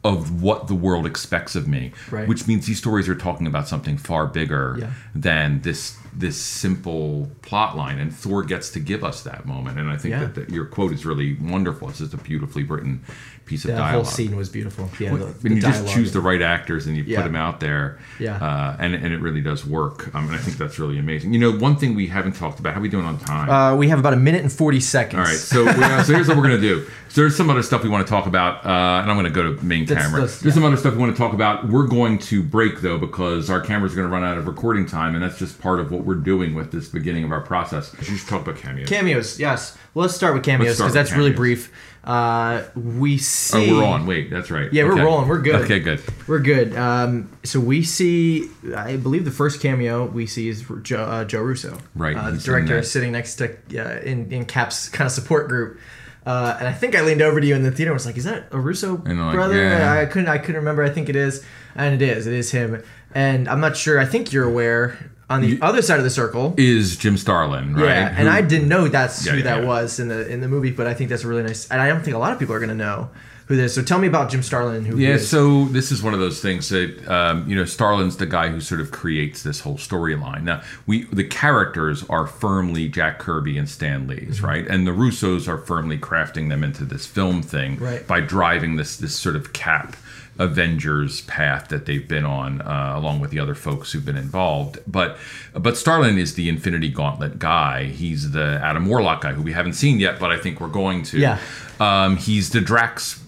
of 0.05 0.41
what 0.41 0.69
the 0.69 0.75
world 0.75 1.05
expects 1.05 1.57
of 1.57 1.67
me 1.67 1.93
Right. 2.11 2.29
which 2.29 2.47
means 2.47 2.67
these 2.67 2.79
stories 2.79 3.09
are 3.09 3.15
talking 3.17 3.47
about 3.47 3.67
something 3.67 3.97
far 3.99 4.27
bigger 4.27 4.77
Yeah. 4.81 4.93
than 5.15 5.61
this 5.63 5.97
this 6.15 6.37
simple 6.37 7.31
plot 7.43 7.77
line 7.77 7.99
and 7.99 8.15
thor 8.15 8.43
gets 8.43 8.71
to 8.71 8.81
give 8.81 9.03
us 9.05 9.23
that 9.23 9.47
moment 9.47 9.79
and 9.79 9.91
i 9.91 9.97
think 9.97 10.13
Yeah. 10.13 10.21
that, 10.21 10.35
that 10.37 10.51
your 10.51 10.65
quote 10.65 10.93
is 10.93 11.05
really 11.05 11.35
wonderful 11.35 11.89
it's 11.89 11.99
just 11.99 12.15
a 12.15 12.17
beautifully 12.19 12.63
written 12.65 13.03
piece 13.49 13.65
of 13.65 13.73
That 13.73 13.79
dialogue 13.79 14.05
whole 14.05 14.05
scene 14.05 14.37
was 14.37 14.49
beautiful. 14.49 14.89
Yeah, 15.01 15.11
the, 15.17 15.25
when 15.27 15.33
the 15.43 15.55
you 15.57 15.61
just 15.61 15.89
choose 15.89 16.13
the 16.13 16.21
right 16.21 16.41
actors 16.43 16.87
and 16.87 16.97
you 16.97 17.03
Yeah. 17.05 17.19
put 17.19 17.25
them 17.25 17.37
out 17.37 17.59
there, 17.61 17.99
Yeah. 18.21 18.37
uh, 18.37 18.77
and 18.79 18.95
and 18.95 19.13
it 19.13 19.21
really 19.21 19.41
does 19.41 19.65
work. 19.67 20.15
Um, 20.15 20.27
and 20.27 20.35
I 20.35 20.39
think 20.39 20.57
that's 20.59 20.79
really 20.79 20.99
amazing. 20.99 21.33
You 21.33 21.41
know, 21.41 21.51
one 21.53 21.77
thing 21.77 21.95
we 21.95 22.07
haven't 22.07 22.33
talked 22.37 22.61
about. 22.61 22.75
How 22.75 22.81
are 22.81 22.83
we 22.83 22.89
doing 22.89 23.07
on 23.07 23.19
time? 23.19 23.49
Uh, 23.51 23.75
we 23.77 23.89
have 23.89 23.99
about 23.99 24.13
a 24.13 24.17
minute 24.17 24.43
and 24.43 24.53
forty 24.53 24.81
seconds. 24.81 25.19
All 25.19 25.25
right, 25.25 25.37
so 25.37 25.65
gonna, 25.65 26.05
so 26.05 26.13
here's 26.15 26.29
what 26.29 26.37
we're 26.37 26.43
gonna 26.45 26.61
do. 26.61 26.87
So 27.09 27.23
there's 27.23 27.35
some 27.37 27.49
other 27.49 27.63
stuff 27.63 27.83
we 27.83 27.89
want 27.89 28.07
to 28.07 28.11
talk 28.11 28.27
about, 28.27 28.65
uh, 28.67 29.01
and 29.03 29.11
I'm 29.11 29.17
gonna 29.17 29.31
go 29.31 29.55
to 29.55 29.65
main 29.65 29.87
Let's- 29.87 30.03
camera. 30.03 30.21
let's- 30.21 30.41
there's 30.41 30.55
yeah. 30.55 30.61
some 30.61 30.65
other 30.65 30.77
stuff 30.77 30.93
we 30.93 31.01
want 31.01 31.17
to 31.17 31.19
talk 31.21 31.33
about. 31.33 31.67
We're 31.69 31.87
going 31.87 32.19
to 32.19 32.43
break 32.43 32.83
though 32.83 32.99
because 32.99 33.49
our 33.49 33.61
cameras 33.63 33.95
are 33.95 33.97
gonna 33.97 34.09
run 34.09 34.25
out 34.25 34.37
of 34.37 34.47
recording 34.47 34.85
time, 34.87 35.15
and 35.15 35.23
that's 35.25 35.39
just 35.39 35.59
part 35.61 35.81
of 35.81 35.91
what 35.91 36.05
we're 36.05 36.15
doing 36.17 36.55
with 36.55 36.71
this 36.71 36.89
beginning 36.89 37.25
of 37.25 37.33
our 37.33 37.41
process. 37.41 37.95
You 37.99 38.17
should 38.17 38.29
talk 38.29 38.43
about 38.43 38.57
cameos. 38.57 38.89
Cameos, 38.89 39.41
yes. 39.41 39.77
Well, 39.95 40.03
let's 40.03 40.15
start 40.15 40.35
with 40.35 40.43
cameos 40.45 40.77
because 40.77 40.93
that's 40.93 41.13
really 41.13 41.33
brief. 41.33 41.71
Uh, 42.09 42.65
we 42.75 43.17
oh, 43.17 43.19
see. 43.19 43.71
we're 43.71 43.85
on. 43.85 44.07
Wait, 44.07 44.31
that's 44.31 44.51
right. 44.51 44.73
Yeah, 44.73 44.85
we're 44.85 44.95
Okay. 44.95 45.03
rolling. 45.03 45.29
We're 45.29 45.43
good. 45.43 45.57
Okay, 45.57 45.79
good. 45.79 46.01
We're 46.27 46.39
good. 46.39 46.75
Um, 46.75 47.29
so 47.45 47.61
we 47.61 47.83
see, 47.83 48.49
I 48.75 48.97
believe 48.97 49.27
the 49.27 49.31
first 49.31 49.61
cameo 49.61 50.07
we 50.07 50.27
see 50.27 50.49
is 50.49 50.65
Joe, 50.83 51.03
uh, 51.05 51.25
Joe 51.27 51.43
Russo. 51.43 51.77
Right, 51.95 52.17
Uh, 52.17 52.31
the 52.31 52.39
director 52.39 52.83
sitting 52.83 53.13
next 53.13 53.37
to 53.37 53.51
uh, 53.77 54.01
in 54.01 54.33
in 54.33 54.47
Cap's 54.47 54.89
kind 54.89 55.07
of 55.07 55.13
support 55.13 55.49
group. 55.49 55.79
Uh, 56.25 56.57
and 56.59 56.67
I 56.67 56.73
think 56.73 56.95
I 56.97 57.03
leaned 57.03 57.21
over 57.23 57.41
to 57.41 57.47
you 57.47 57.55
in 57.55 57.63
the 57.63 57.71
theater 57.71 57.91
and 57.91 57.97
was 57.97 58.07
like, 58.07 58.17
"Is 58.17 58.25
that 58.25 58.49
a 58.53 58.59
Russo 58.59 59.03
like, 59.05 59.35
brother?" 59.35 59.57
yeah. 59.63 59.93
I 59.93 60.07
couldn't. 60.07 60.29
I 60.29 60.39
couldn't 60.39 60.57
remember. 60.57 60.83
I 60.83 60.91
think 60.91 61.11
it 61.11 61.17
is, 61.17 61.45
and 61.75 61.95
it 61.95 62.01
is. 62.03 62.27
It 62.27 62.33
is 62.33 62.51
him. 62.53 62.83
And 63.15 63.49
I'm 63.49 63.61
not 63.61 63.77
sure. 63.77 63.99
I 63.99 64.07
think 64.07 64.33
you're 64.33 64.45
aware. 64.45 64.99
On 65.31 65.43
the 65.43 65.59
other 65.61 65.83
side 65.83 65.99
of 65.99 66.05
the 66.05 66.11
circle, 66.11 66.55
Is 66.57 66.97
Jim 66.97 67.17
Starlin 67.19 67.75
right? 67.75 67.85
yeah, 67.85 68.09
and 68.17 68.29
Who- 68.29 68.35
I 68.35 68.41
didn't 68.41 68.69
know 68.69 68.89
that's 68.89 69.27
Yeah, 69.27 69.33
who 69.33 69.43
that 69.43 69.61
yeah. 69.63 69.69
was 69.69 70.01
in 70.01 70.09
the 70.09 70.27
in 70.27 70.41
the 70.41 70.49
movie, 70.49 70.71
but 70.71 70.87
I 70.87 70.95
think 70.95 71.11
that's 71.11 71.25
a 71.25 71.29
really 71.29 71.43
nice. 71.43 71.69
And 71.69 71.81
I 71.83 71.89
don't 71.89 72.03
think 72.03 72.17
a 72.17 72.19
lot 72.19 72.33
of 72.33 72.39
people 72.39 72.55
are 72.55 72.61
gonna 72.61 72.75
know 72.75 73.11
who 73.47 73.57
this. 73.57 73.75
So 73.75 73.83
tell 73.83 73.99
me 73.99 74.09
about 74.09 74.31
Jim 74.31 74.43
Starlin. 74.43 74.85
Who 74.87 74.97
he 74.97 75.07
Yeah, 75.07 75.19
so 75.19 75.67
this 75.67 75.91
is 75.93 76.03
one 76.03 76.13
of 76.15 76.21
those 76.21 76.41
things 76.41 76.69
that 76.71 77.07
um, 77.09 77.45
you 77.47 77.55
know 77.57 77.65
Starlin's 77.67 78.17
the 78.17 78.27
guy 78.27 78.49
who 78.49 78.61
sort 78.61 78.81
of 78.81 78.91
creates 78.91 79.43
this 79.43 79.61
whole 79.61 79.77
storyline. 79.77 80.45
Now 80.45 80.63
we 80.87 81.05
the 81.13 81.25
characters 81.25 82.05
are 82.09 82.27
firmly 82.27 82.89
Jack 82.89 83.19
Kirby 83.19 83.59
and 83.59 83.69
Stan 83.69 84.07
Lee's, 84.07 84.37
Mm-hmm. 84.39 84.47
right? 84.47 84.67
And 84.67 84.87
the 84.87 84.93
Russos 84.93 85.47
are 85.47 85.59
firmly 85.59 85.99
crafting 85.99 86.49
them 86.49 86.65
into 86.65 86.85
this 86.87 87.05
film 87.07 87.43
thing 87.43 87.77
Right. 87.79 88.07
by 88.07 88.21
driving 88.21 88.77
this 88.77 88.97
this 88.97 89.15
sort 89.15 89.37
of 89.37 89.53
cap 89.53 89.95
Avengers 90.39 91.23
path 91.23 91.69
that 91.69 91.87
they've 91.87 92.07
been 92.07 92.25
on, 92.25 92.61
uh, 92.63 92.93
along 92.97 93.21
with 93.21 93.31
the 93.31 93.41
other 93.41 93.55
folks 93.55 93.93
who've 93.93 94.05
been 94.05 94.17
involved. 94.17 94.79
But 94.87 95.19
but 95.53 95.77
Starlin 95.77 96.19
is 96.19 96.35
the 96.35 96.49
Infinity 96.49 96.91
Gauntlet 96.91 97.39
guy. 97.39 97.87
He's 97.87 98.31
the 98.31 98.61
Adam 98.63 98.87
Warlock 98.87 99.23
guy 99.23 99.33
who 99.33 99.43
we 99.43 99.53
haven't 99.53 99.75
seen 99.75 99.99
yet, 99.99 100.19
but 100.19 100.31
I 100.31 100.39
think 100.39 100.61
we're 100.61 100.69
going 100.69 101.03
to. 101.05 101.19
Yeah. 101.19 101.39
Um, 101.81 102.17
he's 102.17 102.51
the 102.51 102.61
Drax 102.61 103.21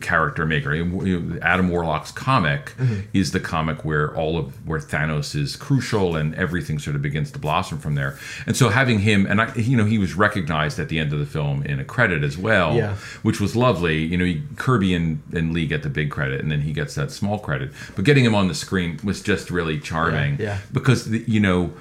character 0.00 0.46
maker. 0.46 0.74
You 0.74 0.84
know, 0.84 1.38
Adam 1.42 1.68
Warlock's 1.68 2.12
comic 2.12 2.74
mm-hmm. 2.76 3.00
is 3.12 3.32
the 3.32 3.40
comic 3.40 3.84
where 3.84 4.14
all 4.16 4.36
of 4.36 4.66
where 4.66 4.80
Thanos 4.80 5.34
is 5.34 5.56
crucial 5.56 6.16
and 6.16 6.34
everything 6.34 6.78
sort 6.78 6.96
of 6.96 7.02
begins 7.02 7.30
to 7.32 7.38
blossom 7.38 7.78
from 7.78 7.94
there. 7.94 8.18
And 8.46 8.56
so 8.56 8.68
having 8.68 9.00
him 9.00 9.26
and 9.26 9.40
I, 9.40 9.54
you 9.54 9.76
know, 9.76 9.84
he 9.84 9.98
was 9.98 10.14
recognized 10.14 10.78
at 10.78 10.88
the 10.88 10.98
end 10.98 11.12
of 11.12 11.18
the 11.18 11.26
film 11.26 11.62
in 11.64 11.80
a 11.80 11.84
credit 11.84 12.22
as 12.24 12.36
well, 12.36 12.74
Yeah. 12.74 12.96
which 13.22 13.40
was 13.40 13.54
lovely. 13.54 13.98
You 14.04 14.16
know, 14.16 14.24
he, 14.24 14.42
Kirby 14.56 14.94
and, 14.94 15.22
and 15.32 15.52
Lee 15.52 15.66
get 15.66 15.82
the 15.82 15.90
big 15.90 16.10
credit, 16.10 16.40
and 16.40 16.50
then 16.50 16.62
he 16.62 16.72
gets 16.72 16.94
that 16.94 17.10
small 17.10 17.38
credit. 17.38 17.70
But 17.96 18.04
getting 18.04 18.24
him 18.24 18.34
on 18.34 18.48
the 18.48 18.54
screen 18.54 18.98
was 19.04 19.22
just 19.22 19.50
really 19.50 19.78
charming. 19.78 20.38
Yeah, 20.38 20.44
yeah. 20.44 20.58
Because 20.72 21.06
the, 21.06 21.24
you 21.26 21.40
know, 21.40 21.72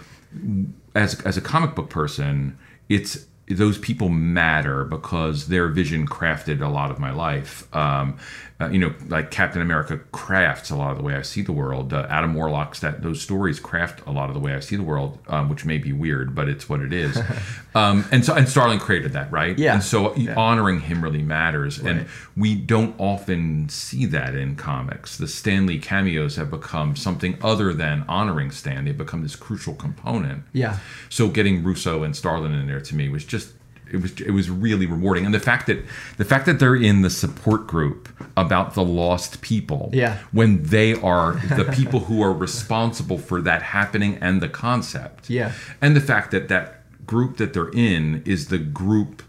as 0.95 1.19
as 1.21 1.37
a 1.37 1.41
comic 1.41 1.75
book 1.75 1.89
person, 1.89 2.57
it's 2.89 3.25
those 3.47 3.77
people 3.77 4.09
matter 4.09 4.83
because 4.83 5.47
their 5.47 5.69
vision 5.69 6.05
crafted 6.07 6.61
a 6.61 6.67
lot 6.67 6.91
of 6.91 6.99
my 6.99 7.11
life. 7.11 7.73
Um, 7.75 8.17
uh, 8.59 8.67
you 8.69 8.79
know, 8.79 8.91
like 9.07 9.29
Captain 9.29 9.61
America 9.61 9.99
crafts 10.11 10.71
a 10.71 10.75
lot 10.75 10.89
of 10.91 10.97
the 10.97 11.03
way 11.03 11.13
I 11.13 11.21
see 11.21 11.43
the 11.43 11.51
world. 11.51 11.93
Uh, 11.93 12.07
Adam 12.09 12.33
Warlock's 12.33 12.79
that 12.79 13.03
those 13.03 13.21
stories 13.21 13.59
craft 13.59 14.01
a 14.07 14.11
lot 14.11 14.29
of 14.29 14.33
the 14.33 14.39
way 14.39 14.55
I 14.55 14.61
see 14.61 14.75
the 14.75 14.83
world, 14.83 15.19
um, 15.27 15.47
which 15.47 15.63
may 15.63 15.77
be 15.77 15.93
weird, 15.93 16.33
but 16.33 16.49
it's 16.49 16.67
what 16.67 16.81
it 16.81 16.91
is. 16.91 17.19
um, 17.75 18.03
and 18.11 18.25
so, 18.25 18.33
and 18.33 18.49
Starlin 18.49 18.79
created 18.79 19.13
that, 19.13 19.31
right? 19.31 19.57
Yeah. 19.59 19.75
And 19.75 19.83
so, 19.83 20.15
Yeah. 20.15 20.33
honoring 20.35 20.79
him 20.79 21.03
really 21.03 21.21
matters, 21.21 21.77
and 21.77 22.07
we 22.35 22.55
don't 22.55 22.95
often 22.97 23.69
see 23.69 24.07
that 24.07 24.33
in 24.33 24.55
comics. 24.55 25.17
The 25.17 25.27
Stan 25.27 25.67
Lee 25.67 25.77
cameos 25.77 26.35
have 26.37 26.49
become 26.49 26.95
something 26.95 27.37
other 27.43 27.73
than 27.73 28.05
honoring 28.07 28.49
Stan. 28.49 28.85
They've 28.85 28.97
become 28.97 29.21
this 29.21 29.35
crucial 29.35 29.75
component. 29.75 30.43
Yeah. 30.53 30.79
So 31.09 31.27
getting 31.27 31.63
Russo 31.63 32.01
and 32.03 32.15
Starlin 32.15 32.53
in 32.53 32.65
there 32.65 32.81
to 32.81 32.95
me 32.95 33.07
was 33.07 33.23
just 33.23 33.49
it 33.91 34.01
was 34.01 34.19
it 34.21 34.31
was 34.31 34.49
really 34.49 34.85
rewarding, 34.85 35.25
and 35.25 35.33
the 35.33 35.39
fact 35.39 35.67
that 35.67 35.83
the 36.17 36.25
fact 36.25 36.45
that 36.45 36.59
they're 36.59 36.75
in 36.75 37.01
the 37.01 37.09
support 37.09 37.67
group 37.67 38.09
about 38.35 38.73
the 38.73 38.83
lost 38.83 39.41
people, 39.41 39.89
Yeah. 39.93 40.17
when 40.31 40.63
they 40.63 40.93
are 40.93 41.33
the 41.55 41.65
people 41.65 42.01
who 42.01 42.21
are 42.21 42.33
responsible 42.33 43.17
for 43.17 43.41
that 43.41 43.61
happening 43.61 44.17
and 44.21 44.41
the 44.41 44.49
concept, 44.49 45.29
Yeah. 45.29 45.51
and 45.81 45.95
the 45.95 46.01
fact 46.01 46.31
that 46.31 46.47
that 46.49 46.83
group 47.05 47.37
that 47.37 47.53
they're 47.53 47.69
in 47.73 48.21
is 48.25 48.47
the 48.47 48.57
group 48.57 49.23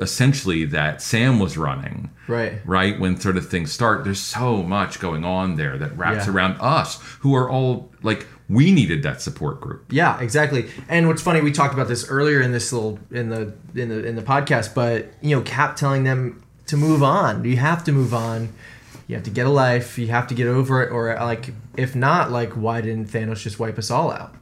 essentially 0.00 0.64
that 0.64 1.02
Sam 1.02 1.38
was 1.38 1.56
running. 1.58 2.10
Right. 2.26 2.54
Right 2.64 2.98
when 2.98 3.20
sort 3.20 3.36
of 3.36 3.48
things 3.50 3.70
start, 3.70 4.02
there's 4.04 4.18
so 4.20 4.62
much 4.62 4.98
going 4.98 5.24
on 5.26 5.56
there 5.56 5.76
that 5.76 5.96
wraps 5.98 6.26
Yeah. 6.26 6.32
around 6.32 6.56
us 6.60 6.98
who 7.20 7.34
are 7.34 7.48
all 7.50 7.92
like 8.02 8.26
we 8.48 8.72
needed 8.72 9.02
that 9.02 9.22
support 9.22 9.60
group. 9.60 9.84
Yeah, 9.90 10.20
exactly. 10.20 10.68
And 10.88 11.08
what's 11.08 11.22
funny, 11.22 11.40
we 11.40 11.52
talked 11.52 11.72
about 11.74 11.88
this 11.88 12.08
earlier 12.08 12.40
in 12.40 12.52
this 12.52 12.72
little 12.72 12.98
in 13.10 13.30
the 13.30 13.54
in 13.74 13.88
the 13.88 14.04
in 14.04 14.16
the 14.16 14.22
podcast, 14.22 14.74
but 14.74 15.12
you 15.22 15.34
know, 15.34 15.42
Cap 15.42 15.76
telling 15.76 16.04
them 16.04 16.42
to 16.66 16.76
move 16.76 17.02
on. 17.02 17.44
You 17.44 17.56
have 17.56 17.84
to 17.84 17.92
move 17.92 18.12
on. 18.12 18.52
You 19.06 19.16
have 19.16 19.24
to 19.24 19.30
get 19.30 19.46
a 19.46 19.50
life. 19.50 19.98
You 19.98 20.08
have 20.08 20.26
to 20.28 20.34
get 20.34 20.46
over 20.46 20.82
it, 20.82 20.90
or 20.90 21.14
like 21.14 21.50
if 21.76 21.94
not, 21.94 22.30
like 22.30 22.52
why 22.52 22.80
didn't 22.80 23.06
Thanos 23.06 23.42
just 23.42 23.58
wipe 23.58 23.78
us 23.78 23.90
all 23.90 24.10
out? 24.10 24.34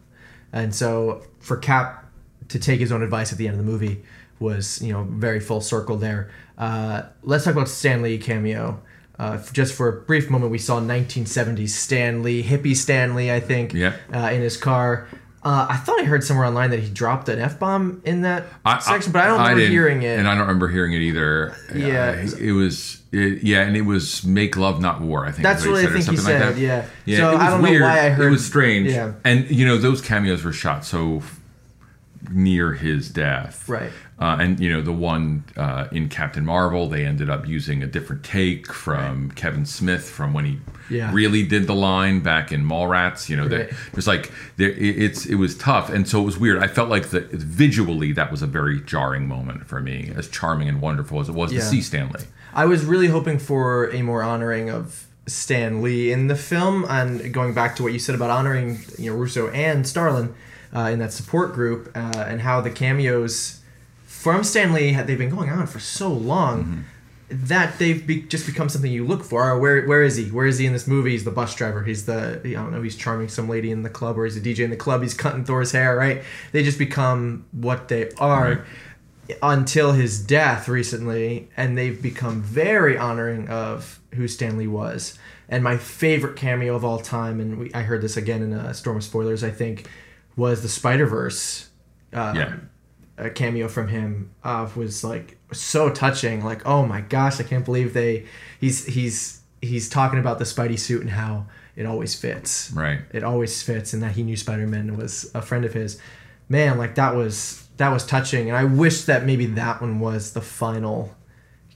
And 0.53 0.75
so 0.75 1.25
for 1.41 1.57
Cap 1.57 2.05
to 2.49 2.59
take 2.59 2.81
his 2.81 2.93
own 2.93 3.03
advice 3.03 3.33
at 3.33 3.39
the 3.39 3.49
end 3.49 3.59
of 3.59 3.65
the 3.65 3.71
movie 3.71 4.03
was 4.39 4.83
you 4.83 4.93
know 4.93 5.05
very 5.05 5.41
full 5.41 5.61
circle 5.61 5.97
there. 5.97 6.31
Uh, 6.59 7.03
let's 7.23 7.45
talk 7.45 7.55
about 7.55 7.69
Stan 7.69 8.03
Lee 8.03 8.19
cameo. 8.19 8.83
Uh, 9.23 9.39
just 9.53 9.75
for 9.75 9.89
a 9.89 9.93
brief 9.93 10.29
moment, 10.31 10.51
we 10.51 10.59
saw 10.59 10.81
1970s 10.81 11.69
Stan 11.71 12.23
Lee, 12.23 12.43
hippie 12.43 12.75
Stan 12.75 13.15
Lee, 13.15 13.31
I 13.31 13.39
think, 13.41 13.73
Yeah. 13.73 13.93
uh, 14.13 14.31
in 14.33 14.41
his 14.41 14.57
car. 14.57 15.07
Uh, 15.45 15.67
I 15.71 15.77
thought 15.77 16.01
I 16.01 16.05
heard 16.05 16.23
somewhere 16.23 16.47
online 16.47 16.71
that 16.71 16.81
he 16.81 16.89
dropped 16.89 17.29
an 17.29 17.41
f 17.41 17.59
bomb 17.59 18.01
in 18.05 18.23
that 18.23 18.45
I- 18.65 18.79
section, 18.79 19.11
but 19.13 19.23
I 19.23 19.27
don't 19.27 19.41
remember 19.41 19.67
hearing 19.67 20.03
it. 20.03 20.19
and 20.19 20.29
I 20.29 20.33
don't 20.33 20.43
remember 20.43 20.69
hearing 20.69 20.93
it 20.93 21.01
either. 21.03 21.55
Yeah. 21.75 22.25
Uh, 22.25 22.37
it 22.41 22.53
was 22.53 23.03
it, 23.13 23.43
yeah, 23.43 23.63
and 23.63 23.77
it 23.77 23.83
was 23.83 24.25
"Make 24.25 24.57
Love, 24.57 24.81
Not 24.81 25.01
War." 25.01 25.27
I 25.27 25.33
think 25.33 25.43
That's 25.43 25.63
is 25.63 25.69
what 25.69 25.79
I 25.79 25.83
think 25.87 25.97
he 25.97 26.03
something 26.03 26.25
like 26.25 26.33
said, 26.43 26.55
that. 26.55 26.61
yeah. 26.61 26.85
yeah. 27.07 27.17
So 27.19 27.37
I 27.37 27.51
don't 27.51 27.61
know 27.63 27.69
weird. 27.71 27.83
why 27.83 28.07
I 28.07 28.09
heard- 28.11 28.25
It 28.25 28.29
It 28.29 28.31
was 28.31 28.45
strange. 28.47 28.91
Yeah. 28.91 29.13
and 29.25 29.51
you 29.51 29.67
know 29.67 29.79
those 29.79 30.01
cameos 30.01 30.45
were 30.45 30.53
shot 30.53 30.85
so 30.85 31.23
near 32.35 32.73
his 32.75 33.09
death, 33.09 33.69
Right. 33.69 33.91
Uh, 34.19 34.37
and 34.41 34.61
you 34.61 34.71
know 34.73 34.81
the 34.81 34.93
one 34.93 35.45
uh, 35.57 35.89
in 35.91 36.09
Captain 36.09 36.45
Marvel, 36.45 36.89
they 36.89 37.05
ended 37.05 37.29
up 37.29 37.47
using 37.49 37.83
a 37.83 37.87
different 37.87 38.23
take 38.23 38.73
from 38.73 39.31
Kevin 39.33 39.67
Smith 39.67 40.09
from 40.09 40.33
when 40.33 40.45
he 40.45 40.59
Yeah. 40.89 41.11
really 41.13 41.43
did 41.45 41.67
the 41.67 41.75
line 41.75 42.21
back 42.21 42.53
in 42.53 42.65
Mallrats. 42.65 43.29
You 43.29 43.37
know, 43.37 43.49
Right. 43.49 43.71
there's 43.93 44.07
like 44.07 44.31
there 44.59 44.71
it, 44.71 44.79
it's 45.03 45.27
it 45.27 45.35
was 45.37 45.57
tough, 45.57 45.91
and 45.91 46.07
so 46.09 46.21
it 46.21 46.25
was 46.25 46.39
weird. 46.39 46.63
I 46.63 46.69
felt 46.69 46.89
like 46.89 47.09
the 47.11 47.21
visually 47.33 48.13
that 48.13 48.31
was 48.31 48.43
a 48.43 48.47
very 48.47 48.81
jarring 48.81 49.27
moment 49.27 49.67
for 49.67 49.81
me, 49.81 50.13
as 50.17 50.29
charming 50.29 50.69
and 50.69 50.81
wonderful 50.81 51.21
as 51.21 51.29
it 51.29 51.35
was 51.35 51.53
Yeah. 51.53 51.61
to 51.61 51.67
see 51.67 51.81
Stan 51.81 52.09
Lee. 52.11 52.25
I 52.55 52.65
was 52.67 52.85
really 52.85 53.09
hoping 53.09 53.39
for 53.39 53.91
a 53.91 54.03
more 54.03 54.23
honoring 54.23 54.71
of 54.71 55.07
Stan 55.27 55.83
Lee 55.83 56.13
in 56.13 56.27
the 56.29 56.35
film, 56.37 56.85
and 56.89 57.33
going 57.33 57.55
back 57.55 57.75
to 57.77 57.83
what 57.83 57.93
you 57.93 57.99
said 57.99 58.15
about 58.15 58.31
honoring 58.31 58.81
you 58.99 59.11
know 59.11 59.17
Russo 59.17 59.49
and 59.51 59.87
Starlin 59.87 60.35
uh, 60.75 60.91
in 60.93 60.99
that 60.99 61.13
support 61.13 61.53
group, 61.55 61.91
uh, 61.95 62.25
and 62.27 62.41
how 62.43 62.61
the 62.61 62.71
cameos 62.71 63.61
from 64.07 64.45
Stan 64.45 64.73
Lee 64.73 64.93
had 64.93 65.07
they've 65.07 65.19
been 65.19 65.31
going 65.31 65.51
on 65.51 65.67
for 65.67 65.81
so 65.81 66.09
long 66.13 66.85
that 67.29 67.79
they've 67.79 68.07
be, 68.07 68.23
just 68.23 68.45
become 68.47 68.69
something 68.69 68.93
you 68.93 69.07
look 69.07 69.25
for. 69.25 69.51
Oh, 69.51 69.59
where 69.59 69.87
where 69.87 70.03
is 70.03 70.17
he? 70.17 70.27
Where 70.27 70.45
is 70.47 70.59
he 70.59 70.67
in 70.67 70.73
this 70.75 70.87
movie? 70.87 71.11
He's 71.13 71.25
the 71.25 71.31
bus 71.31 71.55
driver. 71.55 71.83
He's 71.83 72.05
the 72.07 72.41
I 72.45 72.53
don't 72.53 72.73
know. 72.73 72.83
He's 72.83 72.97
charming 72.97 73.29
some 73.29 73.49
lady 73.49 73.71
in 73.71 73.83
the 73.83 73.91
club, 73.91 74.19
or 74.19 74.25
he's 74.25 74.37
a 74.37 74.41
DJ 74.41 74.61
in 74.61 74.71
the 74.71 74.77
club. 74.77 75.03
He's 75.03 75.15
cutting 75.15 75.45
Thor's 75.45 75.73
hair. 75.73 75.97
Right? 75.97 76.23
They 76.53 76.63
just 76.63 76.79
become 76.79 77.47
what 77.53 77.89
they 77.89 78.11
are 78.19 78.49
Right. 78.51 78.61
until 79.43 79.93
his 79.93 80.21
death 80.25 80.69
recently, 80.69 81.49
and 81.57 81.77
they've 81.79 82.01
become 82.03 82.43
very 82.43 82.99
honoring 82.99 83.49
of 83.49 84.01
who 84.15 84.29
Stan 84.29 84.59
Lee 84.59 84.67
was. 84.67 85.19
And 85.49 85.63
my 85.65 85.77
favorite 85.77 86.37
cameo 86.37 86.75
of 86.75 86.85
all 86.85 86.99
time, 86.99 87.41
and 87.41 87.59
we, 87.59 87.73
I 87.75 87.83
heard 87.83 88.03
this 88.03 88.17
again 88.17 88.43
in 88.43 88.53
a 88.53 88.75
Storm 88.75 88.97
of 88.99 89.05
Spoilers, 89.05 89.43
I 89.45 89.51
think, 89.51 89.87
was 90.37 90.63
the 90.63 90.69
Spider 90.69 91.07
Verse. 91.07 91.69
Uh, 92.13 92.33
Yeah. 92.37 92.57
A 93.19 93.29
cameo 93.31 93.69
from 93.69 93.89
him 93.89 94.31
uh, 94.43 94.69
was 94.75 95.05
like 95.05 95.37
so 95.53 95.91
touching. 95.91 96.43
Like, 96.45 96.67
oh 96.67 96.87
my 96.87 97.03
gosh, 97.03 97.39
I 97.39 97.43
can't 97.43 97.65
believe 97.65 97.93
they. 97.95 98.27
He's 98.59 98.87
he's 98.87 99.43
he's 99.61 99.89
talking 99.89 100.19
about 100.19 100.39
the 100.39 100.45
Spidey 100.45 100.79
suit 100.79 101.03
and 101.03 101.11
how 101.11 101.47
it 101.77 101.87
always 101.87 102.15
fits 102.15 102.71
Right. 102.75 103.01
it 103.13 103.23
always 103.25 103.63
fits 103.63 103.93
and 103.95 104.03
that 104.03 104.13
he 104.13 104.23
knew 104.23 104.37
spider-man 104.37 104.95
was 104.97 105.31
a 105.35 105.41
friend 105.41 105.65
of 105.65 105.73
his 105.73 105.99
man 106.51 106.77
like 106.77 106.97
that 106.97 107.15
was 107.15 107.67
that 107.79 107.89
was 107.89 108.05
touching 108.05 108.49
and 108.51 108.57
i 108.59 108.65
wish 108.65 109.05
that 109.05 109.25
maybe 109.25 109.47
that 109.47 109.81
one 109.81 109.99
was 109.99 110.33
the 110.35 110.43
final 110.43 111.17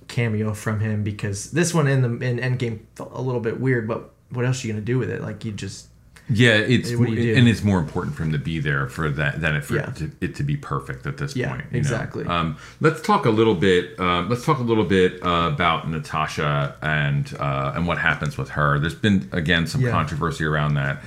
cameo 0.09 0.53
from 0.53 0.81
him 0.81 1.03
because 1.03 1.51
this 1.53 1.73
one 1.73 1.87
in 1.89 2.03
the 2.03 2.27
in 2.27 2.37
endgame 2.39 2.81
felt 2.95 3.11
a 3.15 3.21
little 3.23 3.41
bit 3.41 3.59
weird 3.59 3.89
but 3.89 4.13
what 4.31 4.45
else 4.45 4.63
are 4.63 4.67
you 4.67 4.73
gonna 4.75 4.85
do 4.85 4.99
with 4.99 5.09
it 5.11 5.23
like 5.23 5.47
you 5.47 5.53
just 5.53 5.87
Yeah, 6.29 6.55
it's 6.55 6.93
What 6.95 7.07
do 7.09 7.15
you 7.15 7.35
do? 7.35 7.39
and 7.39 7.49
it's 7.49 7.63
more 7.63 7.79
important 7.79 8.17
for 8.17 8.25
him 8.25 8.33
to 8.33 8.39
be 8.39 8.59
there 8.59 8.89
for 8.89 9.09
that 9.11 9.41
than 9.41 9.55
it 9.55 9.65
for 9.65 9.77
Yeah. 9.77 9.91
it, 9.91 9.97
to, 9.97 10.11
it 10.21 10.35
to 10.37 10.43
be 10.43 10.57
perfect 10.57 11.07
at 11.07 11.19
this 11.19 11.37
Yeah, 11.37 11.51
point. 11.51 11.67
exactly. 11.73 12.25
Um, 12.27 12.57
let's 12.81 13.01
talk 13.01 13.27
a 13.27 13.31
little 13.31 13.55
bit. 13.55 13.99
Um, 14.01 14.29
let's 14.29 14.45
talk 14.45 14.59
a 14.59 14.63
little 14.65 14.85
bit 14.85 15.25
uh, 15.25 15.51
about 15.55 15.89
Natasha 15.89 16.75
and 16.83 17.33
uh, 17.39 17.73
and 17.77 17.87
what 17.87 17.99
happens 17.99 18.37
with 18.37 18.51
her. 18.51 18.79
There's 18.81 18.95
been 18.95 19.29
again 19.33 19.67
some 19.69 19.81
Yeah. 19.83 19.91
controversy 19.93 20.45
around 20.45 20.75
that. 20.75 21.03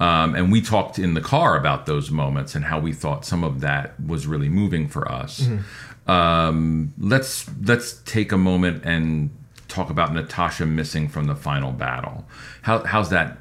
Um, 0.00 0.34
and 0.36 0.52
we 0.52 0.60
talked 0.60 0.98
in 0.98 1.14
the 1.14 1.20
car 1.20 1.56
about 1.56 1.86
those 1.86 2.10
moments 2.10 2.54
and 2.54 2.64
how 2.66 2.78
we 2.78 2.92
thought 2.92 3.24
some 3.24 3.42
of 3.42 3.60
that 3.62 3.98
was 4.00 4.26
really 4.28 4.48
moving 4.48 4.86
for 4.86 5.10
us. 5.10 5.40
Mm-hmm. 5.40 6.10
Um, 6.10 6.92
let's 6.98 7.50
let's 7.64 7.94
take 8.04 8.32
a 8.32 8.38
moment 8.38 8.84
and 8.84 9.30
talk 9.66 9.90
about 9.90 10.14
Natasha 10.14 10.66
missing 10.66 11.08
from 11.08 11.24
the 11.26 11.34
final 11.34 11.72
battle. 11.72 12.26
How, 12.62 12.84
how's 12.84 13.10
that 13.10 13.38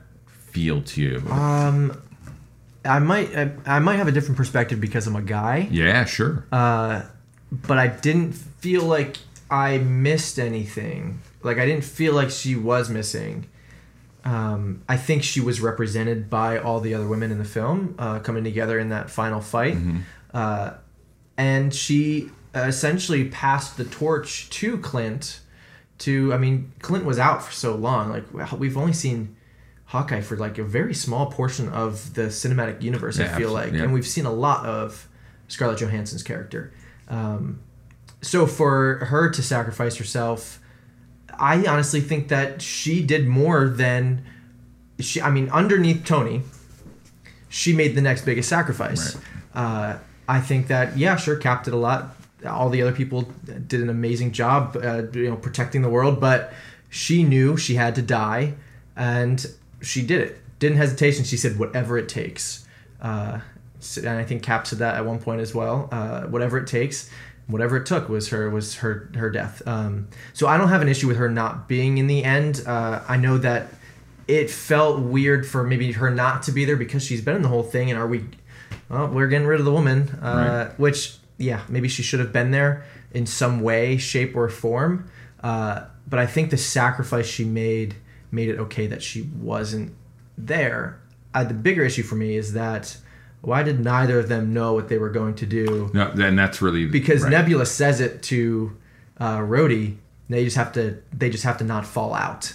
feel 0.58 0.82
to 0.82 1.02
you? 1.02 1.24
Uh, 1.30 1.96
i 2.86 3.00
might 3.00 3.36
I, 3.36 3.52
I 3.66 3.80
might 3.80 3.98
have 3.98 4.08
a 4.08 4.12
different 4.12 4.38
perspective 4.38 4.80
because 4.80 5.08
i'm 5.08 5.16
a 5.16 5.22
guy 5.22 5.68
yeah, 5.70 6.06
sure. 6.06 6.46
Uh, 6.52 7.04
but 7.52 7.78
I 7.78 7.88
didn't 7.88 8.34
feel 8.34 8.84
like 8.84 9.18
I 9.50 9.78
missed 9.78 10.38
anything. 10.40 11.22
Like 11.44 11.58
I 11.58 11.66
didn't 11.66 11.86
feel 11.86 12.14
like 12.14 12.30
she 12.30 12.56
was 12.56 12.90
missing. 12.90 13.48
Um, 14.26 14.84
I 14.90 14.98
think 14.98 15.24
she 15.24 15.40
was 15.40 15.62
represented 15.62 16.30
by 16.30 16.58
all 16.58 16.82
the 16.82 16.94
other 16.94 17.08
women 17.08 17.32
in 17.32 17.38
the 17.38 17.46
film 17.46 17.96
uh, 17.98 18.20
coming 18.20 18.44
together 18.44 18.78
in 18.78 18.90
that 18.90 19.10
final 19.10 19.40
fight, 19.40 19.78
uh, 20.34 20.74
and 21.38 21.74
she 21.74 22.30
essentially 22.54 23.30
passed 23.30 23.78
the 23.78 23.86
torch 23.86 24.50
to 24.50 24.78
Clint 24.80 25.40
to 26.00 26.34
I 26.34 26.38
mean 26.38 26.74
Clint 26.80 27.06
was 27.06 27.20
out 27.20 27.44
for 27.44 27.54
so 27.54 27.76
long. 27.76 28.10
Like 28.10 28.52
we've 28.60 28.78
only 28.78 28.94
seen 28.94 29.37
Hawkeye 29.88 30.22
for 30.22 30.36
like 30.36 30.58
a 30.58 30.64
very 30.64 30.94
small 30.94 31.32
portion 31.32 31.70
of 31.70 32.14
the 32.14 32.24
cinematic 32.24 32.82
universe. 32.82 33.20
I 33.20 33.28
feel 33.30 33.52
like, 33.52 33.74
yeah. 33.74 33.84
and 33.84 33.94
we've 33.94 34.08
seen 34.08 34.26
a 34.26 34.32
lot 34.32 34.66
of 34.66 35.08
Scarlett 35.48 35.80
Johansson's 35.80 36.24
character. 36.24 36.74
Um, 37.08 37.62
so 38.22 38.46
for 38.46 39.06
her 39.06 39.30
to 39.30 39.42
sacrifice 39.42 39.96
herself, 39.96 40.60
I 41.40 41.66
honestly 41.66 42.02
think 42.02 42.28
that 42.28 42.62
she 42.62 43.02
did 43.02 43.28
more 43.28 43.70
than 43.70 44.26
she. 45.00 45.22
I 45.22 45.30
mean, 45.30 45.50
underneath 45.52 46.04
Tony, 46.04 46.42
she 47.48 47.72
made 47.74 47.96
the 47.96 48.02
next 48.02 48.26
biggest 48.26 48.50
sacrifice. 48.50 49.16
Right. 49.16 49.24
Uh, 49.54 50.00
I 50.28 50.42
think 50.42 50.68
that 50.68 50.98
yeah, 50.98 51.16
sure, 51.16 51.38
Cap 51.38 51.64
did 51.64 51.74
a 51.74 51.78
lot. 51.78 52.16
All 52.46 52.70
the 52.70 52.82
other 52.82 52.92
people 52.92 53.22
did 53.46 53.80
an 53.82 53.90
amazing 53.90 54.34
job, 54.34 54.76
uh, 54.76 55.04
you 55.14 55.30
know, 55.30 55.38
protecting 55.38 55.82
the 55.82 55.90
world. 55.90 56.20
But 56.20 56.52
she 56.90 57.24
knew 57.24 57.56
she 57.56 57.76
had 57.76 57.96
to 57.96 58.02
die, 58.02 58.56
and 58.96 59.46
she 59.82 60.02
did 60.02 60.22
it. 60.22 60.60
Didn't 60.60 60.78
hesitation. 60.78 61.24
She 61.24 61.38
said, 61.38 61.60
"Whatever 61.60 61.98
it 61.98 62.10
takes." 62.10 62.66
Uh, 63.02 63.40
and 63.98 64.10
I 64.10 64.24
think 64.24 64.44
Cap 64.44 64.66
said 64.66 64.80
that 64.80 64.96
at 64.96 65.06
one 65.06 65.20
point 65.20 65.42
as 65.42 65.54
well. 65.54 65.88
Uh, 65.92 66.24
whatever 66.24 66.58
it 66.58 66.68
takes, 66.68 67.10
whatever 67.48 67.78
it 67.78 67.86
took 67.86 68.10
was 68.10 68.30
her 68.30 68.50
was 68.50 68.76
her 68.76 69.10
her 69.16 69.30
death. 69.30 69.62
Um, 69.68 70.08
so 70.34 70.48
I 70.48 70.58
don't 70.58 70.70
have 70.70 70.82
an 70.82 70.88
issue 70.88 71.08
with 71.08 71.18
her 71.18 71.30
not 71.30 71.68
being 71.68 71.98
in 71.98 72.08
the 72.08 72.24
end. 72.24 72.64
Uh, 72.66 73.02
I 73.08 73.18
know 73.18 73.38
that 73.38 73.68
it 74.28 74.50
felt 74.50 75.00
weird 75.00 75.48
for 75.48 75.64
maybe 75.64 75.92
her 75.94 76.10
not 76.10 76.44
to 76.44 76.52
be 76.52 76.66
there 76.66 76.76
because 76.76 77.04
she's 77.04 77.22
been 77.22 77.36
in 77.36 77.42
the 77.42 77.48
whole 77.48 77.64
thing. 77.64 77.90
And 77.90 78.00
are 78.00 78.08
we? 78.08 78.26
Well, 78.90 79.08
we're 79.08 79.28
getting 79.28 79.48
rid 79.48 79.60
of 79.60 79.66
the 79.66 79.72
woman, 79.72 80.10
uh, 80.22 80.74
which 80.78 81.18
yeah, 81.38 81.62
maybe 81.70 81.88
she 81.88 82.04
should 82.04 82.20
have 82.20 82.34
been 82.34 82.52
there 82.52 82.86
in 83.14 83.26
some 83.26 83.62
way, 83.62 83.98
shape, 83.98 84.36
or 84.36 84.50
form. 84.50 85.10
Uh, 85.42 85.86
but 86.08 86.20
I 86.20 86.26
think 86.26 86.50
the 86.50 86.58
sacrifice 86.58 87.28
she 87.28 87.46
made 87.46 87.96
made 88.32 88.50
it 88.50 88.60
okay 88.60 88.88
that 88.88 89.02
she 89.02 89.24
wasn't 89.40 89.94
there. 90.38 91.00
Uh, 91.34 91.44
the 91.44 91.54
bigger 91.54 91.84
issue 91.84 92.04
for 92.04 92.16
me 92.16 92.36
is 92.36 92.54
that 92.54 92.98
why 93.42 93.64
did 93.64 93.80
neither 93.80 94.20
of 94.20 94.30
them 94.30 94.54
know 94.54 94.74
what 94.74 94.90
they 94.90 94.98
were 94.98 95.10
going 95.10 95.36
to 95.36 95.46
do? 95.46 95.90
No, 95.94 96.10
and 96.10 96.38
that's 96.38 96.62
really 96.62 96.86
because 96.86 97.24
right. 97.24 97.32
Nebula 97.32 97.66
says 97.66 98.02
it 98.02 98.24
to 98.24 98.76
uh, 99.20 99.38
Rhodey. 99.38 99.98
They 100.30 100.44
just 100.44 100.58
have 100.58 100.74
to 100.74 101.02
they 101.14 101.30
just 101.30 101.44
have 101.44 101.58
to 101.60 101.64
not 101.64 101.86
fall 101.86 102.14
out, 102.14 102.54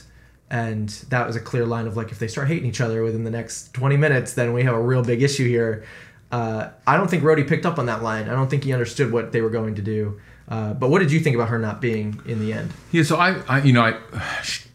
and 0.51 0.89
that 1.09 1.27
was 1.27 1.37
a 1.37 1.41
clear 1.41 1.65
line 1.65 1.87
of 1.87 1.97
like 1.97 2.11
if 2.11 2.19
they 2.19 2.29
start 2.29 2.49
hating 2.49 2.69
each 2.69 2.81
other 2.81 3.03
within 3.03 3.25
the 3.25 3.31
next 3.31 3.73
twenty 3.73 3.97
minutes, 3.97 4.35
then 4.35 4.53
we 4.53 4.65
have 4.65 4.75
a 4.75 4.81
real 4.81 5.03
big 5.03 5.23
issue 5.23 5.49
here. 5.49 5.85
Uh, 6.31 6.71
I 6.87 6.97
don't 6.97 7.09
think 7.09 7.23
Rhodey 7.23 7.47
picked 7.47 7.67
up 7.67 7.79
on 7.79 7.87
that 7.87 8.03
line. 8.03 8.29
I 8.29 8.33
don't 8.33 8.49
think 8.49 8.65
he 8.65 8.73
understood 8.73 9.13
what 9.13 9.33
they 9.33 9.43
were 9.43 9.51
going 9.51 9.75
to 9.77 9.83
do. 9.83 10.21
Uh, 10.49 10.75
but 10.75 10.91
what 10.91 10.99
did 10.99 11.13
you 11.13 11.21
think 11.21 11.37
about 11.37 11.49
her 11.49 11.59
not 11.59 11.81
being 11.81 12.21
in 12.27 12.41
the 12.41 12.53
end? 12.53 12.73
Yeah, 12.91 13.05
so 13.05 13.17
I, 13.17 13.41
I 13.49 13.63
you 13.63 13.73
know, 13.73 13.83
I, 13.83 13.99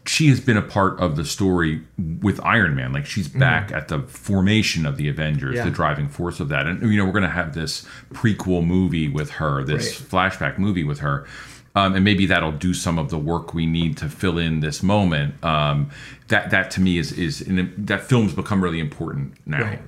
she 0.08 0.28
has 0.28 0.40
been 0.40 0.56
a 0.56 0.62
part 0.62 0.98
of 0.98 1.16
the 1.16 1.24
story 1.24 1.82
with 2.22 2.40
Iron 2.44 2.74
Man. 2.74 2.92
Like 2.92 3.06
she's 3.06 3.28
back 3.28 3.70
at 3.72 3.88
the 3.88 4.00
formation 4.00 4.86
of 4.86 4.96
the 4.96 5.08
Avengers, 5.08 5.50
Mm-hmm. 5.50 5.56
Yeah. 5.58 5.64
the 5.64 5.70
driving 5.70 6.08
force 6.08 6.40
of 6.40 6.48
that. 6.48 6.66
And 6.66 6.80
you 6.90 6.96
know, 6.98 7.04
we're 7.04 7.12
gonna 7.12 7.28
have 7.28 7.54
this 7.54 7.84
prequel 8.12 8.64
movie 8.66 9.08
with 9.08 9.30
her, 9.32 9.62
this 9.64 10.00
flashback 10.00 10.58
movie 10.58 10.84
with 10.84 11.00
her. 11.00 11.26
Um, 11.74 11.94
and 11.94 12.02
maybe 12.04 12.26
that'll 12.26 12.52
do 12.52 12.74
some 12.74 12.98
of 12.98 13.10
the 13.10 13.18
work 13.18 13.54
we 13.54 13.66
need 13.66 13.96
to 13.98 14.08
fill 14.08 14.38
in 14.38 14.60
this 14.60 14.82
moment. 14.82 15.42
Um, 15.44 15.90
that 16.28 16.50
that 16.50 16.70
to 16.72 16.80
me 16.80 16.98
is 16.98 17.12
is 17.12 17.40
in 17.40 17.72
that 17.86 18.02
film's 18.02 18.32
become 18.34 18.64
really 18.64 18.80
important 18.80 19.34
now. 19.46 19.62
Right. 19.62 19.80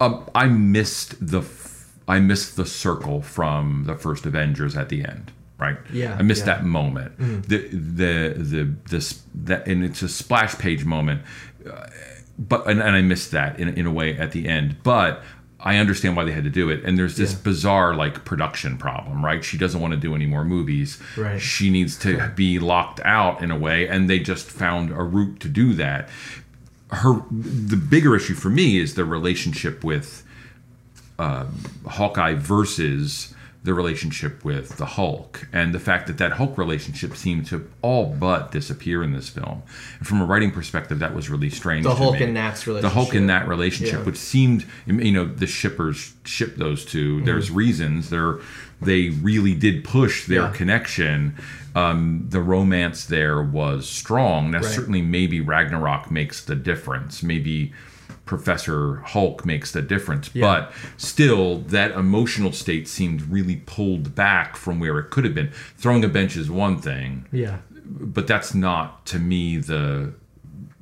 Um, 0.00 0.24
I 0.34 0.46
missed 0.46 1.24
the 1.24 1.42
I 2.08 2.18
missed 2.18 2.56
the 2.56 2.66
circle 2.66 3.22
from 3.22 3.84
the 3.86 3.94
first 3.94 4.26
Avengers 4.26 4.76
at 4.76 4.88
the 4.88 5.04
end. 5.04 5.30
Right. 5.58 5.76
Yeah, 5.92 6.16
I 6.18 6.22
missed 6.22 6.46
yeah. 6.46 6.54
that 6.56 6.64
moment. 6.64 7.16
The 7.48 7.68
the 7.68 8.34
the 8.36 8.74
this 8.90 9.22
that 9.34 9.66
and 9.68 9.84
it's 9.84 10.02
a 10.02 10.08
splash 10.08 10.58
page 10.58 10.84
moment. 10.84 11.22
Uh, 11.64 11.86
but 12.38 12.66
and, 12.66 12.80
and 12.82 12.96
I 12.96 13.02
missed 13.02 13.30
that 13.30 13.60
in 13.60 13.68
in 13.68 13.86
a 13.86 13.92
way 13.92 14.16
at 14.16 14.32
the 14.32 14.48
end. 14.48 14.82
But 14.82 15.22
I 15.60 15.76
understand 15.76 16.16
why 16.16 16.24
they 16.24 16.32
had 16.32 16.42
to 16.42 16.50
do 16.50 16.68
it. 16.70 16.82
And 16.84 16.98
there's 16.98 17.16
this 17.16 17.32
Yeah. 17.32 17.38
bizarre 17.44 17.94
like 17.94 18.24
production 18.24 18.76
problem, 18.76 19.24
right? 19.24 19.44
She 19.44 19.56
doesn't 19.56 19.80
want 19.80 19.94
to 19.94 20.00
do 20.00 20.14
any 20.16 20.26
more 20.26 20.44
movies. 20.44 20.98
Right. 21.16 21.40
She 21.40 21.70
needs 21.70 21.96
to 21.98 22.32
be 22.34 22.58
locked 22.58 22.98
out 23.04 23.42
in 23.42 23.52
a 23.52 23.56
way, 23.56 23.86
and 23.86 24.10
they 24.10 24.18
just 24.18 24.50
found 24.50 24.90
a 24.90 25.02
route 25.04 25.38
to 25.40 25.48
do 25.48 25.74
that. 25.74 26.08
Her 26.90 27.22
the 27.30 27.76
bigger 27.76 28.16
issue 28.16 28.34
for 28.34 28.50
me 28.50 28.78
is 28.78 28.94
the 28.96 29.04
relationship 29.04 29.84
with 29.84 30.24
uh, 31.18 31.44
Hawkeye 31.86 32.34
versus 32.34 33.32
the 33.64 33.72
relationship 33.74 34.44
with 34.44 34.76
the 34.76 34.86
Hulk, 34.86 35.46
and 35.52 35.72
the 35.72 35.78
fact 35.78 36.08
that 36.08 36.18
that 36.18 36.32
Hulk 36.32 36.58
relationship 36.58 37.14
seemed 37.14 37.46
to 37.46 37.70
all 37.80 38.06
but 38.06 38.50
disappear 38.50 39.04
in 39.04 39.12
this 39.12 39.28
film. 39.28 39.62
And 39.98 40.06
from 40.08 40.20
a 40.20 40.24
writing 40.24 40.50
perspective, 40.50 40.98
that 40.98 41.14
was 41.14 41.30
really 41.30 41.48
strange. 41.50 41.84
The 41.84 41.94
Hulk 41.94 42.14
me. 42.18 42.24
and 42.24 42.34
Nat's 42.34 42.66
relationship. 42.66 42.90
The 42.92 42.94
Hulk 43.00 43.14
and. 43.14 43.26
Nat 43.28 43.46
relationship, 43.46 44.00
Yeah. 44.00 44.04
which 44.04 44.16
seemed, 44.16 44.66
you 44.86 45.12
know, 45.12 45.24
the 45.26 45.46
shippers 45.46 46.14
ship 46.24 46.56
those 46.56 46.84
2 46.84 47.16
Mm-hmm. 47.18 47.24
There's 47.26 47.50
reasons. 47.52 48.10
They're 48.10 48.38
they 48.80 49.10
really 49.10 49.54
did 49.54 49.84
push 49.84 50.26
their 50.26 50.42
Yeah. 50.42 50.50
connection. 50.52 51.36
Um, 51.76 52.26
the 52.30 52.40
romance 52.40 53.04
there 53.04 53.40
was 53.40 53.88
strong. 53.88 54.50
Now, 54.50 54.58
Right. 54.58 54.66
certainly, 54.66 55.02
maybe 55.02 55.40
Ragnarok 55.40 56.10
makes 56.10 56.40
the 56.42 56.56
difference. 56.56 57.22
Maybe 57.22 57.72
Professor 58.36 58.96
Hulk 59.04 59.44
makes 59.44 59.72
the 59.72 59.82
difference. 59.82 60.30
Yeah. 60.32 60.40
But 60.46 60.72
still, 60.96 61.58
that 61.58 61.90
emotional 61.90 62.50
state 62.52 62.88
seemed 62.88 63.20
really 63.30 63.56
pulled 63.66 64.14
back 64.14 64.56
from 64.56 64.80
where 64.80 64.98
it 64.98 65.10
could 65.10 65.24
have 65.24 65.34
been. 65.34 65.50
Throwing 65.76 66.02
a 66.02 66.08
bench 66.08 66.34
is 66.34 66.50
one 66.50 66.78
thing, 66.80 67.26
Yeah. 67.30 67.58
but 67.84 68.26
that's 68.26 68.54
not 68.54 69.04
to 69.06 69.18
me 69.18 69.58
the 69.58 70.14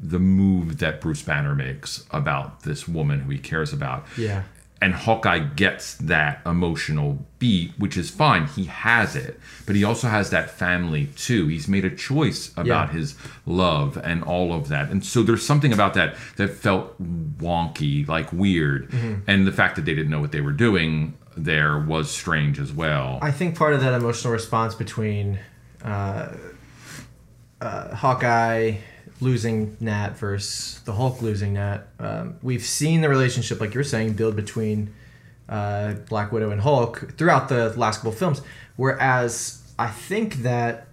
the 0.03 0.21
move 0.21 0.79
that 0.79 1.01
Bruce 1.01 1.23
Banner 1.23 1.55
makes 1.57 2.07
about 2.13 2.63
this 2.63 2.87
woman 2.89 3.21
who 3.23 3.33
he 3.33 3.39
cares 3.39 3.73
about. 3.73 4.07
Yeah. 4.17 4.45
And 4.83 4.95
Hawkeye 4.95 5.41
gets 5.41 5.95
that 5.97 6.41
emotional 6.47 7.27
beat, 7.39 7.73
which 7.79 7.99
is 7.99 8.09
fine. 8.09 8.47
He 8.47 8.65
has 8.65 9.15
it, 9.15 9.39
but 9.67 9.77
he 9.77 9.85
also 9.85 10.09
has 10.09 10.31
that 10.31 10.49
family 10.51 11.07
too. 11.17 11.49
He's 11.49 11.69
made 11.69 11.85
a 11.85 11.91
choice 11.95 12.51
about 12.57 12.89
Yeah. 12.89 12.95
his 12.99 13.15
love 13.45 13.99
and 14.03 14.23
all 14.25 14.55
of 14.55 14.69
that. 14.69 14.89
And 14.91 15.05
so 15.05 15.23
there's 15.23 15.45
something 15.45 15.73
about 15.73 15.93
that 15.95 16.17
that 16.37 16.55
felt 16.55 16.97
wonky, 17.39 18.09
like 18.09 18.33
weird. 18.33 18.91
Mm-hmm. 18.91 19.15
And 19.27 19.47
the 19.47 19.53
fact 19.53 19.77
that 19.77 19.85
they 19.85 19.95
didn't 19.95 20.11
know 20.11 20.21
what 20.21 20.33
they 20.33 20.41
were 20.41 20.53
doing 20.53 21.15
there 21.37 21.79
was 21.79 22.11
strange 22.11 22.59
as 22.59 22.73
well. 22.73 23.19
I 23.23 23.31
think 23.31 23.57
part 23.57 23.75
of 23.75 23.81
that 23.83 23.95
emotional 23.95 24.33
response 24.33 24.75
between 24.75 25.39
uh, 25.85 26.35
uh, 27.61 27.95
Hawkeye 27.95 28.77
losing 29.21 29.77
Nat 29.81 30.17
versus 30.19 30.81
the 30.85 30.93
Hulk 30.93 31.21
losing 31.23 31.55
Nat, 31.55 31.87
um, 31.99 32.37
we've 32.43 32.65
seen 32.65 33.01
the 33.01 33.09
relationship, 33.09 33.61
like 33.61 33.75
you're 33.75 33.85
saying, 33.85 34.15
build 34.15 34.37
between 34.37 34.93
uh, 35.49 35.95
Black 36.09 36.33
Widow 36.33 36.51
and 36.51 36.61
Hulk 36.61 37.15
throughout 37.19 37.49
the 37.49 37.71
last 37.79 37.99
couple 37.99 38.13
films. 38.13 38.41
Whereas 38.77 39.63
I 39.79 39.89
think 39.89 40.37
that 40.43 40.87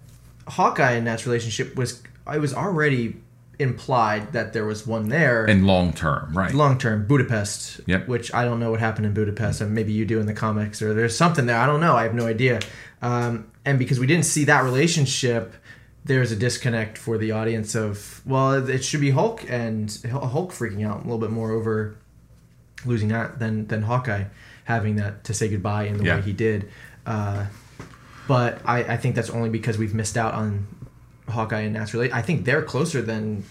Hawkeye 0.48 0.92
and 0.94 1.06
Nat's 1.06 1.26
relationship 1.26 1.76
was 1.76 2.02
it 2.32 2.40
was 2.40 2.54
already 2.54 3.18
implied 3.60 4.34
that 4.34 4.54
there 4.54 4.66
was 4.66 4.86
one 4.86 5.10
there 5.10 5.46
and 5.46 5.66
long 5.66 5.92
term, 5.94 6.32
right? 6.38 6.54
long 6.54 6.78
term 6.78 7.08
Budapest, 7.08 7.82
Yep. 7.88 8.08
which 8.08 8.34
I 8.34 8.44
don't 8.46 8.60
know 8.60 8.72
what 8.72 8.80
happened 8.80 9.06
in 9.08 9.14
Budapest, 9.14 9.62
and 9.62 9.74
maybe 9.74 9.94
you 9.94 10.06
do 10.06 10.20
in 10.20 10.26
the 10.26 10.34
comics, 10.34 10.82
or 10.82 10.94
there's 10.94 11.18
something 11.18 11.46
there. 11.48 11.58
I 11.58 11.66
don't 11.66 11.80
know. 11.80 11.96
I 11.96 12.04
have 12.04 12.14
no 12.14 12.28
idea. 12.28 12.60
Um, 13.02 13.48
and 13.66 13.80
because 13.80 14.00
we 14.00 14.06
didn't 14.08 14.26
see 14.26 14.44
that 14.46 14.64
relationship, 14.64 15.54
there's 16.08 16.32
a 16.32 16.36
disconnect 16.36 16.98
for 16.98 17.18
the 17.18 17.32
audience 17.32 17.76
of 17.76 18.22
well, 18.26 18.68
it 18.68 18.84
should 18.84 19.02
be 19.02 19.12
Hulk 19.12 19.44
and 19.50 19.92
Hulk 20.12 20.52
freaking 20.52 20.86
out 20.88 20.98
a 21.02 21.04
little 21.04 21.18
bit 21.20 21.30
more 21.32 21.52
over 21.52 21.96
losing 22.86 23.10
that 23.10 23.40
than 23.40 23.68
than 23.68 23.84
Hawkeye 23.84 24.26
having 24.66 24.96
that 24.98 25.24
to 25.24 25.34
say 25.34 25.48
goodbye 25.48 25.84
in 25.84 25.98
the 25.98 26.04
Yeah. 26.04 26.16
way 26.18 26.22
he 26.24 26.34
did. 26.34 26.70
Uh, 27.06 27.46
but 28.28 28.60
I, 28.66 28.80
I 28.84 28.98
think 28.98 29.16
that's 29.16 29.30
only 29.30 29.50
because 29.50 29.78
we've 29.78 29.94
missed 29.94 30.18
out 30.18 30.34
on 30.34 30.68
Hawkeye 31.30 31.62
and 31.62 31.74
Nat's. 31.74 31.96
I 31.96 32.22
think 32.22 32.44
they're 32.46 32.62
closer 32.64 33.02
than 33.02 33.44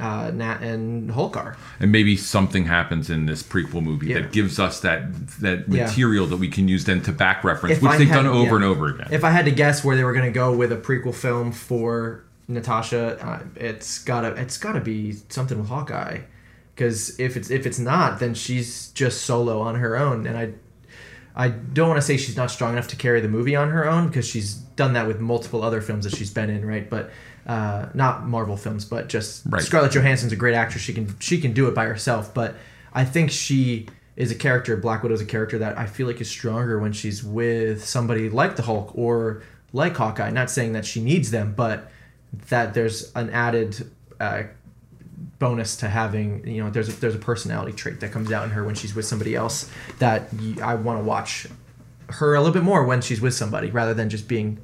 uh, 0.00 0.30
Nat 0.34 0.62
and 0.62 1.10
Hulk 1.12 1.36
are. 1.36 1.56
and 1.78 1.92
maybe 1.92 2.16
something 2.16 2.64
happens 2.64 3.08
in 3.08 3.26
this 3.26 3.42
prequel 3.42 3.82
movie 3.82 4.08
Yeah. 4.08 4.20
that 4.20 4.32
gives 4.32 4.58
us 4.58 4.80
that 4.80 5.02
that 5.40 5.68
Yeah. 5.68 5.84
material 5.84 6.26
that 6.26 6.38
we 6.38 6.48
can 6.48 6.66
use 6.68 6.84
then 6.86 7.00
to 7.02 7.12
back 7.12 7.44
reference, 7.44 7.76
If 7.76 7.82
which 7.82 7.92
I 7.92 7.98
they've 7.98 8.08
had- 8.08 8.16
done 8.16 8.26
over 8.26 8.50
yeah. 8.50 8.54
and 8.56 8.64
over 8.64 8.86
again. 8.88 9.08
If 9.10 9.22
I 9.24 9.30
had 9.30 9.44
to 9.44 9.52
guess 9.52 9.84
where 9.84 9.94
they 9.96 10.02
were 10.04 10.12
going 10.12 10.24
to 10.26 10.32
go 10.32 10.52
with 10.56 10.72
a 10.72 10.76
prequel 10.76 11.14
film 11.14 11.52
for 11.52 12.24
Natasha, 12.48 13.16
uh, 13.24 13.38
it's 13.54 13.98
gotta 14.02 14.28
it's 14.34 14.58
gotta 14.58 14.80
be 14.80 15.14
something 15.28 15.56
with 15.58 15.68
Hawkeye, 15.68 16.18
because 16.74 17.18
if 17.20 17.36
it's 17.36 17.48
if 17.50 17.64
it's 17.64 17.78
not, 17.78 18.18
then 18.18 18.34
she's 18.34 18.88
just 18.88 19.22
solo 19.22 19.60
on 19.60 19.76
her 19.76 19.96
own, 19.96 20.26
and 20.26 20.36
I 20.36 20.50
I 21.36 21.50
don't 21.50 21.86
want 21.88 21.98
to 21.98 22.02
say 22.04 22.16
she's 22.16 22.36
not 22.36 22.50
strong 22.50 22.72
enough 22.72 22.88
to 22.88 22.96
carry 22.96 23.20
the 23.20 23.28
movie 23.28 23.54
on 23.54 23.70
her 23.70 23.88
own 23.88 24.08
because 24.08 24.26
she's 24.26 24.54
done 24.54 24.94
that 24.94 25.06
with 25.06 25.20
multiple 25.20 25.62
other 25.62 25.80
films 25.80 26.04
that 26.04 26.16
she's 26.16 26.30
been 26.32 26.50
in, 26.50 26.66
right? 26.66 26.90
But 26.90 27.10
uh, 27.46 27.86
not 27.94 28.26
Marvel 28.26 28.56
films, 28.56 28.84
but 28.84 29.08
just 29.08 29.42
Right. 29.46 29.62
Scarlett 29.62 29.92
Johansson's 29.92 30.32
a 30.32 30.36
great 30.36 30.54
actress. 30.54 30.82
She 30.82 30.92
can 30.92 31.18
she 31.20 31.40
can 31.40 31.52
do 31.52 31.68
it 31.68 31.74
by 31.74 31.86
herself, 31.86 32.32
but 32.34 32.54
I 32.92 33.04
think 33.04 33.30
she 33.30 33.86
is 34.16 34.30
a 34.30 34.34
character. 34.34 34.76
Black 34.76 35.02
Widow's 35.02 35.20
a 35.20 35.26
character 35.26 35.58
that 35.58 35.78
I 35.78 35.86
feel 35.86 36.06
like 36.06 36.20
is 36.20 36.30
stronger 36.30 36.78
when 36.78 36.92
she's 36.92 37.24
with 37.24 37.84
somebody 37.84 38.28
like 38.28 38.56
the 38.56 38.62
Hulk 38.62 38.92
or 38.94 39.42
like 39.72 39.96
Hawkeye. 39.96 40.30
Not 40.30 40.50
saying 40.50 40.72
that 40.72 40.84
she 40.84 41.00
needs 41.00 41.30
them, 41.30 41.54
but 41.56 41.90
that 42.48 42.74
there's 42.74 43.12
an 43.14 43.30
added 43.30 43.90
uh, 44.20 44.42
bonus 45.38 45.76
to 45.76 45.88
having 45.88 46.46
you 46.46 46.62
know 46.62 46.70
there's 46.70 46.88
a, 46.88 46.92
there's 47.00 47.14
a 47.14 47.18
personality 47.18 47.72
trait 47.72 48.00
that 48.00 48.12
comes 48.12 48.30
out 48.30 48.44
in 48.44 48.50
her 48.50 48.62
when 48.64 48.74
she's 48.74 48.94
with 48.94 49.06
somebody 49.06 49.34
else 49.34 49.70
that 49.98 50.28
I 50.62 50.74
want 50.74 51.00
to 51.00 51.04
watch 51.04 51.46
her 52.08 52.34
a 52.34 52.40
little 52.40 52.52
bit 52.52 52.62
more 52.62 52.84
when 52.84 53.00
she's 53.00 53.20
with 53.20 53.34
somebody 53.34 53.70
rather 53.70 53.94
than 53.94 54.10
just 54.10 54.28
being 54.28 54.58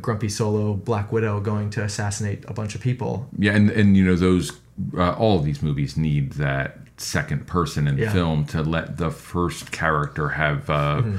grumpy 0.00 0.28
solo 0.28 0.74
Black 0.74 1.12
Widow 1.12 1.40
going 1.40 1.70
to 1.70 1.82
assassinate 1.82 2.44
a 2.48 2.52
bunch 2.54 2.74
of 2.74 2.80
people. 2.80 3.28
Yeah, 3.38 3.52
and 3.52 3.70
and 3.70 3.96
you 3.96 4.04
know 4.04 4.16
those 4.16 4.52
uh, 4.96 5.12
all 5.12 5.38
of 5.38 5.44
these 5.44 5.62
movies 5.62 5.96
need 5.96 6.32
that 6.32 6.78
second 6.96 7.46
person 7.46 7.88
in 7.88 7.96
the 7.96 8.02
Yeah. 8.02 8.12
film 8.12 8.44
to 8.46 8.62
let 8.62 8.96
the 8.98 9.10
first 9.10 9.72
character 9.72 10.28
have 10.30 10.70
uh, 10.70 10.72
a 10.74 11.02
Mm-hmm. 11.02 11.16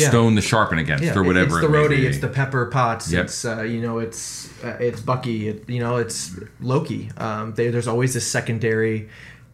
Yeah. 0.00 0.08
stone 0.08 0.34
to 0.36 0.40
sharpen 0.42 0.78
against 0.78 1.16
or 1.16 1.22
whatever. 1.22 1.58
It's 1.60 1.68
the 1.68 1.74
it 1.74 1.90
Rhodey, 1.90 2.04
it's 2.04 2.18
the 2.18 2.28
Pepper 2.28 2.66
Potts, 2.66 3.10
Yep. 3.12 3.24
it's 3.26 3.44
uh, 3.44 3.62
you 3.62 3.80
know, 3.80 3.98
it's 3.98 4.48
uh, 4.64 4.76
it's 4.80 5.00
Bucky, 5.00 5.48
it, 5.48 5.68
you 5.68 5.80
know, 5.80 5.96
it's 5.96 6.36
Loki. 6.60 7.10
Um, 7.16 7.54
they, 7.54 7.68
there's 7.70 7.86
always 7.88 8.14
this 8.14 8.26
secondary 8.26 9.08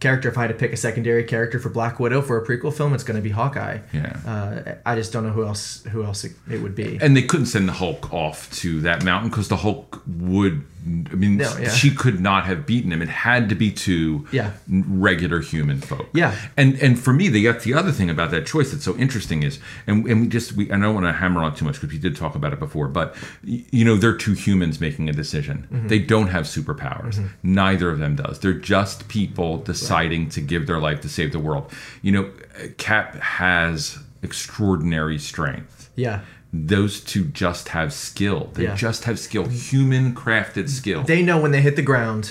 character. 0.05 0.29
If 0.29 0.37
I 0.37 0.41
had 0.41 0.47
to 0.49 0.53
pick 0.53 0.71
a 0.71 0.77
secondary 0.77 1.23
character 1.23 1.59
for 1.59 1.69
Black 1.69 1.99
Widow 1.99 2.21
for 2.21 2.37
a 2.37 2.45
prequel 2.45 2.71
film, 2.71 2.93
it's 2.93 3.03
going 3.03 3.15
to 3.17 3.23
be 3.23 3.31
Hawkeye. 3.31 3.79
Yeah. 3.91 4.19
Uh, 4.25 4.75
I 4.85 4.95
just 4.95 5.11
don't 5.11 5.23
know 5.25 5.31
who 5.31 5.45
else 5.45 5.83
who 5.91 6.03
else 6.03 6.23
it, 6.23 6.33
it 6.49 6.61
would 6.61 6.75
be. 6.75 6.99
and 7.01 7.17
they 7.17 7.23
couldn't 7.23 7.47
send 7.47 7.67
the 7.67 7.73
Hulk 7.73 8.13
off 8.13 8.51
to 8.61 8.81
that 8.81 9.03
mountain 9.03 9.29
because 9.31 9.47
the 9.47 9.57
Hulk 9.57 10.03
would. 10.05 10.63
I 10.85 11.15
mean, 11.15 11.37
No, 11.37 11.57
yeah. 11.57 11.69
she 11.69 11.89
could 11.91 12.19
not 12.19 12.45
have 12.45 12.65
beaten 12.65 12.91
him. 12.91 13.01
It 13.01 13.09
had 13.09 13.49
to 13.49 13.55
be 13.55 13.71
two 13.71 14.27
Yeah. 14.31 14.51
regular 14.67 15.41
human 15.41 15.81
folk. 15.81 16.07
Yeah. 16.13 16.35
and 16.57 16.75
and 16.75 16.99
for 16.99 17.11
me, 17.13 17.29
got 17.41 17.61
the 17.61 17.73
other 17.73 17.91
thing 17.91 18.09
about 18.09 18.31
that 18.31 18.45
choice 18.45 18.71
that's 18.71 18.83
so 18.83 18.95
interesting 18.97 19.43
is, 19.43 19.59
and 19.87 20.05
and 20.07 20.21
we 20.21 20.27
just 20.27 20.53
we 20.53 20.71
I 20.71 20.77
don't 20.79 20.93
want 20.93 21.05
to 21.07 21.13
hammer 21.13 21.41
on 21.43 21.55
too 21.55 21.65
much 21.65 21.75
because 21.81 21.91
we 21.91 21.97
did 21.99 22.15
talk 22.15 22.35
about 22.35 22.53
it 22.53 22.59
before, 22.59 22.87
but 22.87 23.15
you 23.43 23.83
know 23.83 23.95
they're 23.97 24.15
two 24.15 24.33
humans 24.33 24.79
making 24.79 25.09
a 25.09 25.13
decision. 25.13 25.67
Mm-hmm. 25.71 25.87
They 25.87 25.99
don't 25.99 26.27
have 26.27 26.45
superpowers. 26.45 27.27
Neither 27.43 27.89
of 27.89 27.99
them 27.99 28.15
does. 28.15 28.39
They're 28.39 28.53
just 28.53 29.07
people 29.07 29.57
deciding 29.57 30.29
to 30.29 30.41
give 30.41 30.67
their 30.67 30.79
life 30.79 31.01
to 31.01 31.09
save 31.09 31.31
the 31.31 31.39
world. 31.39 31.71
You 32.01 32.11
know, 32.11 32.29
Cap 32.77 33.15
has 33.15 33.97
extraordinary 34.21 35.17
strength 35.19 35.89
yeah, 35.95 36.21
those 36.67 36.99
two 37.01 37.25
just 37.25 37.69
have 37.69 37.91
skill. 37.93 38.49
They 38.53 38.63
Yeah. 38.63 38.75
just 38.75 39.03
have 39.05 39.19
skill, 39.19 39.47
human 39.47 40.13
crafted 40.15 40.69
skill. 40.69 41.03
they 41.03 41.21
know 41.21 41.39
when 41.39 41.51
they 41.51 41.61
hit 41.61 41.75
the 41.75 41.81
ground, 41.81 42.29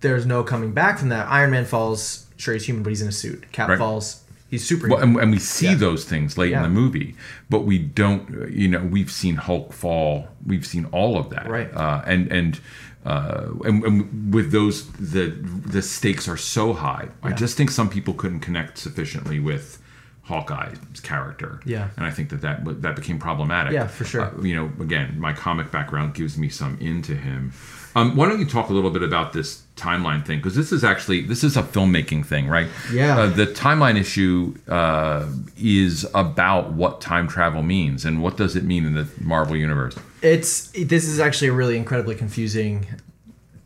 there's 0.00 0.26
no 0.26 0.42
coming 0.42 0.72
back 0.72 0.98
from 0.98 1.08
that. 1.08 1.26
Iron 1.30 1.50
Man 1.50 1.64
falls, 1.64 2.26
sure 2.36 2.54
he's 2.54 2.66
human, 2.66 2.82
but 2.82 2.90
he's 2.90 3.02
in 3.02 3.08
a 3.08 3.12
suit. 3.12 3.50
Cap 3.52 3.68
Right. 3.70 3.78
falls, 3.78 4.20
he's 4.50 4.64
super. 4.66 4.88
well, 4.88 5.00
and, 5.00 5.16
and 5.16 5.30
we 5.32 5.38
see 5.38 5.66
Yeah. 5.66 5.74
those 5.76 6.04
things 6.04 6.36
late 6.36 6.50
Yeah. 6.52 6.58
in 6.58 6.62
the 6.74 6.80
movie, 6.80 7.16
but 7.48 7.60
we 7.60 7.78
don't. 7.78 8.50
You 8.52 8.68
know, 8.68 8.80
we've 8.82 9.10
seen 9.10 9.36
Hulk 9.36 9.72
fall. 9.72 10.28
We've 10.44 10.66
seen 10.66 10.84
all 10.86 11.16
of 11.18 11.30
that. 11.30 11.48
Right. 11.48 11.72
Uh, 11.74 12.02
and 12.06 12.30
and. 12.30 12.60
Uh, 13.06 13.48
and, 13.66 13.84
and 13.84 14.32
with 14.32 14.50
those, 14.50 14.86
the 14.92 15.26
the 15.66 15.82
stakes 15.82 16.26
are 16.26 16.38
so 16.38 16.72
high. 16.72 17.08
I 17.22 17.32
just 17.32 17.54
think 17.54 17.70
some 17.70 17.90
people 17.90 18.14
couldn't 18.14 18.40
connect 18.40 18.78
sufficiently 18.78 19.38
with 19.38 19.78
Hawkeye's 20.26 21.00
character. 21.00 21.60
Yeah. 21.66 21.90
and 21.96 22.06
I 22.06 22.10
think 22.10 22.30
that 22.30 22.40
that 22.40 22.82
that 22.82 22.96
became 22.96 23.18
problematic. 23.18 23.72
Yeah, 23.72 23.86
for 23.86 24.04
sure. 24.04 24.22
Uh, 24.22 24.42
you 24.42 24.54
know, 24.54 24.70
again, 24.82 25.18
my 25.18 25.32
comic 25.32 25.70
background 25.70 26.14
gives 26.14 26.38
me 26.38 26.48
some 26.48 26.78
into 26.80 27.14
him. 27.14 27.52
Um, 27.96 28.16
why 28.16 28.28
don't 28.28 28.40
you 28.40 28.46
talk 28.46 28.70
a 28.70 28.72
little 28.72 28.90
bit 28.90 29.02
about 29.02 29.32
this 29.34 29.62
timeline 29.76 30.24
thing? 30.26 30.38
Because 30.38 30.56
this 30.56 30.72
is 30.72 30.82
actually 30.82 31.20
this 31.20 31.44
is 31.44 31.56
a 31.56 31.62
filmmaking 31.62 32.24
thing, 32.24 32.48
right? 32.48 32.68
Yeah. 32.92 33.18
Uh, 33.18 33.26
the 33.28 33.46
timeline 33.46 34.00
issue 34.00 34.54
uh, 34.66 35.26
is 35.58 36.06
about 36.14 36.72
what 36.72 37.02
time 37.02 37.28
travel 37.28 37.62
means 37.62 38.04
and 38.06 38.22
what 38.22 38.36
does 38.38 38.56
it 38.56 38.64
mean 38.64 38.86
in 38.86 38.94
the 38.94 39.06
Marvel 39.20 39.56
universe. 39.56 39.96
It's 40.22 40.70
this 40.70 41.04
is 41.06 41.20
actually 41.20 41.48
a 41.48 41.52
really 41.52 41.76
incredibly 41.76 42.14
confusing 42.14 42.86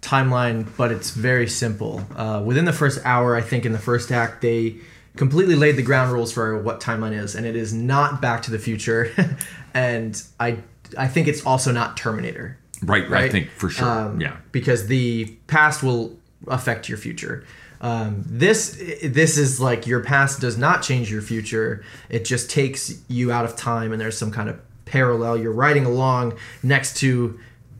timeline, 0.02 0.66
but 0.76 0.90
it's 0.90 1.10
very 1.12 1.46
simple. 1.46 2.02
Uh, 2.16 2.42
within 2.44 2.64
the 2.64 2.72
first 2.72 3.00
hour, 3.04 3.36
I 3.36 3.42
think 3.42 3.64
in 3.64 3.72
the 3.72 3.78
first 3.78 4.10
act, 4.10 4.42
they 4.42 4.76
completely 5.18 5.56
laid 5.56 5.76
the 5.76 5.82
ground 5.82 6.12
rules 6.12 6.32
for 6.32 6.58
what 6.58 6.80
timeline 6.80 7.12
is, 7.12 7.34
and 7.34 7.44
it 7.44 7.56
is 7.56 7.74
not 7.74 8.22
Back 8.22 8.42
to 8.42 8.50
the 8.50 8.58
Future, 8.58 9.12
and 9.74 10.22
I 10.40 10.58
I 10.96 11.08
think 11.08 11.28
it's 11.28 11.44
also 11.44 11.72
not 11.72 11.96
Terminator. 11.96 12.56
Right. 12.82 13.10
Right? 13.10 13.24
I 13.24 13.28
think 13.28 13.50
for 13.50 13.68
sure. 13.68 13.86
Um, 13.86 14.20
yeah. 14.20 14.36
because 14.52 14.86
the 14.86 15.26
past 15.48 15.82
will 15.82 16.16
affect 16.46 16.88
your 16.88 16.96
future. 16.96 17.44
Um, 17.80 18.24
this 18.26 18.80
this 19.02 19.36
is 19.36 19.60
like 19.60 19.86
your 19.86 20.02
past 20.02 20.40
does 20.40 20.56
not 20.56 20.82
change 20.82 21.10
your 21.10 21.22
future. 21.22 21.84
It 22.08 22.24
just 22.24 22.50
takes 22.50 23.02
you 23.08 23.30
out 23.30 23.44
of 23.44 23.56
time, 23.56 23.92
and 23.92 24.00
there's 24.00 24.16
some 24.16 24.30
kind 24.30 24.48
of 24.48 24.60
parallel. 24.84 25.36
You're 25.36 25.52
riding 25.52 25.84
along 25.84 26.38
next 26.62 26.96
to 26.98 27.38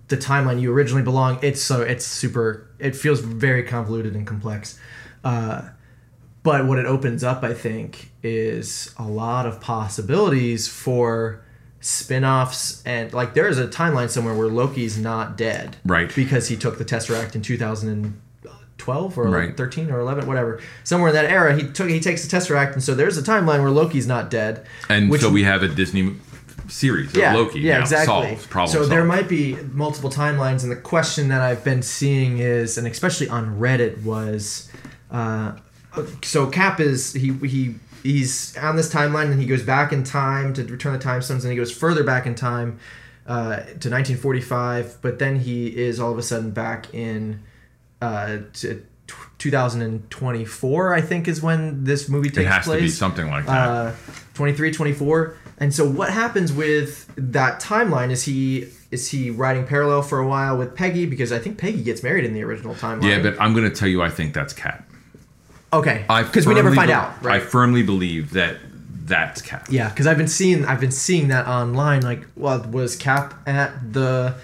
the 0.09 0.17
timeline 0.17 0.61
you 0.61 0.73
originally 0.73 1.03
belong. 1.03 1.39
It's 1.43 1.61
so 1.61 1.83
it's 1.83 2.05
super. 2.05 2.69
It 2.79 2.95
feels 2.95 3.21
very 3.21 3.63
convoluted 3.63 4.15
and 4.15 4.27
complex. 4.27 4.79
Uh, 5.25 5.63
but 6.49 6.65
what 6.65 6.79
it 6.79 6.87
opens 6.87 7.23
up, 7.23 7.45
I 7.45 7.53
think, 7.53 8.11
is 8.23 8.95
a 8.97 9.03
lot 9.03 9.45
of 9.45 9.61
possibilities 9.61 10.67
for 10.67 11.45
spin-offs 11.81 12.83
and 12.87 13.13
like 13.13 13.35
there 13.35 13.47
is 13.47 13.59
a 13.59 13.69
timeline 13.69 14.09
somewhere 14.09 14.33
where 14.35 14.49
Loki's 14.49 14.97
not 14.97 15.37
dead. 15.37 15.77
Right. 15.85 16.11
Because 16.15 16.49
he 16.49 16.57
took 16.57 16.79
the 16.79 16.87
Tesseract 16.87 17.35
in 17.35 17.43
2012 17.43 19.19
or 19.19 19.29
Right. 19.29 19.55
13 19.55 19.91
or 19.91 20.01
11, 20.01 20.27
whatever. 20.27 20.59
Somewhere 20.85 21.11
in 21.11 21.15
that 21.17 21.27
era, 21.27 21.55
he 21.55 21.69
took 21.69 21.91
he 21.91 22.01
takes 22.01 22.27
the 22.27 22.35
Tesseract 22.35 22.73
and 22.73 22.83
so 22.83 22.95
there's 22.95 23.19
a 23.19 23.23
timeline 23.23 23.61
where 23.61 23.71
Loki's 23.71 24.07
not 24.07 24.31
dead. 24.31 24.65
And 24.89 25.15
so 25.21 25.29
we 25.29 25.43
have 25.43 25.63
a 25.63 25.69
Disney 25.69 26.17
series 26.69 27.15
yeah, 27.15 27.35
of 27.35 27.41
Loki. 27.41 27.61
Yeah, 27.61 27.75
now. 27.75 27.81
exactly. 27.83 28.37
Solved. 28.37 28.71
So 28.73 28.87
there 28.87 29.05
might 29.05 29.29
be 29.29 29.57
multiple 29.73 30.11
timelines, 30.11 30.63
and 30.63 30.73
the 30.73 30.77
question 30.77 31.29
that 31.29 31.41
I've 31.41 31.65
been 31.65 31.83
seeing 31.83 32.39
is, 32.39 32.79
and 32.79 32.87
especially 32.87 33.29
on 33.29 33.59
Reddit, 33.59 34.03
was, 34.03 34.71
uh, 35.11 35.53
so 36.23 36.47
Cap 36.49 36.81
is 36.81 37.13
he 37.13 37.33
he 37.47 37.75
he's 38.03 38.57
on 38.57 38.77
this 38.77 38.93
timeline, 38.93 39.31
and 39.31 39.41
he 39.41 39.47
goes 39.47 39.63
back 39.63 39.93
in 39.93 40.05
time 40.05 40.53
to 40.55 40.65
return 40.65 40.93
the 40.93 40.99
time 40.99 41.23
stones, 41.23 41.45
and 41.45 41.53
he 41.53 41.57
goes 41.57 41.73
further 41.73 42.05
back 42.05 42.27
in 42.27 42.35
time 42.35 42.79
uh, 43.27 43.57
to 43.57 43.91
1945, 43.91 44.99
but 45.03 45.19
then 45.19 45.41
he 45.41 45.69
is 45.77 46.01
all 46.01 46.13
of 46.13 46.19
a 46.19 46.23
sudden 46.23 46.51
back 46.51 46.93
in 46.95 47.43
uh, 48.03 48.39
to. 48.55 48.85
2024 49.39 50.95
i 50.95 51.01
think 51.01 51.29
is 51.29 51.41
when 51.41 51.83
this 51.85 52.11
movie 52.11 52.29
takes 52.29 52.37
place. 52.37 52.45
It 52.45 52.51
has 52.51 52.65
place 52.67 52.79
to 52.81 52.83
be 52.83 52.89
something 52.91 53.31
like 53.31 53.47
that. 53.47 53.69
uh, 53.69 53.93
23 54.35 54.71
24 54.71 55.35
and 55.59 55.73
so 55.73 55.89
what 55.89 56.11
happens 56.11 56.53
with 56.53 57.11
that 57.17 57.59
timeline 57.59 58.11
is 58.11 58.25
he 58.25 58.69
is 58.91 59.09
he 59.11 59.31
riding 59.31 59.67
parallel 59.67 60.03
for 60.03 60.19
a 60.19 60.27
while 60.27 60.59
with 60.59 60.75
peggy 60.75 61.07
because 61.07 61.33
i 61.33 61.39
think 61.39 61.57
peggy 61.57 61.83
gets 61.83 62.03
married 62.03 62.25
in 62.25 62.35
the 62.35 62.43
original 62.43 62.75
timeline 62.75 63.05
yeah, 63.05 63.23
but 63.23 63.41
I'm 63.41 63.55
going 63.55 63.65
to 63.65 63.75
tell 63.75 63.89
you, 63.89 64.03
I 64.03 64.11
think 64.11 64.35
that's 64.35 64.53
Cap. 64.53 64.88
Okay 65.73 66.05
I 66.09 66.23
because 66.23 66.47
we 66.47 66.55
never 66.55 66.75
find 66.75 66.89
be- 66.89 66.93
out 66.95 67.23
right 67.23 67.41
I 67.43 67.45
firmly 67.45 67.83
believe 67.83 68.33
that 68.33 68.57
that's 69.05 69.41
Cap. 69.41 69.67
yeah 69.71 69.89
because 69.89 70.07
i've 70.07 70.19
been 70.19 70.29
seeing 70.29 70.65
i've 70.67 70.81
been 70.81 70.91
seeing 70.93 71.29
that 71.29 71.47
online 71.47 72.03
like 72.03 72.27
well 72.37 72.63
was 72.65 72.95
cap 72.95 73.33
at 73.49 73.93
the 73.95 74.35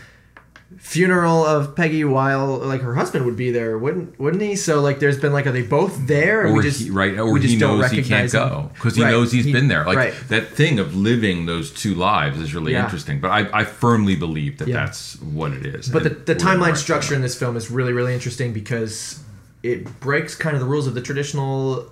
funeral 0.79 1.45
of 1.45 1.77
peggy 1.77 2.05
while 2.05 2.59
like 2.59 2.81
her 2.81 2.95
husband 2.95 3.25
would 3.25 3.37
be 3.37 3.51
there 3.51 3.79
wouldn't 3.79 4.19
wouldn't 4.19 4.43
he 4.43 4.57
so 4.57 4.81
like 4.81 4.99
there's 4.99 5.19
been 5.19 5.33
like 5.33 5.47
are 5.47 5.53
they 5.53 5.63
both 5.63 6.07
there 6.07 6.47
or 6.47 6.53
we 6.53 6.63
just 6.63 6.81
he, 6.83 6.91
right, 6.91 7.17
or 7.19 7.31
we 7.33 7.41
he 7.41 7.57
knows 7.57 7.91
he 7.91 8.03
can't 8.03 8.33
him? 8.33 8.49
go 8.51 8.71
because 8.75 8.97
he 8.97 9.03
Right, 9.03 9.11
knows 9.11 9.31
he's 9.33 9.45
he- 9.45 9.53
been 9.53 9.69
there. 9.69 9.85
Like 9.87 9.97
right. 9.97 10.15
that 10.29 10.49
thing 10.49 10.79
of 10.79 10.95
living 10.97 11.47
those 11.47 11.71
two 11.71 11.95
lives 11.95 12.41
is 12.41 12.55
really 12.55 12.73
Yeah. 12.73 12.85
interesting. 12.85 13.21
But 13.21 13.31
I, 13.31 13.61
I 13.61 13.65
firmly 13.65 14.17
believe 14.17 14.59
that 14.59 14.69
Yeah. 14.69 14.85
that's 14.87 15.21
what 15.21 15.53
it 15.53 15.65
is. 15.65 15.89
But 15.89 16.03
the, 16.03 16.11
the 16.11 16.35
timeline 16.35 16.77
structure 16.77 17.15
in 17.15 17.23
this 17.23 17.39
film 17.39 17.57
is 17.57 17.71
really, 17.71 17.93
really 17.93 18.13
interesting 18.15 18.53
because 18.53 19.21
it 19.65 19.99
breaks 19.99 20.35
kind 20.35 20.55
of 20.55 20.61
the 20.61 20.67
rules 20.67 20.87
of 20.87 20.95
the 20.95 21.01
traditional 21.01 21.91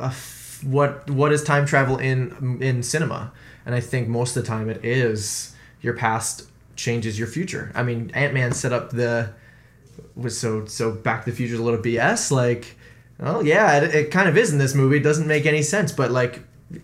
uh, 0.00 0.12
what 0.62 1.08
what 1.10 1.32
is 1.32 1.44
time 1.44 1.66
travel 1.66 1.98
in 1.98 2.58
in 2.62 2.82
cinema, 2.82 3.30
and 3.66 3.74
I 3.74 3.80
think 3.80 4.08
most 4.08 4.34
of 4.36 4.42
the 4.42 4.48
time 4.48 4.70
it 4.70 4.82
is 4.82 5.54
your 5.82 5.94
past 5.94 6.48
changes 6.76 7.18
your 7.18 7.28
future. 7.28 7.70
I 7.74 7.82
mean, 7.82 8.10
Ant 8.14 8.32
Man 8.32 8.52
set 8.52 8.72
up 8.72 8.90
the 8.90 9.34
was 10.16 10.36
so 10.36 10.64
so 10.64 10.92
Back 10.92 11.24
to 11.24 11.30
the 11.30 11.36
Future 11.36 11.54
is 11.54 11.60
a 11.60 11.62
little 11.62 11.80
BS. 11.80 12.32
Like, 12.32 12.76
oh 13.20 13.42
yeah, 13.42 13.82
it, 13.82 13.94
it 13.94 14.10
kind 14.10 14.26
of 14.26 14.38
is 14.38 14.50
in 14.50 14.58
this 14.58 14.74
movie. 14.74 14.96
It 14.96 15.02
doesn't 15.02 15.26
make 15.26 15.44
any 15.44 15.62
sense, 15.62 15.92
but 15.92 16.10
like, 16.10 16.40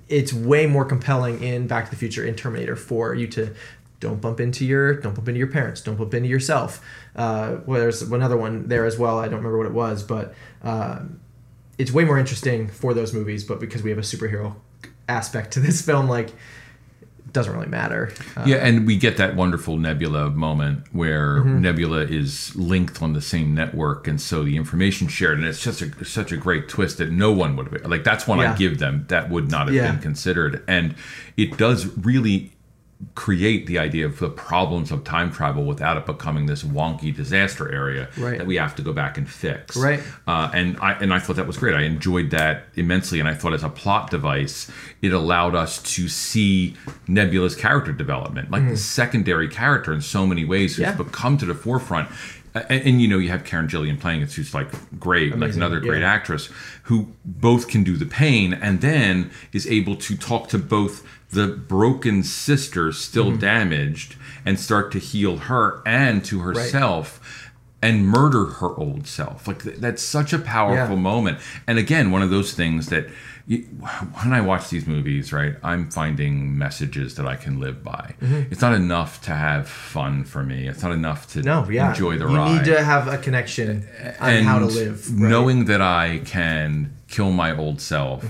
it's 0.07 0.35
way 0.35 0.67
more 0.67 0.85
compelling 0.85 1.43
in 1.43 1.67
Back 1.67 1.87
to 1.87 1.91
the 1.91 1.97
Future 1.97 2.27
in 2.27 2.35
Terminator 2.35 2.77
for 2.77 3.15
you 3.15 3.27
to 3.29 3.55
don't 4.01 4.21
bump 4.21 4.41
into 4.41 4.65
your 4.65 4.95
don't 4.95 5.15
bump 5.15 5.29
into 5.29 5.39
your 5.39 5.47
parents, 5.49 5.81
don't 5.83 5.97
bump 5.97 6.15
into 6.15 6.29
yourself. 6.29 6.85
Uh, 7.15 7.59
well, 7.67 7.81
there's 7.81 8.03
another 8.03 8.37
one 8.37 8.67
there 8.69 8.87
as 8.87 8.99
well. 8.99 9.19
I 9.19 9.27
don't 9.27 9.37
remember 9.39 9.59
what 9.59 9.67
it 9.67 9.73
was, 9.75 10.03
but 10.03 10.35
um, 10.63 11.21
it's 11.79 11.93
way 11.93 12.05
more 12.05 12.19
interesting 12.19 12.69
for 12.69 12.95
those 12.95 13.13
movies. 13.13 13.45
But 13.45 13.61
because 13.61 13.83
we 13.83 13.91
have 13.91 13.99
a 13.99 14.03
superhero 14.03 14.57
aspect 15.09 15.53
to 15.53 15.61
this 15.61 15.83
film, 15.87 16.09
like, 16.09 16.29
it 16.31 17.33
doesn't 17.35 17.53
really 17.53 17.67
matter. 17.69 18.13
Uh, 18.37 18.45
Yeah, 18.47 18.57
and 18.57 18.87
we 18.87 18.97
get 18.97 19.17
that 19.19 19.37
wonderful 19.37 19.77
Nebula 19.77 20.31
moment 20.31 20.87
where 20.93 21.41
Mm-hmm. 21.41 21.61
Nebula 21.61 22.01
is 22.01 22.55
linked 22.57 23.03
on 23.03 23.13
the 23.13 23.21
same 23.23 23.55
network, 23.55 24.09
and 24.09 24.21
so 24.21 24.43
the 24.45 24.57
information 24.57 25.09
shared, 25.09 25.39
and 25.39 25.47
it's 25.47 25.63
just 25.63 25.83
a, 25.83 26.05
such 26.05 26.33
a 26.33 26.37
great 26.37 26.69
twist 26.69 26.99
that 26.99 27.11
no 27.11 27.33
one 27.33 27.55
would 27.57 27.69
have 27.73 27.87
like. 27.87 28.05
That's 28.05 28.27
one 28.27 28.41
I 28.41 28.55
give 28.57 28.79
them 28.79 29.05
that 29.09 29.31
would 29.31 29.51
not 29.51 29.67
have 29.67 29.75
Yeah. 29.77 29.91
been 29.93 30.01
considered, 30.01 30.63
and 30.67 30.95
it 31.37 31.57
does 31.57 31.87
really 31.99 32.53
create 33.15 33.67
the 33.67 33.79
idea 33.79 34.05
of 34.05 34.19
the 34.19 34.29
problems 34.29 34.91
of 34.91 35.03
time 35.05 35.33
travel 35.33 35.65
without 35.65 35.97
it 35.97 36.05
becoming 36.05 36.47
this 36.47 36.63
wonky 36.63 37.15
disaster 37.15 37.73
area 37.73 38.09
Right. 38.19 38.39
that 38.39 38.47
we 38.47 38.57
have 38.57 38.77
to 38.77 38.83
go 38.83 38.93
back 38.93 39.17
and 39.17 39.29
fix. 39.29 39.77
Right. 39.77 40.01
Uh, 40.27 40.51
and 40.53 40.77
I 40.81 40.93
and 40.93 41.13
I 41.13 41.19
thought 41.19 41.37
that 41.37 41.47
was 41.47 41.57
great. 41.57 41.75
I 41.75 41.83
enjoyed 41.83 42.31
that 42.31 42.65
immensely, 42.75 43.19
and 43.19 43.29
I 43.29 43.35
thought 43.35 43.55
as 43.55 43.63
a 43.65 43.69
plot 43.71 44.11
device, 44.11 44.71
it 45.01 45.13
allowed 45.13 45.55
us 45.55 45.83
to 45.95 46.09
see 46.09 46.77
Nebula's 47.09 47.57
character 47.57 47.93
development, 47.93 48.51
like 48.51 48.69
the 48.69 48.77
secondary 48.77 49.49
character 49.49 49.93
in 49.93 50.03
so 50.03 50.27
many 50.27 50.45
ways, 50.45 50.77
who's. 50.77 50.83
Yeah. 50.83 50.93
become 50.93 51.39
to 51.39 51.47
the 51.47 51.55
forefront. 51.55 52.09
And, 52.53 52.83
and, 52.83 53.01
you 53.01 53.07
know, 53.07 53.19
you 53.19 53.29
have 53.31 53.45
Karen 53.45 53.69
Gillan 53.69 54.01
playing 54.01 54.23
it, 54.23 54.33
who's 54.33 54.53
like 54.53 54.69
great, 54.99 55.39
like 55.39 55.55
another 55.55 55.79
great 55.79 56.01
yeah. 56.01 56.13
actress, 56.13 56.49
who 56.85 57.13
both 57.25 57.69
can 57.69 57.85
do 57.85 57.97
the 57.97 58.07
pain 58.07 58.53
and 58.53 58.81
then 58.81 59.31
is 59.53 59.67
able 59.69 59.95
to 59.97 60.17
talk 60.17 60.49
to 60.49 60.59
both 60.59 61.07
the 61.33 61.47
broken 61.49 62.23
sister 62.23 62.93
still 62.93 63.27
Mm-hmm. 63.31 63.39
damaged 63.41 64.17
and 64.45 64.59
start 64.59 64.91
to 64.93 64.99
heal 64.99 65.37
her 65.37 65.83
and 65.87 66.25
to 66.25 66.41
herself 66.41 67.21
and 67.83 68.07
murder 68.07 68.47
her 68.47 68.75
old 68.77 69.07
self. 69.07 69.47
Like 69.49 69.63
th- 69.63 69.77
that's 69.77 70.03
such 70.03 70.33
a 70.33 70.39
powerful 70.39 70.97
Yeah. 70.97 71.03
moment. 71.03 71.39
And 71.67 71.79
again, 71.79 72.11
one 72.11 72.23
of 72.23 72.31
those 72.31 72.53
things 72.53 72.89
that 72.89 73.09
you, 73.47 73.59
when 74.23 74.33
I 74.33 74.41
watch 74.43 74.69
these 74.69 74.87
movies, 74.87 75.33
right, 75.33 75.57
I'm 75.63 75.91
finding 75.91 76.57
messages 76.59 77.15
that 77.17 77.27
I 77.27 77.37
can 77.37 77.59
live 77.59 77.83
by. 77.83 78.15
It's 78.51 78.61
not 78.61 78.75
enough 78.75 79.23
to 79.23 79.35
have 79.35 79.67
fun 79.69 80.25
for 80.25 80.43
me. 80.43 80.69
It's 80.69 80.83
not 80.83 80.93
enough 80.93 81.27
to 81.33 81.43
No, 81.43 81.69
yeah. 81.71 81.89
enjoy 81.91 82.19
the 82.19 82.29
you 82.29 82.37
ride. 82.37 82.59
need 82.59 82.65
to 82.67 82.83
have 82.85 83.09
a 83.09 83.19
connection 83.19 83.87
on 84.21 84.43
how 84.45 84.59
to 84.59 84.67
live. 84.67 85.11
right? 85.21 85.31
knowing 85.31 85.65
that 85.67 85.81
I 85.81 86.21
can 86.25 86.93
kill 87.09 87.33
my 87.33 87.57
old 87.57 87.81
self 87.81 88.25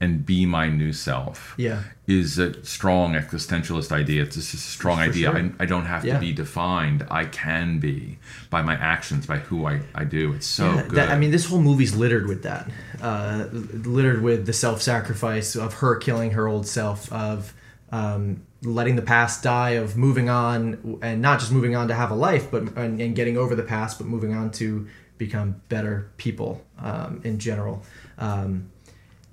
and 0.00 0.24
be 0.26 0.44
my 0.46 0.68
new 0.68 0.92
self 0.92 1.52
Mm-hmm. 1.52 1.60
Yeah. 1.62 1.82
Is 2.06 2.38
a 2.38 2.62
strong 2.64 3.14
existentialist 3.14 3.90
idea. 3.90 4.22
It's 4.22 4.36
just 4.36 4.52
a 4.54 4.58
strong 4.58 4.98
idea. 4.98 5.30
sure. 5.30 5.38
I, 5.38 5.50
I 5.60 5.64
don't 5.66 5.86
have 5.86 6.04
Yeah. 6.04 6.14
to 6.14 6.20
be 6.20 6.32
defined. 6.34 7.06
I 7.10 7.24
can 7.24 7.78
be 7.78 8.18
by 8.50 8.60
my 8.60 8.74
actions, 8.74 9.26
by 9.26 9.38
who 9.38 9.66
I, 9.66 9.80
I 9.94 10.04
do. 10.04 10.32
It's 10.34 10.46
so 10.46 10.74
Yeah, 10.74 10.82
good. 10.82 10.90
that- 10.92 11.10
I 11.10 11.18
mean, 11.18 11.30
this 11.30 11.46
whole 11.46 11.60
movie's 11.62 11.94
littered 11.96 12.26
with 12.26 12.42
that. 12.42 12.70
Uh, 13.00 13.46
littered 13.52 14.22
with 14.22 14.44
the 14.44 14.52
self-sacrifice 14.52 15.56
of 15.56 15.74
her 15.74 15.96
killing 15.96 16.32
her 16.32 16.46
old 16.46 16.66
self, 16.66 17.10
of 17.12 17.54
um, 17.90 18.42
letting 18.62 18.96
the 18.96 19.02
past 19.02 19.42
die, 19.42 19.70
of 19.70 19.96
moving 19.96 20.28
on, 20.28 20.98
and 21.02 21.22
not 21.22 21.38
just 21.40 21.52
moving 21.52 21.74
on 21.76 21.88
to 21.88 21.94
have 21.94 22.10
a 22.10 22.14
life, 22.14 22.50
but 22.50 22.62
and, 22.76 23.00
and 23.00 23.14
getting 23.16 23.36
over 23.38 23.54
the 23.54 23.62
past, 23.62 23.98
but 23.98 24.06
moving 24.06 24.34
on 24.34 24.50
to 24.50 24.86
become 25.16 25.60
better 25.68 26.10
people 26.16 26.64
um, 26.80 27.20
in 27.24 27.38
general. 27.38 27.82
Um, 28.18 28.70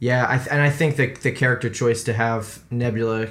yeah, 0.02 0.26
I 0.28 0.38
th- 0.38 0.49
and 0.52 0.61
I 0.61 0.69
think 0.69 0.98
that 0.98 1.22
the 1.22 1.32
character 1.32 1.69
choice 1.69 2.03
to 2.03 2.14
have 2.14 2.64
Nebula 2.69 3.28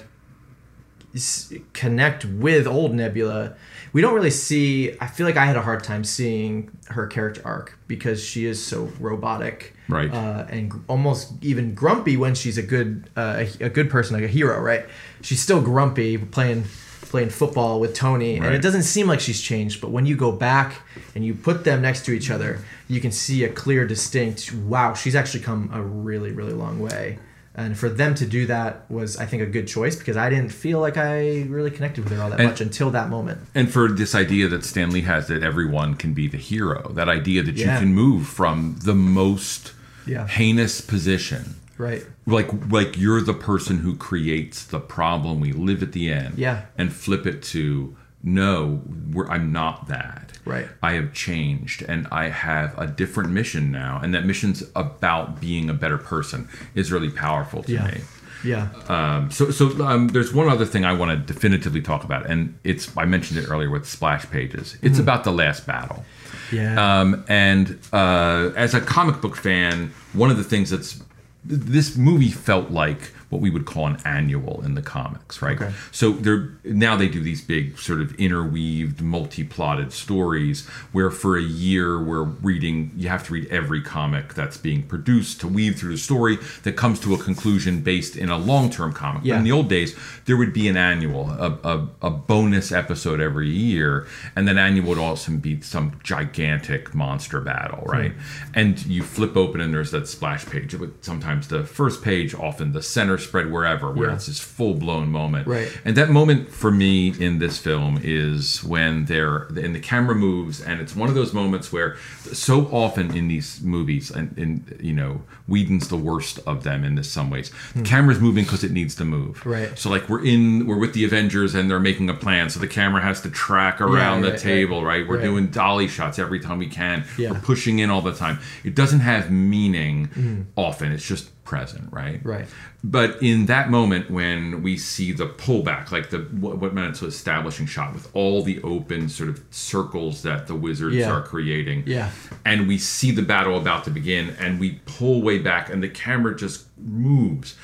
s- 1.15 1.53
connect 1.73 2.25
with 2.25 2.67
old 2.67 2.95
Nebula. 2.95 3.55
We 3.93 4.01
don't 4.01 4.15
really 4.15 4.31
see. 4.31 4.97
I 5.01 5.07
feel 5.09 5.27
like 5.27 5.37
I 5.37 5.45
had 5.47 5.57
a 5.57 5.63
hard 5.63 5.83
time 5.83 6.05
seeing 6.05 6.71
her 6.91 7.07
character 7.09 7.43
arc 7.45 7.77
because 7.89 8.23
she 8.25 8.47
is 8.47 8.65
so 8.65 8.85
robotic, 9.01 9.75
Right. 9.89 10.09
Uh, 10.13 10.47
and 10.49 10.71
gr- 10.71 10.79
almost 10.87 11.33
even 11.43 11.75
grumpy 11.75 12.17
when 12.17 12.37
she's 12.37 12.57
a 12.57 12.63
good 12.63 13.11
uh, 13.17 13.45
a, 13.61 13.65
a 13.65 13.69
good 13.69 13.91
person, 13.91 14.15
like 14.15 14.23
a 14.25 14.29
hero, 14.29 14.61
right? 14.61 14.87
She's 15.23 15.41
still 15.41 15.61
grumpy 15.61 16.17
playing 16.19 16.65
playing 17.11 17.29
football 17.31 17.81
with 17.81 17.95
Tony, 17.95 18.37
and 18.37 18.55
it 18.55 18.63
doesn't 18.63 18.85
seem 18.85 19.07
like 19.09 19.21
she's 19.21 19.41
changed. 19.41 19.81
But 19.81 19.91
when 19.91 20.07
you 20.07 20.17
go 20.17 20.31
back 20.33 20.81
and 21.15 21.25
you 21.25 21.35
put 21.35 21.65
them 21.65 21.83
next 21.83 22.05
to 22.07 22.13
each 22.13 22.31
other, 22.31 22.61
you 22.89 23.01
can 23.01 23.11
see 23.13 23.45
a 23.45 23.49
clear, 23.49 23.87
distinct. 23.87 24.55
Wow, 24.55 24.95
she's 24.95 25.15
actually 25.17 25.41
come 25.41 25.71
a 25.73 25.83
really, 25.83 26.31
really 26.33 26.53
long 26.53 26.79
way. 26.81 27.19
And 27.57 27.77
for 27.77 27.89
them 27.89 28.15
to 28.15 28.25
do 28.27 28.47
that 28.47 28.89
was, 28.89 29.17
I 29.17 29.27
think, 29.27 29.43
a 29.43 29.47
good 29.47 29.67
choice 29.67 29.97
because 29.97 30.17
I 30.17 30.31
didn't 30.31 30.51
feel 30.53 30.79
like 30.81 30.97
I 30.97 31.43
really 31.49 31.73
connected 31.73 32.05
with 32.05 32.13
her 32.17 32.23
all 32.23 32.31
that 32.31 32.39
And- 32.39 32.49
much 32.49 32.61
until 32.61 32.91
that 32.93 33.11
moment. 33.11 33.41
and 33.57 33.69
for 33.71 33.89
this 33.91 34.15
idea 34.15 34.47
that 34.49 34.65
Stan 34.65 34.91
Lee 34.91 35.01
has 35.03 35.27
that 35.27 35.43
everyone 35.43 35.95
can 35.95 36.15
be 36.15 36.29
the 36.29 36.39
hero, 36.39 36.93
that 36.95 37.09
idea 37.09 37.43
that 37.43 37.57
Yeah. 37.57 37.75
you 37.75 37.81
can 37.81 37.93
move 37.93 38.29
from 38.29 38.77
the 38.85 38.95
most 38.95 39.73
Yeah. 40.07 40.29
heinous 40.29 40.81
position 40.81 41.57
Right. 41.81 42.05
like 42.27 42.49
like 42.71 42.99
you're 42.99 43.21
the 43.23 43.33
person 43.35 43.79
who 43.79 43.97
creates 43.97 44.65
the 44.65 44.81
problem 44.81 45.41
we 45.41 45.53
live 45.53 45.83
at 45.83 45.93
the 45.93 46.13
end 46.13 46.35
Yeah. 46.37 46.63
and 46.77 46.93
flip 46.93 47.27
it 47.27 47.43
to 47.55 47.97
no 48.23 48.83
we're, 49.13 49.29
i'm 49.31 49.51
not 49.51 49.89
that 49.89 50.27
Right. 50.45 50.69
i 50.83 50.93
have 50.93 51.13
changed 51.15 51.83
and 51.89 52.07
i 52.13 52.29
have 52.29 52.79
a 52.79 52.87
different 52.87 53.31
mission 53.31 53.71
now 53.71 53.99
and 54.03 54.13
that 54.15 54.25
mission's 54.27 54.63
about 54.77 55.41
being 55.41 55.71
a 55.71 55.75
better 55.75 55.97
person 55.99 56.49
is 56.75 56.93
really 56.93 57.11
powerful 57.11 57.63
to 57.63 57.73
Yeah. 57.73 57.87
me 57.87 58.01
Yeah. 58.45 58.69
um, 58.89 59.31
so, 59.31 59.51
so 59.51 59.65
um, 59.85 60.09
there's 60.09 60.33
one 60.33 60.49
other 60.49 60.65
thing 60.65 60.83
I 60.87 60.95
want 60.95 61.11
to 61.11 61.19
definitively 61.35 61.83
talk 61.83 62.05
about, 62.05 62.25
and 62.31 62.59
it's 62.65 62.85
I 62.97 63.05
mentioned 63.05 63.39
it 63.39 63.51
earlier 63.51 63.69
with 63.71 63.87
splash 63.87 64.25
pages. 64.31 64.79
It's 64.81 64.99
about 64.99 65.25
the 65.25 65.31
last 65.43 65.67
battle. 65.67 66.07
Yeah. 66.51 66.73
Um, 67.01 67.23
and 67.29 67.79
uh, 67.93 68.51
as 68.57 68.73
a 68.73 68.81
comic 68.81 69.21
book 69.21 69.37
fan, 69.37 69.93
one 70.15 70.31
of 70.31 70.39
the 70.39 70.45
things 70.53 70.71
that's 70.71 71.03
this 71.45 71.97
movie 71.97 72.31
felt 72.31 72.71
like 72.71 73.13
what 73.31 73.41
we 73.41 73.49
would 73.49 73.65
call 73.65 73.87
an 73.87 73.97
annual 74.05 74.61
in 74.65 74.75
the 74.75 74.83
comics, 74.83 75.41
right? 75.41 75.61
Okay. 75.61 75.73
So 75.93 76.13
they're 76.13 76.51
now 76.65 76.97
they 76.97 77.09
do 77.09 77.23
these 77.23 77.41
big 77.41 77.79
sort 77.79 78.01
of 78.01 78.15
interweaved, 78.17 79.01
multi-plotted 79.01 79.93
stories 79.93 80.67
where 80.93 81.11
for 81.11 81.37
a 81.39 81.43
year 81.43 82.03
we're 82.03 82.25
reading. 82.25 82.93
You 82.97 83.09
have 83.09 83.25
to 83.29 83.33
read 83.33 83.47
every 83.49 83.81
comic 83.83 84.35
that's 84.35 84.57
being 84.57 84.83
produced 84.83 85.41
to 85.41 85.49
weave 85.49 85.79
through 85.79 85.93
the 85.93 85.99
story 85.99 86.39
that 86.65 86.73
comes 86.73 87.01
to 87.01 87.15
a 87.15 87.19
conclusion 87.19 87.81
based 87.81 88.17
in 88.17 88.29
a 88.29 88.37
long-term 88.37 88.93
comic. 88.93 89.23
But 89.23 89.29
Yeah. 89.29 89.39
in 89.39 89.45
the 89.45 89.53
old 89.53 89.69
days, 89.69 89.95
there 90.25 90.37
would 90.37 90.53
be 90.53 90.67
an 90.69 90.77
annual, 90.77 91.31
a, 91.31 91.59
a, 91.63 91.89
a 92.03 92.11
bonus 92.11 92.73
episode 92.73 93.21
every 93.21 93.49
year, 93.49 94.07
and 94.35 94.47
then 94.49 94.59
annual 94.59 94.89
would 94.89 94.99
also 94.99 95.33
be 95.33 95.61
some 95.61 96.01
gigantic 96.03 96.95
monster 96.95 97.41
battle, 97.41 97.83
hmm. 97.85 97.91
right? 97.91 98.13
And 98.55 98.85
you 98.87 99.05
flip 99.05 99.37
open 99.37 99.61
and 99.61 99.73
there's 99.73 99.93
that 99.93 100.09
splash 100.09 100.47
page. 100.47 100.75
Sometimes 101.01 101.47
the 101.47 101.63
first 101.63 102.03
page, 102.03 102.35
often 102.35 102.73
the 102.73 102.83
center 102.83 103.19
spread, 103.21 103.51
wherever, 103.51 103.91
where 103.91 104.09
Yeah. 104.09 104.15
it's 104.15 104.27
this 104.27 104.41
full 104.41 104.75
blown 104.75 105.11
moment. 105.11 105.47
Right. 105.47 105.71
And 105.85 105.97
that 105.97 106.11
moment 106.11 106.51
for 106.51 106.71
me 106.71 107.15
in 107.19 107.39
this 107.39 107.59
film 107.59 108.01
is 108.03 108.63
when 108.65 109.05
they're 109.05 109.49
and 109.57 109.75
the 109.75 109.81
camera 109.81 110.15
moves, 110.15 110.61
and 110.61 110.81
it's 110.81 110.97
one 110.97 111.09
of 111.09 111.15
those 111.15 111.33
moments 111.33 111.73
where 111.73 111.97
so 112.33 112.67
often 112.73 113.17
in 113.17 113.29
these 113.29 113.61
movies, 113.63 114.11
and, 114.11 114.37
and 114.37 114.79
you 114.81 114.93
know, 114.93 115.23
Whedon's 115.47 115.89
the 115.89 115.97
worst 115.97 116.39
of 116.47 116.63
them 116.63 116.85
in 116.85 116.95
this 116.95 117.11
some 117.11 117.31
ways. 117.31 117.51
The 117.73 117.81
hmm. 117.81 117.85
camera's 117.85 118.21
moving 118.21 118.45
because 118.45 118.65
it 118.65 118.71
needs 118.71 118.95
to 118.97 119.05
move. 119.05 119.45
Right. 119.45 119.77
So 119.79 119.91
like 119.91 120.09
we're 120.09 120.25
in, 120.25 120.67
we're 120.67 120.79
with 120.79 120.95
the 120.95 121.05
Avengers, 121.05 121.55
and 121.55 121.71
they're 121.71 121.81
making 121.81 122.09
a 122.09 122.15
plan, 122.15 122.51
so 122.51 122.61
the 122.61 122.69
camera 122.69 123.03
has 123.03 123.21
to 123.23 123.31
track 123.31 123.81
around 123.81 124.23
the 124.23 124.31
right, 124.31 124.39
table, 124.39 124.85
right? 124.85 125.07
We're 125.07 125.17
right. 125.17 125.25
doing 125.25 125.49
dolly 125.49 125.89
shots 125.89 126.19
every 126.19 126.41
time 126.41 126.59
we 126.59 126.69
can. 126.69 127.05
Yeah. 127.19 127.33
We're 127.33 127.41
pushing 127.41 127.79
in 127.79 127.91
all 127.91 128.03
the 128.03 128.15
time. 128.15 128.39
It 128.65 128.75
doesn't 128.75 129.01
have 129.01 129.31
meaning 129.31 130.07
hmm. 130.07 130.43
often. 130.57 130.93
It's 130.93 131.07
just 131.07 131.31
present, 131.45 131.93
right? 131.93 132.21
Right. 132.25 132.47
But 132.85 133.23
in 133.23 133.47
that 133.47 133.71
moment 133.71 134.11
when 134.11 134.63
we 134.63 134.77
see 134.77 135.13
the 135.13 135.27
pullback, 135.27 135.91
like 135.91 136.11
the 136.11 136.19
what, 136.19 136.73
meant 136.75 136.97
to 136.97 137.07
establishing 137.07 137.67
shot 137.67 137.93
with 137.93 138.09
all 138.15 138.43
the 138.43 138.63
open 138.63 139.09
sort 139.09 139.29
of 139.29 139.43
circles 139.51 140.23
that 140.23 140.47
the 140.47 140.55
wizards 140.55 140.97
Yeah. 140.97 141.11
are 141.11 141.23
creating, 141.23 141.85
Yeah. 141.87 142.11
and 142.45 142.69
we 142.69 142.79
see 142.79 143.11
the 143.11 143.23
battle 143.23 143.57
about 143.59 143.85
to 143.85 143.91
begin, 143.91 144.31
and 144.39 144.61
we 144.61 144.81
pull 144.87 145.23
way 145.23 145.39
back, 145.39 145.71
and 145.71 145.83
the 145.83 145.89
camera 145.89 146.37
just 146.37 146.67
moves. 146.79 147.57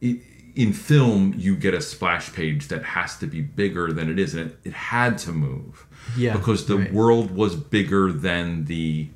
It, 0.00 0.20
in 0.56 0.72
film, 0.72 1.32
you 1.38 1.54
get 1.54 1.74
a 1.74 1.80
splash 1.80 2.32
page 2.32 2.68
that 2.68 2.82
has 2.82 3.16
to 3.18 3.26
be 3.26 3.40
bigger 3.40 3.92
than 3.92 4.10
it 4.10 4.18
is, 4.18 4.34
and 4.34 4.50
it, 4.50 4.58
it 4.64 4.72
had 4.72 5.16
to 5.18 5.32
move. 5.32 5.86
Yeah, 6.16 6.32
because 6.36 6.66
the 6.66 6.78
right. 6.78 6.92
world 6.92 7.30
was 7.30 7.54
bigger 7.54 8.10
than 8.10 8.64
the 8.64 9.08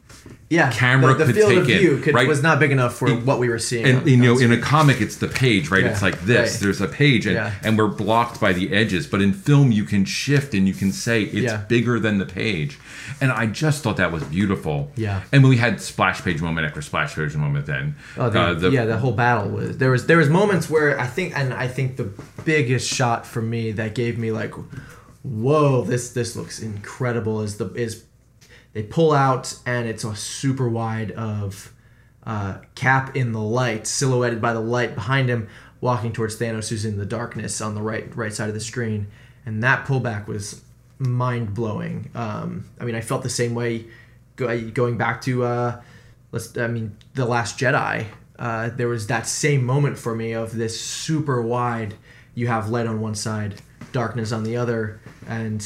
Yeah. 0.51 0.71
camera 0.71 1.15
the, 1.15 1.25
the 1.25 1.33
could 1.33 1.35
field 1.35 1.53
of 1.59 1.67
take 1.67 1.75
it, 1.77 1.79
view 1.81 1.99
could, 1.99 2.15
right? 2.15 2.29
was 2.29 2.43
not 2.43 2.61
big 2.61 2.71
enough 2.71 2.97
for 2.97 3.11
what 3.13 3.39
we 3.41 3.49
were 3.49 3.59
seeing. 3.59 3.87
and 3.87 3.99
on- 4.03 4.07
you 4.09 4.17
know 4.17 4.39
in 4.39 4.53
a 4.53 4.59
comic 4.59 5.01
it's 5.01 5.17
the 5.17 5.27
page 5.27 5.69
right 5.71 5.83
Yeah, 5.83 5.91
it's 5.91 6.03
like 6.03 6.21
this 6.21 6.53
right. 6.53 6.61
there's 6.61 6.81
a 6.81 6.87
page 6.87 7.27
and, 7.27 7.35
Yeah. 7.35 7.53
and 7.65 7.77
we're 7.77 7.89
blocked 7.89 8.41
by 8.41 8.53
the 8.53 8.73
edges 8.73 9.07
but 9.09 9.21
in 9.21 9.33
film 9.33 9.73
you 9.73 9.85
can 9.85 10.05
shift 10.05 10.55
and 10.55 10.69
you 10.69 10.75
can 10.75 10.93
say 10.93 11.23
it's 11.23 11.35
Yeah. 11.53 11.57
bigger 11.69 11.99
than 11.99 12.19
the 12.19 12.27
page 12.27 12.79
and 13.21 13.33
i 13.33 13.47
just 13.47 13.83
thought 13.83 13.97
that 13.97 14.13
was 14.13 14.23
beautiful 14.25 14.93
Yeah. 14.97 15.23
and 15.33 15.43
we 15.43 15.57
had 15.57 15.81
splash 15.81 16.23
page 16.23 16.41
moment 16.41 16.67
after 16.67 16.83
splash 16.83 17.15
page 17.17 17.35
moment 17.35 17.67
then 17.67 17.97
Oh, 18.17 18.31
the, 18.31 18.41
uh, 18.41 18.55
the- 18.55 18.71
yeah, 18.71 18.85
the 18.85 18.99
whole 18.99 19.13
battle 19.13 19.49
was 19.51 19.79
there 19.79 19.91
was 19.91 20.07
there 20.07 20.19
was 20.19 20.29
moments 20.29 20.71
where 20.71 21.01
I 21.01 21.07
think 21.07 21.37
and 21.37 21.53
I 21.53 21.67
think 21.69 21.97
the 21.97 22.11
biggest 22.45 22.87
shot 22.93 23.27
for 23.27 23.43
me 23.43 23.73
that 23.73 23.95
gave 23.95 24.19
me 24.19 24.31
like, 24.31 24.53
whoa, 25.23 25.83
this 25.83 26.11
this 26.11 26.37
looks 26.37 26.61
incredible 26.61 27.41
is 27.43 27.57
the 27.57 27.73
is 27.75 28.05
they 28.75 28.83
pull 28.83 29.13
out 29.13 29.57
and 29.65 29.89
it's 29.89 30.05
a 30.05 30.15
super 30.15 30.69
wide 30.69 31.13
of 31.13 31.73
uh, 32.27 32.59
Cap 32.75 33.17
in 33.17 33.33
the 33.33 33.41
light, 33.41 33.87
silhouetted 33.87 34.41
by 34.41 34.53
the 34.53 34.61
light 34.61 34.95
behind 34.95 35.29
him, 35.29 35.49
walking 35.81 36.13
towards 36.13 36.37
Thanos, 36.37 36.69
who's 36.69 36.85
in 36.85 36.99
the 36.99 37.07
darkness 37.07 37.61
on 37.61 37.75
the 37.75 37.83
right 37.83 38.15
right 38.17 38.33
side 38.33 38.49
of 38.49 38.55
the 38.55 38.61
screen, 38.61 39.07
and 39.47 39.63
that 39.63 39.87
pullback 39.87 40.27
was 40.27 40.63
mind 40.99 41.55
blowing. 41.55 42.11
Um, 42.15 42.65
I 42.81 42.85
mean, 42.85 42.95
I 42.95 43.01
felt 43.01 43.23
the 43.23 43.29
same 43.31 43.55
way 43.55 43.87
go, 44.37 44.71
going 44.71 44.97
back 44.97 45.21
to 45.23 45.45
uh, 45.45 45.83
let's. 46.33 46.57
I 46.57 46.67
mean, 46.67 46.97
the 47.15 47.27
Last 47.27 47.59
Jedi. 47.59 48.07
Uh, 48.37 48.69
there 48.71 48.89
was 48.89 49.07
that 49.07 49.29
same 49.29 49.65
moment 49.65 49.97
for 49.97 50.15
me 50.15 50.33
of 50.33 50.57
this 50.57 50.81
super 50.81 51.41
wide. 51.41 51.95
You 52.35 52.49
have 52.49 52.69
light 52.69 52.87
on 52.89 53.01
one 53.01 53.15
side, 53.15 53.61
darkness 53.93 54.33
on 54.33 54.43
the 54.43 54.57
other, 54.57 55.01
and 55.29 55.65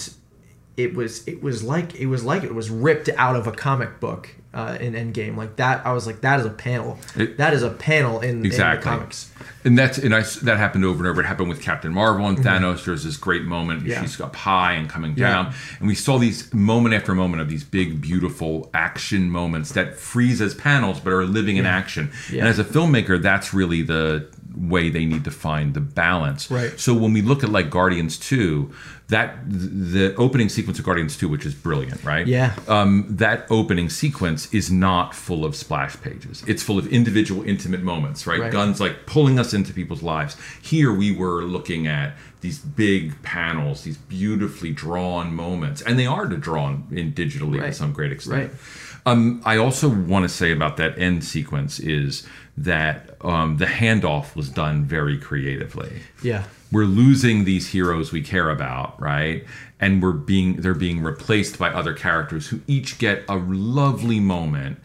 it 0.78 0.94
was 0.94 1.26
it 1.26 1.42
was 1.42 1.62
like 1.62 1.96
it 1.96 2.06
was 2.06 2.24
like 2.24 2.44
it 2.44 2.54
was 2.54 2.70
ripped 2.70 3.10
out 3.16 3.34
of 3.36 3.46
a 3.46 3.52
comic 3.52 3.98
book 4.00 4.30
uh, 4.54 4.78
in 4.80 4.94
Endgame. 4.94 5.36
Like 5.36 5.56
that, 5.56 5.84
I 5.84 5.92
was 5.92 6.06
like, 6.06 6.22
that 6.22 6.40
is 6.40 6.46
a 6.46 6.50
panel. 6.50 6.98
It- 7.16 7.36
that 7.36 7.52
is 7.52 7.62
a 7.62 7.70
panel 7.70 8.20
in, 8.20 8.44
in 8.44 8.50
the 8.50 8.78
comics. 8.80 9.30
And 9.64 9.76
that's 9.76 9.98
and 9.98 10.14
I, 10.14 10.22
that 10.42 10.56
happened 10.56 10.84
over 10.84 10.98
and 11.00 11.08
over. 11.08 11.20
It 11.20 11.26
happened 11.26 11.48
with 11.48 11.60
Captain 11.60 11.92
Marvel 11.92 12.26
and 12.26 12.38
Thanos. 12.38 12.84
There's 12.84 13.04
this 13.04 13.16
great 13.16 13.42
moment. 13.42 13.80
Mm-hmm. 13.80 13.90
Yeah. 13.90 14.02
She's 14.02 14.20
up 14.20 14.36
high 14.36 14.72
and 14.74 14.88
coming 14.88 15.14
Yeah. 15.16 15.30
down, 15.30 15.54
and 15.80 15.88
we 15.88 15.94
saw 15.96 16.16
these 16.18 16.52
moment 16.54 16.94
after 16.94 17.14
moment 17.14 17.42
of 17.42 17.48
these 17.50 17.64
big, 17.64 18.00
beautiful 18.00 18.70
action 18.72 19.30
moments 19.30 19.72
that 19.72 19.96
freeze 19.96 20.40
as 20.40 20.54
panels 20.54 21.00
but 21.00 21.12
are 21.12 21.24
living 21.26 21.56
in 21.56 21.66
action. 21.66 22.10
Yeah. 22.32 22.40
And 22.40 22.48
as 22.48 22.58
a 22.60 22.64
filmmaker, 22.64 23.20
that's 23.20 23.52
really 23.52 23.82
the 23.82 24.28
way 24.58 24.90
they 24.90 25.04
need 25.04 25.24
to 25.24 25.30
find 25.30 25.74
the 25.74 25.80
balance. 25.80 26.50
Right. 26.50 26.78
So 26.78 26.94
when 26.94 27.12
we 27.12 27.22
look 27.22 27.44
at 27.44 27.50
like 27.50 27.70
Guardians 27.70 28.18
Two, 28.18 28.72
that 29.08 29.38
the 29.48 30.14
opening 30.16 30.48
sequence 30.48 30.78
of 30.78 30.84
Guardians 30.84 31.16
Two, 31.16 31.28
which 31.28 31.46
is 31.46 31.54
brilliant, 31.54 32.02
right? 32.04 32.26
Yeah. 32.26 32.54
um, 32.66 33.06
that 33.08 33.46
opening 33.50 33.88
sequence 33.88 34.52
is 34.52 34.70
not 34.70 35.14
full 35.14 35.44
of 35.44 35.54
splash 35.54 36.00
pages. 36.00 36.42
It's 36.46 36.62
full 36.62 36.78
of 36.78 36.86
individual, 36.88 37.42
intimate 37.44 37.82
moments, 37.82 38.26
right? 38.26 38.40
Right. 38.40 38.52
Guns 38.52 38.80
like 38.80 39.06
pulling 39.06 39.38
us 39.38 39.54
into 39.54 39.72
people's 39.72 40.02
lives. 40.02 40.36
Here 40.60 40.92
we 40.92 41.14
were 41.14 41.42
looking 41.42 41.86
at 41.86 42.14
these 42.40 42.58
big 42.58 43.20
panels, 43.22 43.82
these 43.82 43.96
beautifully 43.96 44.72
drawn 44.72 45.34
moments, 45.34 45.82
and 45.82 45.98
they 45.98 46.06
are 46.06 46.26
drawn 46.26 46.86
in 46.90 47.12
digitally 47.12 47.60
to 47.60 47.72
some 47.72 47.92
great 47.92 48.12
extent. 48.12 48.50
Right. 48.50 48.60
Um, 49.06 49.40
I 49.44 49.56
also 49.56 49.88
want 49.88 50.24
to 50.24 50.28
say 50.28 50.52
about 50.52 50.76
that 50.76 50.98
end 50.98 51.24
sequence 51.24 51.80
is 51.80 52.26
that 52.64 53.16
um, 53.22 53.56
the 53.58 53.66
handoff 53.66 54.34
was 54.34 54.48
done 54.48 54.84
very 54.84 55.18
creatively 55.18 56.02
Yeah. 56.22 56.44
we're 56.72 56.84
losing 56.84 57.44
these 57.44 57.68
heroes 57.68 58.12
we 58.12 58.22
care 58.22 58.50
about, 58.50 59.00
right? 59.00 59.44
And 59.80 60.02
we're 60.02 60.12
being 60.12 60.56
they're 60.56 60.74
being 60.74 61.02
replaced 61.02 61.58
by 61.58 61.68
other 61.70 61.92
characters 61.94 62.48
who 62.48 62.60
each 62.66 62.98
get 62.98 63.22
a 63.28 63.36
lovely 63.36 64.18
moment 64.20 64.78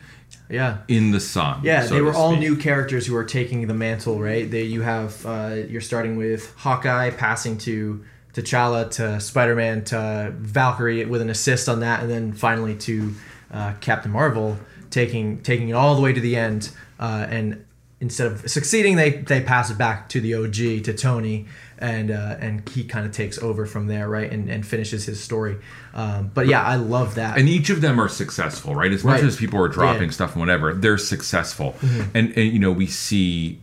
Yeah. 0.49 0.77
in 0.87 1.11
the 1.11 1.19
sun. 1.19 1.61
Yeah, 1.63 1.85
so 1.85 1.95
they 1.95 2.01
were 2.01 2.13
all 2.13 2.35
new 2.35 2.55
characters 2.55 3.07
who 3.07 3.15
are 3.15 3.23
taking 3.23 3.65
the 3.67 3.73
mantle, 3.73 4.19
right? 4.21 4.49
They 4.49 4.63
you 4.63 4.81
have 4.81 5.25
uh, 5.25 5.55
you're 5.67 5.81
starting 5.81 6.15
with 6.17 6.53
Hawkeye 6.57 7.09
passing 7.11 7.57
to 7.59 8.03
T'Challa 8.33 8.89
to 8.91 9.19
Spider-Man 9.19 9.83
to 9.85 10.33
Valkyrie 10.37 11.05
with 11.05 11.21
an 11.21 11.29
assist 11.29 11.69
on 11.69 11.79
that, 11.81 12.01
and 12.01 12.09
then 12.09 12.33
finally 12.33 12.75
to 12.75 13.13
uh, 13.51 13.73
Captain 13.79 14.11
Marvel 14.11 14.57
taking 14.89 15.41
taking 15.41 15.69
it 15.69 15.73
all 15.73 15.95
the 15.95 16.01
way 16.01 16.13
to 16.13 16.21
the 16.21 16.35
end. 16.35 16.69
Uh, 16.99 17.25
and 17.29 17.65
instead 17.99 18.27
of 18.31 18.49
succeeding, 18.49 18.95
they 18.95 19.11
they 19.11 19.41
pass 19.41 19.69
it 19.71 19.77
back 19.77 20.09
to 20.09 20.21
the 20.21 20.33
OG 20.35 20.83
to 20.85 20.93
Tony, 20.93 21.45
and 21.79 22.11
uh, 22.11 22.35
and 22.39 22.67
he 22.69 22.83
kind 22.83 23.05
of 23.05 23.11
takes 23.11 23.37
over 23.41 23.65
from 23.65 23.87
there, 23.87 24.07
right? 24.09 24.31
And 24.31 24.49
and 24.49 24.65
finishes 24.65 25.05
his 25.05 25.21
story. 25.21 25.57
Um, 25.95 26.31
but 26.33 26.47
yeah, 26.47 26.63
I 26.63 26.75
love 26.77 27.15
that. 27.15 27.37
And 27.37 27.47
each 27.47 27.69
of 27.69 27.81
them 27.81 27.99
are 28.01 28.09
successful, 28.09 28.73
right? 28.73 28.91
As 28.91 29.03
much 29.03 29.21
Right. 29.21 29.23
as 29.27 29.35
people 29.37 29.61
are 29.63 29.67
dropping 29.67 30.01
Yeah. 30.01 30.07
Mm-hmm. 30.07 30.11
stuff 30.11 30.31
and 30.33 30.39
whatever, 30.39 30.73
they're 30.73 30.97
successful. 30.97 31.75
And, 32.15 32.35
and 32.35 32.51
you 32.51 32.57
know, 32.57 32.71
we 32.71 32.87
see 32.87 33.59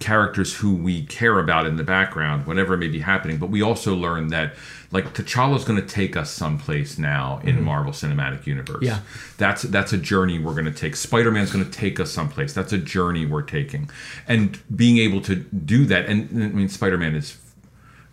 characters 0.00 0.54
who 0.56 0.74
we 0.74 1.04
care 1.06 1.38
about 1.38 1.66
in 1.66 1.76
the 1.76 1.84
background, 1.84 2.46
whatever 2.46 2.76
may 2.76 2.88
be 2.88 3.00
happening. 3.00 3.36
But 3.38 3.50
we 3.50 3.62
also 3.62 3.94
learn 3.94 4.28
that, 4.28 4.54
like, 4.92 5.14
T'Challa's 5.14 5.64
going 5.64 5.80
to 5.80 5.86
take 5.86 6.16
us 6.16 6.30
someplace 6.30 6.98
now 6.98 7.40
in 7.44 7.62
Marvel 7.62 7.92
Cinematic 7.92 8.46
Universe. 8.46 8.76
Mm-hmm. 8.76 8.84
Yeah. 8.84 9.00
that's 9.38 9.62
that's 9.62 9.92
a 9.92 9.98
journey 9.98 10.38
we're 10.38 10.52
going 10.54 10.64
to 10.64 10.72
take. 10.72 10.96
Spider 10.96 11.30
Man's 11.30 11.52
going 11.52 11.64
to 11.64 11.70
take 11.70 12.00
us 12.00 12.10
someplace. 12.10 12.52
That's 12.52 12.72
a 12.72 12.78
journey 12.78 13.24
we're 13.26 13.42
taking, 13.42 13.88
and 14.26 14.60
being 14.74 14.98
able 14.98 15.20
to 15.22 15.36
do 15.36 15.84
that. 15.86 16.06
And 16.06 16.28
I 16.42 16.48
mean, 16.48 16.68
Spider 16.68 16.98
Man 16.98 17.14
is 17.14 17.38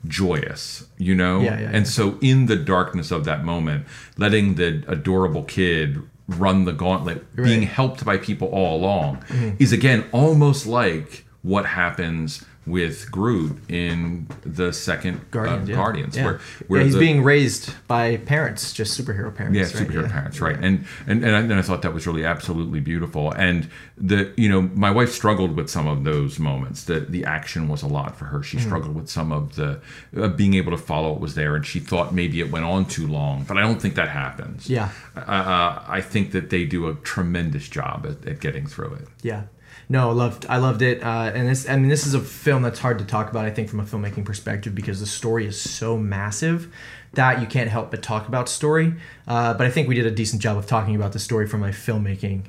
joyous, 0.06 0.88
you 0.98 1.16
know? 1.16 1.42
Yeah, 1.42 1.60
yeah, 1.60 1.66
and 1.68 1.76
yeah. 1.78 1.84
so 1.84 2.18
in 2.22 2.46
the 2.46 2.56
darkness 2.56 3.12
of 3.12 3.26
that 3.26 3.44
moment, 3.44 3.86
letting 4.18 4.56
the 4.56 4.84
adorable 4.88 5.44
kid 5.44 6.02
run 6.28 6.66
the 6.66 6.74
gauntlet, 6.74 7.36
being 7.36 7.64
helped 7.64 8.04
by 8.06 8.18
people 8.18 8.50
all 8.50 8.78
along, 8.78 9.18
Mm-hmm. 9.30 9.56
is 9.60 9.72
again 9.72 10.06
almost 10.12 10.66
like 10.68 11.26
what 11.42 11.66
happens 11.66 12.46
with 12.68 13.10
Groot 13.12 13.58
in 13.70 14.28
the 14.44 14.72
second 14.74 15.32
Guardians, 15.32 15.70
uh, 15.70 15.72
yeah. 15.72 15.76
Guardians, 15.78 16.16
Yeah. 16.18 16.38
where 16.68 16.80
Yeah, 16.82 16.84
he's 16.86 16.94
the, 16.94 17.00
being 17.00 17.24
raised 17.24 17.74
by 17.88 18.18
parents, 18.18 18.74
just 18.74 19.00
superhero 19.00 19.34
parents. 19.34 19.58
yeah, 19.58 19.64
right? 19.80 19.88
superhero 19.90 20.12
parents, 20.12 20.42
right? 20.42 20.58
And 20.62 20.86
and 21.08 21.24
and 21.24 21.36
I, 21.36 21.40
and 21.40 21.54
I 21.54 21.62
thought 21.62 21.82
that 21.84 21.94
was 21.94 22.06
really 22.06 22.26
absolutely 22.26 22.80
beautiful. 22.82 23.32
And 23.32 23.70
the 23.98 24.32
you 24.38 24.50
know 24.50 24.62
my 24.76 24.92
wife 24.92 25.12
struggled 25.12 25.56
with 25.56 25.70
some 25.70 25.88
of 25.88 26.04
those 26.04 26.38
moments. 26.40 26.84
The 26.84 27.00
the 27.00 27.24
action 27.26 27.68
was 27.70 27.82
a 27.84 27.88
lot 27.88 28.18
for 28.18 28.26
her. 28.26 28.44
She 28.44 28.60
struggled 28.60 28.94
with 28.96 29.10
some 29.10 29.32
of 29.32 29.56
the 29.56 29.80
uh, 30.16 30.28
being 30.28 30.54
able 30.56 30.72
to 30.72 30.78
follow 30.78 31.12
what 31.12 31.22
was 31.22 31.36
there, 31.36 31.56
and 31.56 31.66
she 31.66 31.80
thought 31.80 32.14
maybe 32.14 32.40
it 32.42 32.52
went 32.52 32.66
on 32.66 32.86
too 32.86 33.08
long. 33.08 33.44
But 33.48 33.58
I 33.58 33.62
don't 33.62 33.82
think 33.82 33.96
that 33.96 34.10
happens. 34.10 34.70
Yeah. 34.70 34.90
uh, 35.16 35.80
I 35.88 36.02
think 36.02 36.32
that 36.34 36.50
they 36.50 36.66
do 36.66 36.88
a 36.90 36.96
tremendous 36.96 37.68
job 37.70 38.06
at, 38.06 38.28
at 38.28 38.40
getting 38.42 38.68
through 38.68 38.94
it. 38.96 39.08
Yeah. 39.22 39.44
No, 39.90 40.10
I 40.10 40.14
loved 40.14 40.46
I 40.50 40.58
loved 40.58 40.82
it, 40.82 41.02
uh, 41.02 41.32
and 41.34 41.48
this 41.48 41.68
I 41.70 41.76
mean 41.78 41.88
this 41.90 42.06
is 42.06 42.14
a 42.14 42.20
film 42.20 42.62
that's 42.62 42.80
hard 42.80 43.00
to 43.00 43.06
talk 43.06 43.30
about. 43.30 43.46
I 43.46 43.52
think 43.52 43.70
from 43.70 43.80
a 43.80 43.84
filmmaking 43.84 44.26
perspective 44.26 44.76
because 44.76 45.00
the 45.00 45.06
story 45.06 45.46
is 45.48 45.60
so 45.60 45.98
massive 45.98 46.74
that 47.14 47.40
you 47.40 47.48
can't 47.48 47.70
help 47.70 47.90
but 47.92 48.04
talk 48.04 48.28
about 48.28 48.50
story. 48.50 48.94
Uh, 49.28 49.54
but 49.54 49.66
I 49.66 49.70
think 49.72 49.88
we 49.88 49.96
did 49.96 50.06
a 50.06 50.12
decent 50.12 50.42
job 50.42 50.58
of 50.58 50.68
talking 50.68 50.96
about 50.96 51.14
the 51.14 51.20
story 51.20 51.48
from 51.48 51.64
a 51.64 51.70
filmmaking 51.70 52.44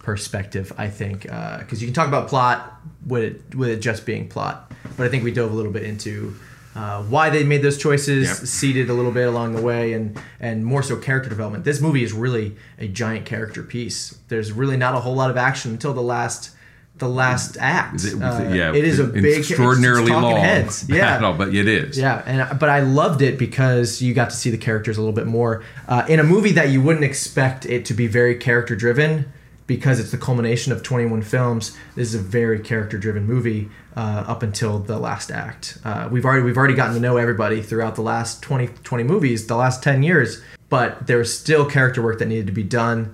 perspective. 0.00 0.72
I 0.76 0.88
think 0.90 1.22
because 1.22 1.80
you 1.80 1.86
can 1.86 1.94
talk 1.94 2.08
about 2.08 2.28
plot 2.28 2.80
with 3.06 3.22
it, 3.24 3.54
with 3.54 3.70
it 3.70 3.78
just 3.80 4.04
being 4.04 4.28
plot, 4.28 4.70
but 4.96 5.06
I 5.06 5.08
think 5.08 5.24
we 5.24 5.32
dove 5.32 5.50
a 5.52 5.54
little 5.54 5.72
bit 5.72 5.84
into. 5.84 6.34
Uh, 6.76 7.04
why 7.04 7.30
they 7.30 7.44
made 7.44 7.62
those 7.62 7.78
choices, 7.78 8.26
Yep. 8.26 8.36
seeded 8.48 8.90
a 8.90 8.92
little 8.92 9.12
bit 9.12 9.28
along 9.28 9.54
the 9.54 9.62
way, 9.62 9.92
and 9.92 10.18
and 10.40 10.64
more 10.66 10.82
so 10.82 10.96
character 10.96 11.28
development. 11.28 11.64
This 11.64 11.80
movie 11.80 12.02
is 12.02 12.12
really 12.12 12.56
a 12.80 12.88
giant 12.88 13.26
character 13.26 13.62
piece. 13.62 14.18
There's 14.26 14.50
really 14.50 14.76
not 14.76 14.92
a 14.96 14.98
whole 14.98 15.14
lot 15.14 15.30
of 15.30 15.36
action 15.36 15.70
until 15.70 15.94
the 15.94 16.02
last 16.02 16.50
the 16.98 17.08
last 17.08 17.56
act. 17.60 18.04
It- 18.04 18.14
Uh, 18.22 18.50
yeah, 18.52 18.72
it 18.72 18.84
is 18.84 18.98
a 19.00 19.04
big 19.04 19.38
extraordinarily 19.38 20.12
long 20.12 20.36
Heads. 20.36 20.84
Yeah, 20.88 21.18
battle, 21.18 21.34
but 21.34 21.54
it 21.54 21.66
is. 21.66 21.98
yeah, 21.98 22.22
and 22.26 22.58
but 22.58 22.68
I 22.68 22.80
loved 22.80 23.20
it 23.22 23.38
because 23.38 24.00
you 24.00 24.14
got 24.14 24.30
to 24.30 24.36
see 24.36 24.50
the 24.50 24.58
characters 24.58 24.96
a 24.96 25.00
little 25.00 25.14
bit 25.14 25.26
more 25.26 25.62
uh, 25.88 26.04
in 26.08 26.20
a 26.20 26.24
movie 26.24 26.52
that 26.52 26.68
you 26.70 26.80
wouldn't 26.80 27.04
expect 27.04 27.66
it 27.66 27.84
to 27.86 27.94
be 27.94 28.06
very 28.06 28.36
character 28.36 28.76
driven 28.76 29.26
because 29.66 29.98
it's 29.98 30.10
the 30.10 30.18
culmination 30.18 30.72
of 30.72 30.82
21 30.82 31.22
films. 31.22 31.76
This 31.96 32.08
is 32.08 32.14
a 32.14 32.18
very 32.22 32.60
character 32.60 32.98
driven 32.98 33.24
movie 33.26 33.70
uh, 33.96 34.24
up 34.26 34.42
until 34.42 34.78
the 34.78 34.98
last 34.98 35.30
act. 35.32 35.78
Uh, 35.84 36.08
we've 36.12 36.24
already 36.24 36.42
we've 36.42 36.56
already 36.58 36.74
gotten 36.74 36.94
to 36.94 37.00
know 37.00 37.16
everybody 37.16 37.60
throughout 37.62 37.94
the 37.96 38.02
last 38.02 38.42
20 38.42 38.68
20 38.84 39.02
movies, 39.04 39.46
the 39.48 39.56
last 39.56 39.82
10 39.82 40.02
years, 40.04 40.42
but 40.68 41.06
there 41.08 41.18
was 41.18 41.36
still 41.36 41.64
character 41.68 42.02
work 42.02 42.18
that 42.20 42.26
needed 42.28 42.46
to 42.46 42.52
be 42.52 42.62
done. 42.62 43.12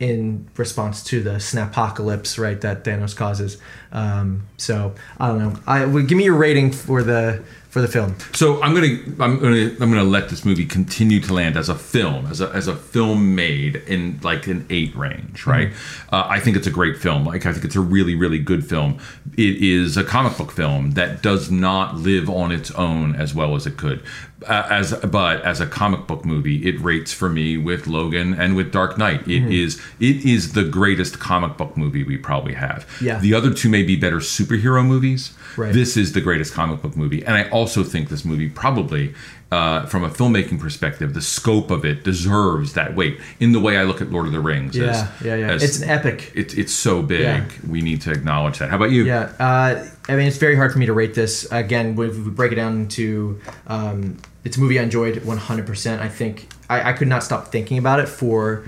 In 0.00 0.48
response 0.56 1.04
to 1.04 1.22
the 1.22 1.38
snapocalypse, 1.38 2.38
right, 2.38 2.58
that 2.62 2.84
Thanos 2.84 3.14
causes. 3.14 3.58
Um, 3.92 4.44
so 4.56 4.94
I 5.18 5.28
don't 5.28 5.38
know. 5.38 5.60
I 5.66 5.84
well, 5.84 6.02
give 6.02 6.16
me 6.16 6.24
your 6.24 6.36
rating 6.36 6.72
for 6.72 7.02
the 7.02 7.44
for 7.70 7.80
the 7.80 7.86
film. 7.86 8.16
So 8.32 8.60
I'm 8.62 8.74
gonna 8.74 8.98
I'm 9.20 9.38
gonna 9.38 9.70
I'm 9.80 9.90
gonna 9.90 10.02
let 10.02 10.28
this 10.28 10.44
movie 10.44 10.66
continue 10.66 11.20
to 11.20 11.32
land 11.32 11.56
as 11.56 11.68
a 11.68 11.76
film, 11.76 12.26
as 12.26 12.40
a 12.40 12.48
as 12.50 12.66
a 12.66 12.74
film 12.74 13.36
made 13.36 13.76
in 13.76 14.18
like 14.22 14.48
an 14.48 14.66
eight 14.70 14.94
range, 14.96 15.46
right? 15.46 15.72
Uh, 16.10 16.26
I 16.28 16.40
think 16.40 16.56
it's 16.56 16.66
a 16.66 16.72
great 16.72 16.96
film. 16.96 17.24
Like 17.24 17.46
I 17.46 17.52
think 17.52 17.64
it's 17.64 17.76
a 17.76 17.80
really 17.80 18.16
really 18.16 18.40
good 18.40 18.68
film. 18.68 18.98
It 19.36 19.62
is 19.62 19.96
a 19.96 20.02
comic 20.02 20.36
book 20.36 20.50
film 20.50 20.92
that 20.92 21.22
does 21.22 21.50
not 21.50 21.94
live 21.94 22.28
on 22.28 22.50
its 22.50 22.72
own 22.72 23.14
as 23.14 23.34
well 23.34 23.54
as 23.54 23.66
it 23.66 23.76
could. 23.76 24.02
Uh, 24.46 24.66
as 24.70 24.94
but 25.04 25.42
as 25.42 25.60
a 25.60 25.66
comic 25.66 26.06
book 26.06 26.24
movie, 26.24 26.66
it 26.66 26.80
rates 26.80 27.12
for 27.12 27.28
me 27.28 27.58
with 27.58 27.86
Logan 27.86 28.32
and 28.32 28.56
with 28.56 28.72
Dark 28.72 28.96
Knight. 28.96 29.28
It 29.28 29.52
is 29.52 29.80
it 29.98 30.24
is 30.24 30.52
the 30.54 30.64
greatest 30.64 31.18
comic 31.20 31.58
book 31.58 31.76
movie 31.76 32.04
we 32.04 32.16
probably 32.16 32.54
have. 32.54 32.86
Yeah. 33.02 33.18
The 33.18 33.34
other 33.34 33.52
two 33.52 33.68
may 33.68 33.82
be 33.82 33.96
better 33.96 34.16
superhero 34.16 34.84
movies. 34.84 35.34
Right. 35.58 35.74
This 35.74 35.96
is 35.96 36.12
the 36.12 36.22
greatest 36.22 36.54
comic 36.54 36.80
book 36.80 36.96
movie, 36.96 37.22
and 37.24 37.36
I 37.36 37.50
also 37.50 37.84
think 37.84 38.08
this 38.08 38.24
movie 38.24 38.48
probably, 38.48 39.14
uh, 39.52 39.84
from 39.86 40.04
a 40.04 40.08
filmmaking 40.08 40.60
perspective, 40.60 41.12
the 41.14 41.20
scope 41.20 41.70
of 41.70 41.84
it 41.84 42.04
deserves 42.04 42.74
that 42.74 42.94
weight. 42.94 43.18
In 43.40 43.52
the 43.52 43.58
way 43.60 43.76
I 43.76 43.82
look 43.82 44.00
at 44.00 44.10
Lord 44.12 44.26
of 44.26 44.32
the 44.32 44.40
Rings, 44.40 44.76
Yeah, 44.76 44.84
as, 44.90 45.24
yeah, 45.24 45.34
yeah. 45.34 45.50
as- 45.50 45.62
It's 45.62 45.80
an 45.80 45.88
epic. 45.90 46.30
It's 46.34 46.54
it's 46.54 46.72
so 46.72 47.02
big. 47.02 47.20
Yeah. 47.22 47.44
We 47.68 47.80
need 47.82 48.00
to 48.02 48.12
acknowledge 48.12 48.58
that. 48.58 48.70
How 48.70 48.76
about 48.76 48.90
you? 48.92 49.04
Yeah, 49.04 49.32
uh, 49.40 49.84
I 50.08 50.16
mean, 50.16 50.26
it's 50.28 50.36
very 50.38 50.54
hard 50.56 50.72
for 50.72 50.78
me 50.78 50.86
to 50.86 50.92
rate 50.92 51.14
this. 51.14 51.50
Again, 51.50 51.96
we 51.96 52.08
break 52.08 52.52
it 52.52 52.56
down 52.56 52.74
into, 52.82 53.40
um, 53.66 54.18
it's 54.44 54.56
a 54.56 54.60
movie 54.60 54.78
I 54.78 54.82
enjoyed 54.84 55.16
100%. 55.16 56.00
I 56.00 56.08
think 56.08 56.48
I, 56.68 56.90
I 56.90 56.92
could 56.92 57.08
not 57.08 57.22
stop 57.24 57.48
thinking 57.48 57.76
about 57.78 57.98
it 58.00 58.08
for 58.08 58.64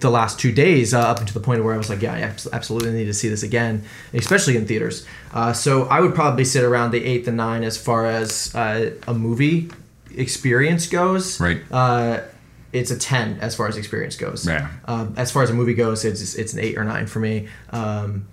the 0.00 0.10
last 0.10 0.40
two 0.40 0.50
days, 0.50 0.94
uh, 0.94 0.98
up 1.00 1.20
until 1.20 1.34
the 1.34 1.44
point 1.44 1.62
where 1.62 1.74
I 1.74 1.76
was 1.76 1.90
like, 1.90 2.00
yeah, 2.00 2.14
I 2.14 2.20
absolutely 2.56 2.92
need 2.92 3.04
to 3.04 3.12
see 3.12 3.28
this 3.28 3.42
again, 3.42 3.84
especially 4.14 4.56
in 4.56 4.66
theaters. 4.66 5.06
Uh, 5.34 5.52
so 5.52 5.82
I 5.84 6.00
would 6.00 6.14
probably 6.14 6.44
sit 6.46 6.64
around 6.64 6.92
the 6.92 7.04
eight 7.04 7.26
to 7.26 7.32
nine 7.32 7.62
as 7.64 7.76
far 7.76 8.06
as 8.06 8.54
uh, 8.54 8.92
a 9.06 9.12
movie 9.12 9.70
experience 10.16 10.86
goes. 10.86 11.40
Right. 11.40 11.60
Uh, 11.70 12.20
it's 12.72 12.90
a 12.90 12.98
10 12.98 13.38
as 13.40 13.56
far 13.56 13.66
as 13.68 13.76
experience 13.76 14.16
goes. 14.16 14.46
Yeah. 14.46 14.70
Um, 14.84 15.14
as 15.16 15.32
far 15.32 15.42
as 15.42 15.50
a 15.50 15.54
movie 15.54 15.74
goes, 15.74 16.04
it's 16.04 16.34
it's 16.34 16.52
an 16.52 16.60
eight 16.60 16.78
or 16.78 16.84
nine 16.84 17.06
for 17.06 17.18
me. 17.18 17.48
Um, 17.70 18.28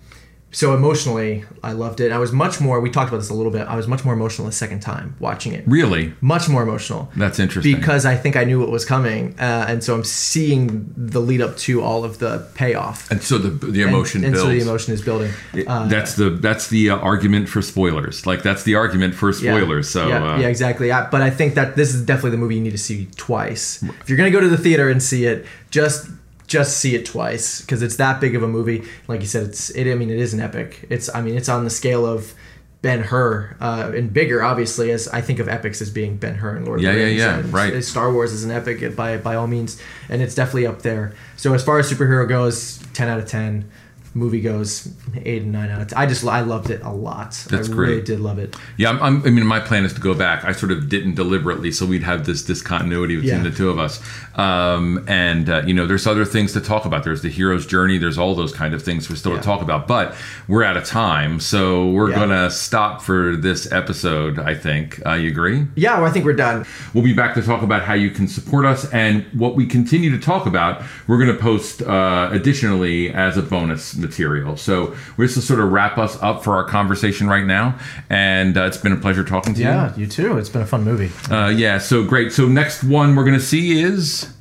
so 0.52 0.74
emotionally, 0.74 1.44
I 1.62 1.74
loved 1.74 2.00
it. 2.00 2.12
I 2.12 2.18
was 2.18 2.32
much 2.32 2.62
more. 2.62 2.80
We 2.80 2.90
talked 2.90 3.10
about 3.10 3.18
this 3.18 3.30
a 3.30 3.34
little 3.34 3.52
bit. 3.52 3.68
I 3.68 3.76
was 3.76 3.88
much 3.88 4.06
more 4.06 4.14
emotional 4.14 4.48
the 4.48 4.54
second 4.54 4.80
time 4.80 5.16
watching 5.20 5.54
it. 5.54 5.68
Really? 5.68 6.14
Much 6.22 6.48
more 6.48 6.64
emotional. 6.64 7.12
That's 7.18 7.38
interesting. 7.38 7.76
because 7.76 8.06
I 8.06 8.16
think 8.16 8.38
I 8.38 8.46
knew 8.46 8.60
what 8.60 8.70
was 8.70 8.86
coming, 8.86 9.36
uh, 9.40 9.66
and 9.68 9.84
so 9.84 9.94
I'm 9.94 10.06
seeing 10.06 10.94
the 10.96 11.20
lead 11.20 11.42
up 11.42 11.58
to 11.58 11.82
all 11.84 12.06
of 12.06 12.20
the 12.20 12.48
payoff. 12.56 13.12
and 13.12 13.22
so 13.22 13.38
the 13.38 13.50
the 13.50 13.82
emotion 13.82 14.24
and, 14.24 14.28
and 14.28 14.34
builds. 14.36 14.48
so 14.48 14.56
the 14.56 14.62
emotion 14.62 14.94
is 14.94 15.02
building. 15.02 15.32
Uh, 15.68 15.88
that's 15.88 16.16
the 16.16 16.30
that's 16.30 16.70
the 16.70 16.92
uh, 16.92 16.98
argument 16.98 17.50
for 17.50 17.62
spoilers. 17.62 18.26
Like 18.26 18.42
that's 18.42 18.64
the 18.64 18.76
argument 18.76 19.16
for 19.16 19.32
yeah. 19.32 19.36
spoilers. 19.36 19.90
So 19.90 20.08
yeah, 20.08 20.24
uh, 20.24 20.40
yeah, 20.40 20.48
exactly. 20.48 20.92
I, 20.92 21.10
but 21.10 21.22
I 21.22 21.30
think 21.30 21.56
that 21.56 21.76
this 21.76 21.94
is 21.94 22.06
definitely 22.06 22.32
the 22.32 22.38
movie 22.38 22.56
you 22.56 22.62
need 22.62 22.72
to 22.72 22.78
see 22.78 23.08
twice. 23.18 23.84
If 23.84 24.10
you're 24.10 24.18
gonna 24.18 24.32
go 24.32 24.40
to 24.40 24.50
the 24.50 24.58
theater 24.58 24.90
and 24.90 25.04
see 25.04 25.26
it, 25.26 25.46
just 25.72 26.08
just 26.48 26.78
see 26.78 26.96
it 26.96 27.06
twice 27.06 27.62
because 27.62 27.82
it's 27.82 27.98
that 27.98 28.20
big 28.22 28.36
of 28.36 28.42
a 28.44 28.48
movie. 28.48 28.84
Like 29.08 29.22
you 29.22 29.28
said, 29.28 29.44
it's 29.48 29.70
it. 29.72 29.92
I 29.92 29.96
mean, 29.96 30.10
it 30.10 30.18
is 30.20 30.34
an 30.34 30.40
epic. 30.40 30.86
It's 30.90 31.14
I 31.14 31.22
mean, 31.22 31.36
it's 31.36 31.50
on 31.50 31.64
the 31.64 31.70
scale 31.70 32.06
of 32.06 32.34
Ben 32.82 33.02
Hur 33.02 33.58
uh, 33.60 33.92
and 33.96 34.14
bigger, 34.14 34.44
obviously. 34.44 34.92
As 34.92 35.08
I 35.10 35.20
think 35.22 35.40
of 35.40 35.50
epics 35.50 35.82
as 35.82 35.90
being 35.90 36.18
Ben 36.18 36.36
Hur 36.36 36.56
and 36.56 36.66
Lord 36.66 36.82
Yeah, 36.82 36.92
of 36.92 36.96
the 36.96 37.04
Rings. 37.04 37.20
yeah, 37.20 37.36
Rings. 37.38 37.50
yeah, 37.52 37.56
right. 37.58 37.84
Star 37.84 38.14
Wars 38.14 38.32
is 38.32 38.44
an 38.44 38.52
epic 38.52 38.96
by 38.96 39.18
by 39.18 39.36
all 39.36 39.48
means, 39.48 39.82
and 40.10 40.22
it's 40.22 40.36
definitely 40.36 40.68
up 40.68 40.82
there. 40.84 41.14
So 41.36 41.54
as 41.54 41.64
far 41.64 41.80
as 41.80 41.92
superhero 41.92 42.28
goes, 42.28 42.78
ten 42.94 43.08
out 43.10 43.20
of 43.20 43.26
ten. 43.26 43.70
Movie 44.18 44.42
goes 44.42 44.90
eight 45.24 45.44
and 45.44 45.52
nine 45.52 45.70
out 45.70 45.82
of 45.82 45.88
ten. 45.90 45.98
I 46.00 46.06
just 46.06 46.26
I 46.26 46.42
loved 46.42 46.70
it 46.70 46.82
a 46.84 46.92
lot. 46.92 47.32
That's 47.50 47.70
I 47.70 47.74
really 47.74 47.94
great. 47.96 48.06
did 48.06 48.20
love 48.20 48.40
it. 48.40 48.56
Yeah, 48.78 48.90
I'm, 48.90 49.02
I'm, 49.02 49.26
I 49.26 49.30
mean, 49.30 49.46
my 49.46 49.60
plan 49.60 49.86
is 49.86 49.94
to 49.94 50.02
go 50.02 50.14
back. 50.14 50.44
I 50.44 50.52
sort 50.52 50.72
of 50.72 50.90
didn't 50.90 51.16
deliberately, 51.16 51.72
so 51.72 51.86
we'd 51.86 52.04
have 52.04 52.26
this 52.26 52.44
discontinuity 52.44 53.16
between 53.16 53.44
Yeah. 53.44 53.50
the 53.50 53.56
two 53.56 53.70
of 53.70 53.80
us. 53.80 54.02
Um, 54.36 55.04
and 55.08 55.50
uh, 55.50 55.64
you 55.66 55.74
know, 55.74 55.88
there's 55.88 56.06
other 56.08 56.26
things 56.26 56.54
to 56.54 56.62
talk 56.62 56.86
about. 56.86 57.04
There's 57.04 57.22
the 57.22 57.30
hero's 57.30 57.66
journey. 57.66 57.98
There's 57.98 58.18
all 58.18 58.36
those 58.36 58.54
kind 58.54 58.74
of 58.74 58.84
things 58.84 59.10
we're 59.10 59.16
still 59.16 59.34
Yeah. 59.34 59.40
to 59.40 59.44
talk 59.44 59.62
about. 59.62 59.88
But 59.88 60.16
we're 60.48 60.64
out 60.64 60.78
of 60.78 60.86
time, 60.86 61.40
so 61.40 61.88
we're 61.90 62.10
Yeah. 62.10 62.16
gonna 62.16 62.52
stop 62.52 63.02
for 63.02 63.36
this 63.36 63.72
episode. 63.72 64.40
I 64.40 64.56
think. 64.56 65.02
Uh, 65.06 65.14
you 65.14 65.30
agree? 65.30 65.66
Yeah, 65.76 65.98
well, 65.98 66.06
I 66.06 66.12
think 66.12 66.26
we're 66.26 66.34
done. 66.34 66.66
We'll 66.94 67.04
be 67.04 67.14
back 67.14 67.34
to 67.36 67.42
talk 67.42 67.62
about 67.62 67.84
how 67.84 67.94
you 67.94 68.10
can 68.12 68.28
support 68.28 68.66
us 68.66 68.90
and 68.92 69.26
what 69.34 69.56
we 69.56 69.66
continue 69.66 70.12
to 70.12 70.20
talk 70.20 70.46
about. 70.46 70.82
We're 71.08 71.18
going 71.18 71.36
to 71.36 71.42
post 71.42 71.82
uh, 71.82 72.30
additionally 72.32 73.12
as 73.14 73.38
a 73.38 73.42
bonus 73.42 73.94
material. 74.08 74.58
So 74.58 74.96
we're 75.18 75.26
just 75.26 75.36
to 75.36 75.42
sort 75.42 75.60
of 75.60 75.72
wrap 75.72 75.98
us 75.98 76.18
up 76.22 76.44
for 76.44 76.54
our 76.56 76.64
conversation 76.64 77.28
right 77.28 77.46
now. 77.46 77.78
And 78.10 78.58
uh, 78.58 78.64
it's 78.64 78.78
been 78.78 78.94
a 78.94 78.98
pleasure 78.98 79.24
talking 79.24 79.54
to 79.56 79.60
you. 79.60 79.68
Yeah, 79.68 79.96
you 79.96 80.08
too. 80.08 80.38
It's 80.38 80.50
been 80.50 80.62
a 80.62 80.66
fun 80.66 80.84
movie. 80.84 81.12
Uh, 81.32 81.50
yeah, 81.50 81.78
so 81.78 82.04
great. 82.04 82.32
So 82.32 82.48
next 82.48 82.84
one 82.84 83.16
we're 83.16 83.26
going 83.26 83.40
to 83.40 83.46
see 83.46 83.82
is. 83.82 84.34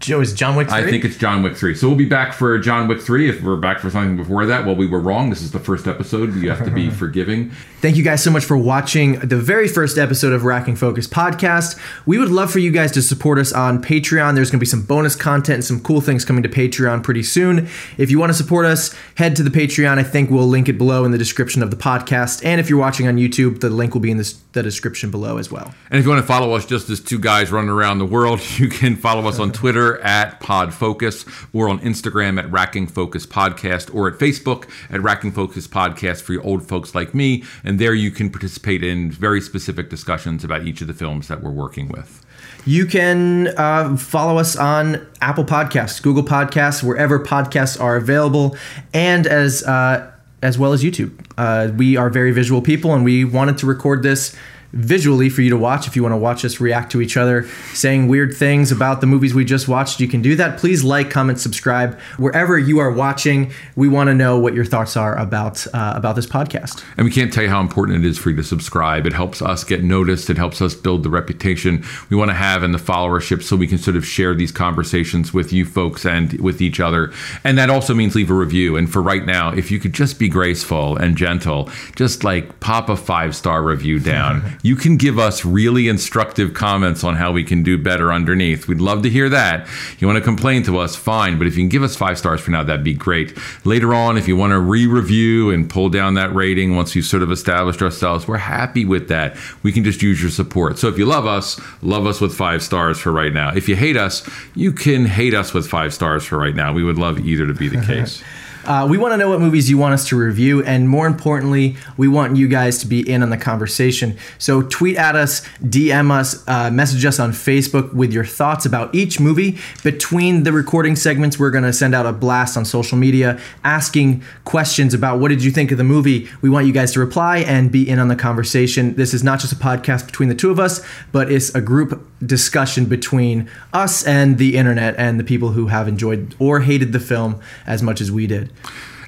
Joe 0.00 0.22
is 0.22 0.32
John 0.32 0.56
Wick. 0.56 0.68
3? 0.70 0.78
I 0.78 0.82
think 0.90 1.04
it's 1.04 1.18
John 1.18 1.42
Wick 1.42 1.54
3. 1.54 1.74
So 1.74 1.86
we'll 1.86 1.96
be 1.96 2.06
back 2.06 2.32
for 2.32 2.58
John 2.58 2.88
Wick 2.88 3.02
3. 3.02 3.28
If 3.28 3.42
we're 3.42 3.56
back 3.56 3.80
for 3.80 3.90
something 3.90 4.16
before 4.16 4.46
that, 4.46 4.64
well, 4.64 4.74
we 4.74 4.86
were 4.86 4.98
wrong. 4.98 5.28
This 5.28 5.42
is 5.42 5.52
the 5.52 5.58
first 5.58 5.86
episode. 5.86 6.34
You 6.34 6.48
have 6.48 6.64
to 6.64 6.70
be 6.70 6.88
forgiving. 6.90 7.50
Thank 7.82 7.96
you 7.96 8.02
guys 8.02 8.22
so 8.22 8.30
much 8.30 8.44
for 8.44 8.56
watching 8.56 9.18
the 9.20 9.36
very 9.36 9.68
first 9.68 9.98
episode 9.98 10.32
of 10.32 10.44
Racking 10.44 10.76
Focus 10.76 11.06
podcast. 11.06 11.78
We 12.06 12.16
would 12.16 12.30
love 12.30 12.50
for 12.50 12.60
you 12.60 12.70
guys 12.70 12.92
to 12.92 13.02
support 13.02 13.38
us 13.38 13.52
on 13.52 13.82
Patreon. 13.82 14.34
There's 14.34 14.50
going 14.50 14.58
to 14.58 14.64
be 14.64 14.66
some 14.66 14.82
bonus 14.82 15.14
content 15.14 15.56
and 15.56 15.64
some 15.64 15.80
cool 15.82 16.00
things 16.00 16.24
coming 16.24 16.42
to 16.44 16.48
Patreon 16.48 17.02
pretty 17.02 17.22
soon. 17.22 17.68
If 17.98 18.10
you 18.10 18.18
want 18.18 18.30
to 18.30 18.34
support 18.34 18.64
us, 18.64 18.94
head 19.16 19.36
to 19.36 19.42
the 19.42 19.50
Patreon. 19.50 19.98
I 19.98 20.02
think 20.02 20.30
we'll 20.30 20.46
link 20.46 20.70
it 20.70 20.78
below 20.78 21.04
in 21.04 21.10
the 21.10 21.18
description 21.18 21.62
of 21.62 21.70
the 21.70 21.76
podcast. 21.76 22.42
And 22.42 22.58
if 22.58 22.70
you're 22.70 22.78
watching 22.78 23.06
on 23.06 23.16
YouTube, 23.16 23.60
the 23.60 23.68
link 23.68 23.92
will 23.92 24.00
be 24.00 24.10
in 24.10 24.16
the, 24.16 24.34
the 24.52 24.62
description 24.62 25.10
below 25.10 25.36
as 25.36 25.50
well. 25.50 25.74
And 25.90 25.98
if 25.98 26.04
you 26.06 26.10
want 26.10 26.22
to 26.22 26.26
follow 26.26 26.52
us 26.54 26.64
just 26.64 26.88
as 26.88 27.00
two 27.00 27.18
guys 27.18 27.50
running 27.52 27.70
around 27.70 27.98
the 27.98 28.06
world, 28.06 28.40
you 28.58 28.70
can 28.70 28.96
follow 28.96 29.28
us 29.28 29.38
on 29.38 29.52
Twitter 29.52 29.89
at 29.98 30.40
PodFocus 30.40 31.26
or 31.52 31.68
on 31.68 31.78
Instagram 31.80 32.38
at 32.38 32.50
Racking 32.50 32.86
Focus 32.86 33.26
Podcast 33.26 33.94
or 33.94 34.08
at 34.08 34.18
Facebook 34.18 34.68
at 34.90 35.02
Racking 35.02 35.32
Focus 35.32 35.66
Podcast 35.66 36.22
for 36.22 36.32
you 36.32 36.42
old 36.42 36.66
folks 36.66 36.94
like 36.94 37.14
me. 37.14 37.44
And 37.64 37.78
there 37.78 37.94
you 37.94 38.10
can 38.10 38.30
participate 38.30 38.82
in 38.84 39.10
very 39.10 39.40
specific 39.40 39.90
discussions 39.90 40.44
about 40.44 40.66
each 40.66 40.80
of 40.80 40.86
the 40.86 40.94
films 40.94 41.28
that 41.28 41.42
we're 41.42 41.50
working 41.50 41.88
with. 41.88 42.24
You 42.66 42.86
can 42.86 43.48
uh, 43.56 43.96
follow 43.96 44.38
us 44.38 44.56
on 44.56 45.06
Apple 45.20 45.44
Podcasts, 45.44 46.02
Google 46.02 46.22
Podcasts, 46.22 46.82
wherever 46.82 47.18
podcasts 47.18 47.80
are 47.80 47.96
available, 47.96 48.56
and 48.92 49.26
as 49.26 49.62
uh, 49.62 50.10
as 50.42 50.58
well 50.58 50.72
as 50.72 50.82
YouTube. 50.82 51.12
Uh, 51.36 51.72
we 51.76 51.96
are 51.96 52.10
very 52.10 52.32
visual 52.32 52.62
people, 52.62 52.94
and 52.94 53.04
we 53.04 53.24
wanted 53.24 53.58
to 53.58 53.66
record 53.66 54.02
this 54.02 54.36
visually 54.72 55.28
for 55.28 55.42
you 55.42 55.50
to 55.50 55.56
watch. 55.56 55.86
If 55.86 55.96
you 55.96 56.02
want 56.02 56.12
to 56.12 56.18
watch 56.18 56.44
us 56.44 56.60
react 56.60 56.92
to 56.92 57.00
each 57.00 57.16
other, 57.16 57.46
saying 57.72 58.08
weird 58.08 58.34
things 58.34 58.70
about 58.70 59.00
the 59.00 59.06
movies 59.06 59.34
we 59.34 59.44
just 59.44 59.68
watched, 59.68 60.00
you 60.00 60.08
can 60.08 60.22
do 60.22 60.36
that. 60.36 60.58
Please 60.58 60.84
like, 60.84 61.10
comment, 61.10 61.40
subscribe 61.40 61.98
wherever 62.18 62.58
you 62.58 62.78
are 62.78 62.90
watching. 62.90 63.52
We 63.76 63.88
want 63.88 64.08
to 64.08 64.14
know 64.14 64.38
what 64.38 64.54
your 64.54 64.64
thoughts 64.64 64.96
are 64.96 65.16
about 65.16 65.66
uh, 65.74 65.94
about 65.96 66.16
this 66.16 66.26
podcast. 66.26 66.84
And 66.96 67.04
we 67.04 67.10
can't 67.10 67.32
tell 67.32 67.42
you 67.42 67.48
how 67.48 67.60
important 67.60 68.04
it 68.04 68.08
is 68.08 68.18
for 68.18 68.30
you 68.30 68.36
to 68.36 68.44
subscribe. 68.44 69.06
It 69.06 69.12
helps 69.12 69.42
us 69.42 69.64
get 69.64 69.82
noticed. 69.82 70.30
It 70.30 70.36
helps 70.36 70.62
us 70.62 70.74
build 70.74 71.02
the 71.02 71.10
reputation 71.10 71.84
we 72.08 72.16
want 72.16 72.30
to 72.30 72.34
have 72.34 72.62
and 72.62 72.72
the 72.72 72.78
followership 72.78 73.42
so 73.42 73.56
we 73.56 73.66
can 73.66 73.78
sort 73.78 73.96
of 73.96 74.06
share 74.06 74.34
these 74.34 74.52
conversations 74.52 75.34
with 75.34 75.52
you 75.52 75.64
folks 75.64 76.04
and 76.06 76.32
with 76.40 76.62
each 76.62 76.80
other. 76.80 77.12
And 77.44 77.58
that 77.58 77.70
also 77.70 77.94
means 77.94 78.14
leave 78.14 78.30
a 78.30 78.34
review. 78.34 78.76
And 78.76 78.90
for 78.90 79.02
right 79.02 79.24
now, 79.24 79.50
if 79.52 79.70
you 79.70 79.78
could 79.78 79.92
just 79.92 80.18
be 80.18 80.28
graceful 80.28 80.96
and 80.96 81.16
gentle, 81.16 81.68
just 81.96 82.24
like 82.24 82.60
pop 82.60 82.88
a 82.88 82.96
five 82.96 83.34
star 83.34 83.62
review 83.62 83.98
down. 83.98 84.42
you 84.62 84.76
can 84.76 84.96
give 84.96 85.18
us 85.18 85.44
really 85.44 85.88
instructive 85.88 86.54
comments 86.54 87.04
on 87.04 87.16
how 87.16 87.32
we 87.32 87.44
can 87.44 87.62
do 87.62 87.78
better 87.78 88.12
underneath. 88.12 88.68
We'd 88.68 88.80
love 88.80 89.02
to 89.02 89.10
hear 89.10 89.28
that. 89.28 89.66
You 89.98 90.06
want 90.06 90.18
to 90.18 90.24
complain 90.24 90.62
to 90.64 90.78
us, 90.78 90.96
fine. 90.96 91.38
But 91.38 91.46
if 91.46 91.56
you 91.56 91.62
can 91.62 91.68
give 91.68 91.82
us 91.82 91.96
five 91.96 92.18
stars 92.18 92.40
for 92.40 92.50
now, 92.50 92.62
that'd 92.62 92.84
be 92.84 92.94
great. 92.94 93.36
Later 93.64 93.94
on, 93.94 94.18
if 94.18 94.28
you 94.28 94.36
want 94.36 94.52
to 94.52 94.60
re 94.60 94.86
review 94.86 95.50
and 95.50 95.68
pull 95.68 95.88
down 95.88 96.14
that 96.14 96.34
rating 96.34 96.76
once 96.76 96.94
we've 96.94 97.04
sort 97.04 97.22
of 97.22 97.30
established 97.30 97.82
ourselves, 97.82 98.28
we're 98.28 98.36
happy 98.36 98.84
with 98.84 99.08
that. 99.08 99.36
We 99.62 99.72
can 99.72 99.84
just 99.84 100.02
use 100.02 100.20
your 100.20 100.30
support. 100.30 100.78
So 100.78 100.88
if 100.88 100.98
you 100.98 101.06
love 101.06 101.26
us, 101.26 101.60
love 101.82 102.06
us 102.06 102.20
with 102.20 102.34
five 102.34 102.62
stars 102.62 102.98
for 102.98 103.12
right 103.12 103.32
now. 103.32 103.54
If 103.54 103.68
you 103.68 103.76
hate 103.76 103.96
us, 103.96 104.28
you 104.54 104.72
can 104.72 105.06
hate 105.06 105.34
us 105.34 105.54
with 105.54 105.66
five 105.66 105.94
stars 105.94 106.24
for 106.24 106.38
right 106.38 106.54
now. 106.54 106.72
We 106.72 106.84
would 106.84 106.98
love 106.98 107.18
either 107.20 107.46
to 107.46 107.54
be 107.54 107.68
the 107.68 107.80
case. 107.86 108.22
Uh, 108.64 108.86
we 108.88 108.98
want 108.98 109.12
to 109.12 109.16
know 109.16 109.28
what 109.28 109.40
movies 109.40 109.70
you 109.70 109.78
want 109.78 109.94
us 109.94 110.06
to 110.08 110.16
review, 110.16 110.62
and 110.64 110.88
more 110.88 111.06
importantly, 111.06 111.76
we 111.96 112.08
want 112.08 112.36
you 112.36 112.46
guys 112.48 112.78
to 112.78 112.86
be 112.86 113.08
in 113.08 113.22
on 113.22 113.30
the 113.30 113.36
conversation. 113.36 114.16
So 114.38 114.62
tweet 114.62 114.96
at 114.96 115.16
us, 115.16 115.46
DM 115.62 116.10
us, 116.10 116.46
uh, 116.46 116.70
message 116.70 117.04
us 117.04 117.18
on 117.18 117.32
Facebook 117.32 117.92
with 117.94 118.12
your 118.12 118.24
thoughts 118.24 118.66
about 118.66 118.94
each 118.94 119.18
movie. 119.18 119.58
Between 119.82 120.42
the 120.42 120.52
recording 120.52 120.96
segments, 120.96 121.38
we're 121.38 121.50
going 121.50 121.64
to 121.64 121.72
send 121.72 121.94
out 121.94 122.06
a 122.06 122.12
blast 122.12 122.56
on 122.56 122.64
social 122.64 122.98
media 122.98 123.40
asking 123.64 124.22
questions 124.44 124.94
about 124.94 125.20
what 125.20 125.28
did 125.28 125.42
you 125.42 125.50
think 125.50 125.72
of 125.72 125.78
the 125.78 125.84
movie. 125.84 126.28
We 126.42 126.50
want 126.50 126.66
you 126.66 126.72
guys 126.72 126.92
to 126.92 127.00
reply 127.00 127.38
and 127.38 127.72
be 127.72 127.88
in 127.88 127.98
on 127.98 128.08
the 128.08 128.16
conversation. 128.16 128.94
This 128.94 129.14
is 129.14 129.24
not 129.24 129.40
just 129.40 129.52
a 129.52 129.56
podcast 129.56 130.06
between 130.06 130.28
the 130.28 130.34
two 130.34 130.50
of 130.50 130.60
us, 130.60 130.84
but 131.12 131.30
it's 131.30 131.54
a 131.54 131.60
group 131.60 132.06
discussion 132.24 132.84
between 132.84 133.48
us 133.72 134.06
and 134.06 134.38
the 134.38 134.56
internet 134.56 134.94
and 134.98 135.18
the 135.18 135.24
people 135.24 135.50
who 135.50 135.68
have 135.68 135.88
enjoyed 135.88 136.34
or 136.38 136.60
hated 136.60 136.92
the 136.92 137.00
film 137.00 137.40
as 137.66 137.82
much 137.82 138.00
as 138.00 138.12
we 138.12 138.26
did. 138.26 138.49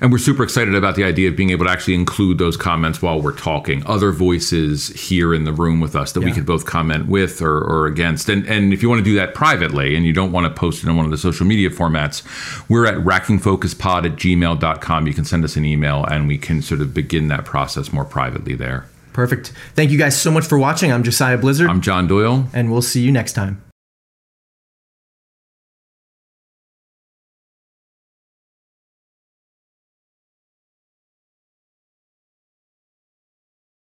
And 0.01 0.11
we're 0.11 0.19
super 0.19 0.43
excited 0.43 0.75
about 0.75 0.97
the 0.97 1.05
idea 1.05 1.29
of 1.29 1.37
being 1.37 1.51
able 1.51 1.67
to 1.67 1.71
actually 1.71 1.95
include 1.95 2.39
those 2.39 2.57
comments 2.57 3.01
while 3.01 3.21
we're 3.23 3.31
talking. 3.37 3.87
Other 3.87 4.11
voices 4.11 4.89
here 4.89 5.33
in 5.33 5.45
the 5.45 5.53
room 5.53 5.79
with 5.79 5.95
us 5.95 6.11
that 6.15 6.23
we 6.23 6.33
could 6.33 6.45
both 6.45 6.67
comment 6.67 7.07
with 7.07 7.41
or, 7.41 7.59
or 7.61 7.87
against. 7.87 8.29
And 8.29 8.45
and 8.49 8.73
if 8.73 8.83
you 8.83 8.89
want 8.89 8.99
to 8.99 9.05
do 9.05 9.15
that 9.15 9.33
privately 9.33 9.95
and 9.95 10.05
you 10.05 10.13
don't 10.13 10.33
want 10.33 10.53
to 10.53 10.53
post 10.61 10.83
it 10.83 10.89
in 10.89 10.97
one 10.97 11.05
of 11.05 11.13
the 11.13 11.19
social 11.19 11.47
media 11.47 11.71
formats, 11.71 12.25
we're 12.69 12.85
at 12.85 12.97
rackingfocuspod 13.05 14.05
at 14.05 14.17
gmail.com. 14.17 15.07
You 15.07 15.15
can 15.15 15.25
send 15.25 15.45
us 15.45 15.55
an 15.55 15.65
email 15.65 16.05
and 16.05 16.27
we 16.27 16.37
can 16.37 16.63
sort 16.63 16.81
of 16.81 16.93
begin 16.93 17.29
that 17.29 17.45
process 17.45 17.93
more 17.93 18.05
privately 18.05 18.57
there. 18.57 18.87
Perfect. 19.13 19.53
Thank 19.75 19.93
you 19.93 19.99
guys 19.99 20.21
so 20.21 20.33
much 20.33 20.47
for 20.47 20.59
watching. 20.59 20.91
I'm 20.91 21.05
Josiah 21.05 21.39
Blizzard, 21.39 21.71
I'm 21.71 21.81
John 21.81 22.09
Doyle. 22.09 22.49
and 22.53 22.73
we'll 22.73 22.83
see 22.83 23.03
you 23.03 23.13
next 23.13 23.35
time. 23.35 23.63